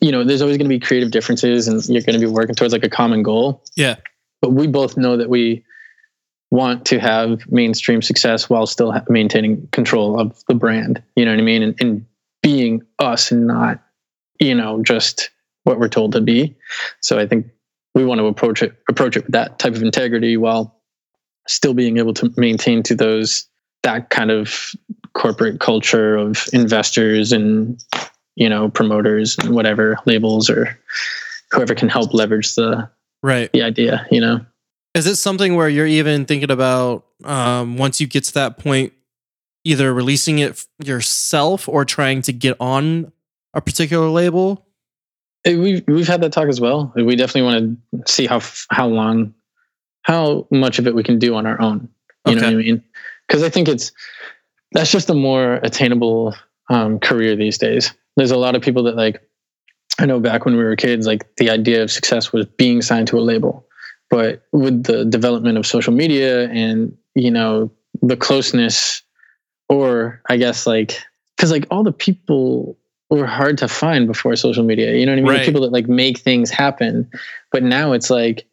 You 0.01 0.11
know, 0.11 0.23
there's 0.23 0.41
always 0.41 0.57
gonna 0.57 0.69
be 0.69 0.79
creative 0.79 1.11
differences, 1.11 1.67
and 1.67 1.83
you're 1.87 2.03
gonna 2.03 2.19
be 2.19 2.25
working 2.25 2.55
towards 2.55 2.73
like 2.73 2.83
a 2.83 2.89
common 2.89 3.23
goal. 3.23 3.63
Yeah. 3.75 3.95
But 4.41 4.53
we 4.53 4.67
both 4.67 4.95
know 4.97 5.17
that 5.17 5.29
we 5.29 5.63
want 6.51 6.85
to 6.85 6.99
have 6.99 7.49
mainstream 7.51 8.01
success 8.01 8.49
while 8.49 8.65
still 8.65 8.91
ha- 8.91 9.03
maintaining 9.09 9.67
control 9.71 10.19
of 10.19 10.41
the 10.47 10.53
brand. 10.53 11.01
You 11.15 11.25
know 11.25 11.31
what 11.31 11.39
I 11.39 11.43
mean? 11.43 11.63
And, 11.63 11.75
and 11.81 12.05
being 12.41 12.81
us 12.99 13.31
and 13.31 13.47
not, 13.47 13.83
you 14.39 14.53
know, 14.53 14.83
just 14.83 15.31
what 15.63 15.79
we're 15.79 15.89
told 15.89 16.13
to 16.13 16.21
be. 16.21 16.55
So 17.01 17.19
I 17.19 17.27
think 17.27 17.47
we 17.95 18.05
want 18.05 18.19
to 18.19 18.27
approach 18.27 18.61
it 18.61 18.73
approach 18.89 19.17
it 19.17 19.23
with 19.23 19.31
that 19.31 19.57
type 19.57 19.73
of 19.73 19.81
integrity 19.81 20.37
while 20.37 20.79
still 21.47 21.73
being 21.73 21.97
able 21.97 22.13
to 22.13 22.31
maintain 22.37 22.83
to 22.83 22.93
those 22.95 23.47
that 23.83 24.09
kind 24.09 24.29
of 24.31 24.71
corporate 25.13 25.59
culture 25.59 26.15
of 26.15 26.45
investors 26.53 27.31
and 27.31 27.81
you 28.35 28.49
know 28.49 28.69
promoters 28.69 29.37
and 29.39 29.55
whatever 29.55 29.97
labels 30.05 30.49
or 30.49 30.77
whoever 31.51 31.73
can 31.73 31.89
help 31.89 32.13
leverage 32.13 32.53
the 32.55 32.87
Right. 33.23 33.51
the 33.53 33.63
idea 33.63 34.05
you 34.11 34.21
know 34.21 34.45
Is 34.93 35.07
it 35.07 35.15
something 35.15 35.55
where 35.55 35.69
you're 35.69 35.87
even 35.87 36.25
thinking 36.25 36.51
about 36.51 37.05
um, 37.23 37.77
once 37.77 37.99
you 38.01 38.07
get 38.07 38.25
to 38.25 38.33
that 38.33 38.57
point, 38.57 38.93
either 39.63 39.93
releasing 39.93 40.39
it 40.39 40.63
yourself 40.83 41.67
or 41.69 41.85
trying 41.85 42.21
to 42.23 42.33
get 42.33 42.57
on 42.59 43.11
a 43.53 43.61
particular 43.61 44.09
label? 44.09 44.64
We've 45.45 45.83
we've 45.87 46.07
had 46.07 46.21
that 46.21 46.33
talk 46.33 46.47
as 46.47 46.59
well. 46.59 46.91
We 46.95 47.15
definitely 47.15 47.43
want 47.43 47.79
to 48.05 48.11
see 48.11 48.25
how 48.25 48.41
how 48.69 48.87
long, 48.87 49.33
how 50.01 50.47
much 50.51 50.79
of 50.79 50.87
it 50.87 50.95
we 50.95 51.03
can 51.03 51.19
do 51.19 51.35
on 51.35 51.45
our 51.45 51.61
own. 51.61 51.89
You 52.25 52.35
know 52.35 52.41
what 52.41 52.53
I 52.53 52.55
mean? 52.55 52.83
Because 53.27 53.43
I 53.43 53.49
think 53.49 53.67
it's 53.67 53.91
that's 54.71 54.91
just 54.91 55.09
a 55.09 55.13
more 55.13 55.55
attainable 55.61 56.35
um, 56.69 56.99
career 56.99 57.35
these 57.35 57.59
days. 57.59 57.93
There's 58.15 58.31
a 58.31 58.37
lot 58.37 58.55
of 58.55 58.61
people 58.61 58.83
that 58.83 58.95
like. 58.95 59.21
I 59.97 60.05
know 60.05 60.19
back 60.19 60.43
when 60.43 60.57
we 60.57 60.63
were 60.63 60.75
kids, 60.75 61.07
like 61.07 61.35
the 61.37 61.49
idea 61.49 61.81
of 61.81 61.89
success 61.89 62.33
was 62.33 62.45
being 62.45 62.81
signed 62.81 63.07
to 63.09 63.17
a 63.17 63.21
label, 63.21 63.65
but 64.09 64.43
with 64.51 64.83
the 64.83 65.05
development 65.05 65.57
of 65.57 65.65
social 65.65 65.93
media 65.93 66.49
and 66.49 66.97
you 67.13 67.31
know 67.31 67.71
the 68.01 68.17
closeness, 68.17 69.03
or 69.69 70.21
I 70.27 70.37
guess 70.37 70.67
like 70.67 70.99
because 71.37 71.51
like 71.51 71.65
all 71.69 71.83
the 71.83 71.93
people 71.93 72.77
were 73.15 73.27
hard 73.27 73.57
to 73.59 73.67
find 73.67 74.07
before 74.07 74.35
social 74.35 74.63
media. 74.63 74.95
You 74.95 75.05
know 75.05 75.11
what 75.13 75.19
I 75.19 75.21
mean? 75.21 75.31
Right. 75.31 75.45
people 75.45 75.61
that 75.61 75.71
like 75.71 75.87
make 75.87 76.17
things 76.19 76.49
happen. 76.51 77.09
But 77.51 77.63
now 77.63 77.93
it's 77.93 78.09
like 78.09 78.45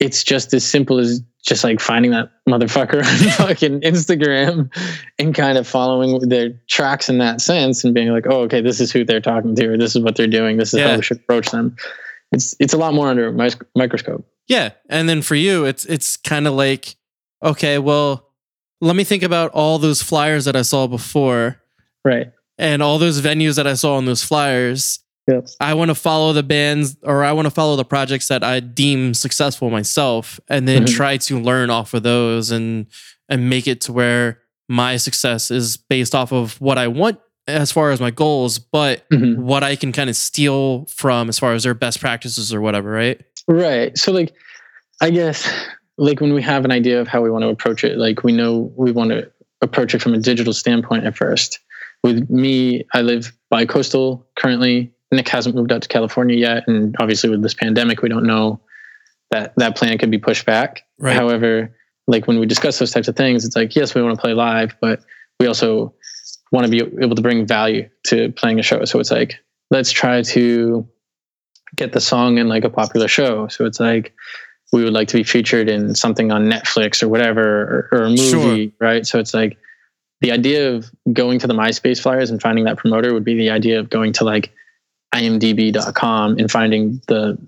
it's 0.00 0.24
just 0.24 0.52
as 0.54 0.64
simple 0.64 0.98
as 0.98 1.22
just 1.46 1.62
like 1.62 1.78
finding 1.80 2.10
that 2.10 2.30
motherfucker 2.48 2.98
on 3.38 3.46
fucking 3.48 3.80
Instagram 3.82 4.74
and 5.18 5.34
kind 5.34 5.58
of 5.58 5.68
following 5.68 6.18
their 6.28 6.50
tracks 6.68 7.08
in 7.08 7.18
that 7.18 7.40
sense 7.40 7.84
and 7.84 7.94
being 7.94 8.08
like, 8.08 8.26
oh, 8.28 8.40
okay, 8.42 8.60
this 8.60 8.80
is 8.80 8.90
who 8.90 9.04
they're 9.04 9.20
talking 9.20 9.54
to, 9.54 9.68
or 9.74 9.76
this 9.76 9.94
is 9.94 10.02
what 10.02 10.16
they're 10.16 10.26
doing, 10.26 10.56
this 10.56 10.72
is 10.74 10.80
Yeah. 10.80 10.90
how 10.90 10.96
we 10.96 11.02
should 11.02 11.18
approach 11.18 11.50
them. 11.50 11.76
It's 12.32 12.56
it's 12.58 12.72
a 12.74 12.78
lot 12.78 12.94
more 12.94 13.08
under 13.08 13.30
microscope. 13.76 14.26
Yeah. 14.48 14.70
And 14.90 15.08
then 15.08 15.22
for 15.22 15.34
you, 15.36 15.64
it's 15.64 15.84
it's 15.84 16.16
kind 16.16 16.46
of 16.46 16.54
like, 16.54 16.96
okay, 17.42 17.78
well, 17.78 18.30
let 18.80 18.96
me 18.96 19.04
think 19.04 19.22
about 19.22 19.50
all 19.52 19.78
those 19.78 20.02
flyers 20.02 20.44
that 20.46 20.56
I 20.56 20.62
saw 20.62 20.86
before 20.86 21.60
Right. 22.04 22.32
And 22.58 22.82
all 22.82 22.98
those 22.98 23.20
venues 23.20 23.56
that 23.56 23.66
I 23.66 23.74
saw 23.74 23.96
on 23.96 24.04
those 24.04 24.22
flyers. 24.22 25.00
Yep. 25.26 25.46
I 25.60 25.72
want 25.74 25.88
to 25.88 25.94
follow 25.94 26.32
the 26.34 26.42
bands 26.42 26.96
or 27.02 27.24
I 27.24 27.32
want 27.32 27.46
to 27.46 27.50
follow 27.50 27.76
the 27.76 27.84
projects 27.84 28.28
that 28.28 28.44
I 28.44 28.60
deem 28.60 29.14
successful 29.14 29.70
myself 29.70 30.38
and 30.48 30.68
then 30.68 30.84
Mhm. 30.84 30.94
try 30.94 31.16
to 31.16 31.40
learn 31.40 31.70
off 31.70 31.94
of 31.94 32.02
those 32.02 32.50
and 32.50 32.86
and 33.30 33.48
make 33.48 33.66
it 33.66 33.80
to 33.82 33.92
where 33.92 34.40
my 34.68 34.98
success 34.98 35.50
is 35.50 35.78
based 35.78 36.14
off 36.14 36.30
of 36.30 36.60
what 36.60 36.76
I 36.76 36.88
want 36.88 37.18
as 37.46 37.72
far 37.72 37.90
as 37.90 38.00
my 38.00 38.10
goals, 38.10 38.58
but 38.58 39.08
Mhm. 39.10 39.36
what 39.38 39.62
I 39.64 39.76
can 39.76 39.92
kind 39.92 40.10
of 40.10 40.16
steal 40.16 40.84
from 40.90 41.30
as 41.30 41.38
far 41.38 41.54
as 41.54 41.62
their 41.62 41.72
best 41.74 42.00
practices 42.00 42.52
or 42.52 42.60
whatever, 42.60 42.90
right? 42.90 43.18
Right. 43.48 43.96
So 43.96 44.12
like 44.12 44.34
I 45.00 45.08
guess 45.10 45.50
like 45.96 46.20
when 46.20 46.34
we 46.34 46.42
have 46.42 46.66
an 46.66 46.70
idea 46.70 47.00
of 47.00 47.08
how 47.08 47.22
we 47.22 47.30
want 47.30 47.42
to 47.44 47.48
approach 47.48 47.82
it, 47.82 47.96
like 47.96 48.24
we 48.24 48.32
know 48.32 48.70
we 48.76 48.92
want 48.92 49.10
to 49.10 49.30
approach 49.62 49.94
it 49.94 50.02
from 50.02 50.12
a 50.12 50.18
digital 50.18 50.52
standpoint 50.52 51.06
at 51.06 51.16
first. 51.16 51.60
With 52.04 52.28
me, 52.28 52.84
I 52.92 53.00
live 53.00 53.32
bi-coastal 53.50 54.26
currently. 54.36 54.92
Nick 55.10 55.26
hasn't 55.28 55.56
moved 55.56 55.72
out 55.72 55.80
to 55.82 55.88
California 55.88 56.36
yet, 56.36 56.68
and 56.68 56.94
obviously 57.00 57.30
with 57.30 57.42
this 57.42 57.54
pandemic, 57.54 58.02
we 58.02 58.10
don't 58.10 58.26
know 58.26 58.60
that 59.30 59.54
that 59.56 59.74
plan 59.74 59.96
could 59.96 60.10
be 60.10 60.18
pushed 60.18 60.44
back. 60.44 60.82
Right. 60.98 61.16
However, 61.16 61.74
like 62.06 62.26
when 62.26 62.38
we 62.38 62.44
discuss 62.44 62.78
those 62.78 62.90
types 62.90 63.08
of 63.08 63.16
things, 63.16 63.46
it's 63.46 63.56
like 63.56 63.74
yes, 63.74 63.94
we 63.94 64.02
want 64.02 64.14
to 64.14 64.20
play 64.20 64.34
live, 64.34 64.76
but 64.82 65.00
we 65.40 65.46
also 65.46 65.94
want 66.52 66.66
to 66.66 66.70
be 66.70 66.78
able 67.02 67.16
to 67.16 67.22
bring 67.22 67.46
value 67.46 67.88
to 68.08 68.30
playing 68.32 68.60
a 68.60 68.62
show. 68.62 68.84
So 68.84 69.00
it's 69.00 69.10
like 69.10 69.40
let's 69.70 69.90
try 69.90 70.20
to 70.22 70.86
get 71.74 71.92
the 71.92 72.00
song 72.00 72.36
in 72.36 72.48
like 72.48 72.64
a 72.64 72.70
popular 72.70 73.08
show. 73.08 73.48
So 73.48 73.64
it's 73.64 73.80
like 73.80 74.14
we 74.74 74.84
would 74.84 74.92
like 74.92 75.08
to 75.08 75.16
be 75.16 75.24
featured 75.24 75.70
in 75.70 75.94
something 75.94 76.30
on 76.30 76.44
Netflix 76.50 77.02
or 77.02 77.08
whatever 77.08 77.88
or, 77.92 77.98
or 77.98 78.04
a 78.04 78.10
movie, 78.10 78.74
right? 78.78 79.06
So 79.06 79.18
it's 79.18 79.32
like 79.32 79.56
the 80.20 80.32
idea 80.32 80.72
of 80.74 80.90
going 81.12 81.38
to 81.40 81.46
the 81.46 81.54
MySpace 81.54 82.00
flyers 82.00 82.30
and 82.30 82.40
finding 82.40 82.64
that 82.64 82.76
promoter 82.78 83.12
would 83.12 83.24
be 83.24 83.34
the 83.36 83.50
idea 83.50 83.78
of 83.78 83.90
going 83.90 84.12
to 84.14 84.24
like 84.24 84.52
imdb.com 85.14 86.38
and 86.38 86.50
finding 86.50 87.00
the 87.08 87.38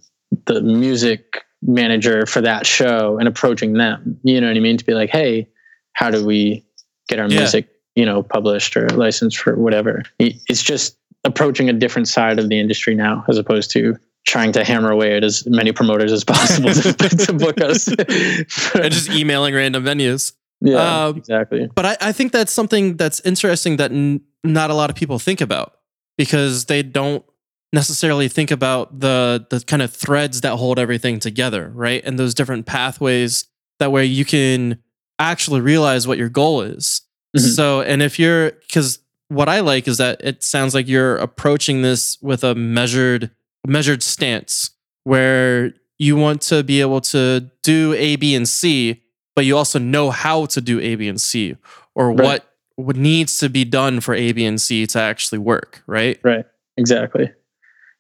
the 0.47 0.61
music 0.61 1.45
manager 1.63 2.27
for 2.27 2.41
that 2.41 2.67
show 2.67 3.19
and 3.19 3.29
approaching 3.29 3.75
them. 3.75 4.19
You 4.23 4.41
know 4.41 4.49
what 4.49 4.57
I 4.57 4.61
mean? 4.61 4.77
To 4.77 4.85
be 4.85 4.93
like, 4.95 5.11
hey, 5.11 5.49
how 5.93 6.11
do 6.11 6.25
we 6.25 6.65
get 7.09 7.19
our 7.19 7.29
Yeah. 7.29 7.39
music, 7.39 7.69
you 7.95 8.05
know, 8.05 8.23
published 8.23 8.77
or 8.77 8.89
licensed 8.91 9.39
for 9.39 9.57
whatever? 9.57 10.03
It's 10.19 10.63
just 10.63 10.97
approaching 11.25 11.69
a 11.69 11.73
different 11.73 12.09
side 12.09 12.39
of 12.39 12.49
the 12.49 12.59
industry 12.59 12.95
now, 12.95 13.25
as 13.29 13.39
opposed 13.39 13.71
to 13.73 13.97
trying 14.27 14.53
to 14.53 14.65
hammer 14.65 14.91
away 14.91 15.17
at 15.17 15.25
as 15.25 15.47
many 15.47 15.73
promoters 15.73 16.13
as 16.13 16.25
possible 16.25 16.71
to, 16.75 16.93
to 16.93 17.33
book 17.33 17.61
us. 17.61 17.89
And 18.75 18.93
just 18.93 19.11
emailing 19.11 19.55
random 19.55 19.85
venues. 19.85 20.33
Yeah, 20.67 21.07
Um, 21.07 21.17
exactly. 21.17 21.69
But 21.75 21.87
I, 21.87 21.97
I 22.01 22.13
think 22.13 22.33
that's 22.33 22.53
something 22.53 22.97
that's 22.97 23.21
interesting 23.21 23.77
that 23.79 23.91
n- 23.93 24.21
not 24.45 24.71
a 24.71 24.75
lot 24.75 24.91
of 24.91 24.97
people 24.97 25.19
think 25.19 25.41
about 25.41 25.75
because 26.19 26.67
they 26.67 26.83
don't 26.83 27.25
necessarily 27.73 28.29
think 28.29 28.51
about 28.51 29.01
the 29.01 29.47
the 29.51 29.61
kind 29.61 29.83
of 29.83 29.93
threads 29.93 30.41
that 30.43 30.57
hold 30.57 30.79
everything 30.79 31.19
together, 31.21 31.71
right? 31.75 32.03
And 32.05 32.19
those 32.19 32.35
different 32.35 32.67
pathways 32.67 33.47
that 33.79 33.93
way 33.93 34.05
you 34.07 34.25
can 34.25 34.79
actually 35.19 35.61
realize 35.61 36.07
what 36.07 36.19
your 36.19 36.29
goal 36.29 36.63
is. 36.63 37.03
Mhm. 37.37 37.55
So, 37.55 37.81
and 37.83 38.03
if 38.03 38.19
you're 38.19 38.53
because 38.53 38.99
what 39.29 39.49
I 39.49 39.61
like 39.61 39.89
is 39.89 39.99
that 39.99 40.21
it 40.23 40.43
sounds 40.43 40.75
like 40.75 40.87
you're 40.89 41.17
approaching 41.17 41.83
this 41.83 42.17
with 42.23 42.45
a 42.45 42.55
measured 42.55 43.31
measured 43.67 44.03
stance 44.03 44.71
where 45.05 45.73
you 45.99 46.15
want 46.17 46.43
to 46.43 46.63
be 46.63 46.81
able 46.81 47.01
to 47.01 47.51
do 47.63 47.95
A, 47.95 48.17
B, 48.17 48.35
and 48.35 48.49
C, 48.49 49.03
but 49.37 49.45
you 49.45 49.57
also 49.57 49.79
know 49.79 50.11
how 50.11 50.47
to 50.47 50.61
do 50.61 50.81
A, 50.81 50.97
B, 50.97 51.07
and 51.07 51.21
C, 51.21 51.57
or 51.95 52.09
Right. 52.11 52.25
what 52.25 52.53
what 52.75 52.97
needs 52.97 53.39
to 53.39 53.49
be 53.49 53.65
done 53.65 54.01
for 54.01 54.15
A, 54.15 54.33
B, 54.33 54.45
and 54.45 54.61
C 54.61 54.87
to 54.89 55.01
actually 55.01 55.39
work, 55.39 55.83
right? 55.87 56.19
Right. 56.25 56.45
Exactly. 56.77 57.31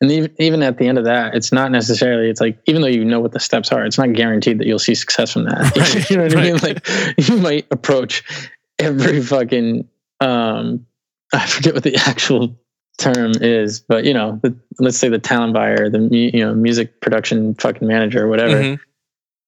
And 0.02 0.10
even 0.10 0.30
even 0.38 0.62
at 0.62 0.76
the 0.76 0.86
end 0.88 0.98
of 0.98 1.04
that, 1.04 1.34
it's 1.34 1.52
not 1.52 1.70
necessarily. 1.70 2.28
It's 2.28 2.40
like 2.40 2.58
even 2.66 2.82
though 2.82 2.88
you 2.88 3.04
know 3.04 3.20
what 3.20 3.32
the 3.32 3.40
steps 3.40 3.72
are, 3.72 3.86
it's 3.86 3.96
not 3.96 4.12
guaranteed 4.12 4.58
that 4.58 4.66
you'll 4.66 4.78
see 4.78 4.94
success 4.94 5.32
from 5.32 5.44
that. 5.44 5.74
Right, 5.76 6.10
you 6.10 6.16
know 6.18 6.24
what 6.24 6.36
I 6.36 6.42
mean? 6.42 6.56
Like 6.58 6.86
you 7.28 7.36
might 7.38 7.66
approach 7.70 8.22
every 8.78 9.22
fucking 9.22 9.88
um, 10.20 10.84
I 11.32 11.46
forget 11.46 11.72
what 11.74 11.82
the 11.84 11.96
actual 11.96 12.54
term 12.98 13.32
is, 13.40 13.80
but 13.80 14.04
you 14.04 14.12
know, 14.12 14.38
the, 14.42 14.54
let's 14.78 14.98
say 14.98 15.08
the 15.08 15.18
talent 15.18 15.54
buyer, 15.54 15.88
the 15.88 16.00
you 16.10 16.40
know 16.44 16.54
music 16.54 17.00
production 17.00 17.54
fucking 17.54 17.88
manager, 17.88 18.28
whatever. 18.28 18.54
Mhm. 18.62 18.80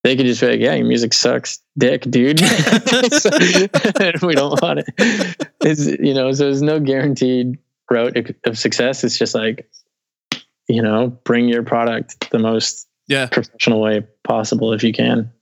They 0.05 0.17
could 0.17 0.27
just 0.27 0.41
be 0.41 0.47
like, 0.49 0.61
"Yeah, 0.61 0.75
your 0.75 0.87
music 0.87 1.13
sucks, 1.13 1.59
dick, 1.77 2.03
dude." 2.03 2.39
So- 2.41 3.31
we 4.27 4.35
don't 4.35 4.61
want 4.63 4.81
it. 4.87 5.49
It's 5.61 5.87
you 5.87 6.15
know, 6.15 6.31
so 6.33 6.45
there's 6.45 6.63
no 6.63 6.79
guaranteed 6.81 7.59
route 7.91 8.17
of 8.45 8.59
success. 8.59 9.03
It's 9.03 9.19
just 9.19 9.35
like, 9.35 9.69
you 10.69 10.83
know, 10.83 11.09
bring 11.25 11.49
your 11.49 11.63
product 11.63 12.31
the 12.31 12.39
most 12.39 12.87
Yeah. 13.09 13.27
professional 13.27 13.81
way 13.81 14.07
possible 14.25 14.73
if 14.73 14.83
you 14.85 14.93
can. 14.93 15.33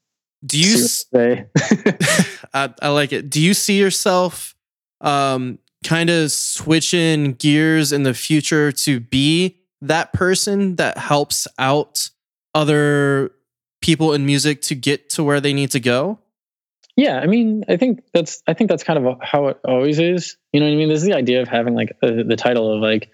Do 0.45 0.59
you? 0.59 0.75
I 0.75 0.79
say. 0.79 1.47
I, 2.55 2.73
I 2.81 2.89
like 2.89 3.13
it. 3.13 3.29
Do 3.31 3.41
you 3.43 3.53
see 3.53 3.79
yourself 3.79 4.55
um, 5.01 5.59
kind 5.85 6.09
of 6.09 6.31
switching 6.33 7.33
gears 7.33 7.93
in 7.93 8.05
the 8.05 8.15
future 8.15 8.71
to 8.73 9.01
be 9.01 9.59
that 9.83 10.13
person 10.13 10.77
that 10.77 10.97
helps 10.99 11.47
out 11.59 12.09
other 12.55 13.33
people 13.87 14.13
in 14.13 14.27
music 14.27 14.61
to 14.63 14.75
get 14.75 15.09
to 15.11 15.23
where 15.23 15.41
they 15.41 15.55
need 15.55 15.71
to 15.71 15.79
go? 15.79 16.19
Yeah, 16.97 17.21
I 17.21 17.27
mean, 17.27 17.65
I 17.69 17.77
think 17.77 18.03
that's 18.13 18.43
I 18.49 18.53
think 18.53 18.69
that's 18.69 18.83
kind 18.83 18.99
of 18.99 19.19
how 19.23 19.47
it 19.47 19.61
always 19.65 20.01
is. 20.01 20.37
You 20.53 20.61
know 20.61 20.67
what 20.67 20.73
I 20.73 20.77
mean? 20.77 20.89
This 20.89 21.03
is 21.03 21.07
the 21.07 21.15
idea 21.15 21.41
of 21.41 21.47
having 21.49 21.75
like 21.75 21.97
the, 22.03 22.25
the 22.27 22.37
title 22.37 22.75
of 22.75 22.81
like 22.81 23.11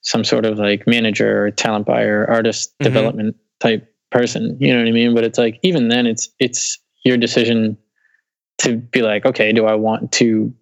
some 0.00 0.24
sort 0.24 0.46
of 0.46 0.58
like 0.58 0.86
manager 0.86 1.44
or 1.44 1.50
talent 1.50 1.84
buyer, 1.86 2.26
artist 2.30 2.74
Mhm. 2.78 2.84
development 2.84 3.36
type 3.60 3.92
person. 4.10 4.56
You 4.60 4.72
know 4.72 4.78
what 4.78 4.88
I 4.88 4.92
mean? 4.92 5.14
But 5.14 5.24
it's 5.24 5.38
like 5.38 5.58
even 5.62 5.88
then, 5.88 6.06
it's 6.06 6.30
it's 6.38 6.78
your 7.04 7.18
decision 7.18 7.76
to 8.58 8.76
be 8.76 9.02
like, 9.02 9.26
okay, 9.26 9.52
do 9.52 9.66
I 9.66 9.74
want 9.74 10.12
to 10.12 10.54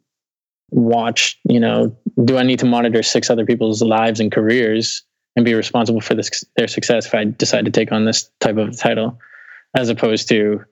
watch? 0.70 1.38
You 1.44 1.60
know, 1.60 1.96
do 2.24 2.36
I 2.38 2.42
need 2.42 2.58
to 2.60 2.66
monitor 2.66 3.02
six 3.02 3.30
other 3.30 3.46
people's 3.46 3.82
lives 3.82 4.18
and 4.18 4.32
careers 4.32 5.04
and 5.36 5.44
be 5.44 5.54
responsible 5.54 6.00
for 6.00 6.14
this, 6.14 6.42
their 6.56 6.68
success 6.68 7.06
if 7.06 7.14
I 7.14 7.24
decide 7.24 7.64
to 7.66 7.70
take 7.70 7.92
on 7.92 8.04
this 8.06 8.30
type 8.40 8.56
of 8.56 8.76
title, 8.78 9.18
as 9.76 9.88
opposed 9.88 10.28
to 10.28 10.64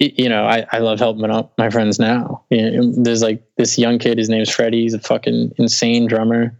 you 0.00 0.28
know, 0.28 0.44
I, 0.44 0.66
I 0.72 0.78
love 0.78 0.98
helping 0.98 1.30
out 1.30 1.56
my 1.56 1.70
friends 1.70 1.98
now. 1.98 2.44
You 2.50 2.70
know, 2.70 2.92
there's 3.02 3.22
like 3.22 3.42
this 3.56 3.78
young 3.78 3.98
kid, 3.98 4.18
his 4.18 4.28
name's 4.28 4.50
Freddie. 4.50 4.82
He's 4.82 4.94
a 4.94 4.98
fucking 4.98 5.52
insane 5.56 6.06
drummer. 6.08 6.58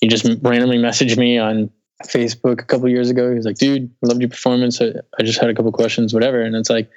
He 0.00 0.08
just 0.08 0.24
randomly 0.42 0.76
messaged 0.76 1.16
me 1.16 1.38
on 1.38 1.70
Facebook 2.04 2.60
a 2.60 2.64
couple 2.64 2.88
years 2.88 3.08
ago. 3.08 3.30
He 3.30 3.36
was 3.36 3.46
like, 3.46 3.56
dude, 3.56 3.90
I 4.04 4.06
loved 4.06 4.20
your 4.20 4.28
performance. 4.28 4.80
I, 4.80 4.92
I 5.18 5.22
just 5.22 5.40
had 5.40 5.48
a 5.48 5.54
couple 5.54 5.72
questions, 5.72 6.12
whatever. 6.12 6.42
And 6.42 6.54
it's 6.54 6.68
like, 6.68 6.90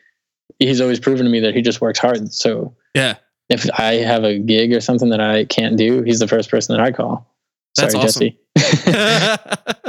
he's 0.60 0.82
always 0.82 1.00
proven 1.00 1.26
to 1.26 1.32
me 1.32 1.40
that 1.40 1.56
he 1.56 1.62
just 1.62 1.80
works 1.80 2.00
hard. 2.00 2.34
So 2.34 2.76
Yeah. 2.94 3.16
if 3.48 3.68
I 3.80 3.94
have 3.96 4.26
a 4.26 4.38
gig 4.38 4.74
or 4.74 4.82
something 4.82 5.10
that 5.10 5.22
I 5.22 5.46
can't 5.46 5.78
do, 5.78 6.02
he's 6.04 6.20
the 6.20 6.28
first 6.28 6.52
person 6.52 6.76
that 6.76 6.84
I 6.86 6.92
call. 6.92 7.34
That's 7.78 7.94
Sorry, 7.94 8.06
awesome. 8.06 8.30
Jesse. 8.58 9.80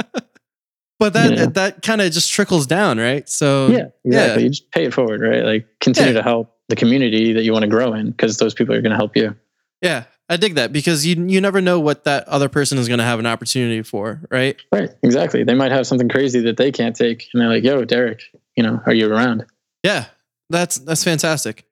but 1.01 1.13
that 1.13 1.31
Yeah. 1.37 1.45
that 1.47 1.81
kind 1.81 1.99
of 2.01 2.11
just 2.13 2.31
trickles 2.31 2.65
down, 2.67 2.97
right? 2.97 3.27
So 3.27 3.67
yeah, 3.67 3.85
exactly. 4.05 4.43
You 4.43 4.49
just 4.49 4.71
pay 4.71 4.85
it 4.85 4.93
forward, 4.93 5.19
right? 5.21 5.43
Like 5.43 5.65
continue 5.81 6.11
Yeah. 6.13 6.19
to 6.19 6.23
help 6.23 6.55
the 6.69 6.75
community 6.77 7.33
that 7.33 7.43
you 7.43 7.51
want 7.51 7.63
to 7.63 7.67
grow 7.69 7.93
in 7.93 8.11
because 8.11 8.37
those 8.37 8.53
people 8.53 8.73
are 8.75 8.81
going 8.81 8.91
to 8.91 8.97
help 8.97 9.17
you. 9.17 9.35
yeah, 9.81 10.03
I 10.29 10.37
dig 10.37 10.55
that 10.55 10.71
because 10.71 11.05
you 11.05 11.15
you 11.27 11.41
never 11.41 11.59
know 11.59 11.79
what 11.79 12.03
that 12.05 12.25
other 12.29 12.47
person 12.47 12.77
is 12.77 12.87
going 12.87 12.99
to 12.99 13.03
have 13.03 13.19
an 13.19 13.25
opportunity 13.25 13.81
for, 13.81 14.21
right? 14.31 14.55
Right. 14.71 14.91
Exactly. 15.03 15.43
They 15.43 15.55
might 15.55 15.71
have 15.73 15.85
something 15.87 16.07
crazy 16.07 16.39
that 16.41 16.55
they 16.57 16.71
can't 16.71 16.95
take. 16.95 17.27
And 17.33 17.41
they're 17.41 17.49
like, 17.49 17.63
yo, 17.65 17.83
Derek, 17.83 18.21
you 18.55 18.63
know, 18.63 18.79
are 18.85 18.93
you 18.93 19.11
around? 19.11 19.45
Yeah, 19.83 20.05
that's 20.49 20.77
that's 20.77 21.03
fantastic. 21.03 21.65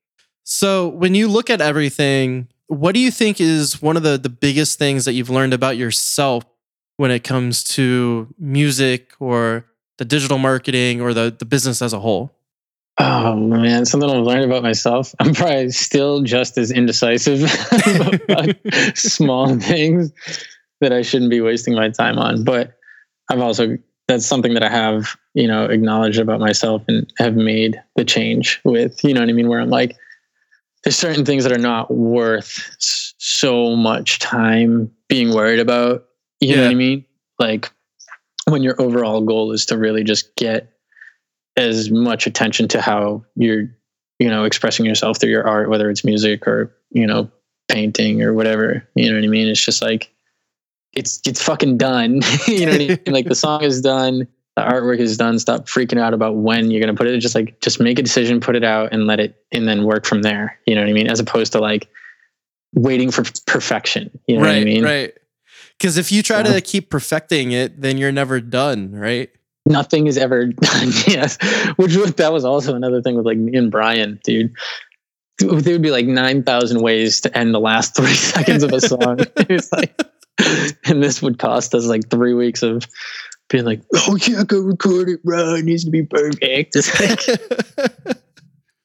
So 0.44 0.88
when 0.90 1.14
you 1.16 1.28
look 1.28 1.50
at 1.52 1.62
everything, 1.62 2.48
what 2.68 2.94
do 2.96 3.00
you 3.00 3.12
think 3.12 3.40
is 3.40 3.82
one 3.82 3.96
of 3.96 4.04
the 4.04 4.18
the 4.18 4.30
biggest 4.30 4.80
things 4.80 5.06
that 5.06 5.14
you've 5.14 5.30
learned 5.30 5.54
about 5.54 5.78
yourself 5.78 6.44
when 7.00 7.12
it 7.12 7.24
comes 7.24 7.64
to 7.64 8.28
music 8.38 9.14
or 9.22 9.66
the 10.00 10.04
digital 10.04 10.38
marketing 10.38 11.00
or 11.00 11.14
the 11.14 11.34
the 11.40 11.46
business 11.46 11.82
as 11.82 11.94
a 11.94 12.00
whole? 12.02 12.36
Oh 12.98 13.38
man, 13.38 13.86
something 13.86 14.10
I've 14.10 14.26
learned 14.26 14.44
about 14.44 14.64
myself. 14.64 15.16
I'm 15.22 15.34
probably 15.34 15.72
still 15.72 16.24
just 16.24 16.58
as 16.58 16.72
indecisive 16.72 17.44
about 18.28 18.54
small 18.98 19.58
things 19.58 20.12
that 20.82 20.92
I 20.92 21.02
shouldn't 21.02 21.32
be 21.32 21.40
wasting 21.40 21.74
my 21.74 21.90
time 21.90 22.20
on. 22.20 22.44
But 22.44 22.78
I've 23.32 23.40
also 23.40 23.78
that's 24.10 24.26
something 24.26 24.54
that 24.56 24.64
I 24.64 24.70
have, 24.70 25.16
you 25.34 25.48
know, 25.48 25.68
acknowledged 25.68 26.20
about 26.20 26.42
myself 26.42 26.84
and 26.90 27.10
have 27.18 27.36
made 27.36 27.82
the 27.96 28.04
change 28.04 28.60
with. 28.66 29.02
You 29.06 29.14
know 29.14 29.22
what 29.22 29.30
I 29.30 29.34
mean? 29.34 29.48
Where 29.48 29.62
I'm 29.62 29.70
like, 29.70 29.96
there's 30.84 30.98
certain 30.98 31.24
things 31.24 31.46
that 31.46 31.54
are 31.54 31.58
not 31.58 31.92
worth 31.92 32.76
so 32.78 33.78
much 33.78 34.20
time 34.20 34.92
being 35.08 35.34
worried 35.34 35.62
about. 35.62 36.09
You 36.40 36.56
know 36.56 36.64
what 36.64 36.72
I 36.72 36.76
mean? 36.76 37.06
Like 37.38 37.72
when 38.46 38.64
your 38.64 38.80
overall 38.82 39.22
goal 39.22 39.52
is 39.52 39.66
to 39.68 39.78
really 39.78 40.04
just 40.04 40.36
get 40.36 40.72
as 41.58 41.92
much 41.92 42.26
attention 42.26 42.68
to 42.70 42.82
how 42.82 43.24
you're 43.36 43.66
you 44.18 44.30
know 44.30 44.44
expressing 44.46 44.86
yourself 44.86 45.20
through 45.20 45.30
your 45.30 45.48
art 45.48 45.70
whether 45.70 45.90
it's 45.90 46.06
music 46.06 46.48
or 46.48 46.74
you 46.92 47.06
know 47.06 47.30
painting 47.68 48.22
or 48.22 48.34
whatever 48.34 48.88
you 48.96 49.10
know 49.10 49.16
what 49.16 49.24
i 49.24 49.28
mean? 49.28 49.48
It's 49.48 49.64
just 49.64 49.82
like 49.82 50.12
it's 50.94 51.22
it's 51.26 51.42
fucking 51.42 51.78
done. 51.78 52.22
You 52.48 52.66
know 52.66 52.72
what 52.72 52.82
i 52.82 52.88
mean? 52.88 53.00
Like 53.08 53.28
the 53.28 53.36
song 53.36 53.64
is 53.64 53.82
done 53.82 54.28
the 54.60 54.66
artwork 54.66 55.00
is 55.00 55.18
done 55.18 55.40
stop 55.40 55.66
freaking 55.66 56.00
out 56.00 56.14
about 56.14 56.36
when 56.36 56.70
you're 56.70 56.82
going 56.82 56.94
to 56.94 56.98
put 56.98 57.08
it. 57.08 57.18
Just 57.20 57.36
like 57.36 57.60
just 57.62 57.80
make 57.80 57.98
a 57.98 58.04
decision 58.04 58.40
put 58.40 58.56
it 58.56 58.64
out 58.64 58.92
and 58.92 59.08
let 59.08 59.20
it 59.20 59.44
and 59.52 59.68
then 59.68 59.84
work 59.84 60.06
from 60.06 60.22
there. 60.22 60.60
You 60.66 60.76
know 60.76 60.82
what 60.82 60.90
i 60.90 60.94
mean? 60.94 61.10
As 61.10 61.20
opposed 61.20 61.54
to 61.54 61.60
like 61.60 61.88
waiting 62.74 63.12
for 63.12 63.24
perfection. 63.48 64.12
You 64.28 64.38
know 64.38 64.44
right, 64.44 64.50
what 64.50 64.62
i 64.62 64.64
mean? 64.66 64.84
right. 64.84 65.14
Because 65.80 65.98
if 65.98 66.12
you 66.12 66.22
try 66.22 66.38
Yeah. 66.40 66.54
to 66.54 66.62
keep 66.62 66.90
perfecting 66.90 67.52
it, 67.54 67.82
then 67.82 67.98
you're 67.98 68.12
never 68.12 68.40
done, 68.42 68.92
right? 68.92 69.30
nothing 69.66 70.08
is 70.08 70.18
ever 70.18 70.46
done. 70.48 70.90
yes, 71.08 71.38
which 71.76 71.96
was 71.96 72.14
that 72.16 72.34
was 72.34 72.44
also 72.44 72.74
another 72.76 73.02
thing 73.04 73.16
with 73.16 73.26
like 73.26 73.38
me 73.38 73.56
and 73.56 73.70
Brian, 73.72 74.20
dude. 74.24 74.52
There 75.38 75.50
would 75.74 75.82
be 75.82 75.92
like 75.92 76.06
nine 76.08 76.42
thousand 76.44 76.82
ways 76.82 77.22
to 77.22 77.38
end 77.38 77.54
the 77.54 77.60
last 77.60 77.96
three 77.96 78.14
seconds 78.16 78.64
of 78.64 78.74
a 78.74 78.82
song. 78.82 79.20
it's 79.38 79.72
like, 79.72 79.96
and 80.86 81.04
this 81.04 81.22
would 81.22 81.38
cost 81.40 81.76
us 81.76 81.86
like 81.86 82.10
three 82.10 82.34
weeks 82.34 82.64
of 82.64 82.88
being 83.50 83.64
like, 83.66 83.82
"Oh 83.94 84.18
yeah, 84.28 84.44
go 84.44 84.60
record 84.60 85.08
it, 85.10 85.24
bro. 85.24 85.54
It 85.56 85.66
needs 85.66 85.86
to 85.86 85.92
be 85.92 86.04
perfect." 86.04 86.76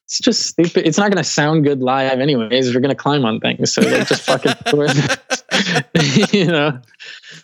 It's 0.05 0.19
just 0.19 0.43
stupid. 0.47 0.85
It's 0.87 0.97
not 0.99 1.09
going 1.11 1.23
to 1.23 1.27
sound 1.29 1.63
good 1.63 1.81
live, 1.81 2.19
anyways. 2.19 2.73
We're 2.73 2.79
going 2.81 2.95
to 2.95 2.95
climb 2.95 3.25
on 3.25 3.39
things, 3.39 3.73
so 3.73 3.81
like, 3.81 4.07
just 4.07 4.21
fucking, 4.21 4.53
you 6.31 6.45
know, 6.45 6.79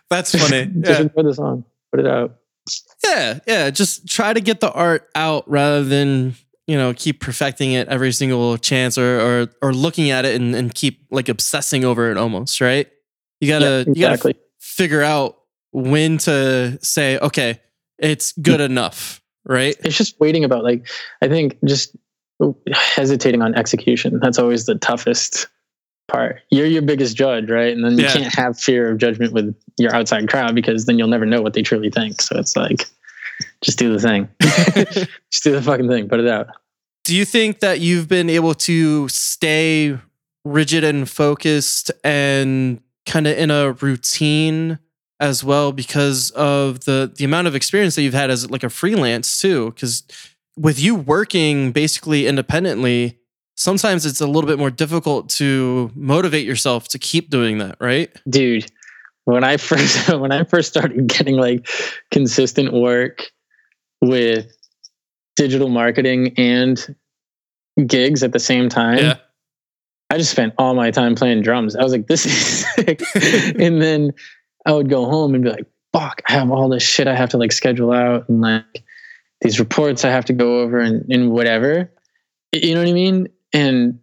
That's 0.10 0.36
funny. 0.38 0.66
just 0.82 1.00
Yeah. 1.00 1.02
enjoy 1.02 1.24
the 1.24 1.34
song, 1.34 1.66
put 1.92 2.00
it 2.02 2.08
out. 2.08 2.36
yeah, 3.04 3.40
yeah. 3.48 3.70
Just 3.72 4.08
try 4.08 4.34
to 4.34 4.40
get 4.40 4.60
the 4.60 4.72
art 4.72 5.10
out 5.16 5.50
rather 5.50 5.84
than 5.84 6.36
you 6.68 6.78
know 6.78 6.94
keep 6.94 7.20
perfecting 7.20 7.72
it 7.74 7.88
every 7.88 8.12
single 8.12 8.58
chance 8.58 8.98
or 8.98 9.20
or 9.20 9.48
or 9.64 9.74
looking 9.74 10.12
at 10.12 10.26
it 10.26 10.40
and, 10.40 10.54
and 10.56 10.74
keep 10.76 11.06
like 11.10 11.30
obsessing 11.30 11.84
over 11.84 12.12
it 12.12 12.18
almost. 12.18 12.62
Right? 12.62 12.88
You 13.40 13.48
gotta 13.48 13.66
Yeah, 13.88 13.94
you 13.94 14.02
gotta 14.02 14.14
exactly. 14.14 14.36
figure 14.60 15.02
out 15.02 15.38
when 15.72 16.20
to 16.20 16.78
say 16.84 17.18
okay, 17.18 17.60
it's 17.98 18.34
good 18.34 18.62
enough. 18.62 19.18
Right? 19.44 19.76
it's 19.84 19.98
just 19.98 20.20
waiting 20.20 20.44
about 20.44 20.64
like 20.64 20.88
i 21.24 21.28
think 21.28 21.58
just 21.66 21.96
hesitating 22.74 23.42
on 23.42 23.56
execution. 23.56 24.20
That's 24.22 24.40
always 24.40 24.66
the 24.66 24.76
toughest 24.76 25.48
part. 26.08 26.42
You're 26.50 26.66
your 26.66 26.82
biggest 26.82 27.16
judge 27.16 27.50
right? 27.50 27.74
And 27.76 27.84
then 27.86 27.98
you 27.98 28.04
Yeah. 28.06 28.14
can't 28.14 28.36
have 28.36 28.60
fear 28.60 28.92
of 28.92 28.98
judgment 28.98 29.34
with 29.34 29.56
your 29.78 29.94
outside 29.96 30.28
crowd 30.30 30.56
because 30.56 30.86
then 30.86 30.98
you'll 31.00 31.08
never 31.08 31.26
know 31.26 31.42
what 31.42 31.54
they 31.54 31.62
truly 31.62 31.90
think. 31.90 32.22
So 32.22 32.38
it's 32.38 32.56
like 32.56 32.86
just 33.62 33.80
do 33.80 33.92
the 33.94 34.00
thing. 34.00 34.28
Just 35.32 35.44
do 35.44 35.52
the 35.54 35.62
fucking 35.62 35.88
thing. 35.88 36.08
Put 36.10 36.20
it 36.20 36.28
out. 36.28 36.48
Do 37.06 37.16
you 37.16 37.26
think 37.26 37.60
that 37.62 37.80
you've 37.80 38.08
been 38.08 38.30
able 38.30 38.54
to 38.56 39.08
stay 39.08 39.98
rigid 40.46 40.84
and 40.84 41.10
focused 41.10 41.90
and 42.04 42.82
kind 43.06 43.26
of 43.28 43.38
in 43.38 43.50
a 43.50 43.72
routine 43.74 44.78
as 45.20 45.44
well 45.44 45.72
because 45.72 46.32
of 46.32 46.86
the 46.86 47.12
the 47.16 47.24
amount 47.26 47.48
of 47.48 47.56
experience 47.56 47.96
that 47.96 48.02
you've 48.04 48.14
had 48.14 48.30
as 48.30 48.50
like 48.52 48.64
a 48.64 48.70
freelance 48.70 49.40
too? 49.40 49.72
Because 49.72 50.04
with 50.62 50.80
you 50.80 50.96
working 50.96 51.72
basically 51.72 52.28
independently 52.28 53.20
sometimes 53.56 54.06
it's 54.06 54.22
a 54.22 54.28
little 54.28 54.48
bit 54.48 54.60
more 54.60 54.72
difficult 54.72 55.30
to 55.30 55.92
motivate 55.96 56.46
yourself 56.46 56.88
to 56.88 57.00
keep 57.00 57.30
doing 57.30 57.58
that 57.58 57.76
right 57.80 58.16
dude 58.30 58.70
when 59.26 59.44
i 59.44 59.58
first 59.70 60.14
when 60.14 60.32
i 60.32 60.44
first 60.44 60.70
started 60.70 61.08
getting 61.08 61.36
like 61.36 61.68
consistent 62.12 62.74
work 62.74 63.32
with 64.02 64.52
digital 65.36 65.70
marketing 65.70 66.34
and 66.38 66.96
gigs 67.88 68.24
at 68.24 68.34
the 68.34 68.40
same 68.40 68.70
time 68.70 69.18
I 70.12 70.18
just 70.18 70.32
spent 70.32 70.54
all 70.58 70.74
my 70.74 70.92
time 70.92 71.16
playing 71.16 71.42
drums. 71.42 71.74
I 71.74 71.84
was 71.84 71.94
like, 71.94 72.08
this 72.08 72.26
is 72.26 72.66
sick. 72.76 73.02
and 73.58 73.82
then 73.82 74.12
I 74.66 74.74
would 74.74 74.90
go 74.90 75.06
home 75.06 75.34
and 75.34 75.42
be 75.42 75.50
like, 75.50 75.66
fuck, 75.94 76.22
I 76.28 76.34
have 76.34 76.52
all 76.52 76.68
this 76.68 76.84
shit 76.84 77.08
I 77.08 77.16
have 77.16 77.30
to 77.30 77.38
like 77.38 77.54
schedule 77.54 77.94
out 77.94 78.28
and 78.28 78.42
like 78.42 78.84
these 79.42 79.60
reports 79.60 80.06
I 80.06 80.10
have 80.12 80.26
to 80.26 80.34
go 80.34 80.60
over 80.62 80.80
and, 80.80 81.06
and 81.12 81.32
whatever. 81.32 81.92
You 82.54 82.76
know 82.76 82.82
what 82.82 82.90
I 82.90 82.94
mean? 82.94 83.28
And 83.54 84.00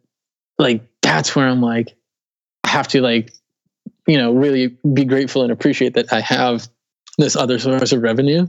like, 0.59 0.83
that's 1.03 1.35
where 1.37 1.47
I'm 1.49 1.63
like, 1.63 1.95
I 2.65 2.69
have 2.69 2.89
to 2.89 3.01
like, 3.01 3.33
you 4.07 4.19
know, 4.19 4.33
really 4.33 4.77
be 4.93 5.05
grateful 5.05 5.43
and 5.43 5.53
appreciate 5.53 5.95
that 5.95 6.13
I 6.13 6.21
have 6.21 6.69
this 7.19 7.37
other 7.37 7.59
source 7.59 7.93
of 7.93 8.03
revenue. 8.03 8.47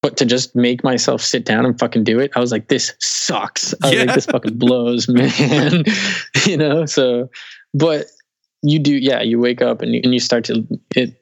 But 0.00 0.16
to 0.18 0.24
just 0.24 0.54
make 0.54 0.84
myself 0.84 1.20
sit 1.22 1.44
down 1.44 1.66
and 1.66 1.76
fucking 1.78 2.04
do 2.04 2.20
it, 2.20 2.30
I 2.36 2.40
was 2.40 2.52
like, 2.52 2.68
this 2.68 2.94
sucks. 3.00 3.74
I 3.82 3.86
was 3.88 3.92
Yeah. 3.94 4.04
like, 4.04 4.14
this 4.14 4.26
fucking 4.26 4.56
blows, 4.56 5.08
man. 5.08 5.82
you 6.46 6.56
know, 6.56 6.86
so, 6.86 7.28
but 7.74 8.06
you 8.62 8.78
do, 8.78 8.92
yeah, 8.94 9.22
you 9.22 9.40
wake 9.40 9.60
up 9.60 9.82
and 9.82 9.92
you, 9.92 10.00
and 10.04 10.14
you 10.14 10.20
start 10.20 10.44
to, 10.44 10.64
it, 10.94 11.20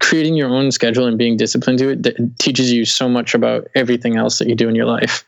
creating 0.00 0.34
your 0.34 0.48
own 0.48 0.70
schedule 0.72 1.06
and 1.06 1.16
being 1.18 1.36
disciplined 1.36 1.78
to 1.78 1.90
it 1.90 2.02
that 2.02 2.16
teaches 2.38 2.72
you 2.72 2.84
so 2.84 3.08
much 3.08 3.34
about 3.34 3.68
everything 3.74 4.16
else 4.16 4.38
that 4.38 4.48
you 4.48 4.54
do 4.54 4.68
in 4.68 4.74
your 4.74 4.86
life. 4.86 5.24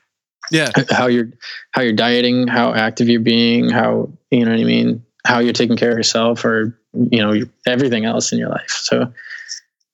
Yeah. 0.50 0.70
how 0.90 1.06
you're 1.06 1.28
how 1.72 1.82
you're 1.82 1.92
dieting, 1.92 2.48
how 2.48 2.72
active 2.74 3.08
you're 3.08 3.20
being, 3.20 3.68
how 3.68 4.10
you 4.30 4.44
know 4.44 4.50
what 4.50 4.60
I 4.60 4.64
mean, 4.64 5.04
how 5.24 5.38
you're 5.38 5.52
taking 5.52 5.76
care 5.76 5.90
of 5.92 5.96
yourself, 5.96 6.44
or 6.44 6.76
you 6.92 7.18
know 7.22 7.44
everything 7.66 8.04
else 8.04 8.32
in 8.32 8.38
your 8.38 8.48
life. 8.48 8.70
So 8.70 9.12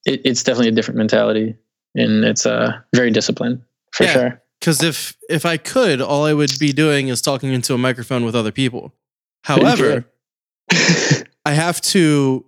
it, 0.06 0.22
it's 0.24 0.42
definitely 0.42 0.68
a 0.68 0.72
different 0.74 0.96
mentality, 0.98 1.56
and 1.94 2.24
it's 2.24 2.46
uh, 2.46 2.78
very 2.94 3.10
disciplined 3.10 3.60
for 3.92 4.04
Yeah. 4.04 4.12
sure. 4.12 4.42
Because 4.60 4.82
if 4.82 5.16
if 5.28 5.44
I 5.44 5.58
could, 5.58 6.00
all 6.00 6.24
I 6.24 6.32
would 6.32 6.58
be 6.58 6.72
doing 6.72 7.08
is 7.08 7.20
talking 7.20 7.52
into 7.52 7.74
a 7.74 7.78
microphone 7.78 8.24
with 8.24 8.34
other 8.34 8.52
people. 8.52 8.94
However, 9.44 10.06
I 11.44 11.52
have 11.52 11.80
to 11.82 12.46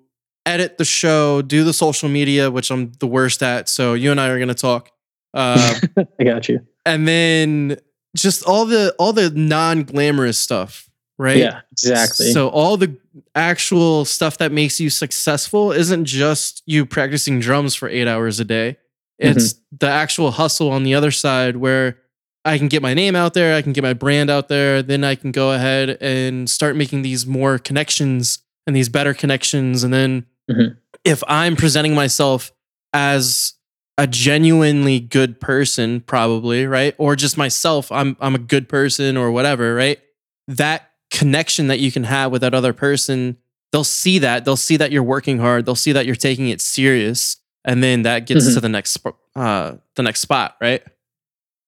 edit 0.48 0.78
the 0.78 0.84
show, 0.84 1.42
do 1.42 1.64
the 1.64 1.72
social 1.72 2.08
media, 2.08 2.50
which 2.50 2.70
I'm 2.70 2.92
the 2.98 3.06
worst 3.06 3.42
at. 3.42 3.68
So 3.68 3.94
you 3.94 4.10
and 4.10 4.20
I 4.20 4.28
are 4.28 4.38
going 4.38 4.48
to 4.48 4.54
talk, 4.54 4.90
uh, 5.34 5.74
I 6.20 6.24
got 6.24 6.48
you. 6.48 6.66
and 6.86 7.06
then 7.06 7.78
just 8.16 8.44
all 8.44 8.64
the 8.64 8.94
all 8.98 9.12
the 9.12 9.30
non 9.30 9.84
glamorous 9.84 10.38
stuff, 10.38 10.88
right? 11.18 11.36
Yeah, 11.36 11.60
exactly. 11.72 12.32
So 12.32 12.48
all 12.48 12.76
the 12.76 12.96
actual 13.34 14.04
stuff 14.04 14.38
that 14.38 14.52
makes 14.52 14.80
you 14.80 14.90
successful 14.90 15.72
isn't 15.72 16.06
just 16.06 16.62
you 16.66 16.86
practicing 16.86 17.40
drums 17.40 17.74
for 17.74 17.88
eight 17.88 18.08
hours 18.08 18.40
a 18.40 18.44
day. 18.44 18.76
It's 19.18 19.54
the 19.76 19.88
actual 19.88 20.30
hustle 20.30 20.70
on 20.70 20.84
the 20.84 20.94
other 20.94 21.10
side 21.10 21.56
where 21.56 21.98
I 22.44 22.56
can 22.56 22.68
get 22.68 22.82
my 22.82 22.94
name 22.94 23.16
out 23.16 23.34
there, 23.34 23.56
I 23.56 23.62
can 23.62 23.72
get 23.72 23.82
my 23.82 23.92
brand 23.94 24.30
out 24.30 24.48
there, 24.48 24.80
then 24.80 25.02
I 25.02 25.16
can 25.16 25.32
go 25.32 25.52
ahead 25.52 25.98
and 26.00 26.48
start 26.48 26.76
making 26.76 27.02
these 27.02 27.26
more 27.26 27.58
connections 27.58 28.38
and 28.66 28.76
these 28.76 28.88
better 28.88 29.14
connections. 29.14 29.82
And 29.82 29.92
then 29.92 30.26
Mhm. 30.50 30.76
if 31.04 31.22
I'm 31.28 31.56
presenting 31.56 31.94
myself 31.94 32.52
as 32.92 33.54
a 33.98 34.06
genuinely 34.06 35.00
good 35.00 35.40
person, 35.40 36.00
probably, 36.00 36.66
right? 36.66 36.94
Or 36.98 37.16
just 37.16 37.36
myself, 37.36 37.90
I'm 37.92 38.16
I'm 38.20 38.34
a 38.34 38.38
good 38.38 38.68
person 38.68 39.16
or 39.16 39.30
whatever, 39.30 39.74
right? 39.74 39.98
That 40.46 40.90
connection 41.10 41.66
that 41.68 41.80
you 41.80 41.90
can 41.90 42.04
have 42.04 42.30
with 42.32 42.42
that 42.42 42.54
other 42.54 42.72
person, 42.72 43.36
they'll 43.72 43.84
see 43.84 44.18
that. 44.20 44.44
They'll 44.44 44.56
see 44.56 44.76
that 44.76 44.92
you're 44.92 45.02
working 45.02 45.38
hard. 45.38 45.66
They'll 45.66 45.74
see 45.74 45.92
that 45.92 46.06
you're 46.06 46.14
taking 46.14 46.48
it 46.48 46.60
serious. 46.60 47.36
And 47.64 47.82
then 47.82 48.02
that 48.02 48.26
gets 48.26 48.46
Mhm. 48.48 48.54
to 48.54 48.60
the 48.60 48.68
next 48.68 48.98
uh 49.36 49.72
the 49.96 50.02
next 50.02 50.20
spot, 50.20 50.56
right? 50.60 50.82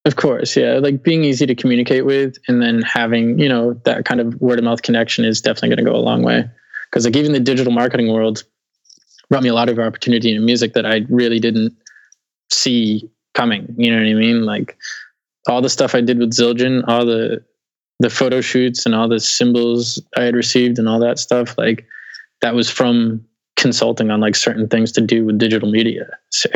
Of 0.07 0.17
course, 0.17 0.57
yeah. 0.57 0.75
Like 0.79 1.03
being 1.03 1.25
easy 1.25 1.45
to 1.47 1.55
communicate 1.55 2.07
with 2.07 2.37
and 2.49 2.63
then 2.63 2.81
having, 2.83 3.39
you 3.39 3.49
know, 3.49 3.75
that 3.85 4.05
kind 4.07 4.21
of 4.21 4.41
word 4.41 4.59
of 4.59 4.65
mouth 4.65 4.81
connection 4.83 5.25
is 5.27 5.41
definitely 5.43 5.69
going 5.71 5.85
to 5.85 5.91
go 5.91 5.95
a 5.97 6.01
long 6.01 6.23
way. 6.23 6.49
Because 6.91 7.05
like 7.05 7.17
even 7.17 7.33
the 7.33 7.41
digital 7.41 7.73
marketing 7.73 8.11
world 8.13 8.43
brought 9.31 9.43
me 9.43 9.49
a 9.49 9.55
lot 9.55 9.69
of 9.69 9.79
opportunity 9.79 10.35
in 10.35 10.45
music 10.45 10.75
that 10.75 10.85
I 10.85 11.07
really 11.09 11.39
didn't 11.39 11.73
see 12.53 13.09
coming. 13.35 13.73
You 13.79 13.91
know 13.91 13.99
what 13.99 14.09
I 14.09 14.15
mean? 14.15 14.45
Like 14.45 14.77
all 15.49 15.63
the 15.63 15.71
stuff 15.71 15.95
I 15.95 16.01
did 16.01 16.19
with 16.19 16.33
Zildjian, 16.33 16.85
all 16.87 17.07
the 17.07 17.43
the 18.01 18.11
photo 18.11 18.41
shoots 18.41 18.87
and 18.87 18.95
all 18.95 19.09
the 19.09 19.21
cymbals 19.21 20.03
I 20.17 20.23
had 20.23 20.35
received 20.35 20.79
and 20.79 20.89
all 20.89 20.99
that 21.01 21.19
stuff, 21.19 21.57
like 21.59 21.87
that 22.41 22.55
was 22.55 22.71
from 22.71 23.23
consulting 23.57 24.11
on 24.11 24.21
like 24.21 24.35
certain 24.35 24.69
things 24.69 24.91
to 24.93 25.03
do 25.03 25.27
with 25.27 25.39
digital 25.39 25.71
media, 25.71 26.09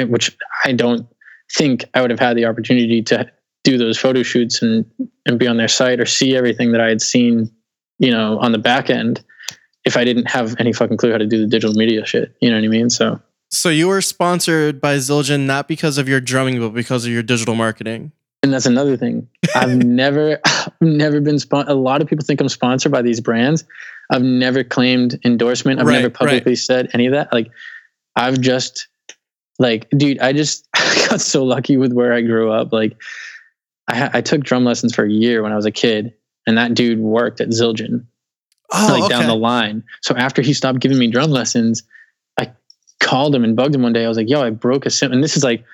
which 0.09 0.35
I 0.65 0.73
don't 0.73 1.07
think 1.55 1.85
I 1.93 2.01
would 2.01 2.11
have 2.11 2.19
had 2.19 2.37
the 2.37 2.47
opportunity 2.47 3.03
to 3.03 3.31
do 3.63 3.77
those 3.77 3.99
photo 3.99 4.23
shoots 4.23 4.63
and 4.63 4.85
and 5.27 5.39
be 5.39 5.47
on 5.47 5.59
their 5.59 5.69
site 5.69 6.01
or 6.01 6.07
see 6.07 6.37
everything 6.37 6.73
that 6.73 6.81
I 6.81 6.89
had 6.89 7.03
seen, 7.03 7.51
you 7.99 8.11
know, 8.11 8.39
on 8.39 8.53
the 8.53 8.59
back 8.59 8.91
end 8.91 9.23
if 9.85 9.97
I 9.97 10.05
didn't 10.05 10.31
have 10.31 10.55
any 10.59 10.73
fucking 10.73 10.97
clue 10.97 11.13
how 11.13 11.19
to 11.19 11.27
do 11.27 11.39
the 11.39 11.47
digital 11.47 11.75
media 11.75 12.05
shit. 12.07 12.35
You 12.41 12.51
know 12.51 12.57
what 12.57 12.65
I 12.65 12.69
mean? 12.69 12.91
So 12.91 13.21
So 13.51 13.69
you 13.69 13.89
were 13.89 14.01
sponsored 14.01 14.81
by 14.81 14.97
Zildjian 14.97 15.41
not 15.47 15.69
because 15.69 15.99
of 15.99 16.09
your 16.09 16.21
drumming, 16.21 16.59
but 16.61 16.71
because 16.71 17.05
of 17.05 17.13
your 17.13 17.23
digital 17.23 17.55
marketing. 17.55 18.13
and 18.43 18.53
that's 18.53 18.67
another 18.67 18.97
thing. 18.97 19.29
I've 19.55 19.77
never 19.85 20.41
I've 20.47 20.73
never 20.81 21.21
been 21.21 21.39
spon- 21.39 21.69
a 21.69 21.75
lot 21.75 22.03
of 22.03 22.09
people 22.09 22.25
think 22.25 22.41
I'm 22.41 22.49
sponsored 22.49 22.93
by 22.93 23.03
these 23.03 23.21
brands. 23.21 23.65
I've 24.11 24.23
never 24.23 24.63
claimed 24.65 25.19
endorsement. 25.25 25.81
I've 25.81 25.87
Right, 25.87 25.95
never 25.95 26.09
right. 26.09 26.15
publicly 26.15 26.57
said 26.57 26.91
any 26.95 27.07
of 27.07 27.13
that. 27.13 27.33
Like 27.33 27.51
I've 28.17 28.41
just 28.41 28.87
like 29.59 29.89
dude, 29.91 30.19
I 30.21 30.33
just 30.33 30.67
got 31.09 31.21
so 31.21 31.45
lucky 31.45 31.77
with 31.77 31.93
where 31.93 32.13
I 32.13 32.21
grew 32.23 32.51
up. 32.53 32.73
Like 32.73 32.97
I 33.89 34.11
I 34.15 34.21
took 34.21 34.43
drum 34.43 34.65
lessons 34.65 34.95
for 34.95 35.05
a 35.05 35.11
year 35.11 35.43
when 35.43 35.53
I 35.53 35.57
was 35.57 35.67
a 35.67 35.71
kid 35.71 36.13
and 36.47 36.59
that 36.59 36.75
dude 36.75 36.99
worked 37.01 37.41
at 37.41 37.49
Zildjian 37.49 38.05
Oh, 38.75 38.99
like 39.01 39.11
down 39.11 39.27
the 39.27 39.35
line. 39.37 39.83
So 40.03 40.15
after 40.17 40.43
he 40.43 40.53
stopped 40.53 40.81
giving 40.81 40.99
me 40.99 41.09
drum 41.11 41.31
lessons, 41.31 41.83
I 42.39 42.53
called 43.01 43.35
him 43.35 43.45
and 43.45 43.55
bugged 43.57 43.75
him 43.75 43.83
one 43.83 43.93
day. 43.93 44.05
I 44.05 44.09
was 44.09 44.17
like, 44.17 44.29
"Yo, 44.29 44.43
I 44.43 44.51
broke 44.51 44.87
a 44.87 44.91
cymbal." 44.91 45.15
And 45.15 45.25
this 45.25 45.37
is 45.37 45.45
like, 45.45 45.65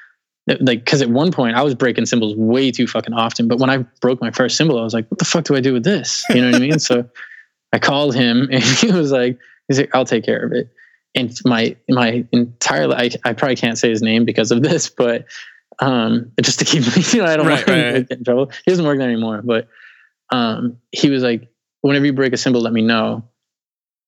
like 0.61 0.85
because 0.85 1.03
at 1.03 1.11
one 1.11 1.33
point 1.33 1.57
I 1.57 1.63
was 1.63 1.75
breaking 1.75 2.07
cymbals 2.07 2.35
way 2.37 2.71
too 2.71 2.87
fucking 2.87 3.15
often. 3.15 3.49
But 3.49 3.59
when 3.59 3.71
I 3.71 3.79
broke 4.01 4.21
my 4.21 4.31
first 4.31 4.57
cymbal, 4.57 4.79
I 4.79 4.83
was 4.83 4.95
like, 4.95 5.11
"What 5.11 5.19
the 5.19 5.25
fuck 5.25 5.45
do 5.45 5.55
I 5.57 5.61
do 5.61 5.73
with 5.73 5.85
this?" 5.85 6.25
You 6.31 6.41
know 6.43 6.49
what 6.51 6.57
I 6.57 6.59
mean? 6.61 6.79
So 6.79 7.09
I 7.73 7.79
called 7.79 8.15
him, 8.15 8.49
and 8.53 8.63
he 8.63 8.91
was 8.93 9.13
like, 9.13 9.39
"He's 9.69 9.79
like, 9.79 9.95
I'll 9.95 10.05
take 10.05 10.25
care 10.25 10.45
of 10.45 10.53
it." 10.53 10.69
And 11.15 11.37
my 11.45 11.77
my 11.89 12.25
entire 12.33 12.89
I, 12.93 13.11
I 13.25 13.33
probably 13.33 13.57
can't 13.57 13.79
say 13.79 13.91
his 13.91 14.03
name 14.03 14.25
because 14.25 14.51
of 14.51 14.63
this, 14.69 14.89
but 14.89 15.27
um, 15.81 16.31
just 16.43 16.59
to 16.59 16.65
keep 16.65 16.85
you 17.15 17.21
know, 17.23 17.27
I 17.27 17.37
don't 17.37 17.47
Right, 17.47 17.57
want 17.57 17.69
right, 17.69 17.75
to 17.75 17.93
right. 17.93 18.09
get 18.09 18.19
in 18.19 18.25
trouble. 18.25 18.51
He 18.65 18.71
doesn't 18.71 18.85
work 18.85 18.99
there 18.99 19.09
anymore, 19.09 19.41
but 19.43 19.69
um, 20.31 20.77
he 20.93 21.11
was 21.11 21.23
like, 21.23 21.49
whenever 21.83 22.07
you 22.07 22.13
break 22.13 22.33
a 22.33 22.37
cymbal, 22.37 22.61
let 22.61 22.73
me 22.73 22.83
know 22.83 23.25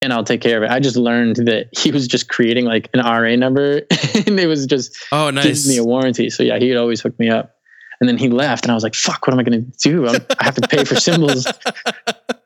and 0.02 0.12
I'll 0.12 0.24
take 0.24 0.40
care 0.40 0.56
of 0.56 0.64
it. 0.64 0.70
I 0.70 0.80
just 0.80 0.96
learned 0.96 1.36
that 1.36 1.68
he 1.78 1.92
was 1.92 2.08
just 2.08 2.28
creating 2.28 2.64
like 2.64 2.90
an 2.92 3.00
RA 3.00 3.36
number 3.36 3.76
and 4.26 4.38
it 4.38 4.48
was 4.48 4.66
just 4.66 4.96
Oh, 5.12 5.30
giving 5.30 5.50
nice. 5.50 5.68
me 5.68 5.76
a 5.78 5.84
warranty. 5.84 6.28
So 6.28 6.42
yeah, 6.42 6.58
he'd 6.58 6.76
always 6.76 7.00
hook 7.00 7.18
me 7.18 7.30
up. 7.30 7.54
And 8.00 8.08
then 8.08 8.18
he 8.18 8.28
left 8.28 8.64
and 8.64 8.72
I 8.72 8.74
was 8.74 8.82
like, 8.82 8.96
fuck, 8.96 9.26
what 9.26 9.32
am 9.32 9.38
I 9.38 9.44
going 9.44 9.64
to 9.64 9.78
do? 9.78 10.08
I'm, 10.08 10.20
I 10.40 10.44
have 10.44 10.56
to 10.56 10.68
pay 10.68 10.84
for 10.84 10.96
cymbals. 10.96 11.46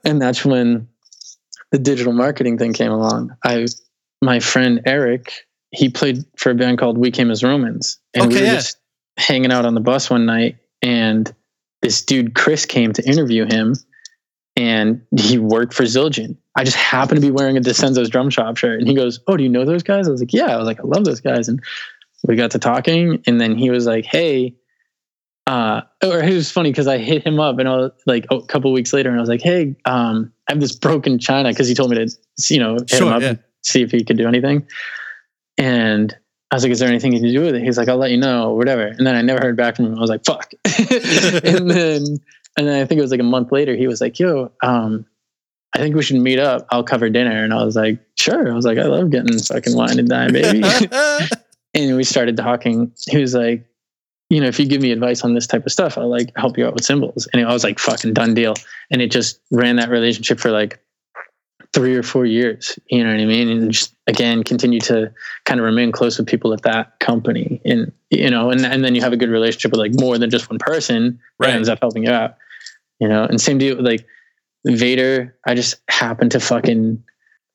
And 0.04 0.22
that's 0.22 0.44
when 0.44 0.86
the 1.72 1.80
digital 1.80 2.12
marketing 2.12 2.58
thing 2.58 2.72
came 2.72 2.92
along. 2.92 3.36
I, 3.44 3.66
my 4.22 4.38
friend 4.38 4.80
Eric, 4.86 5.32
he 5.72 5.88
played 5.88 6.18
for 6.36 6.50
a 6.50 6.54
band 6.54 6.78
called 6.78 6.96
We 6.96 7.10
Came 7.10 7.28
as 7.28 7.42
Romans. 7.42 7.98
And 8.14 8.28
we 8.28 8.36
were 8.36 8.44
yeah. 8.44 8.54
just 8.54 8.76
hanging 9.16 9.50
out 9.50 9.66
on 9.66 9.74
the 9.74 9.80
bus 9.80 10.08
one 10.08 10.24
night 10.24 10.58
and 10.80 11.34
this 11.82 12.04
dude, 12.04 12.36
Chris, 12.36 12.64
came 12.64 12.92
to 12.92 13.04
interview 13.04 13.46
him 13.46 13.74
and 14.56 15.02
he 15.18 15.38
worked 15.38 15.74
for 15.74 15.82
Zildjian. 15.82 16.36
I 16.56 16.64
just 16.64 16.76
happened 16.76 17.20
to 17.20 17.26
be 17.26 17.30
wearing 17.30 17.56
a 17.58 17.60
DiCenzo's 17.60 18.08
drum 18.08 18.30
shop 18.30 18.56
shirt. 18.56 18.78
And 18.78 18.88
he 18.88 18.94
goes, 18.94 19.20
Oh, 19.26 19.36
do 19.36 19.42
you 19.44 19.50
know 19.50 19.66
those 19.66 19.82
guys? 19.82 20.08
I 20.08 20.10
was 20.10 20.20
like, 20.20 20.32
Yeah. 20.32 20.46
I 20.46 20.56
was 20.56 20.66
like, 20.66 20.80
I 20.80 20.84
love 20.84 21.04
those 21.04 21.20
guys. 21.20 21.48
And 21.48 21.62
we 22.26 22.36
got 22.36 22.50
to 22.52 22.58
talking. 22.58 23.22
And 23.26 23.40
then 23.40 23.56
he 23.56 23.70
was 23.70 23.86
like, 23.86 24.06
Hey, 24.06 24.56
uh, 25.46 25.82
or 26.02 26.20
it 26.20 26.34
was 26.34 26.50
funny 26.50 26.70
because 26.70 26.86
I 26.86 26.98
hit 26.98 27.24
him 27.24 27.38
up 27.38 27.58
and 27.58 27.68
I 27.68 27.76
was 27.76 27.92
like 28.06 28.26
a 28.30 28.40
couple 28.42 28.72
weeks 28.72 28.92
later 28.92 29.10
and 29.10 29.18
I 29.18 29.20
was 29.20 29.28
like, 29.28 29.42
Hey, 29.42 29.76
um, 29.84 30.32
I 30.48 30.52
have 30.52 30.60
this 30.60 30.74
broken 30.74 31.18
China 31.18 31.50
because 31.50 31.68
he 31.68 31.74
told 31.74 31.90
me 31.90 31.96
to, 31.98 32.16
you 32.48 32.58
know, 32.58 32.74
hit 32.74 33.02
him 33.02 33.08
up 33.08 33.20
yeah. 33.20 33.28
and 33.28 33.38
see 33.62 33.82
if 33.82 33.90
he 33.90 34.02
could 34.04 34.16
do 34.16 34.26
anything. 34.26 34.66
And 35.58 36.16
I 36.50 36.56
was 36.56 36.62
like, 36.62 36.72
Is 36.72 36.78
there 36.78 36.88
anything 36.88 37.12
you 37.12 37.20
can 37.20 37.30
do 37.30 37.42
with 37.42 37.56
it? 37.56 37.62
He's 37.62 37.76
like, 37.76 37.90
I'll 37.90 37.98
let 37.98 38.10
you 38.10 38.16
know, 38.16 38.54
whatever. 38.54 38.86
And 38.86 39.06
then 39.06 39.14
I 39.14 39.20
never 39.20 39.40
heard 39.40 39.56
back 39.58 39.76
from 39.76 39.86
him. 39.86 39.98
I 39.98 40.00
was 40.00 40.08
like, 40.08 40.24
Fuck. 40.24 40.52
and 41.44 41.70
then, 41.70 42.04
and 42.56 42.66
then 42.66 42.80
I 42.80 42.84
think 42.86 42.98
it 42.98 43.02
was 43.02 43.10
like 43.10 43.20
a 43.20 43.24
month 43.24 43.52
later, 43.52 43.74
he 43.76 43.86
was 43.86 44.00
like, 44.00 44.18
Yo, 44.18 44.50
um, 44.62 45.06
I 45.74 45.78
think 45.78 45.94
we 45.94 46.02
should 46.02 46.16
meet 46.16 46.38
up. 46.38 46.66
I'll 46.70 46.84
cover 46.84 47.10
dinner. 47.10 47.44
And 47.44 47.52
I 47.52 47.64
was 47.64 47.76
like, 47.76 47.98
Sure. 48.16 48.50
I 48.50 48.54
was 48.54 48.64
like, 48.64 48.78
I 48.78 48.84
love 48.84 49.10
getting 49.10 49.38
fucking 49.38 49.76
wine 49.76 49.98
and 49.98 50.08
dine, 50.08 50.32
baby. 50.32 50.62
and 51.74 51.96
we 51.96 52.04
started 52.04 52.36
talking. 52.36 52.92
He 53.08 53.18
was 53.18 53.34
like, 53.34 53.66
you 54.30 54.40
know, 54.40 54.48
if 54.48 54.58
you 54.58 54.66
give 54.66 54.82
me 54.82 54.90
advice 54.90 55.22
on 55.22 55.34
this 55.34 55.46
type 55.46 55.66
of 55.66 55.72
stuff, 55.72 55.96
I'll 55.98 56.08
like 56.10 56.32
help 56.36 56.58
you 56.58 56.66
out 56.66 56.74
with 56.74 56.84
cymbals. 56.84 57.28
And 57.32 57.46
I 57.46 57.52
was 57.52 57.62
like, 57.62 57.78
fucking 57.78 58.14
done 58.14 58.34
deal. 58.34 58.54
And 58.90 59.00
it 59.00 59.10
just 59.10 59.40
ran 59.52 59.76
that 59.76 59.88
relationship 59.88 60.40
for 60.40 60.50
like 60.50 60.80
three 61.74 61.94
or 61.94 62.02
four 62.02 62.24
years. 62.24 62.78
You 62.88 63.04
know 63.04 63.10
what 63.12 63.20
I 63.20 63.24
mean? 63.26 63.48
And 63.48 63.70
just 63.70 63.94
again, 64.06 64.42
continue 64.42 64.80
to 64.80 65.12
kind 65.44 65.60
of 65.60 65.66
remain 65.66 65.92
close 65.92 66.18
with 66.18 66.26
people 66.26 66.52
at 66.54 66.62
that 66.62 66.98
company. 67.00 67.60
And, 67.64 67.92
you 68.10 68.30
know, 68.30 68.50
and, 68.50 68.64
and 68.64 68.82
then 68.84 68.94
you 68.94 69.00
have 69.02 69.12
a 69.12 69.16
good 69.16 69.28
relationship 69.30 69.72
with 69.72 69.80
like 69.80 69.92
more 69.94 70.16
than 70.18 70.30
just 70.30 70.48
one 70.50 70.58
person 70.58 71.20
that 71.38 71.46
Right. 71.48 71.54
ends 71.54 71.68
up 71.68 71.78
helping 71.80 72.04
you 72.04 72.10
out. 72.10 72.36
You 73.00 73.08
know, 73.08 73.24
and 73.24 73.40
same 73.40 73.58
deal 73.58 73.76
with 73.76 73.86
like 73.86 74.06
Vater. 74.66 75.36
I 75.46 75.54
just 75.54 75.76
happened 75.88 76.32
to 76.32 76.40
fucking 76.40 77.02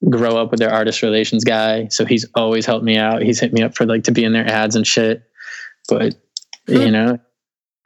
grow 0.09 0.37
up 0.37 0.51
with 0.51 0.59
their 0.59 0.71
artist 0.71 1.01
relations 1.01 1.43
guy. 1.43 1.87
So 1.89 2.05
he's 2.05 2.25
always 2.35 2.65
helped 2.65 2.85
me 2.85 2.97
out. 2.97 3.21
He's 3.21 3.39
hit 3.39 3.53
me 3.53 3.61
up 3.61 3.75
for 3.75 3.85
like 3.85 4.03
to 4.05 4.11
be 4.11 4.23
in 4.23 4.33
their 4.33 4.47
ads 4.47 4.75
and 4.75 4.85
shit. 4.85 5.23
But 5.87 6.15
you 6.67 6.91
know, 6.91 7.19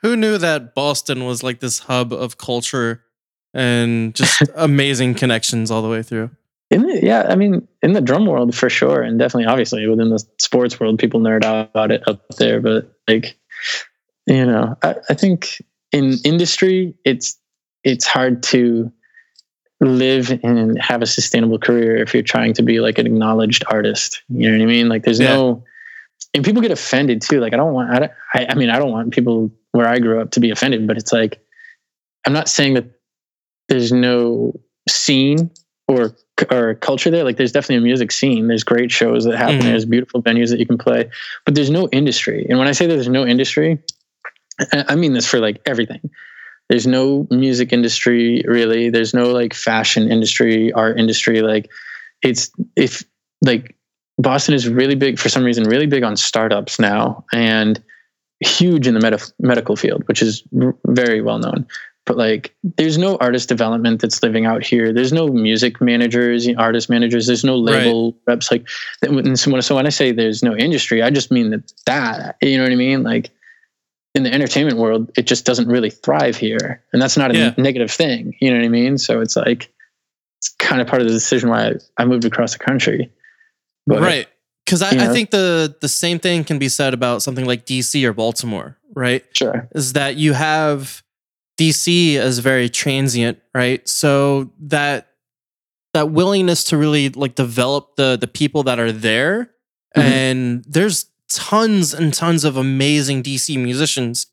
Who 0.01 0.15
knew 0.15 0.37
that 0.37 0.75
Boston 0.75 1.25
was 1.25 1.43
like 1.43 1.59
this 1.59 1.79
hub 1.79 2.13
of 2.13 2.37
culture 2.37 3.03
and 3.53 4.13
just 4.13 4.43
amazing 4.55 5.15
connections 5.15 5.71
all 5.71 5.81
the 5.81 5.89
way 5.89 6.03
through? 6.03 6.31
in 6.71 6.81
the, 6.81 6.99
yeah, 7.01 7.25
I 7.29 7.35
mean, 7.35 7.67
in 7.81 7.93
the 7.93 8.01
drum 8.01 8.25
world 8.25 8.55
for 8.55 8.69
sure, 8.69 9.01
and 9.01 9.19
definitely, 9.19 9.45
obviously, 9.45 9.87
within 9.87 10.09
the 10.09 10.23
sports 10.39 10.79
world, 10.79 10.99
people 10.99 11.19
nerd 11.19 11.43
out 11.43 11.69
about 11.69 11.91
it 11.91 12.07
up 12.07 12.27
there. 12.37 12.59
But 12.59 12.91
like, 13.07 13.37
you 14.25 14.45
know, 14.45 14.75
I, 14.81 14.95
I 15.09 15.13
think 15.13 15.61
in 15.91 16.17
industry, 16.23 16.95
it's 17.05 17.39
it's 17.85 18.05
hard 18.05 18.43
to 18.43 18.91
live 19.79 20.31
and 20.43 20.77
have 20.81 21.01
a 21.01 21.05
sustainable 21.05 21.59
career 21.59 21.97
if 21.97 22.13
you're 22.13 22.23
trying 22.23 22.53
to 22.53 22.63
be 22.63 22.79
like 22.79 22.97
an 22.97 23.05
acknowledged 23.05 23.63
artist. 23.67 24.21
You 24.29 24.49
know 24.51 24.57
what 24.57 24.63
I 24.63 24.65
mean? 24.67 24.89
Like, 24.89 25.03
there's 25.03 25.19
Yeah. 25.19 25.35
no, 25.35 25.63
and 26.33 26.43
people 26.43 26.61
get 26.61 26.71
offended 26.71 27.21
too. 27.21 27.39
Like, 27.39 27.53
I 27.53 27.57
don't 27.57 27.73
want, 27.73 27.91
I, 27.91 27.99
don't- 27.99 28.11
I, 28.33 28.45
I 28.49 28.55
mean, 28.55 28.69
I 28.69 28.79
don't 28.79 28.91
want 28.91 29.11
people 29.13 29.51
where 29.71 29.87
I 29.87 29.99
grew 29.99 30.19
up 30.21 30.31
to 30.31 30.39
be 30.39 30.49
offended, 30.51 30.87
but 30.87 30.97
it's 30.97 31.13
like 31.13 31.39
I'm 32.25 32.33
not 32.33 32.49
saying 32.49 32.73
that 32.73 32.85
there's 33.69 33.91
no 33.91 34.59
scene 34.89 35.51
or 35.87 36.15
or 36.51 36.75
culture 36.75 37.11
there. 37.11 37.23
Like 37.23 37.37
there's 37.37 37.51
definitely 37.51 37.77
a 37.77 37.81
music 37.81 38.11
scene. 38.11 38.47
There's 38.47 38.63
great 38.63 38.91
shows 38.91 39.25
that 39.25 39.37
happen. 39.37 39.59
Mhm. 39.59 39.63
There's 39.63 39.85
beautiful 39.85 40.21
venues 40.23 40.49
that 40.49 40.59
you 40.59 40.65
can 40.65 40.77
play, 40.77 41.09
but 41.45 41.53
there's 41.55 41.69
no 41.69 41.87
industry. 41.89 42.45
And 42.49 42.57
when 42.59 42.67
I 42.67 42.71
say 42.73 42.87
there's 42.87 43.07
no 43.07 43.25
industry, 43.25 43.77
I 44.73 44.95
mean 44.95 45.13
this 45.13 45.25
for 45.27 45.39
like 45.39 45.61
everything. 45.65 46.09
There's 46.69 46.87
no 46.87 47.27
music 47.29 47.71
industry 47.73 48.43
really. 48.47 48.89
There's 48.89 49.13
no 49.13 49.31
like 49.31 49.53
fashion 49.53 50.11
industry, 50.11 50.71
art 50.73 50.99
industry. 50.99 51.41
Like 51.41 51.69
it's 52.23 52.49
if 52.75 53.03
like 53.43 53.75
Boston 54.17 54.55
is 54.55 54.67
really 54.67 54.95
big 54.95 55.19
for 55.19 55.29
some 55.29 55.43
reason, 55.43 55.65
really 55.65 55.85
big 55.87 56.03
on 56.03 56.17
startups 56.17 56.79
now 56.79 57.23
and 57.33 57.81
huge 58.39 58.87
in 58.87 58.93
the 58.93 58.99
med- 58.99 59.21
medical 59.39 59.75
field, 59.75 60.03
which 60.07 60.21
is 60.21 60.43
r- 60.61 60.75
very 60.87 61.21
well 61.21 61.37
known. 61.39 61.67
But 62.05 62.17
like, 62.17 62.55
there's 62.63 62.99
no 62.99 63.17
artist 63.17 63.49
development 63.49 63.99
that's 63.99 64.21
living 64.21 64.45
out 64.45 64.63
here. 64.63 64.93
There's 64.93 65.11
no 65.11 65.27
music 65.27 65.81
managers, 65.81 66.47
artist 66.55 66.87
managers. 66.87 67.25
There's 67.25 67.43
no 67.43 67.57
label 67.57 68.15
reps. 68.27 68.51
Like, 68.51 68.67
that- 69.01 69.09
so 69.37 69.51
when, 69.51 69.61
so 69.61 69.75
when 69.75 69.85
I 69.87 69.89
say 69.89 70.11
there's 70.11 70.43
no 70.43 70.55
industry, 70.55 71.01
I 71.01 71.09
just 71.09 71.31
mean 71.31 71.49
that 71.49 71.73
that 71.87 72.37
you 72.41 72.57
know 72.57 72.63
what 72.63 72.71
I 72.71 72.75
mean. 72.75 73.01
Like 73.03 73.31
in 74.15 74.23
the 74.23 74.33
entertainment 74.33 74.77
world, 74.77 75.11
it 75.17 75.27
just 75.27 75.45
doesn't 75.45 75.67
really 75.67 75.89
thrive 75.89 76.37
here, 76.37 76.81
and 76.93 77.01
that's 77.01 77.17
not 77.17 77.31
a 77.31 77.37
Yeah. 77.37 77.53
negative 77.57 77.91
thing. 77.91 78.33
You 78.41 78.51
know 78.51 78.57
what 78.57 78.65
I 78.65 78.69
mean? 78.69 78.97
So 78.97 79.19
it's 79.21 79.35
like 79.35 79.69
it's 80.39 80.49
kind 80.57 80.81
of 80.81 80.87
part 80.87 81.01
of 81.01 81.07
the 81.07 81.13
decision 81.13 81.49
why 81.49 81.73
I, 81.97 82.05
moved 82.05 82.25
across 82.25 82.53
the 82.53 82.59
country. 82.59 83.11
But 83.87 84.01
right. 84.01 84.27
Because 84.65 84.81
I, 84.81 84.91
you 84.91 85.01
I 85.01 85.07
think 85.13 85.29
the 85.29 85.75
the 85.81 85.87
same 85.89 86.17
thing 86.17 86.43
can 86.43 86.57
be 86.57 86.69
said 86.69 86.93
about 86.95 87.21
something 87.21 87.45
like 87.45 87.65
DC 87.67 88.03
or 88.03 88.13
Baltimore, 88.13 88.77
right? 88.95 89.23
Sure. 89.33 89.67
is 89.75 89.93
that 89.93 90.15
you 90.15 90.33
have 90.33 91.03
DC 91.59 92.15
as 92.17 92.39
very 92.39 92.67
transient, 92.69 93.39
right? 93.53 93.87
So 93.87 94.51
that 94.61 95.07
that 95.93 96.09
willingness 96.11 96.63
to 96.65 96.77
really 96.77 97.09
like 97.09 97.35
develop 97.35 97.95
the 97.95 98.17
the 98.19 98.27
people 98.27 98.63
that 98.63 98.79
are 98.79 98.91
there, 98.91 99.51
Mhm. 99.95 100.01
and 100.01 100.65
there's 100.67 101.05
tons 101.31 101.93
and 101.93 102.13
tons 102.13 102.43
of 102.43 102.57
amazing 102.57 103.23
DC 103.23 103.57
musicians, 103.57 104.27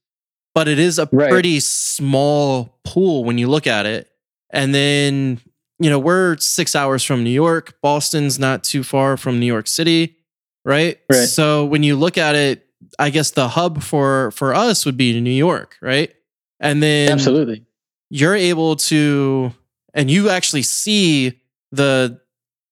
but 0.55 0.69
it 0.69 0.79
is 0.79 0.99
a 0.99 1.09
Right. 1.13 1.31
pretty 1.31 1.61
small 1.61 2.79
pool 2.85 3.25
when 3.25 3.39
you 3.39 3.49
look 3.49 3.67
at 3.67 3.87
it. 3.87 4.09
And 4.51 4.75
then 4.75 5.41
you 5.79 5.89
know 5.91 5.99
we're 5.99 6.37
six 6.39 6.77
hours 6.77 7.03
from 7.03 7.25
New 7.25 7.31
York. 7.31 7.75
Boston's 7.83 8.39
not 8.39 8.63
too 8.65 8.83
far 8.85 9.17
from 9.17 9.41
New 9.41 9.47
York 9.47 9.67
City, 9.67 10.17
right? 10.65 10.99
Right. 11.11 11.27
So 11.27 11.65
when 11.65 11.83
you 11.83 11.97
look 11.97 12.19
at 12.19 12.35
it, 12.35 12.67
I 12.99 13.11
guess 13.11 13.31
the 13.31 13.49
hub 13.49 13.83
for 13.83 14.31
for 14.33 14.55
us 14.55 14.85
would 14.87 14.97
be 14.97 15.19
New 15.21 15.31
York, 15.31 15.77
right? 15.81 16.13
And 16.61 16.83
then 16.83 17.11
Absolutely. 17.11 17.65
you're 18.11 18.37
able 18.37 18.77
to 18.77 19.53
and 19.95 20.11
you 20.11 20.29
actually 20.31 20.63
see 20.63 21.41
the 21.73 22.21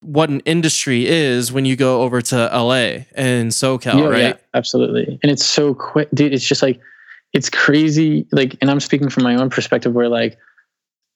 what 0.02 0.30
an 0.30 0.40
industry 0.40 1.06
is 1.06 1.52
when 1.52 1.64
you 1.64 1.76
go 1.76 2.02
over 2.02 2.22
to 2.22 2.36
LA 2.36 3.04
and 3.14 3.50
SoCal, 3.50 3.98
Yeah, 3.98 4.06
right? 4.08 4.18
yeah, 4.20 4.34
absolutely. 4.54 5.18
And 5.22 5.30
it's 5.30 5.44
so 5.44 5.74
quick, 5.74 6.08
dude. 6.14 6.32
It's 6.32 6.46
just 6.46 6.62
like 6.62 6.80
it's 7.32 7.50
crazy. 7.50 8.26
Like, 8.32 8.56
and 8.60 8.70
I'm 8.70 8.80
speaking 8.80 9.08
from 9.10 9.22
my 9.24 9.36
own 9.36 9.50
perspective, 9.50 9.92
where 9.92 10.08
like, 10.08 10.38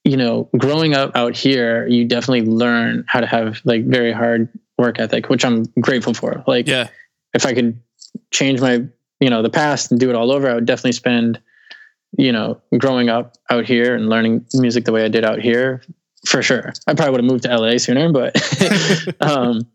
you 0.05 0.17
know, 0.17 0.49
growing 0.59 0.95
up 0.95 1.17
out 1.17 1.35
here, 1.37 1.87
you 1.87 2.05
definitely 2.05 2.43
learn 2.43 3.05
how 3.09 3.21
to 3.21 3.27
have 3.27 3.61
like 3.65 3.85
very 3.87 4.13
hard 4.13 4.49
work 4.79 5.01
ethic, 5.01 5.29
which 5.29 5.45
I'm 5.45 5.65
grateful 5.81 6.15
for. 6.15 6.45
Like, 6.47 6.69
Yeah. 6.69 6.89
if 7.33 7.47
I 7.47 7.55
could 7.55 7.81
change 8.31 8.61
my, 8.61 8.85
you 9.21 9.31
know, 9.31 9.43
the 9.43 9.51
past 9.51 9.91
and 9.91 9.99
do 9.99 10.11
it 10.11 10.15
all 10.15 10.31
over, 10.31 10.49
I 10.49 10.55
would 10.55 10.67
definitely 10.67 10.93
spend, 10.93 11.41
you 12.19 12.33
know, 12.33 12.61
growing 12.79 13.09
up 13.09 13.37
out 13.51 13.65
here 13.65 13.95
and 13.97 14.09
learning 14.11 14.45
music 14.53 14.85
the 14.85 14.93
way 14.93 15.05
I 15.05 15.09
did 15.09 15.25
out 15.25 15.41
here 15.41 15.83
for 16.27 16.43
sure. 16.43 16.73
I 16.87 16.95
probably 16.95 17.13
would 17.13 17.21
have 17.21 17.31
moved 17.31 17.45
to 17.45 17.57
LA 17.57 17.79
sooner, 17.79 18.11
but 18.13 18.35
um, 19.21 19.67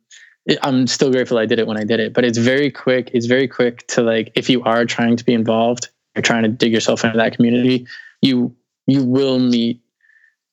it- 0.46 0.60
I'm 0.64 0.88
still 0.88 1.12
grateful 1.12 1.38
I 1.38 1.46
did 1.46 1.60
it 1.60 1.68
when 1.68 1.78
I 1.78 1.84
did 1.84 2.00
it. 2.00 2.14
But 2.14 2.26
it's 2.26 2.38
very 2.38 2.72
quick. 2.72 3.12
It's 3.14 3.26
very 3.28 3.48
quick 3.48 3.86
to 3.88 4.02
like 4.02 4.32
if 4.36 4.50
you 4.50 4.64
are 4.64 4.86
trying 4.86 5.18
to 5.18 5.24
be 5.26 5.34
involved, 5.34 5.90
you're 6.16 6.22
trying 6.24 6.44
to 6.44 6.50
dig 6.50 6.74
yourself 6.74 7.04
into 7.04 7.18
that 7.18 7.36
community. 7.36 7.88
You 8.22 8.56
you 8.88 9.04
will 9.04 9.40
meet, 9.40 9.82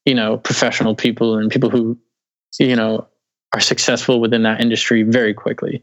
you 0.05 0.14
know, 0.14 0.36
professional 0.36 0.94
people 0.94 1.39
and 1.39 1.51
people 1.51 1.70
who, 1.70 1.98
you 2.59 2.77
know, 2.77 3.06
are 3.55 3.60
successful 3.60 4.20
within 4.20 4.43
that 4.43 4.60
industry 4.60 5.02
very 5.02 5.32
quickly. 5.32 5.82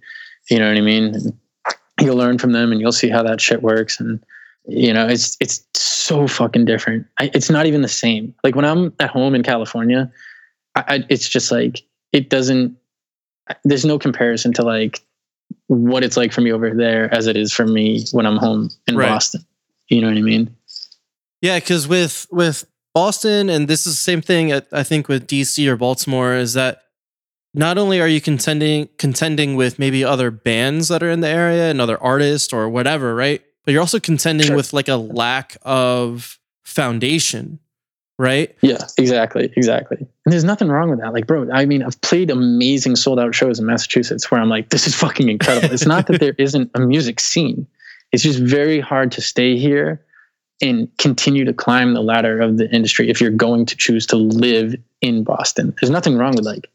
You 0.49 0.60
know 0.60 0.68
what 0.68 0.77
I 0.77 0.81
mean? 0.81 1.15
And 1.15 1.34
you'll 2.02 2.18
learn 2.18 2.38
from 2.38 2.52
them, 2.52 2.72
and 2.72 2.80
you'll 2.80 2.91
see 2.91 3.10
how 3.10 3.23
that 3.23 3.41
shit 3.41 3.64
works. 3.64 3.99
And 3.99 4.23
you 4.65 4.94
know, 4.94 5.07
it's 5.07 5.35
it's 5.40 5.65
so 5.73 6.27
fucking 6.27 6.65
different. 6.65 7.06
I, 7.19 7.30
it's 7.34 7.49
not 7.49 7.65
even 7.65 7.81
the 7.81 7.88
same. 7.88 8.34
Like 8.44 8.56
when 8.56 8.65
I'm 8.65 8.94
at 8.99 9.10
home 9.10 9.35
in 9.35 9.44
California, 9.44 10.11
I, 10.76 10.84
I, 10.88 11.03
it's 11.10 11.27
just 11.27 11.52
like 11.52 11.81
it 12.11 12.30
doesn't. 12.30 12.77
There's 13.64 13.85
no 13.85 13.99
comparison 13.99 14.53
to 14.53 14.64
like 14.64 15.02
what 15.68 16.03
it's 16.03 16.18
like 16.18 16.31
for 16.31 16.41
me 16.41 16.52
over 16.52 16.73
there 16.73 17.14
as 17.14 17.27
it 17.27 17.35
is 17.35 17.52
for 17.52 17.65
me 17.65 18.06
when 18.11 18.26
I'm 18.26 18.38
home 18.38 18.69
in 18.88 18.95
Right. 18.95 19.10
Boston. 19.10 19.45
You 19.90 20.02
know 20.02 20.07
what 20.07 20.18
I 20.18 20.22
mean? 20.22 20.56
Yeah, 21.41 21.60
because 21.60 21.88
with 21.88 22.26
with 22.31 22.65
Boston, 22.94 23.49
and 23.49 23.68
this 23.68 23.85
is 23.85 23.95
the 23.95 24.02
same 24.02 24.22
thing 24.22 24.53
I, 24.53 24.61
I 24.72 24.84
think 24.84 25.07
with 25.07 25.27
DC 25.27 25.68
or 25.68 25.76
Baltimore, 25.76 26.35
is 26.35 26.53
that 26.53 26.84
not 27.53 27.77
only 27.77 27.99
are 27.99 28.07
you 28.07 28.22
contending 28.22 28.88
contending 28.98 29.56
with 29.56 29.77
maybe 29.77 30.06
other 30.06 30.31
bands 30.31 30.88
that 30.88 31.03
are 31.03 31.10
in 31.10 31.19
the 31.19 31.27
area 31.27 31.69
and 31.69 31.81
other 31.81 32.02
artists 32.02 32.53
or 32.53 32.69
whatever, 32.69 33.14
right? 33.14 33.41
But 33.65 33.72
you're 33.72 33.81
also 33.81 33.99
contending 33.99 34.48
Sure. 34.48 34.56
with 34.56 34.73
like 34.73 34.88
a 34.90 34.95
lack 34.95 35.57
of 35.64 36.38
foundation, 36.64 37.60
right? 38.19 38.56
Yeah, 38.61 38.85
exactly, 38.98 39.52
exactly. 39.56 39.98
And 39.98 40.31
there's 40.34 40.44
nothing 40.44 40.68
wrong 40.69 40.90
with 40.90 40.99
that. 40.99 41.14
Like, 41.14 41.27
bro, 41.27 41.49
I 41.52 41.65
mean, 41.65 41.84
I've 41.84 41.99
played 42.02 42.30
amazing 42.30 42.95
sold 42.95 43.19
out 43.19 43.34
shows 43.35 43.60
in 43.60 43.65
Massachusetts 43.65 44.30
where 44.30 44.41
I'm 44.41 44.49
like, 44.49 44.69
this 44.69 44.88
is 44.88 44.95
fucking 44.95 45.30
incredible. 45.30 45.72
it's 45.73 45.85
not 45.85 46.07
that 46.07 46.19
there 46.19 46.35
isn't 46.38 46.72
a 46.76 46.80
music 46.80 47.19
scene. 47.19 47.68
It's 48.11 48.23
just 48.23 48.40
very 48.40 48.80
hard 48.80 49.11
to 49.14 49.22
stay 49.22 49.57
here 49.57 50.03
and 50.61 50.88
continue 50.98 51.44
to 51.45 51.53
climb 51.53 51.94
the 51.94 52.02
ladder 52.02 52.40
of 52.40 52.57
the 52.57 52.69
industry 52.73 53.10
if 53.10 53.19
you're 53.19 53.31
going 53.31 53.65
to 53.65 53.76
choose 53.76 54.06
to 54.07 54.15
live 54.15 54.76
in 55.02 55.23
Boston. 55.23 55.73
There's 55.81 55.90
nothing 55.90 56.18
wrong 56.18 56.35
with 56.35 56.45
like 56.45 56.69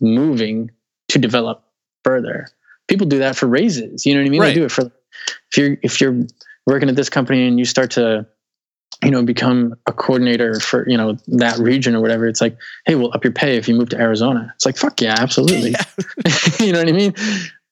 moving 0.00 0.70
to 1.08 1.18
develop 1.18 1.62
further. 2.04 2.48
People 2.88 3.06
do 3.06 3.18
that 3.18 3.36
for 3.36 3.46
raises. 3.46 4.06
You 4.06 4.14
know 4.14 4.20
what 4.20 4.26
I 4.26 4.30
mean? 4.30 4.40
Right. 4.40 4.48
They 4.48 4.54
do 4.54 4.64
it 4.64 4.72
for 4.72 4.90
if 5.50 5.58
you're 5.58 5.76
if 5.82 6.00
you're 6.00 6.26
working 6.66 6.88
at 6.88 6.96
this 6.96 7.08
company 7.08 7.46
and 7.46 7.58
you 7.58 7.64
start 7.64 7.90
to 7.92 8.26
you 9.04 9.10
know 9.10 9.22
become 9.22 9.74
a 9.86 9.92
coordinator 9.92 10.60
for 10.60 10.88
you 10.88 10.96
know 10.96 11.16
that 11.28 11.58
region 11.58 11.94
or 11.94 12.00
whatever 12.00 12.26
it's 12.26 12.40
like 12.40 12.56
hey 12.86 12.94
we'll 12.94 13.12
up 13.14 13.24
your 13.24 13.32
pay 13.32 13.56
if 13.56 13.68
you 13.68 13.74
move 13.74 13.88
to 13.88 13.98
arizona. 13.98 14.52
It's 14.54 14.66
like 14.66 14.76
fuck 14.76 15.00
yeah 15.00 15.16
absolutely. 15.18 15.74
You 16.60 16.72
know 16.72 16.78
what 16.78 16.88
i 16.88 16.92
mean? 16.92 17.14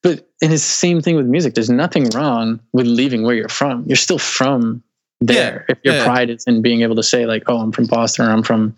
But 0.02 0.28
and 0.40 0.52
it's 0.52 0.62
the 0.62 0.76
same 0.86 1.00
thing 1.00 1.16
with 1.16 1.26
music. 1.26 1.54
There's 1.54 1.70
nothing 1.70 2.08
wrong 2.10 2.60
with 2.72 2.86
leaving 2.86 3.24
where 3.24 3.34
you're 3.34 3.48
from. 3.48 3.84
You're 3.86 3.96
still 3.96 4.18
from 4.18 4.82
there. 5.20 5.66
If 5.68 5.78
your 5.82 5.94
yeah. 5.94 6.04
pride 6.04 6.30
is 6.30 6.44
in 6.46 6.62
being 6.62 6.82
able 6.82 6.94
to 6.96 7.02
say 7.02 7.26
like 7.26 7.44
oh 7.48 7.58
i'm 7.58 7.72
from 7.72 7.86
boston 7.86 8.26
or 8.26 8.30
i'm 8.30 8.42
from 8.42 8.74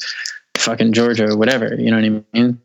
fucking 0.57 0.93
georgia 0.93 1.29
or 1.29 1.37
whatever 1.37 1.75
you 1.75 1.91
know 1.91 1.97
what 1.97 2.05
i 2.05 2.39
mean 2.39 2.61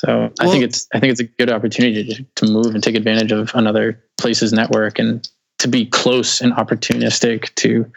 so 0.00 0.30
i 0.40 0.44
Well- 0.44 0.52
think 0.52 0.64
it's 0.64 0.86
i 0.94 1.00
think 1.00 1.10
it's 1.12 1.20
a 1.20 1.24
good 1.40 1.50
opportunity 1.50 2.02
to, 2.14 2.24
to 2.44 2.52
move 2.52 2.74
and 2.74 2.82
take 2.84 2.94
advantage 2.96 3.32
of 3.32 3.50
another 3.54 3.86
place's 4.20 4.52
network 4.52 4.98
and 4.98 5.26
to 5.58 5.68
be 5.68 5.86
close 5.86 6.40
and 6.42 6.52
opportunistic 6.52 7.54
to 7.56 7.90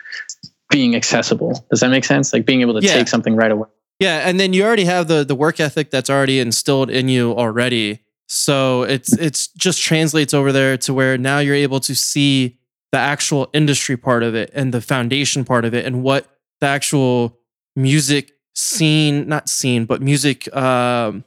being 0.71 0.95
accessible. 0.95 1.65
Does 1.71 1.79
that 1.81 1.89
make 1.89 2.05
sense? 2.05 2.31
Like 2.31 2.45
being 2.45 2.61
able 2.61 2.79
to 2.79 2.85
Yeah. 2.85 2.93
take 2.93 3.07
something 3.09 3.35
right 3.35 3.51
away. 3.51 3.67
Yeah, 3.99 4.19
and 4.29 4.39
then 4.39 4.53
you 4.53 4.63
already 4.63 4.85
have 4.85 5.07
the 5.09 5.25
the 5.25 5.35
work 5.35 5.59
ethic 5.59 5.89
that's 5.91 6.09
already 6.09 6.39
instilled 6.39 6.89
in 6.89 7.09
you 7.09 7.33
already. 7.35 7.99
So 8.27 8.83
it's 8.83 9.11
it's 9.13 9.47
just 9.65 9.81
translates 9.81 10.33
over 10.33 10.51
there 10.53 10.77
to 10.77 10.93
where 10.93 11.17
now 11.17 11.39
you're 11.39 11.55
able 11.67 11.79
to 11.81 11.95
see 11.95 12.59
the 12.93 12.97
actual 12.99 13.49
industry 13.53 13.97
part 13.97 14.23
of 14.23 14.35
it 14.35 14.51
and 14.53 14.73
the 14.73 14.79
foundation 14.81 15.43
part 15.43 15.65
of 15.65 15.73
it 15.73 15.85
and 15.85 16.01
what 16.03 16.27
the 16.61 16.67
actual 16.67 17.37
music 17.75 18.31
scene, 18.55 19.27
not 19.27 19.49
scene, 19.49 19.83
but 19.85 20.01
music 20.01 20.47
um, 20.55 21.23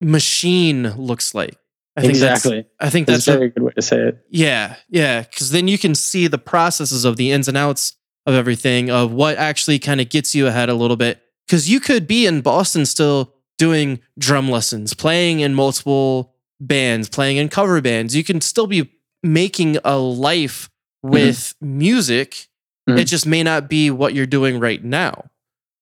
machine 0.00 0.90
looks 0.96 1.34
like. 1.34 1.56
I 1.96 2.02
think 2.02 2.12
exactly. 2.12 2.56
That's, 2.56 2.68
I 2.80 2.90
think 2.90 3.06
That's, 3.06 3.24
that's 3.26 3.34
a 3.34 3.38
very 3.38 3.50
good 3.50 3.62
way 3.64 3.72
to 3.72 3.82
say 3.82 3.98
it. 3.98 4.24
yeah, 4.30 4.76
yeah, 4.88 5.22
because 5.22 5.50
then 5.50 5.68
you 5.68 5.76
can 5.76 5.94
see 5.94 6.28
the 6.28 6.38
processes 6.38 7.04
of 7.04 7.16
the 7.16 7.32
ins 7.32 7.48
and 7.48 7.56
outs 7.56 7.96
of 8.26 8.34
everything, 8.34 8.90
of 8.90 9.12
what 9.12 9.36
actually 9.36 9.78
kind 9.78 10.00
of 10.00 10.08
gets 10.08 10.34
you 10.34 10.46
ahead 10.46 10.68
a 10.68 10.74
little 10.74 10.96
bit. 10.96 11.20
Because 11.46 11.68
you 11.68 11.80
could 11.80 12.06
be 12.06 12.26
in 12.26 12.42
Boston 12.42 12.86
still 12.86 13.34
doing 13.58 14.00
drum 14.18 14.48
lessons, 14.48 14.94
playing 14.94 15.40
in 15.40 15.52
multiple 15.54 16.34
bands, 16.60 17.08
playing 17.08 17.38
in 17.38 17.48
cover 17.48 17.80
bands. 17.80 18.14
You 18.14 18.22
can 18.22 18.40
still 18.40 18.66
be 18.68 18.90
making 19.22 19.76
a 19.84 19.98
life 19.98 20.70
with 21.02 21.54
music. 21.60 22.46
Mhm. 22.88 23.00
It 23.00 23.04
just 23.06 23.26
may 23.26 23.42
not 23.42 23.68
be 23.68 23.90
what 23.90 24.14
you're 24.14 24.26
doing 24.26 24.60
right 24.60 24.82
now. 24.82 25.24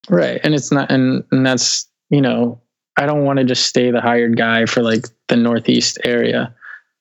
Right. 0.09 0.41
And 0.43 0.55
it's 0.55 0.73
not 0.73 0.91
and, 0.91 1.23
and 1.31 1.45
that's, 1.45 1.87
you 2.09 2.21
know, 2.23 2.61
I 2.99 3.07
don't 3.07 3.25
want 3.25 3.39
to 3.39 3.45
just 3.45 3.67
stay 3.67 3.91
the 3.91 4.01
hired 4.01 4.37
guy 4.37 4.67
for 4.67 4.83
like 4.83 5.07
the 5.29 5.37
northeast 5.37 5.99
area. 6.05 6.55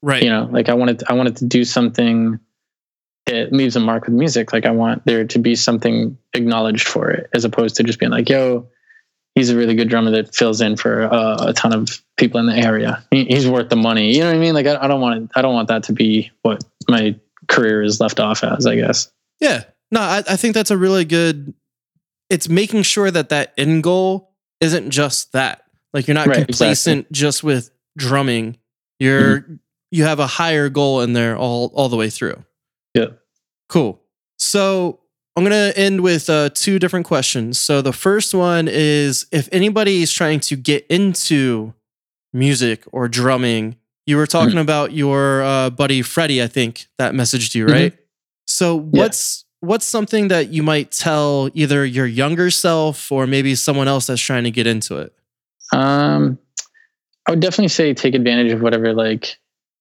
Right. 0.04 0.22
You 0.22 0.30
know, 0.30 0.48
like 0.52 0.70
I 0.70 0.76
wanted 0.76 1.04
I 1.10 1.14
wanted 1.14 1.38
to 1.38 1.46
do 1.46 1.64
something 1.66 2.40
that 3.26 3.52
leaves 3.52 3.76
a 3.76 3.80
mark 3.80 4.06
with 4.06 4.14
music. 4.14 4.54
Like 4.54 4.66
I 4.66 4.72
want 4.72 5.06
there 5.06 5.26
to 5.26 5.40
be 5.40 5.56
something 5.56 6.18
acknowledged 6.34 6.88
for 6.88 7.10
it, 7.10 7.30
as 7.34 7.46
opposed 7.46 7.76
to 7.78 7.84
just 7.84 8.00
being 8.00 8.12
like, 8.12 8.30
"Yo, 8.30 8.68
he's 9.34 9.50
a 9.50 9.58
really 9.58 9.74
good 9.74 9.90
drummer 9.90 10.12
that 10.12 10.36
fills 10.36 10.62
in 10.62 10.78
for 10.78 11.12
uh, 11.12 11.48
a 11.48 11.54
ton 11.54 11.74
of 11.74 12.02
people 12.16 12.40
in 12.40 12.46
the 12.46 12.56
area. 12.56 13.04
He's 13.10 13.48
worth 13.48 13.70
the 13.70 13.76
money." 13.76 14.14
You 14.14 14.20
know 14.20 14.28
what 14.28 14.36
I 14.36 14.40
mean? 14.40 14.54
Like 14.54 14.68
I, 14.68 14.78
I 14.84 14.88
don't 14.88 15.02
want 15.02 15.24
it, 15.24 15.30
I 15.36 15.42
don't 15.42 15.56
want 15.56 15.68
that 15.70 15.84
to 15.84 15.94
be 15.94 16.32
what 16.44 16.64
my 16.88 17.16
career 17.48 17.82
is 17.82 18.00
left 18.00 18.20
off 18.20 18.44
as. 18.44 18.68
I 18.68 18.76
guess. 18.76 19.12
Yeah. 19.40 19.64
No, 19.92 20.02
I, 20.02 20.18
I 20.28 20.36
think 20.36 20.54
that's 20.54 20.72
a 20.72 20.78
really 20.78 21.06
good. 21.06 21.54
It's 22.30 22.48
making 22.48 22.84
sure 22.84 23.10
that 23.10 23.30
that 23.30 23.54
end 23.58 23.84
goal 23.84 24.34
isn't 24.62 24.92
just 24.92 25.32
that. 25.32 25.64
Like 25.94 26.08
you're 26.08 26.16
not 26.16 26.28
Right, 26.28 26.46
complacent 26.46 27.12
just 27.12 27.44
with 27.44 27.72
drumming. 27.98 28.58
You're 29.00 29.60
you 29.92 30.04
have 30.04 30.20
a 30.20 30.28
higher 30.28 30.70
goal 30.70 31.02
in 31.02 31.14
there 31.14 31.38
all 31.38 31.72
all 31.74 31.90
the 31.90 31.96
way 31.96 32.10
through. 32.10 32.44
Yeah. 32.94 33.08
Cool. 33.70 34.02
So 34.38 35.00
I'm 35.36 35.44
gonna 35.44 35.74
end 35.76 36.02
with 36.02 36.30
uh, 36.30 36.50
two 36.54 36.80
different 36.80 37.06
questions. 37.06 37.60
So 37.60 37.82
the 37.82 37.94
first 37.94 38.34
one 38.34 38.68
is 38.68 39.28
if 39.32 39.48
anybody 39.52 40.02
is 40.02 40.12
trying 40.12 40.40
to 40.42 40.56
get 40.56 40.86
into 40.88 41.74
music 42.34 42.84
or 42.92 43.08
drumming, 43.08 43.76
you 44.06 44.18
were 44.18 44.28
talking 44.28 44.58
about 44.58 44.94
your 44.94 45.44
uh, 45.44 45.70
buddy 45.70 46.02
Freddie, 46.02 46.42
I 46.42 46.48
think, 46.48 46.88
that 46.98 47.14
messaged 47.14 47.56
you, 47.56 47.66
right? 47.66 47.94
So 48.48 48.76
what's 48.76 49.46
what's 49.60 49.86
something 49.86 50.30
that 50.30 50.50
you 50.50 50.64
might 50.64 50.92
tell 50.92 51.50
either 51.54 51.86
your 51.86 52.06
younger 52.06 52.50
self 52.50 53.12
or 53.12 53.28
maybe 53.28 53.54
someone 53.56 53.88
else 53.88 54.08
that's 54.08 54.22
trying 54.22 54.44
to 54.46 54.52
get 54.52 54.66
into 54.68 54.98
it? 54.98 55.14
Um, 55.74 56.40
I 57.28 57.32
would 57.32 57.40
definitely 57.40 57.68
say 57.70 57.94
take 57.94 58.16
advantage 58.16 58.52
of 58.52 58.62
whatever 58.62 58.94
like 58.94 59.38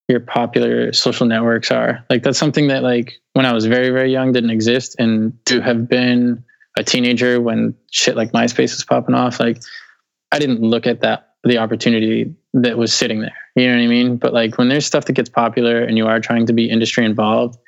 your 0.09 0.21
popular 0.21 0.93
social 0.93 1.27
networks 1.27 1.71
are. 1.71 2.05
Like 2.11 2.23
that's 2.23 2.39
something 2.39 2.69
that 2.69 2.83
like 2.83 3.15
when 3.33 3.47
I 3.47 3.53
was 3.53 3.67
very 3.67 3.91
very 3.91 4.13
young 4.13 4.33
didn't 4.33 4.51
exist, 4.51 4.97
and 4.99 5.39
to 5.47 5.61
have 5.61 5.89
been 5.89 6.45
a 6.79 6.85
teenager 6.85 7.41
when 7.41 7.75
shit 7.91 8.17
like 8.17 8.33
MySpace 8.33 8.75
was 8.75 8.85
popping 8.85 9.15
off, 9.15 9.41
like 9.41 9.63
I 10.33 10.39
didn't 10.39 10.61
look 10.61 10.87
at 10.87 11.01
that 11.03 11.35
the 11.45 11.59
opportunity 11.59 12.35
that 12.55 12.77
was 12.77 12.93
sitting 12.93 13.21
there. 13.21 13.35
You 13.55 13.69
know 13.69 13.77
what 13.77 13.85
I 13.85 13.87
mean? 13.87 14.17
But 14.17 14.33
like 14.33 14.59
when 14.59 14.69
there's 14.69 14.87
stuff 14.87 15.05
that 15.05 15.13
gets 15.13 15.29
popular 15.29 15.83
and 15.83 15.97
you 15.97 16.07
are 16.07 16.21
trying 16.21 16.47
to 16.47 16.53
be 16.53 16.69
industry 16.69 17.05
involved, 17.05 17.59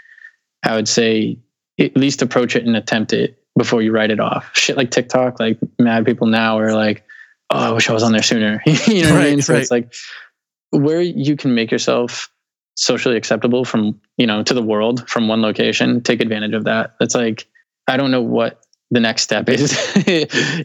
I 0.64 0.74
would 0.74 0.88
say 0.88 1.38
at 1.78 1.96
least 1.96 2.22
approach 2.22 2.56
it 2.56 2.64
and 2.64 2.76
attempt 2.76 3.12
it 3.12 3.40
before 3.56 3.82
you 3.82 3.92
write 3.92 4.10
it 4.10 4.20
off. 4.20 4.50
Shit 4.54 4.76
like 4.76 4.90
TikTok, 4.90 5.38
like 5.38 5.58
mad 5.78 6.04
people 6.04 6.26
now 6.26 6.58
are 6.58 6.72
like, 6.74 7.04
oh, 7.50 7.70
I 7.70 7.72
wish 7.72 7.88
I 7.88 7.92
was 7.92 8.02
on 8.02 8.12
there 8.12 8.22
sooner. 8.22 8.62
you 8.66 9.04
know 9.04 9.14
what 9.14 9.22
I 9.22 9.30
mean? 9.30 9.42
So 9.42 9.54
right. 9.54 9.62
it's 9.62 9.70
like 9.70 9.92
where 10.70 11.00
you 11.00 11.36
can 11.36 11.54
make 11.54 11.70
yourself 11.70 12.30
socially 12.76 13.16
acceptable 13.16 13.64
from, 13.64 14.00
you 14.16 14.26
know, 14.26 14.42
to 14.42 14.54
the 14.54 14.62
world 14.62 15.08
from 15.08 15.28
one 15.28 15.42
location, 15.42 16.02
take 16.02 16.20
advantage 16.20 16.54
of 16.54 16.64
that. 16.64 16.94
It's 17.00 17.14
like, 17.14 17.48
I 17.88 17.96
don't 17.96 18.10
know 18.10 18.22
what 18.22 18.62
the 18.90 19.00
next 19.00 19.22
step 19.22 19.48
is 19.48 19.72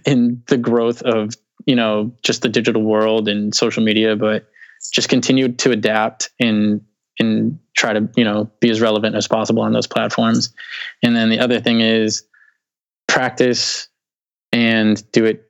in 0.05 0.43
the 0.47 0.57
growth 0.57 1.01
of, 1.01 1.33
you 1.65 1.75
know, 1.75 2.13
just 2.21 2.41
the 2.41 2.49
digital 2.49 2.83
world 2.83 3.27
and 3.27 3.55
social 3.55 3.83
media, 3.83 4.15
but 4.15 4.47
just 4.93 5.09
continue 5.09 5.49
to 5.49 5.71
adapt 5.71 6.29
and 6.39 6.81
and 7.19 7.59
try 7.77 7.93
to, 7.93 8.09
you 8.15 8.23
know, 8.23 8.49
be 8.59 8.69
as 8.69 8.81
relevant 8.81 9.15
as 9.15 9.27
possible 9.27 9.61
on 9.61 9.71
those 9.71 9.87
platforms. 9.87 10.53
And 11.03 11.15
then 11.15 11.29
the 11.29 11.39
other 11.39 11.59
thing 11.59 11.79
is 11.79 12.23
practice 13.07 13.87
and 14.51 15.09
do 15.11 15.25
it 15.25 15.49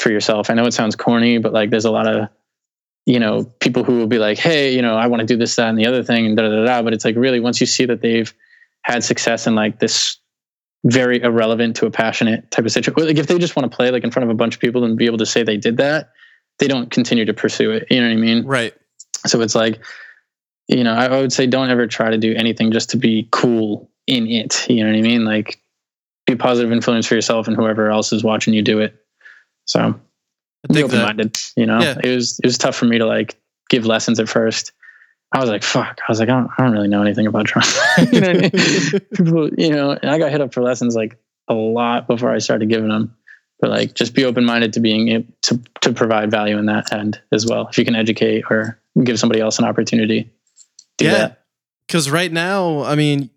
for 0.00 0.10
yourself. 0.10 0.50
I 0.50 0.54
know 0.54 0.66
it 0.66 0.72
sounds 0.72 0.96
corny, 0.96 1.38
but 1.38 1.52
like 1.52 1.70
there's 1.70 1.84
a 1.84 1.90
lot 1.90 2.06
of, 2.06 2.28
you 3.06 3.18
know, 3.18 3.44
people 3.60 3.84
who 3.84 3.98
will 3.98 4.06
be 4.06 4.18
like, 4.18 4.38
hey, 4.38 4.74
you 4.74 4.82
know, 4.82 4.96
I 4.96 5.06
want 5.06 5.20
to 5.20 5.26
do 5.26 5.36
this, 5.36 5.56
that, 5.56 5.68
and 5.68 5.78
the 5.78 5.86
other 5.86 6.02
thing, 6.02 6.26
and 6.26 6.36
da 6.36 6.48
da 6.48 6.64
da. 6.64 6.82
But 6.82 6.92
it's 6.92 7.04
like 7.04 7.16
really 7.16 7.40
once 7.40 7.60
you 7.60 7.66
see 7.66 7.84
that 7.86 8.00
they've 8.00 8.32
had 8.82 9.04
success 9.04 9.46
in 9.46 9.54
like 9.54 9.78
this 9.78 10.16
very 10.84 11.20
irrelevant 11.20 11.76
to 11.76 11.86
a 11.86 11.90
passionate 11.90 12.50
type 12.50 12.64
of 12.64 12.72
situation, 12.72 13.06
like 13.06 13.18
if 13.18 13.26
they 13.26 13.38
just 13.38 13.56
want 13.56 13.70
to 13.70 13.76
play 13.76 13.90
like 13.90 14.04
in 14.04 14.10
front 14.10 14.24
of 14.24 14.30
a 14.30 14.34
bunch 14.34 14.54
of 14.54 14.60
people 14.60 14.84
and 14.84 14.96
be 14.96 15.06
able 15.06 15.18
to 15.18 15.26
say 15.26 15.42
they 15.42 15.58
did 15.58 15.76
that, 15.76 16.10
they 16.58 16.68
don't 16.68 16.90
continue 16.90 17.24
to 17.24 17.34
pursue 17.34 17.70
it. 17.70 17.86
You 17.90 18.00
know 18.00 18.08
what 18.08 18.14
I 18.14 18.16
mean? 18.16 18.44
Right. 18.46 18.74
So 19.26 19.40
it's 19.42 19.54
like, 19.54 19.80
you 20.68 20.84
know, 20.84 20.94
I, 20.94 21.06
I 21.06 21.20
would 21.20 21.32
say 21.32 21.46
don't 21.46 21.68
ever 21.68 21.86
try 21.86 22.10
to 22.10 22.18
do 22.18 22.34
anything 22.34 22.72
just 22.72 22.90
to 22.90 22.96
be 22.96 23.28
cool 23.32 23.90
in 24.06 24.26
it. 24.28 24.66
You 24.70 24.84
know 24.84 24.90
what 24.90 24.98
I 24.98 25.02
mean? 25.02 25.24
Like, 25.24 25.60
be 26.26 26.36
positive 26.36 26.70
influence 26.72 27.06
for 27.06 27.16
yourself 27.16 27.48
and 27.48 27.56
whoever 27.56 27.90
else 27.90 28.12
is 28.12 28.22
watching 28.22 28.54
you 28.54 28.62
do 28.62 28.78
it. 28.78 28.94
So 29.70 29.80
I 30.68 30.72
be 30.72 30.82
open 30.82 31.00
minded. 31.02 31.38
You 31.56 31.66
know, 31.66 31.80
Yeah. 31.80 31.98
it 32.02 32.14
was 32.14 32.38
it 32.40 32.46
was 32.46 32.58
tough 32.58 32.76
for 32.76 32.86
me 32.86 32.98
to 32.98 33.06
like 33.06 33.36
give 33.68 33.86
lessons 33.86 34.18
at 34.20 34.28
first. 34.28 34.72
I 35.32 35.38
was 35.40 35.48
like, 35.48 35.62
fuck. 35.62 36.00
I 36.08 36.10
was 36.10 36.18
like, 36.18 36.28
I 36.28 36.32
don't, 36.32 36.50
I 36.58 36.64
don't 36.64 36.72
really 36.72 36.88
know 36.88 37.02
anything 37.02 37.28
about 37.28 37.46
drum. 37.46 37.62
you 38.12 38.20
know, 38.20 38.30
I 38.30 38.32
mean? 38.34 38.50
People, 39.14 39.48
you 39.56 39.70
know, 39.70 39.92
and 39.92 40.10
I 40.10 40.18
got 40.18 40.32
hit 40.32 40.40
up 40.40 40.52
for 40.52 40.60
lessons 40.60 40.96
like 40.96 41.16
a 41.46 41.54
lot 41.54 42.08
before 42.08 42.32
I 42.34 42.38
started 42.38 42.68
giving 42.68 42.88
them. 42.88 43.14
But 43.60 43.70
like, 43.70 43.94
just 43.94 44.12
be 44.12 44.24
open 44.24 44.44
minded 44.44 44.72
to 44.72 44.80
being 44.80 45.08
able 45.08 45.32
to 45.42 45.60
to 45.82 45.92
provide 45.92 46.30
value 46.32 46.58
in 46.58 46.66
that 46.66 46.92
end 46.92 47.20
as 47.30 47.46
well. 47.46 47.68
If 47.68 47.78
you 47.78 47.84
can 47.84 47.94
educate 47.94 48.44
or 48.50 48.80
give 49.04 49.20
somebody 49.20 49.40
else 49.40 49.58
an 49.60 49.66
opportunity, 49.66 50.28
do 50.98 51.04
Yeah. 51.04 51.12
that. 51.12 51.42
Because 51.86 52.10
right 52.10 52.32
now, 52.32 52.82
I 52.82 52.94
mean, 52.96 53.30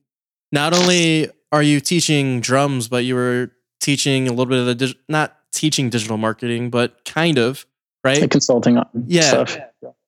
not 0.52 0.74
only 0.74 1.30
are 1.52 1.62
you 1.62 1.80
teaching 1.80 2.40
drums, 2.42 2.88
but 2.88 3.04
you 3.06 3.14
were 3.16 3.52
teaching 3.80 4.28
a 4.28 4.32
little 4.32 4.46
bit 4.48 4.60
of 4.60 4.66
the 4.66 4.76
dig- 4.76 4.98
not 5.08 5.36
teaching 5.54 5.90
digital 5.90 6.18
marketing, 6.18 6.70
but 6.70 7.06
kind 7.06 7.38
of 7.38 7.66
right. 8.04 8.20
Like 8.20 8.32
consulting 8.32 8.78
on 8.78 8.88
Yeah. 9.08 9.22
stuff. 9.46 9.58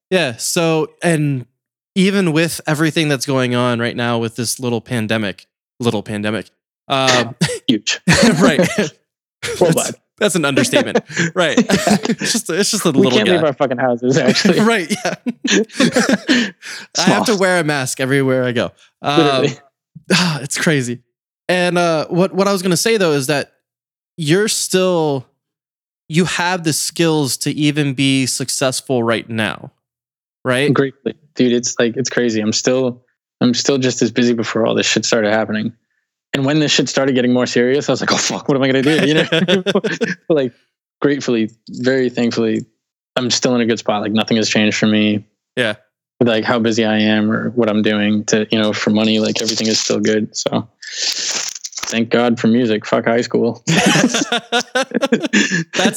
Yeah. 0.09 0.35
So, 0.37 0.91
and 1.01 1.45
even 1.95 2.33
with 2.33 2.59
everything 2.67 3.07
that's 3.07 3.25
going 3.25 3.55
on 3.55 3.79
right 3.79 3.95
now 3.95 4.17
with 4.19 4.35
this 4.35 4.59
little 4.59 4.81
pandemic, 4.81 5.45
little 5.79 6.03
pandemic, 6.03 6.49
um, 6.87 7.35
Huge. 7.67 8.01
right? 8.41 8.59
That's, 9.59 9.93
that's 10.17 10.35
an 10.35 10.43
understatement, 10.45 10.99
right? 11.35 11.55
it's 11.59 12.31
just 12.31 12.49
it's 12.49 12.71
just 12.71 12.85
a 12.85 12.91
We 12.91 12.99
little 12.99 13.11
can't 13.11 13.27
guy. 13.27 13.35
leave 13.35 13.43
our 13.43 13.53
fucking 13.53 13.77
houses, 13.77 14.17
actually. 14.17 14.59
right? 14.61 14.89
Yeah. 14.89 15.15
I 16.97 17.01
have 17.01 17.25
to 17.25 17.35
wear 17.35 17.59
a 17.59 17.63
mask 17.63 17.99
everywhere 17.99 18.43
I 18.45 18.51
go. 18.53 18.71
Um, 19.01 19.19
Literally. 19.19 19.49
It's 20.41 20.57
crazy. 20.57 21.03
And 21.47 21.77
uh, 21.77 22.07
what 22.07 22.33
what 22.33 22.47
I 22.47 22.51
was 22.53 22.61
gonna 22.63 22.77
say 22.77 22.97
though 22.97 23.11
is 23.11 23.27
that 23.27 23.51
you're 24.17 24.47
still 24.47 25.25
you 26.07 26.25
have 26.25 26.63
the 26.63 26.73
skills 26.73 27.37
to 27.37 27.51
even 27.51 27.93
be 27.93 28.25
successful 28.25 29.03
right 29.03 29.27
now, 29.29 29.71
right? 30.43 30.73
Gratefully. 30.73 31.15
Dude, 31.35 31.53
it's 31.53 31.77
like 31.79 31.97
it's 31.97 32.09
crazy. 32.09 32.41
I'm 32.41 32.53
still 32.53 33.03
I'm 33.41 33.53
still 33.53 33.77
just 33.77 34.01
as 34.01 34.11
busy 34.11 34.33
before 34.33 34.65
all 34.65 34.75
this 34.75 34.85
shit 34.85 35.05
started 35.05 35.31
happening. 35.31 35.73
And 36.33 36.45
when 36.45 36.59
this 36.59 36.71
shit 36.71 36.89
started 36.89 37.15
getting 37.15 37.33
more 37.33 37.45
serious, 37.45 37.87
I 37.89 37.93
was 37.93 38.01
like, 38.01 38.11
oh 38.11 38.17
fuck, 38.17 38.47
what 38.47 38.57
am 38.57 38.63
I 38.63 38.67
gonna 38.67 38.81
do? 38.81 39.07
You 39.07 39.13
know? 39.15 39.63
like 40.29 40.53
gratefully, 41.01 41.49
very 41.69 42.09
thankfully, 42.09 42.65
I'm 43.15 43.31
still 43.31 43.55
in 43.55 43.61
a 43.61 43.65
good 43.65 43.79
spot. 43.79 44.01
Like 44.01 44.11
nothing 44.11 44.37
has 44.37 44.49
changed 44.49 44.77
for 44.77 44.87
me. 44.87 45.25
Yeah. 45.55 45.75
Like 46.21 46.43
how 46.43 46.59
busy 46.59 46.85
I 46.85 46.97
am 46.97 47.31
or 47.31 47.49
what 47.51 47.69
I'm 47.69 47.81
doing 47.81 48.23
to, 48.25 48.47
you 48.51 48.59
know, 48.59 48.73
for 48.73 48.89
money, 48.89 49.19
like 49.19 49.41
everything 49.41 49.67
is 49.67 49.79
still 49.79 49.99
good. 49.99 50.35
So 50.35 50.69
thank 51.95 52.09
God 52.09 52.37
for 52.39 52.47
music. 52.47 52.85
Fuck 52.85 53.05
high 53.05 53.21
school. 53.21 53.63
That's 53.67 54.29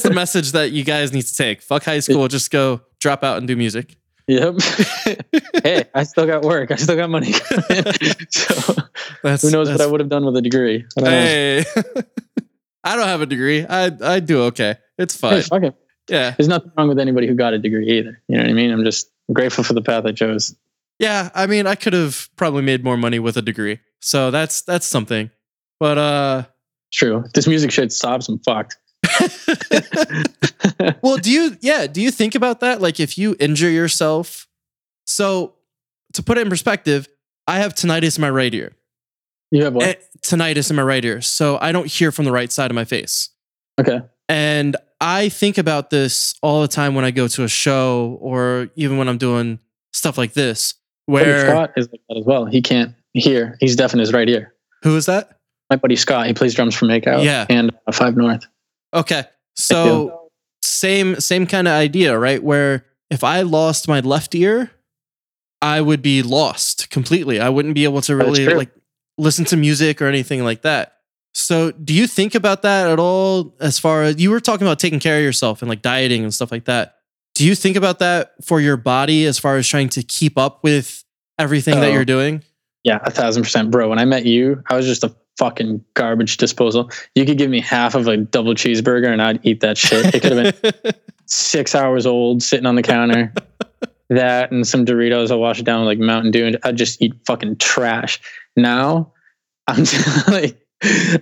the 0.03 0.13
message 0.15 0.53
that 0.53 0.71
you 0.71 0.85
guys 0.85 1.13
need 1.13 1.23
to 1.23 1.35
take. 1.35 1.61
Fuck 1.61 1.85
high 1.85 1.99
school. 2.01 2.29
Just 2.29 2.51
go 2.53 2.83
drop 3.01 3.25
out 3.25 3.39
and 3.39 3.49
do 3.49 3.57
music. 3.57 3.97
Yep. 4.29 4.57
hey, 5.65 5.85
I 5.95 6.05
still 6.05 6.27
got 6.27 6.43
work. 6.43 6.71
I 6.71 6.77
still 6.77 6.95
got 6.97 7.11
money. 7.11 7.33
so 7.33 8.75
That's 9.25 9.43
who 9.43 9.51
knows 9.51 9.71
what 9.71 9.81
I 9.81 9.87
would 9.87 9.99
have 10.01 10.09
done 10.09 10.25
with 10.25 10.37
a 10.37 10.43
degree? 10.43 10.85
I. 10.99 11.11
Hey, 11.11 11.65
I 12.85 12.95
don't 12.97 13.09
have 13.09 13.21
a 13.23 13.27
degree. 13.27 13.67
I 13.67 13.91
I 14.01 14.21
do 14.21 14.43
okay. 14.45 14.77
It's 14.99 15.21
Hey, 15.21 15.29
fine. 15.29 15.43
fuck 15.43 15.63
it. 15.65 15.75
Yeah, 16.09 16.31
There's 16.39 16.49
nothing 16.49 16.71
wrong 16.77 16.89
with 16.89 16.99
anybody 16.99 17.27
who 17.27 17.35
got 17.35 17.53
a 17.55 17.59
degree 17.59 17.99
either. 17.99 18.23
You 18.29 18.37
know 18.37 18.45
what 18.45 18.51
I 18.51 18.55
mean? 18.55 18.71
I'm 18.71 18.85
just 18.85 19.11
grateful 19.33 19.63
for 19.65 19.75
the 19.75 19.83
path 19.83 20.05
I 20.07 20.13
chose. 20.13 20.55
yeah. 20.99 21.31
I 21.35 21.47
mean, 21.47 21.67
I 21.67 21.75
could 21.75 21.93
have 21.93 22.31
probably 22.37 22.63
made 22.63 22.83
more 22.85 22.97
money 22.97 23.19
with 23.19 23.37
a 23.37 23.43
degree. 23.43 23.81
So 24.01 24.31
that's 24.31 24.63
that's 24.63 24.87
something. 24.87 25.31
But 25.81 25.99
uh, 25.99 26.43
true. 26.93 27.25
This 27.35 27.47
music 27.47 27.71
shit 27.71 27.93
stops. 27.93 28.29
I'm 28.29 28.39
fucked. 28.41 28.77
well, 31.03 31.17
do 31.17 31.31
you 31.31 31.57
yeah? 31.61 31.87
Do 31.87 32.01
you 32.01 32.11
think 32.11 32.35
about 32.35 32.61
that? 32.61 32.81
Like, 32.81 33.01
if 33.01 33.19
you 33.19 33.37
injure 33.39 33.71
yourself. 33.71 34.47
So 35.07 35.55
to 36.15 36.23
put 36.23 36.39
it 36.39 36.43
in 36.43 36.51
perspective, 36.51 37.09
I 37.47 37.59
have 37.59 37.75
tinnitus 37.75 38.19
in 38.19 38.23
my 38.23 38.31
right 38.31 38.53
ear. 38.53 38.73
You 39.51 39.65
have 39.65 39.75
what? 39.75 39.87
Eh, 39.87 39.95
tinnitus 40.21 40.71
in 40.71 40.77
my 40.77 40.83
right 40.83 41.05
ear, 41.05 41.23
so 41.23 41.59
I 41.61 41.73
don't 41.73 41.87
hear 41.87 42.13
from 42.13 42.25
the 42.25 42.33
right 42.33 42.53
side 42.53 42.71
of 42.71 42.75
my 42.75 42.85
face. 42.85 43.31
okay. 43.81 44.01
And 44.29 44.77
I 45.01 45.31
think 45.31 45.57
about 45.57 45.89
this 45.89 46.35
all 46.43 46.61
the 46.61 46.69
time 46.69 46.95
when 46.95 47.05
I 47.05 47.11
go 47.11 47.29
to 47.29 47.45
a 47.45 47.49
show 47.49 48.19
or 48.21 48.69
even 48.75 48.99
when 48.99 49.09
I'm 49.09 49.17
doing 49.17 49.59
stuff 49.95 50.19
like 50.19 50.35
this. 50.35 50.75
Where 51.07 51.41
Scott 51.41 51.73
is 51.77 51.89
like 51.91 52.03
that 52.11 52.19
as 52.19 52.27
well. 52.27 52.45
He 52.45 52.61
can't 52.61 52.95
hear. 53.15 53.57
He's 53.61 53.75
deaf 53.75 53.95
in 53.95 54.01
his 54.01 54.13
right 54.13 54.29
ear. 54.29 54.53
who 54.83 54.95
is 54.97 55.07
that? 55.07 55.38
My 55.71 55.77
buddy 55.77 55.97
Scott, 55.97 56.27
he 56.27 56.35
plays 56.35 56.55
drums 56.55 56.75
for 56.75 56.87
Makeout 56.87 57.25
Yeah. 57.25 57.47
and 57.49 57.71
uh, 57.87 57.93
Five 57.93 58.17
North. 58.17 58.47
Okay. 58.95 59.25
So 59.57 60.31
same 60.63 61.17
same 61.21 61.47
kind 61.47 61.69
of 61.69 61.73
idea, 61.75 62.19
right? 62.19 62.43
Where 62.43 62.87
if 63.11 63.23
I 63.25 63.43
lost 63.43 63.89
my 63.89 64.01
left 64.01 64.35
ear, 64.35 64.71
I 65.61 65.81
would 65.81 66.03
be 66.03 66.23
lost 66.23 66.91
completely. 66.91 67.41
I 67.41 67.49
wouldn't 67.49 67.75
be 67.75 67.85
able 67.85 68.01
to 68.03 68.17
really 68.17 68.47
like 68.47 68.71
listen 69.19 69.45
to 69.47 69.57
music 69.57 70.01
or 70.01 70.07
anything 70.07 70.45
like 70.45 70.63
that. 70.63 70.95
So, 71.35 71.71
do 71.73 71.93
you 71.93 72.07
think 72.07 72.35
about 72.35 72.63
that 72.63 72.89
at 72.91 72.99
all? 72.99 73.55
As 73.61 73.79
far 73.79 74.03
as 74.05 74.21
you 74.21 74.31
were 74.31 74.41
talking 74.41 74.67
about 74.67 74.79
taking 74.79 74.99
care 75.01 75.19
of 75.19 75.23
yourself 75.23 75.61
and 75.63 75.69
like 75.69 75.83
dieting 75.83 76.23
and 76.23 76.33
stuff 76.35 76.51
like 76.51 76.65
that, 76.65 76.97
do 77.35 77.45
you 77.45 77.55
think 77.55 77.77
about 77.77 77.99
that 77.99 78.33
for 78.45 78.61
your 78.61 78.77
body 78.77 79.25
as 79.27 79.39
far 79.39 79.57
as 79.57 79.67
trying 79.69 79.89
to 79.91 80.03
keep 80.03 80.39
up 80.39 80.65
with 80.65 81.05
everything 81.39 81.81
that 81.81 81.91
Oh. 81.91 81.93
you're 81.93 82.05
doing? 82.05 82.43
Yeah, 82.85 82.99
a 83.03 83.11
thousand 83.11 83.43
percent, 83.43 83.71
bro. 83.71 83.89
When 83.89 83.99
I 83.99 84.05
met 84.05 84.25
you, 84.25 84.63
I 84.71 84.77
was 84.77 84.87
just 84.87 85.05
a 85.05 85.15
fucking 85.39 85.85
garbage 85.95 86.37
disposal. 86.37 86.91
You 87.15 87.25
could 87.25 87.39
give 87.39 87.51
me 87.51 87.61
half 87.61 87.95
of 87.95 88.09
a 88.09 88.17
double 88.17 88.55
cheeseburger 88.55 89.11
and 89.11 89.23
I'd 89.23 89.41
eat 89.45 89.61
that 89.61 89.79
shit. 89.79 90.15
It 90.15 90.23
could 90.23 90.33
have 90.33 90.63
been 90.63 90.93
six 91.27 91.75
hours 91.75 92.07
old 92.07 92.43
sitting 92.43 92.67
on 92.67 92.75
the 92.75 92.83
counter. 92.83 93.33
that 94.11 94.51
and 94.51 94.67
some 94.67 94.85
Doritos, 94.85 95.31
I'll 95.31 95.41
wash 95.41 95.61
it 95.61 95.65
down 95.65 95.81
with 95.81 95.87
like 95.87 95.99
Mountain 95.99 96.33
Dew 96.33 96.47
and 96.47 96.59
I'd 96.65 96.77
just 96.77 97.01
eat 97.01 97.15
fucking 97.27 97.57
trash. 97.57 98.21
Now 98.57 99.13
I'm 99.67 99.77
just 99.85 100.29
like 100.29 100.59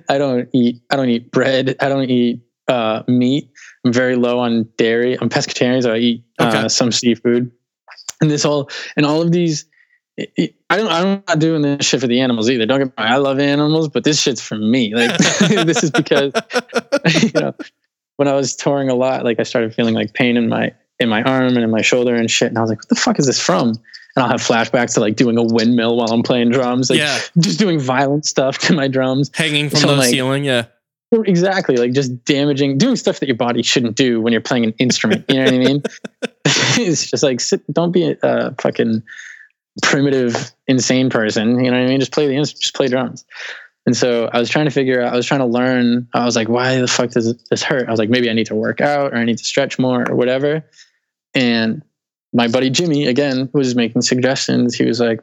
I 0.09 0.19
don't 0.19 0.49
eat 0.53 0.83
I 0.91 0.97
don't 0.97 1.09
eat 1.09 1.31
bread. 1.31 1.77
I 1.81 1.89
don't 1.89 2.11
eat 2.11 2.41
uh, 2.69 3.03
meat. 3.07 3.51
I'm 3.85 3.93
very 3.93 4.17
low 4.17 4.39
on 4.41 4.69
dairy. 4.77 5.19
I'm 5.21 5.29
pescatarian, 5.29 5.83
so 5.83 5.93
I 5.93 5.99
eat 5.99 6.25
uh, 6.39 6.69
some 6.69 6.91
seafood. 6.91 7.53
And 8.21 8.31
this 8.31 8.45
all 8.45 8.71
and 8.97 9.05
all 9.05 9.23
of 9.23 9.31
these 9.31 9.67
I 10.19 10.77
don't 10.77 10.91
I'm 10.91 11.23
not 11.29 11.39
doing 11.39 11.63
this 11.63 11.87
shit 11.87 12.01
for 12.01 12.07
the 12.07 12.21
animals 12.21 12.49
either. 12.49 12.65
Don't 12.67 12.79
get 12.79 12.87
me 12.87 12.93
wrong, 12.99 13.09
I 13.13 13.17
love 13.17 13.39
animals, 13.39 13.89
but 13.89 14.05
this 14.05 14.21
shit's 14.21 14.41
for 14.41 14.57
me. 14.57 14.95
Like 14.95 15.17
this 15.67 15.83
is 15.83 15.91
because 15.91 16.33
you 17.23 17.31
know, 17.35 17.55
when 18.17 18.29
I 18.29 18.33
was 18.35 18.57
touring 18.57 18.89
a 18.89 18.95
lot, 18.95 19.25
like 19.25 19.39
I 19.41 19.43
started 19.43 19.75
feeling 19.75 19.95
like 19.95 20.15
pain 20.15 20.37
in 20.37 20.49
my 20.49 20.73
in 20.99 21.09
my 21.11 21.23
arm 21.23 21.49
and 21.49 21.59
in 21.59 21.71
my 21.71 21.83
shoulder 21.83 22.15
and 22.15 22.31
shit. 22.31 22.49
And 22.49 22.57
I 22.57 22.63
was 22.63 22.71
like, 22.71 22.79
what 22.79 22.89
the 22.89 22.95
fuck 22.95 23.19
is 23.19 23.27
this 23.27 23.41
from? 23.41 23.69
And 23.69 24.25
I'll 24.25 24.29
have 24.29 24.41
flashbacks 24.41 24.95
to 24.95 25.01
like 25.01 25.17
doing 25.17 25.37
a 25.37 25.43
windmill 25.43 25.97
while 25.99 26.09
I'm 26.11 26.23
playing 26.23 26.51
drums, 26.51 26.89
like 26.89 26.99
yeah, 26.99 27.19
just 27.39 27.59
doing 27.59 27.79
violent 27.79 28.25
stuff 28.25 28.57
to 28.61 28.75
my 28.75 28.89
drums. 28.89 29.31
hanging 29.35 29.69
from 29.69 29.81
So, 29.81 29.87
the 29.89 29.97
like- 29.97 30.09
ceiling. 30.09 30.45
Yeah, 30.45 30.67
Exactly, 31.13 31.77
like 31.77 31.93
just 31.93 32.25
damaging, 32.25 32.79
doing 32.79 32.97
stuff 32.97 33.21
that 33.21 33.27
your 33.27 33.37
body 33.37 33.63
shouldn't 33.63 33.97
do 33.97 34.21
when 34.21 34.33
you're 34.33 34.43
playing 34.43 34.65
an 34.65 34.75
instrument. 34.79 35.25
You 35.29 35.37
know 35.37 35.45
what 35.45 35.55
I 35.55 35.59
mean? 35.59 35.83
it's 36.45 37.11
just 37.11 37.23
like 37.23 37.41
sit, 37.41 37.63
don't 37.73 37.93
be 37.93 38.11
a, 38.11 38.17
a 38.23 38.55
fucking 38.61 39.03
primitive, 39.83 40.53
insane 40.67 41.11
person. 41.11 41.63
You 41.63 41.71
know 41.71 41.79
what 41.79 41.87
I 41.87 41.89
mean? 41.89 42.01
Just 42.01 42.13
play 42.13 42.27
the 42.27 42.35
just 42.43 42.75
play 42.75 42.89
drums. 42.89 43.25
And 43.87 43.97
so 43.97 44.29
I 44.33 44.41
was 44.41 44.51
trying 44.51 44.65
to 44.65 44.73
figure 44.73 45.01
out, 45.01 45.13
I 45.13 45.17
was 45.17 45.27
trying 45.27 45.41
to 45.41 45.47
learn. 45.47 46.09
I 46.13 46.25
was 46.25 46.35
like, 46.35 46.49
why 46.49 46.81
the 46.81 46.89
fuck 46.89 47.11
does 47.11 47.37
this 47.51 47.63
hurt? 47.63 47.87
I 47.87 47.91
was 47.91 48.01
like, 48.01 48.11
maybe 48.11 48.29
I 48.29 48.33
need 48.33 48.47
to 48.47 48.57
work 48.57 48.81
out 48.81 49.13
or 49.13 49.17
I 49.17 49.25
need 49.25 49.39
to 49.39 49.45
stretch 49.45 49.79
more 49.79 50.05
or 50.11 50.17
whatever. 50.17 50.65
And 51.35 51.83
my 52.33 52.49
buddy 52.49 52.69
Jimmy, 52.69 53.07
again, 53.07 53.49
was 53.53 53.77
making 53.77 54.03
suggestions. 54.03 54.75
He 54.75 54.85
was 54.85 54.99
like, 54.99 55.21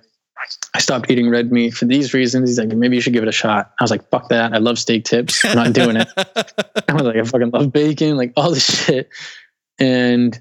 I 0.73 0.79
stopped 0.79 1.11
eating 1.11 1.29
red 1.29 1.51
meat 1.51 1.73
for 1.73 1.85
these 1.85 2.13
reasons. 2.13 2.49
He's 2.49 2.57
like, 2.57 2.69
maybe 2.69 2.95
you 2.95 3.01
should 3.01 3.13
give 3.13 3.23
it 3.23 3.29
a 3.29 3.33
shot. 3.33 3.71
I 3.79 3.83
was 3.83 3.91
like, 3.91 4.09
fuck 4.09 4.29
that. 4.29 4.53
I 4.53 4.57
love 4.57 4.79
steak 4.79 5.03
tips. 5.05 5.43
I'm 5.45 5.55
not 5.55 5.73
doing 5.73 5.97
it. 5.97 6.07
I 6.17 6.93
was 6.93 7.03
like, 7.03 7.17
I 7.17 7.23
fucking 7.23 7.51
love 7.51 7.71
bacon, 7.71 8.17
like 8.17 8.33
all 8.35 8.51
this 8.51 8.85
shit. 8.85 9.09
And 9.79 10.39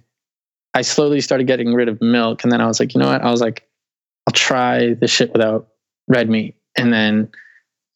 I 0.74 0.82
slowly 0.82 1.20
started 1.20 1.46
getting 1.46 1.74
rid 1.74 1.88
of 1.88 2.00
milk. 2.00 2.42
And 2.42 2.52
then 2.52 2.60
I 2.60 2.66
was 2.66 2.80
like, 2.80 2.94
you 2.94 3.00
know 3.00 3.08
what? 3.08 3.22
I 3.22 3.30
was 3.30 3.40
like, 3.40 3.68
I'll 4.26 4.32
try 4.32 4.94
the 4.94 5.08
shit 5.08 5.32
without 5.32 5.68
red 6.08 6.28
meat. 6.28 6.56
And 6.76 6.92
then 6.92 7.30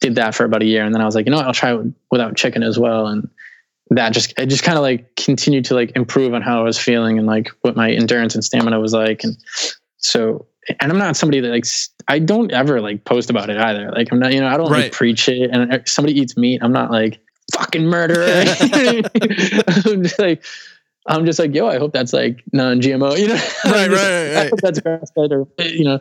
did 0.00 0.16
that 0.16 0.34
for 0.34 0.44
about 0.44 0.62
a 0.62 0.66
year. 0.66 0.84
And 0.84 0.94
then 0.94 1.00
I 1.00 1.06
was 1.06 1.14
like, 1.14 1.26
you 1.26 1.30
know 1.30 1.38
what? 1.38 1.46
I'll 1.46 1.54
try 1.54 1.74
it 1.74 1.80
without 2.10 2.36
chicken 2.36 2.62
as 2.62 2.78
well. 2.78 3.06
And 3.06 3.28
that 3.90 4.12
just, 4.12 4.38
it 4.38 4.46
just 4.46 4.62
kind 4.64 4.76
of 4.76 4.82
like 4.82 5.16
continued 5.16 5.64
to 5.66 5.74
like 5.74 5.92
improve 5.96 6.34
on 6.34 6.42
how 6.42 6.60
I 6.60 6.64
was 6.64 6.78
feeling 6.78 7.18
and 7.18 7.26
like 7.26 7.48
what 7.62 7.76
my 7.76 7.90
endurance 7.90 8.34
and 8.34 8.44
stamina 8.44 8.78
was 8.80 8.92
like. 8.92 9.24
And 9.24 9.36
so, 9.98 10.46
and 10.80 10.90
I'm 10.92 10.98
not 10.98 11.16
somebody 11.16 11.40
that 11.40 11.48
like, 11.48 11.64
I 12.08 12.18
don't 12.18 12.52
ever 12.52 12.80
like 12.80 13.04
post 13.04 13.30
about 13.30 13.48
it 13.48 13.56
either. 13.56 13.90
Like, 13.92 14.08
I'm 14.12 14.18
not, 14.18 14.32
you 14.34 14.40
know, 14.40 14.48
I 14.48 14.56
don't 14.56 14.70
Right. 14.70 14.84
like 14.84 14.92
preach 14.92 15.28
it. 15.28 15.50
And 15.52 15.72
if 15.72 15.88
somebody 15.88 16.18
eats 16.20 16.36
meat, 16.36 16.60
I'm 16.62 16.72
not 16.72 16.90
like, 16.90 17.20
fucking 17.52 17.86
murderer. 17.86 18.26
I'm 19.86 20.02
just 20.02 20.18
like, 20.18 20.44
I'm 21.08 21.24
just 21.24 21.38
like, 21.38 21.54
yo, 21.54 21.68
I 21.68 21.78
hope 21.78 21.92
that's 21.92 22.12
like 22.12 22.42
non-GMO, 22.52 23.18
you 23.18 23.28
know? 23.28 23.34
Right, 23.64 23.88
just- 23.88 24.02
right, 24.02 24.34
right, 24.34 24.36
I 24.36 24.48
hope 24.48 24.60
that's 24.60 24.80
grass-fed 24.80 25.32
or, 25.32 25.46
you 25.60 25.84
know, 25.84 26.00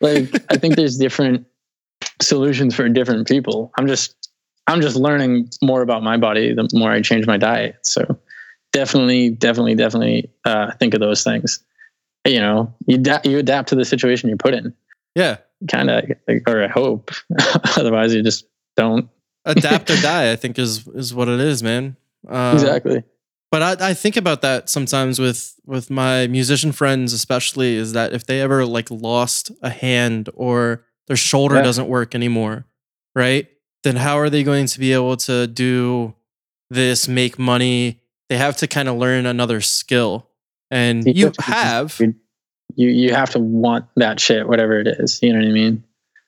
like, 0.00 0.28
I 0.50 0.56
think 0.56 0.76
there's 0.76 0.96
different 0.96 1.46
solutions 2.22 2.74
for 2.74 2.88
different 2.88 3.28
people. 3.28 3.72
I'm 3.78 3.86
just, 3.86 4.30
I'm 4.66 4.80
just 4.80 4.96
learning 4.96 5.50
more 5.62 5.82
about 5.82 6.02
my 6.02 6.16
body 6.16 6.54
the 6.54 6.68
more 6.74 6.90
I 6.90 7.00
change 7.02 7.26
my 7.26 7.36
diet. 7.36 7.76
So 7.82 8.18
definitely, 8.72 9.30
definitely, 9.30 9.74
definitely 9.74 10.30
uh, 10.44 10.72
think 10.72 10.94
of 10.94 11.00
those 11.00 11.22
things. 11.22 11.60
You 12.26 12.40
know, 12.40 12.74
you, 12.86 12.98
da- 12.98 13.20
you 13.24 13.38
adapt 13.38 13.68
to 13.68 13.74
the 13.76 13.84
situation 13.84 14.28
you're 14.28 14.36
put 14.38 14.52
in, 14.54 14.74
yeah. 15.14 15.36
kind 15.70 15.90
of, 15.90 16.04
or 16.48 16.64
I 16.64 16.66
hope. 16.68 17.12
Otherwise, 17.76 18.12
you 18.12 18.22
just 18.22 18.46
don't. 18.76 19.08
Adapt 19.44 19.90
or 19.90 19.96
die, 20.02 20.32
I 20.32 20.36
think 20.36 20.58
is 20.58 20.88
is 20.88 21.14
what 21.14 21.28
it 21.28 21.38
is, 21.38 21.62
man. 21.62 21.96
Uh, 22.28 22.50
exactly. 22.54 23.04
But 23.56 23.80
I, 23.80 23.88
I 23.88 23.94
think 23.94 24.18
about 24.18 24.42
that 24.42 24.68
sometimes 24.68 25.18
with 25.18 25.58
with 25.64 25.88
my 25.88 26.26
musician 26.26 26.72
friends, 26.72 27.14
especially, 27.14 27.76
is 27.76 27.94
that 27.94 28.12
if 28.12 28.26
they 28.26 28.42
ever 28.42 28.66
like 28.66 28.90
lost 28.90 29.50
a 29.62 29.70
hand 29.70 30.28
or 30.34 30.84
their 31.06 31.16
shoulder 31.16 31.54
Yeah. 31.54 31.62
doesn't 31.62 31.88
work 31.88 32.14
anymore, 32.14 32.66
right? 33.14 33.48
Then 33.82 33.96
how 33.96 34.18
are 34.18 34.28
they 34.28 34.42
going 34.42 34.66
to 34.66 34.78
be 34.78 34.92
able 34.92 35.16
to 35.16 35.46
do 35.46 36.14
this, 36.68 37.08
make 37.08 37.38
money? 37.38 38.02
They 38.28 38.36
have 38.36 38.58
to 38.58 38.66
kind 38.66 38.90
of 38.90 38.98
learn 38.98 39.24
another 39.24 39.62
skill, 39.62 40.28
and 40.70 41.06
You 41.06 41.14
you 41.14 41.32
have 41.40 41.96
have, 41.96 42.00
You 42.00 42.88
you 42.90 43.14
have 43.14 43.30
to 43.30 43.38
want 43.38 43.86
that 43.96 44.20
shit, 44.20 44.46
whatever 44.46 44.78
it 44.78 44.86
is. 44.86 45.18
You 45.22 45.32
know 45.32 45.38
what 45.38 45.48
I 45.48 45.52
mean? 45.52 45.82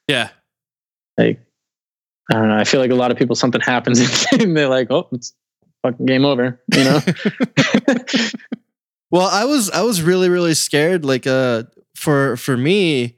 yeah, 0.09 0.31
Like, 1.19 1.43
I 2.31 2.37
don't 2.37 2.49
know. 2.49 2.57
I 2.57 2.65
feel 2.65 2.81
like 2.81 2.91
a 2.91 2.95
lot 2.95 3.11
of 3.11 3.19
people, 3.19 3.37
something 3.37 3.61
happens 3.61 4.01
and 4.33 4.57
they're 4.57 4.71
like, 4.71 4.91
oh, 4.91 5.09
it's 5.13 5.35
fucking 5.83 6.07
game 6.07 6.25
over. 6.25 6.61
You 6.75 6.85
know? 6.85 7.01
Well, 9.11 9.27
I 9.27 9.47
was 9.47 9.71
I 9.71 9.81
was 9.81 10.03
really 10.03 10.29
really 10.29 10.53
scared. 10.53 11.03
Like 11.03 11.27
uh, 11.27 11.63
for 11.97 12.37
for 12.37 12.59
me, 12.59 13.17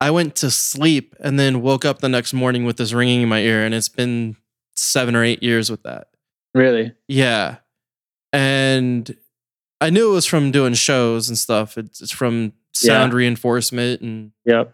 I 0.00 0.12
went 0.12 0.36
to 0.36 0.52
sleep 0.52 1.16
and 1.18 1.36
then 1.36 1.62
woke 1.62 1.84
up 1.84 1.98
the 1.98 2.08
next 2.08 2.32
morning 2.32 2.64
with 2.64 2.76
this 2.76 2.92
ringing 2.92 3.22
in 3.22 3.28
my 3.28 3.40
ear, 3.40 3.64
and 3.64 3.74
it's 3.74 3.88
been 3.88 4.36
seven 4.76 5.16
or 5.16 5.24
eight 5.24 5.42
years 5.42 5.68
with 5.68 5.82
that. 5.82 6.06
really? 6.54 6.92
Yeah, 7.08 7.56
and 8.32 9.12
I 9.80 9.90
knew 9.90 10.10
it 10.12 10.14
was 10.14 10.26
from 10.26 10.52
doing 10.52 10.74
shows 10.74 11.28
and 11.28 11.36
stuff. 11.36 11.76
It's, 11.76 12.00
it's 12.00 12.12
from 12.12 12.52
sound 12.72 13.12
reinforcement 13.12 14.00
and 14.00 14.30
Yep. 14.44 14.72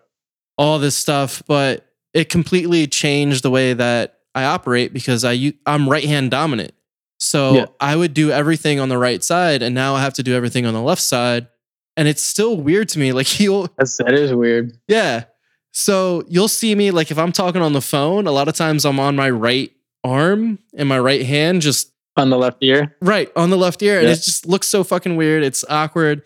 all 0.58 0.78
this 0.78 0.96
stuff, 0.96 1.42
but 1.46 1.86
it 2.12 2.28
completely 2.28 2.86
changed 2.86 3.42
the 3.42 3.50
way 3.50 3.72
that 3.72 4.18
I 4.34 4.44
operate 4.44 4.92
because 4.92 5.24
I 5.24 5.54
I'm 5.64 5.88
right 5.88 6.04
hand 6.04 6.30
dominant. 6.30 6.72
So 7.20 7.54
Yeah. 7.54 7.66
I 7.80 7.96
would 7.96 8.14
do 8.14 8.30
everything 8.30 8.78
on 8.80 8.88
the 8.88 8.98
right 8.98 9.22
side, 9.24 9.62
and 9.62 9.74
now 9.74 9.94
I 9.94 10.00
have 10.02 10.14
to 10.14 10.22
do 10.22 10.34
everything 10.34 10.66
on 10.66 10.74
the 10.74 10.82
left 10.82 11.02
side, 11.02 11.48
and 11.96 12.06
it's 12.08 12.22
still 12.22 12.56
weird 12.56 12.88
to 12.90 12.98
me. 12.98 13.12
Like 13.18 13.40
you'll, 13.40 13.68
That's, 13.76 13.96
that 13.98 14.12
is 14.14 14.32
weird. 14.32 14.78
yeah. 14.88 15.24
So 15.72 16.24
you'll 16.28 16.48
see 16.48 16.74
me 16.74 16.90
like 16.90 17.10
if 17.10 17.18
I'm 17.18 17.30
talking 17.32 17.60
on 17.62 17.72
the 17.72 17.80
phone, 17.82 18.26
a 18.26 18.32
lot 18.32 18.48
of 18.48 18.54
times 18.54 18.84
I'm 18.86 18.98
on 18.98 19.14
my 19.16 19.28
right 19.30 19.70
arm 20.02 20.58
and 20.74 20.88
my 20.88 20.98
right 20.98 21.24
hand 21.26 21.60
just 21.60 21.92
On 22.16 22.30
the 22.30 22.38
left 22.38 22.58
ear. 22.62 22.96
right 23.02 23.30
on 23.36 23.50
the 23.50 23.56
left 23.56 23.82
ear, 23.82 23.98
and 23.98 24.08
it 24.08 24.14
just 24.16 24.46
looks 24.46 24.66
so 24.66 24.82
fucking 24.82 25.16
weird. 25.16 25.42
It's 25.44 25.64
awkward, 25.68 26.22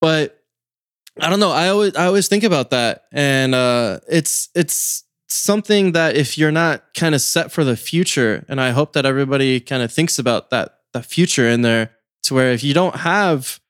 but 0.00 0.42
I 1.20 1.30
don't 1.30 1.38
know. 1.40 1.52
I 1.52 1.68
always 1.68 1.94
I 1.94 2.06
always 2.06 2.26
think 2.28 2.42
about 2.44 2.70
that, 2.70 3.04
and 3.12 3.54
uh, 3.54 4.00
it's 4.08 4.48
it's 4.54 5.03
something 5.28 5.92
that 5.92 6.16
if 6.16 6.36
you're 6.38 6.52
not 6.52 6.84
kind 6.94 7.14
of 7.14 7.20
set 7.20 7.50
for 7.52 7.64
the 7.64 7.76
future, 7.76 8.44
and 8.48 8.60
I 8.60 8.70
hope 8.70 8.92
that 8.92 9.06
everybody 9.06 9.60
kind 9.60 9.82
of 9.82 9.92
thinks 9.92 10.18
about 10.18 10.50
that 10.50 10.78
the 10.92 11.02
future 11.02 11.48
in 11.48 11.62
there, 11.62 11.90
to 12.24 12.34
where 12.34 12.52
if 12.52 12.62
you 12.62 12.72
don't 12.74 12.96
have, 12.96 13.60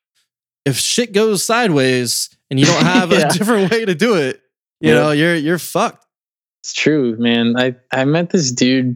if 0.65 0.77
shit 0.77 1.11
goes 1.13 1.43
sideways 1.43 2.29
and 2.49 2.59
you 2.59 2.65
don't 2.65 2.83
have 2.95 3.11
Yeah. 3.11 3.27
a 3.27 3.31
different 3.31 3.71
way 3.71 3.85
to 3.85 3.95
do 3.95 4.15
it, 4.15 4.41
you 4.79 4.89
Yeah. 4.91 4.95
know, 4.99 5.11
you're 5.11 5.35
you're 5.35 5.59
fucked. 5.59 6.05
It's 6.63 6.73
true, 6.73 7.15
man. 7.17 7.55
I, 7.57 7.75
I 7.91 8.05
met 8.05 8.29
this 8.31 8.51
dude. 8.51 8.95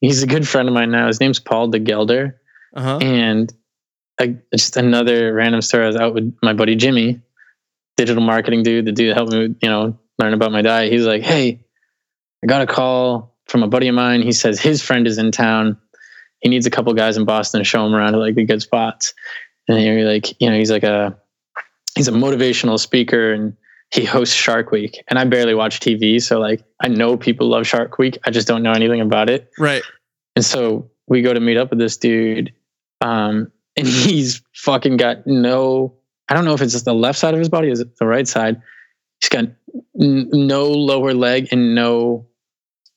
He's 0.00 0.22
a 0.22 0.26
good 0.26 0.46
friend 0.46 0.68
of 0.68 0.74
mine 0.74 0.90
now. 0.90 1.06
His 1.06 1.20
name's 1.20 1.40
Paul 1.40 1.68
de 1.68 1.78
Gelder. 1.78 2.40
Uh 2.76 2.82
huh. 2.82 2.98
And 3.02 3.52
I, 4.20 4.36
just 4.54 4.76
another 4.76 5.32
random 5.32 5.62
story. 5.62 5.84
I 5.84 5.86
was 5.88 5.96
out 5.96 6.12
with 6.14 6.36
my 6.42 6.52
buddy 6.52 6.76
Jimmy, 6.76 7.20
digital 7.96 8.22
marketing 8.22 8.62
dude, 8.62 8.84
the 8.84 8.92
dude 8.92 9.10
that 9.10 9.16
helped 9.16 9.32
me, 9.32 9.54
you 9.62 9.68
know, 9.68 9.98
learn 10.18 10.34
about 10.34 10.52
my 10.52 10.60
diet. 10.62 10.92
He's 10.92 11.06
like, 11.06 11.22
"Hey, 11.22 11.60
I 12.42 12.46
got 12.46 12.62
a 12.62 12.66
call 12.66 13.34
from 13.46 13.62
a 13.62 13.68
buddy 13.68 13.88
of 13.88 13.94
mine. 13.94 14.22
He 14.22 14.32
says 14.32 14.60
his 14.60 14.82
friend 14.82 15.06
is 15.06 15.18
in 15.18 15.32
town. 15.32 15.78
He 16.40 16.48
needs 16.48 16.66
a 16.66 16.70
couple 16.70 16.92
guys 16.94 17.16
in 17.16 17.24
Boston 17.24 17.58
to 17.58 17.64
show 17.64 17.84
him 17.84 17.94
around 17.94 18.12
to 18.12 18.18
like 18.18 18.34
the 18.34 18.44
good 18.44 18.62
spots." 18.62 19.14
And 19.66 19.82
you're 19.82 20.10
like, 20.10 20.40
you 20.40 20.48
know, 20.48 20.56
he's 20.56 20.70
like 20.70 20.84
a 20.84 21.16
he's 21.94 22.08
a 22.08 22.12
motivational 22.12 22.78
speaker 22.78 23.32
and 23.32 23.56
he 23.90 24.04
hosts 24.04 24.34
Shark 24.34 24.70
Week. 24.70 25.02
And 25.08 25.18
I 25.18 25.24
barely 25.24 25.54
watch 25.54 25.80
TV, 25.80 26.22
so 26.22 26.38
like 26.38 26.62
I 26.80 26.88
know 26.88 27.16
people 27.16 27.48
love 27.48 27.66
Shark 27.66 27.98
Week. 27.98 28.18
I 28.24 28.30
just 28.30 28.46
don't 28.46 28.62
know 28.62 28.72
anything 28.72 29.00
about 29.00 29.30
it. 29.30 29.50
Right. 29.58 29.82
And 30.36 30.44
so 30.44 30.90
we 31.06 31.22
go 31.22 31.32
to 31.32 31.40
meet 31.40 31.56
up 31.56 31.70
with 31.70 31.78
this 31.78 31.96
dude, 31.96 32.52
um, 33.00 33.50
and 33.76 33.86
he's 33.86 34.42
fucking 34.54 34.96
got 34.96 35.26
no. 35.26 35.94
I 36.28 36.34
don't 36.34 36.44
know 36.44 36.52
if 36.52 36.60
it's 36.60 36.74
just 36.74 36.84
the 36.84 36.94
left 36.94 37.18
side 37.18 37.32
of 37.32 37.40
his 37.40 37.48
body, 37.48 37.68
or 37.68 37.72
is 37.72 37.80
it 37.80 37.96
the 37.96 38.06
right 38.06 38.28
side? 38.28 38.60
He's 39.20 39.30
got 39.30 39.46
n- 40.00 40.28
no 40.30 40.68
lower 40.68 41.14
leg 41.14 41.48
and 41.50 41.74
no 41.74 42.27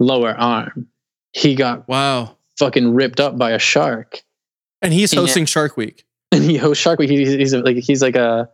lower 0.02 0.32
arm. 0.38 0.88
He 1.34 1.56
got 1.56 1.88
Wow. 1.88 2.38
fucking 2.60 2.94
ripped 2.94 3.20
up 3.20 3.38
by 3.38 3.52
a 3.52 3.60
shark. 3.60 4.22
And 4.82 4.92
he's 4.94 5.14
hosting 5.14 5.46
Shark 5.46 5.78
Week. 5.78 6.06
and 6.32 6.44
he 6.44 6.58
hosts 6.58 6.82
Shark 6.82 7.00
Week. 7.00 7.10
He's, 7.10 7.30
he's 7.30 7.54
like 7.54 7.78
he's 7.78 8.02
like 8.02 8.16
a 8.16 8.50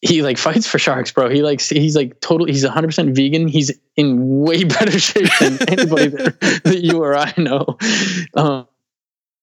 he 0.00 0.22
like 0.22 0.36
fights 0.46 0.66
for 0.66 0.78
sharks, 0.78 1.10
bro. 1.12 1.28
He 1.30 1.42
like 1.42 1.60
he's 1.60 1.96
like 1.96 2.20
total. 2.20 2.46
He's 2.46 2.64
100 2.64 2.88
percent 2.88 3.14
vegan. 3.16 3.48
He's 3.48 3.70
in 3.96 4.40
way 4.40 4.64
better 4.76 4.98
shape 4.98 5.28
than 5.40 5.58
anybody 5.68 6.08
that, 6.08 6.60
that 6.64 6.80
you 6.82 7.02
or 7.02 7.16
I 7.16 7.32
know. 7.38 7.78
Um, 8.36 8.66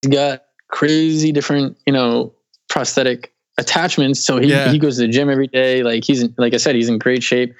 he's 0.02 0.12
got 0.12 0.44
crazy 0.70 1.32
different, 1.32 1.78
you 1.88 1.94
know, 1.94 2.34
prosthetic 2.70 3.34
attachments. 3.58 4.24
So 4.26 4.38
he 4.38 4.48
Yeah. 4.50 4.70
he 4.72 4.78
goes 4.80 4.98
to 4.98 5.04
the 5.04 5.08
gym 5.08 5.30
every 5.30 5.48
day. 5.48 5.82
Like 5.84 6.04
he's 6.04 6.22
in, 6.24 6.34
like 6.38 6.54
I 6.54 6.58
said, 6.58 6.76
he's 6.76 6.90
in 6.90 6.98
great 7.00 7.24
shape. 7.24 7.54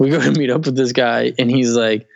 We 0.00 0.10
go 0.10 0.20
to 0.20 0.32
meet 0.32 0.50
up 0.50 0.66
with 0.66 0.74
this 0.76 0.90
guy, 0.92 1.32
and 1.38 1.50
he's 1.50 1.76
like 1.76 2.06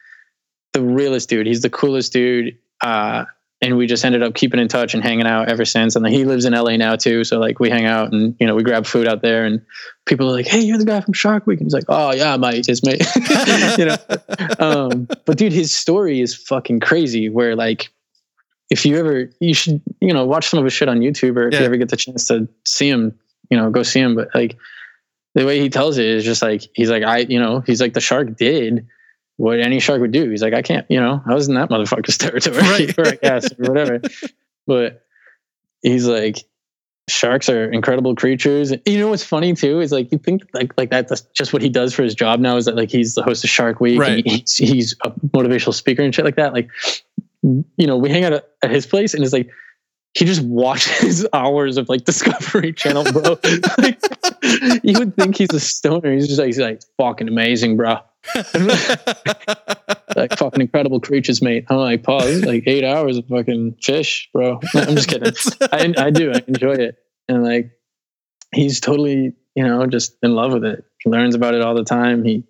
the 0.77 0.83
realest 0.83 1.29
dude. 1.31 1.47
He's 1.47 1.63
the 1.63 1.71
coolest 1.71 2.13
dude. 2.13 2.57
Uh, 2.83 3.25
and 3.63 3.79
we 3.79 3.87
just 3.87 4.05
ended 4.05 4.23
up 4.23 4.35
keeping 4.35 4.61
in 4.61 4.69
touch 4.69 4.93
and 4.93 5.03
hanging 5.03 5.27
out 5.27 5.49
ever 5.49 5.65
since. 5.65 5.97
And 5.97 6.05
then 6.05 6.13
he 6.13 6.27
lives 6.27 6.45
in 6.45 6.53
LA 6.53 6.77
now 6.77 6.95
too, 6.95 7.25
so 7.25 7.39
like 7.39 7.59
we 7.59 7.71
hang 7.71 7.87
out 7.87 8.13
and 8.13 8.37
you 8.39 8.47
know 8.47 8.55
we 8.55 8.63
grab 8.63 8.85
food 8.85 9.09
out 9.09 9.23
there, 9.23 9.47
and 9.47 9.63
people 10.05 10.29
are 10.29 10.33
like, 10.33 10.47
"Hey, 10.47 10.61
you're 10.61 10.77
the 10.77 10.85
guy 10.85 11.01
from 11.01 11.15
Shark 11.15 11.47
Week," 11.47 11.59
and 11.59 11.65
he's 11.67 11.73
like, 11.73 11.87
"Oh 11.89 12.13
yeah, 12.13 12.37
mate, 12.37 12.67
it's 12.69 12.83
me." 12.83 12.99
you 13.79 13.87
know, 13.87 13.97
um, 14.59 15.09
but 15.25 15.39
dude, 15.39 15.55
his 15.55 15.75
story 15.75 16.21
is 16.21 16.35
fucking 16.35 16.81
crazy. 16.81 17.31
Where 17.31 17.57
like, 17.57 17.89
if 18.69 18.85
you 18.85 18.99
ever, 18.99 19.31
you 19.41 19.55
should 19.55 19.81
you 20.03 20.13
know 20.13 20.27
watch 20.27 20.49
some 20.49 20.59
of 20.59 20.65
his 20.65 20.75
shit 20.75 20.91
on 20.91 20.99
YouTube, 21.01 21.37
or 21.37 21.49
if 21.49 21.55
Yeah. 21.55 21.61
you 21.61 21.65
ever 21.67 21.77
get 21.79 21.89
the 21.89 21.97
chance 21.97 22.27
to 22.27 22.47
see 22.67 22.91
him, 22.91 23.19
you 23.51 23.57
know, 23.57 23.71
go 23.71 23.83
see 23.83 24.01
him. 24.01 24.15
But 24.17 24.29
like, 24.35 24.59
the 25.35 25.47
way 25.47 25.61
he 25.61 25.71
tells 25.71 25.97
it 25.97 26.05
is 26.05 26.25
just 26.27 26.43
like 26.43 26.65
he's 26.75 26.91
like 26.91 27.05
I, 27.05 27.21
you 27.21 27.41
know, 27.41 27.61
he's 27.61 27.81
like 27.81 27.95
the 27.95 28.03
shark 28.03 28.37
did 28.37 28.87
what 29.37 29.61
any 29.61 29.81
shark 29.81 30.01
would 30.01 30.13
do. 30.13 30.31
He's 30.31 30.43
like, 30.43 30.55
I 30.55 30.63
can't, 30.63 30.87
you 30.89 30.99
know, 31.01 31.23
I 31.27 31.35
was 31.35 31.49
in 31.49 31.55
that 31.55 31.69
motherfucker's 31.69 32.19
territory, 32.19 32.57
Right. 32.59 32.99
or 32.99 33.07
I 33.07 33.15
guess, 33.23 33.51
or 33.53 33.69
whatever. 33.71 34.01
But 34.67 35.03
he's 35.83 36.07
like, 36.07 36.39
sharks 37.09 37.49
are 37.49 37.71
incredible 37.71 38.17
creatures. 38.17 38.73
And 38.73 38.81
you 38.87 38.99
know 38.99 39.09
what's 39.09 39.23
funny 39.25 39.53
too 39.55 39.81
is 39.81 39.93
like 39.93 40.11
you 40.11 40.19
think 40.19 40.43
like 40.55 40.73
like 40.77 40.91
that, 40.91 41.09
that's 41.09 41.21
just 41.35 41.53
what 41.53 41.63
he 41.63 41.69
does 41.69 41.95
for 41.95 42.03
his 42.03 42.15
job 42.15 42.41
now. 42.41 42.57
Is 42.57 42.65
that 42.65 42.77
like 42.77 42.91
he's 42.91 43.15
the 43.15 43.23
host 43.23 43.45
of 43.45 43.51
Shark 43.51 43.79
Week, 43.81 44.01
Right. 44.01 44.25
and 44.25 44.27
he's, 44.27 44.57
he's 44.57 44.97
a 45.05 45.11
motivational 45.11 45.75
speaker 45.75 46.03
and 46.03 46.15
shit 46.15 46.25
like 46.25 46.37
that. 46.37 46.53
Like, 46.53 46.71
you 47.43 47.87
know, 47.87 47.97
we 47.97 48.11
hang 48.11 48.25
out 48.25 48.33
at, 48.33 48.49
at 48.63 48.71
his 48.71 48.87
place, 48.87 49.15
and 49.15 49.23
it's 49.23 49.33
like. 49.33 49.51
He 50.19 50.25
just 50.25 50.41
watches 50.41 51.27
hours 51.35 51.77
of 51.77 51.91
like 51.91 52.07
Discovery 52.07 52.73
Channel, 52.73 53.05
bro. 53.13 53.39
like, 53.77 54.01
you 54.83 54.99
would 54.99 55.15
think 55.15 55.37
he's 55.37 55.53
a 55.53 55.61
stoner. 55.61 56.11
He's 56.15 56.27
just 56.27 56.39
like, 56.39 56.47
he's 56.47 56.59
like 56.59 56.81
fucking 56.97 57.29
amazing, 57.29 57.77
bro 57.77 57.99
like 60.17 60.37
fucking 60.39 60.61
incredible 60.61 61.01
creatures, 61.01 61.43
mate. 61.43 61.65
I'm 61.69 61.77
like, 61.79 62.03
pause, 62.03 62.43
like 62.45 62.65
eight 62.67 62.85
hours 62.85 63.17
of 63.19 63.27
fucking 63.27 63.77
fish, 63.83 64.29
bro. 64.33 64.61
No, 64.75 64.81
I'm 64.83 64.97
just 64.97 65.09
kidding. 65.09 65.33
I, 65.73 65.95
I 66.07 66.11
do. 66.11 66.33
I 66.33 66.43
enjoy 66.47 66.73
it. 66.75 66.97
And 67.29 67.45
like, 67.45 67.71
he's 68.55 68.81
totally, 68.81 69.35
you 69.55 69.65
know, 69.67 69.87
just 69.87 70.17
in 70.23 70.35
love 70.35 70.53
with 70.53 70.65
it. 70.65 70.85
He 71.03 71.11
learns 71.11 71.35
about 71.35 71.55
it 71.55 71.63
all 71.63 71.75
the 71.75 71.85
time. 71.85 72.25
He 72.25 72.45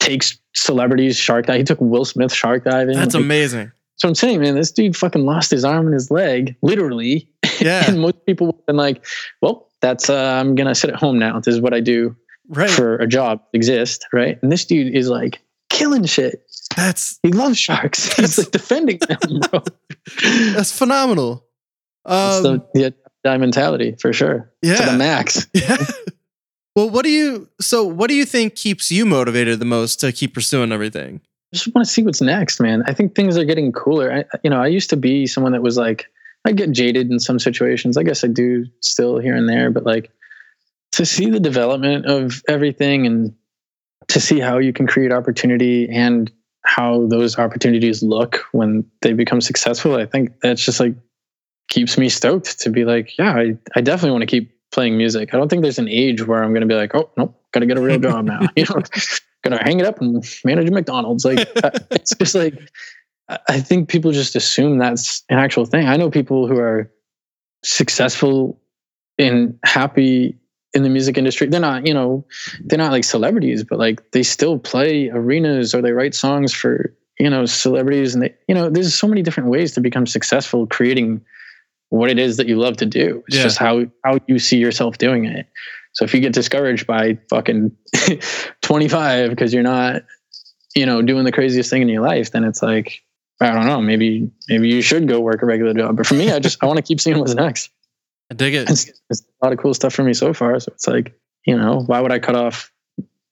takes 0.00 0.38
celebrities 0.54 1.16
shark 1.16 1.46
dive. 1.46 1.58
He 1.58 1.64
took 1.64 1.80
Will 1.80 2.04
Smith 2.04 2.32
shark 2.32 2.64
diving. 2.64 2.94
That's 2.96 3.14
Like, 3.14 3.24
amazing. 3.24 3.72
so 3.96 4.08
I'm 4.08 4.14
saying, 4.14 4.40
man, 4.40 4.54
this 4.54 4.70
dude 4.72 4.96
fucking 4.96 5.24
lost 5.24 5.50
his 5.50 5.64
arm 5.64 5.86
and 5.86 5.94
his 5.94 6.10
leg, 6.10 6.56
literally. 6.62 7.28
Yeah. 7.60 7.84
and 7.88 8.00
most 8.00 8.24
people 8.26 8.46
would 8.48 8.56
have 8.56 8.66
been 8.66 8.76
like, 8.76 9.04
well, 9.40 9.68
that's, 9.80 10.10
uh, 10.10 10.16
I'm 10.40 10.56
going 10.56 10.66
to 10.66 10.74
sit 10.74 10.90
at 10.90 10.96
home 10.96 11.16
now. 11.18 11.38
This 11.38 11.54
is 11.54 11.60
what 11.60 11.72
I 11.74 11.78
do 11.78 12.16
Right. 12.48 12.70
for 12.70 12.96
a 12.96 13.06
job, 13.06 13.42
exist. 13.52 14.06
Right. 14.12 14.38
And 14.42 14.50
this 14.50 14.64
dude 14.64 14.94
is 14.94 15.08
like 15.08 15.40
killing 15.70 16.04
shit. 16.04 16.44
That's 16.76 17.18
He 17.22 17.32
loves 17.32 17.58
sharks. 17.58 18.12
He's 18.16 18.38
like 18.38 18.50
defending 18.50 18.98
them, 18.98 19.40
bro. 19.50 19.62
that's 20.52 20.76
phenomenal. 20.76 21.44
Um, 22.04 22.42
the, 22.42 22.66
the 22.74 22.94
die 23.24 23.36
mentality 23.36 23.96
for 24.00 24.12
sure. 24.12 24.50
Yeah, 24.62 24.76
to 24.76 24.90
the 24.92 24.98
max. 24.98 25.46
Yeah. 25.54 25.76
well, 26.74 26.90
what 26.90 27.04
do 27.04 27.10
you 27.10 27.48
so 27.60 27.84
what 27.84 28.08
do 28.08 28.14
you 28.14 28.24
think 28.24 28.54
keeps 28.56 28.90
you 28.90 29.06
motivated 29.06 29.60
the 29.60 29.64
most 29.64 30.00
to 30.00 30.12
keep 30.12 30.34
pursuing 30.34 30.72
everything? 30.72 31.20
I 31.52 31.56
just 31.56 31.74
want 31.74 31.86
to 31.86 31.92
see 31.92 32.02
what's 32.02 32.22
next, 32.22 32.60
man. 32.60 32.82
I 32.86 32.94
think 32.94 33.14
things 33.14 33.36
are 33.36 33.44
getting 33.44 33.72
cooler. 33.72 34.10
I, 34.10 34.24
you 34.42 34.48
know, 34.50 34.60
I 34.60 34.68
used 34.68 34.88
to 34.90 34.96
be 34.96 35.26
someone 35.26 35.52
that 35.52 35.62
was 35.62 35.76
like, 35.76 36.06
I 36.46 36.52
get 36.52 36.72
jaded 36.72 37.10
in 37.10 37.20
some 37.20 37.38
situations. 37.38 37.98
I 37.98 38.02
guess 38.02 38.24
I 38.24 38.28
do 38.28 38.64
still 38.80 39.18
here 39.18 39.36
and 39.36 39.48
there, 39.48 39.70
but 39.70 39.84
like 39.84 40.10
to 40.92 41.06
see 41.06 41.30
the 41.30 41.40
development 41.40 42.06
of 42.06 42.42
everything 42.48 43.06
and 43.06 43.34
to 44.08 44.20
see 44.20 44.40
how 44.40 44.58
you 44.58 44.72
can 44.72 44.86
create 44.86 45.12
opportunity 45.12 45.88
and 45.90 46.30
how 46.64 47.06
those 47.08 47.38
opportunities 47.38 48.02
look 48.02 48.44
when 48.52 48.84
they 49.00 49.12
become 49.12 49.40
successful, 49.40 49.96
I 49.96 50.06
think 50.06 50.32
that's 50.42 50.64
just 50.64 50.80
like 50.80 50.94
keeps 51.68 51.96
me 51.96 52.08
stoked 52.08 52.60
to 52.60 52.70
be 52.70 52.84
like, 52.84 53.16
yeah, 53.18 53.32
I, 53.34 53.56
I 53.74 53.80
definitely 53.80 54.12
want 54.12 54.22
to 54.22 54.26
keep 54.26 54.54
playing 54.70 54.96
music. 54.96 55.32
I 55.32 55.38
don't 55.38 55.48
think 55.48 55.62
there's 55.62 55.78
an 55.78 55.88
age 55.88 56.26
where 56.26 56.42
I'm 56.42 56.50
going 56.50 56.60
to 56.62 56.66
be 56.66 56.74
like, 56.74 56.94
oh, 56.94 57.10
nope, 57.16 57.34
got 57.52 57.60
to 57.60 57.66
get 57.66 57.78
a 57.78 57.80
real 57.82 57.98
job 57.98 58.24
now. 58.24 58.40
you 58.56 58.64
know, 58.64 58.80
going 59.42 59.56
to 59.58 59.62
hang 59.62 59.80
it 59.80 59.86
up 59.86 60.00
and 60.00 60.24
manage 60.44 60.68
a 60.68 60.72
McDonald's. 60.72 61.24
Like, 61.24 61.48
it's 61.90 62.14
just 62.14 62.34
like, 62.34 62.54
I- 63.28 63.38
I 63.48 63.60
think 63.60 63.88
people 63.88 64.12
just 64.12 64.36
assume 64.36 64.78
that's 64.78 65.24
an 65.30 65.38
actual 65.38 65.64
thing. 65.64 65.88
I 65.88 65.96
know 65.96 66.10
people 66.10 66.46
who 66.46 66.58
are 66.58 66.90
successful 67.64 68.60
and 69.18 69.58
happy 69.64 70.38
in 70.74 70.82
the 70.82 70.88
music 70.88 71.18
industry. 71.18 71.48
They're 71.48 71.60
not, 71.60 71.86
you 71.86 71.94
know, 71.94 72.24
they're 72.64 72.78
not 72.78 72.92
like 72.92 73.04
celebrities, 73.04 73.62
but 73.64 73.78
like 73.78 74.10
they 74.12 74.22
still 74.22 74.58
play 74.58 75.08
arenas 75.10 75.74
or 75.74 75.82
they 75.82 75.92
write 75.92 76.14
songs 76.14 76.52
for, 76.52 76.94
you 77.18 77.28
know, 77.28 77.44
celebrities. 77.46 78.14
And 78.14 78.22
they, 78.24 78.34
you 78.48 78.54
know, 78.54 78.70
there's 78.70 78.94
so 78.94 79.06
many 79.06 79.22
different 79.22 79.50
ways 79.50 79.72
to 79.72 79.80
become 79.80 80.06
successful 80.06 80.66
creating 80.66 81.20
what 81.90 82.08
it 82.10 82.18
is 82.18 82.38
that 82.38 82.46
you 82.48 82.56
love 82.56 82.78
to 82.78 82.86
do. 82.86 83.22
It's 83.28 83.36
Yeah. 83.36 83.42
just 83.42 83.58
how, 83.58 83.84
how 84.04 84.18
you 84.26 84.38
see 84.38 84.56
yourself 84.56 84.96
doing 84.96 85.26
it. 85.26 85.46
So 85.92 86.06
if 86.06 86.14
you 86.14 86.20
get 86.20 86.32
discouraged 86.32 86.86
by 86.86 87.18
fucking 87.28 87.70
25 88.62 89.30
because 89.30 89.52
you're 89.52 89.62
not, 89.62 90.04
you 90.74 90.86
know, 90.86 91.02
doing 91.02 91.24
the 91.24 91.32
craziest 91.32 91.68
thing 91.68 91.82
in 91.82 91.88
your 91.88 92.02
life, 92.02 92.30
then 92.32 92.44
it's 92.44 92.62
like, 92.62 93.02
I 93.42 93.50
don't 93.52 93.66
know, 93.66 93.82
maybe, 93.82 94.30
maybe 94.48 94.68
you 94.70 94.80
should 94.80 95.06
go 95.06 95.20
work 95.20 95.42
a 95.42 95.46
regular 95.46 95.74
job. 95.74 95.98
But 95.98 96.06
for 96.06 96.14
me, 96.14 96.30
I 96.30 96.38
just, 96.38 96.62
I 96.62 96.66
want 96.66 96.78
to 96.78 96.82
keep 96.82 96.98
seeing 97.00 97.18
what's 97.18 97.34
next 97.34 97.70
I 98.32 98.34
dig 98.34 98.54
it. 98.54 98.70
it's, 98.70 98.90
it's 99.10 99.20
a 99.20 99.44
lot 99.44 99.52
of 99.52 99.58
cool 99.58 99.74
stuff 99.74 99.92
for 99.92 100.02
me 100.02 100.14
so 100.14 100.32
far. 100.32 100.58
So 100.58 100.72
it's 100.72 100.88
like, 100.88 101.14
you 101.46 101.54
know, 101.54 101.80
why 101.80 102.00
would 102.00 102.12
I 102.12 102.18
cut 102.18 102.34
off 102.34 102.72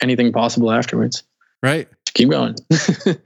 anything 0.03 0.31
possible 0.31 0.71
afterwards? 0.71 1.23
Right. 1.63 1.89
Keep 2.13 2.29
going. 2.29 2.57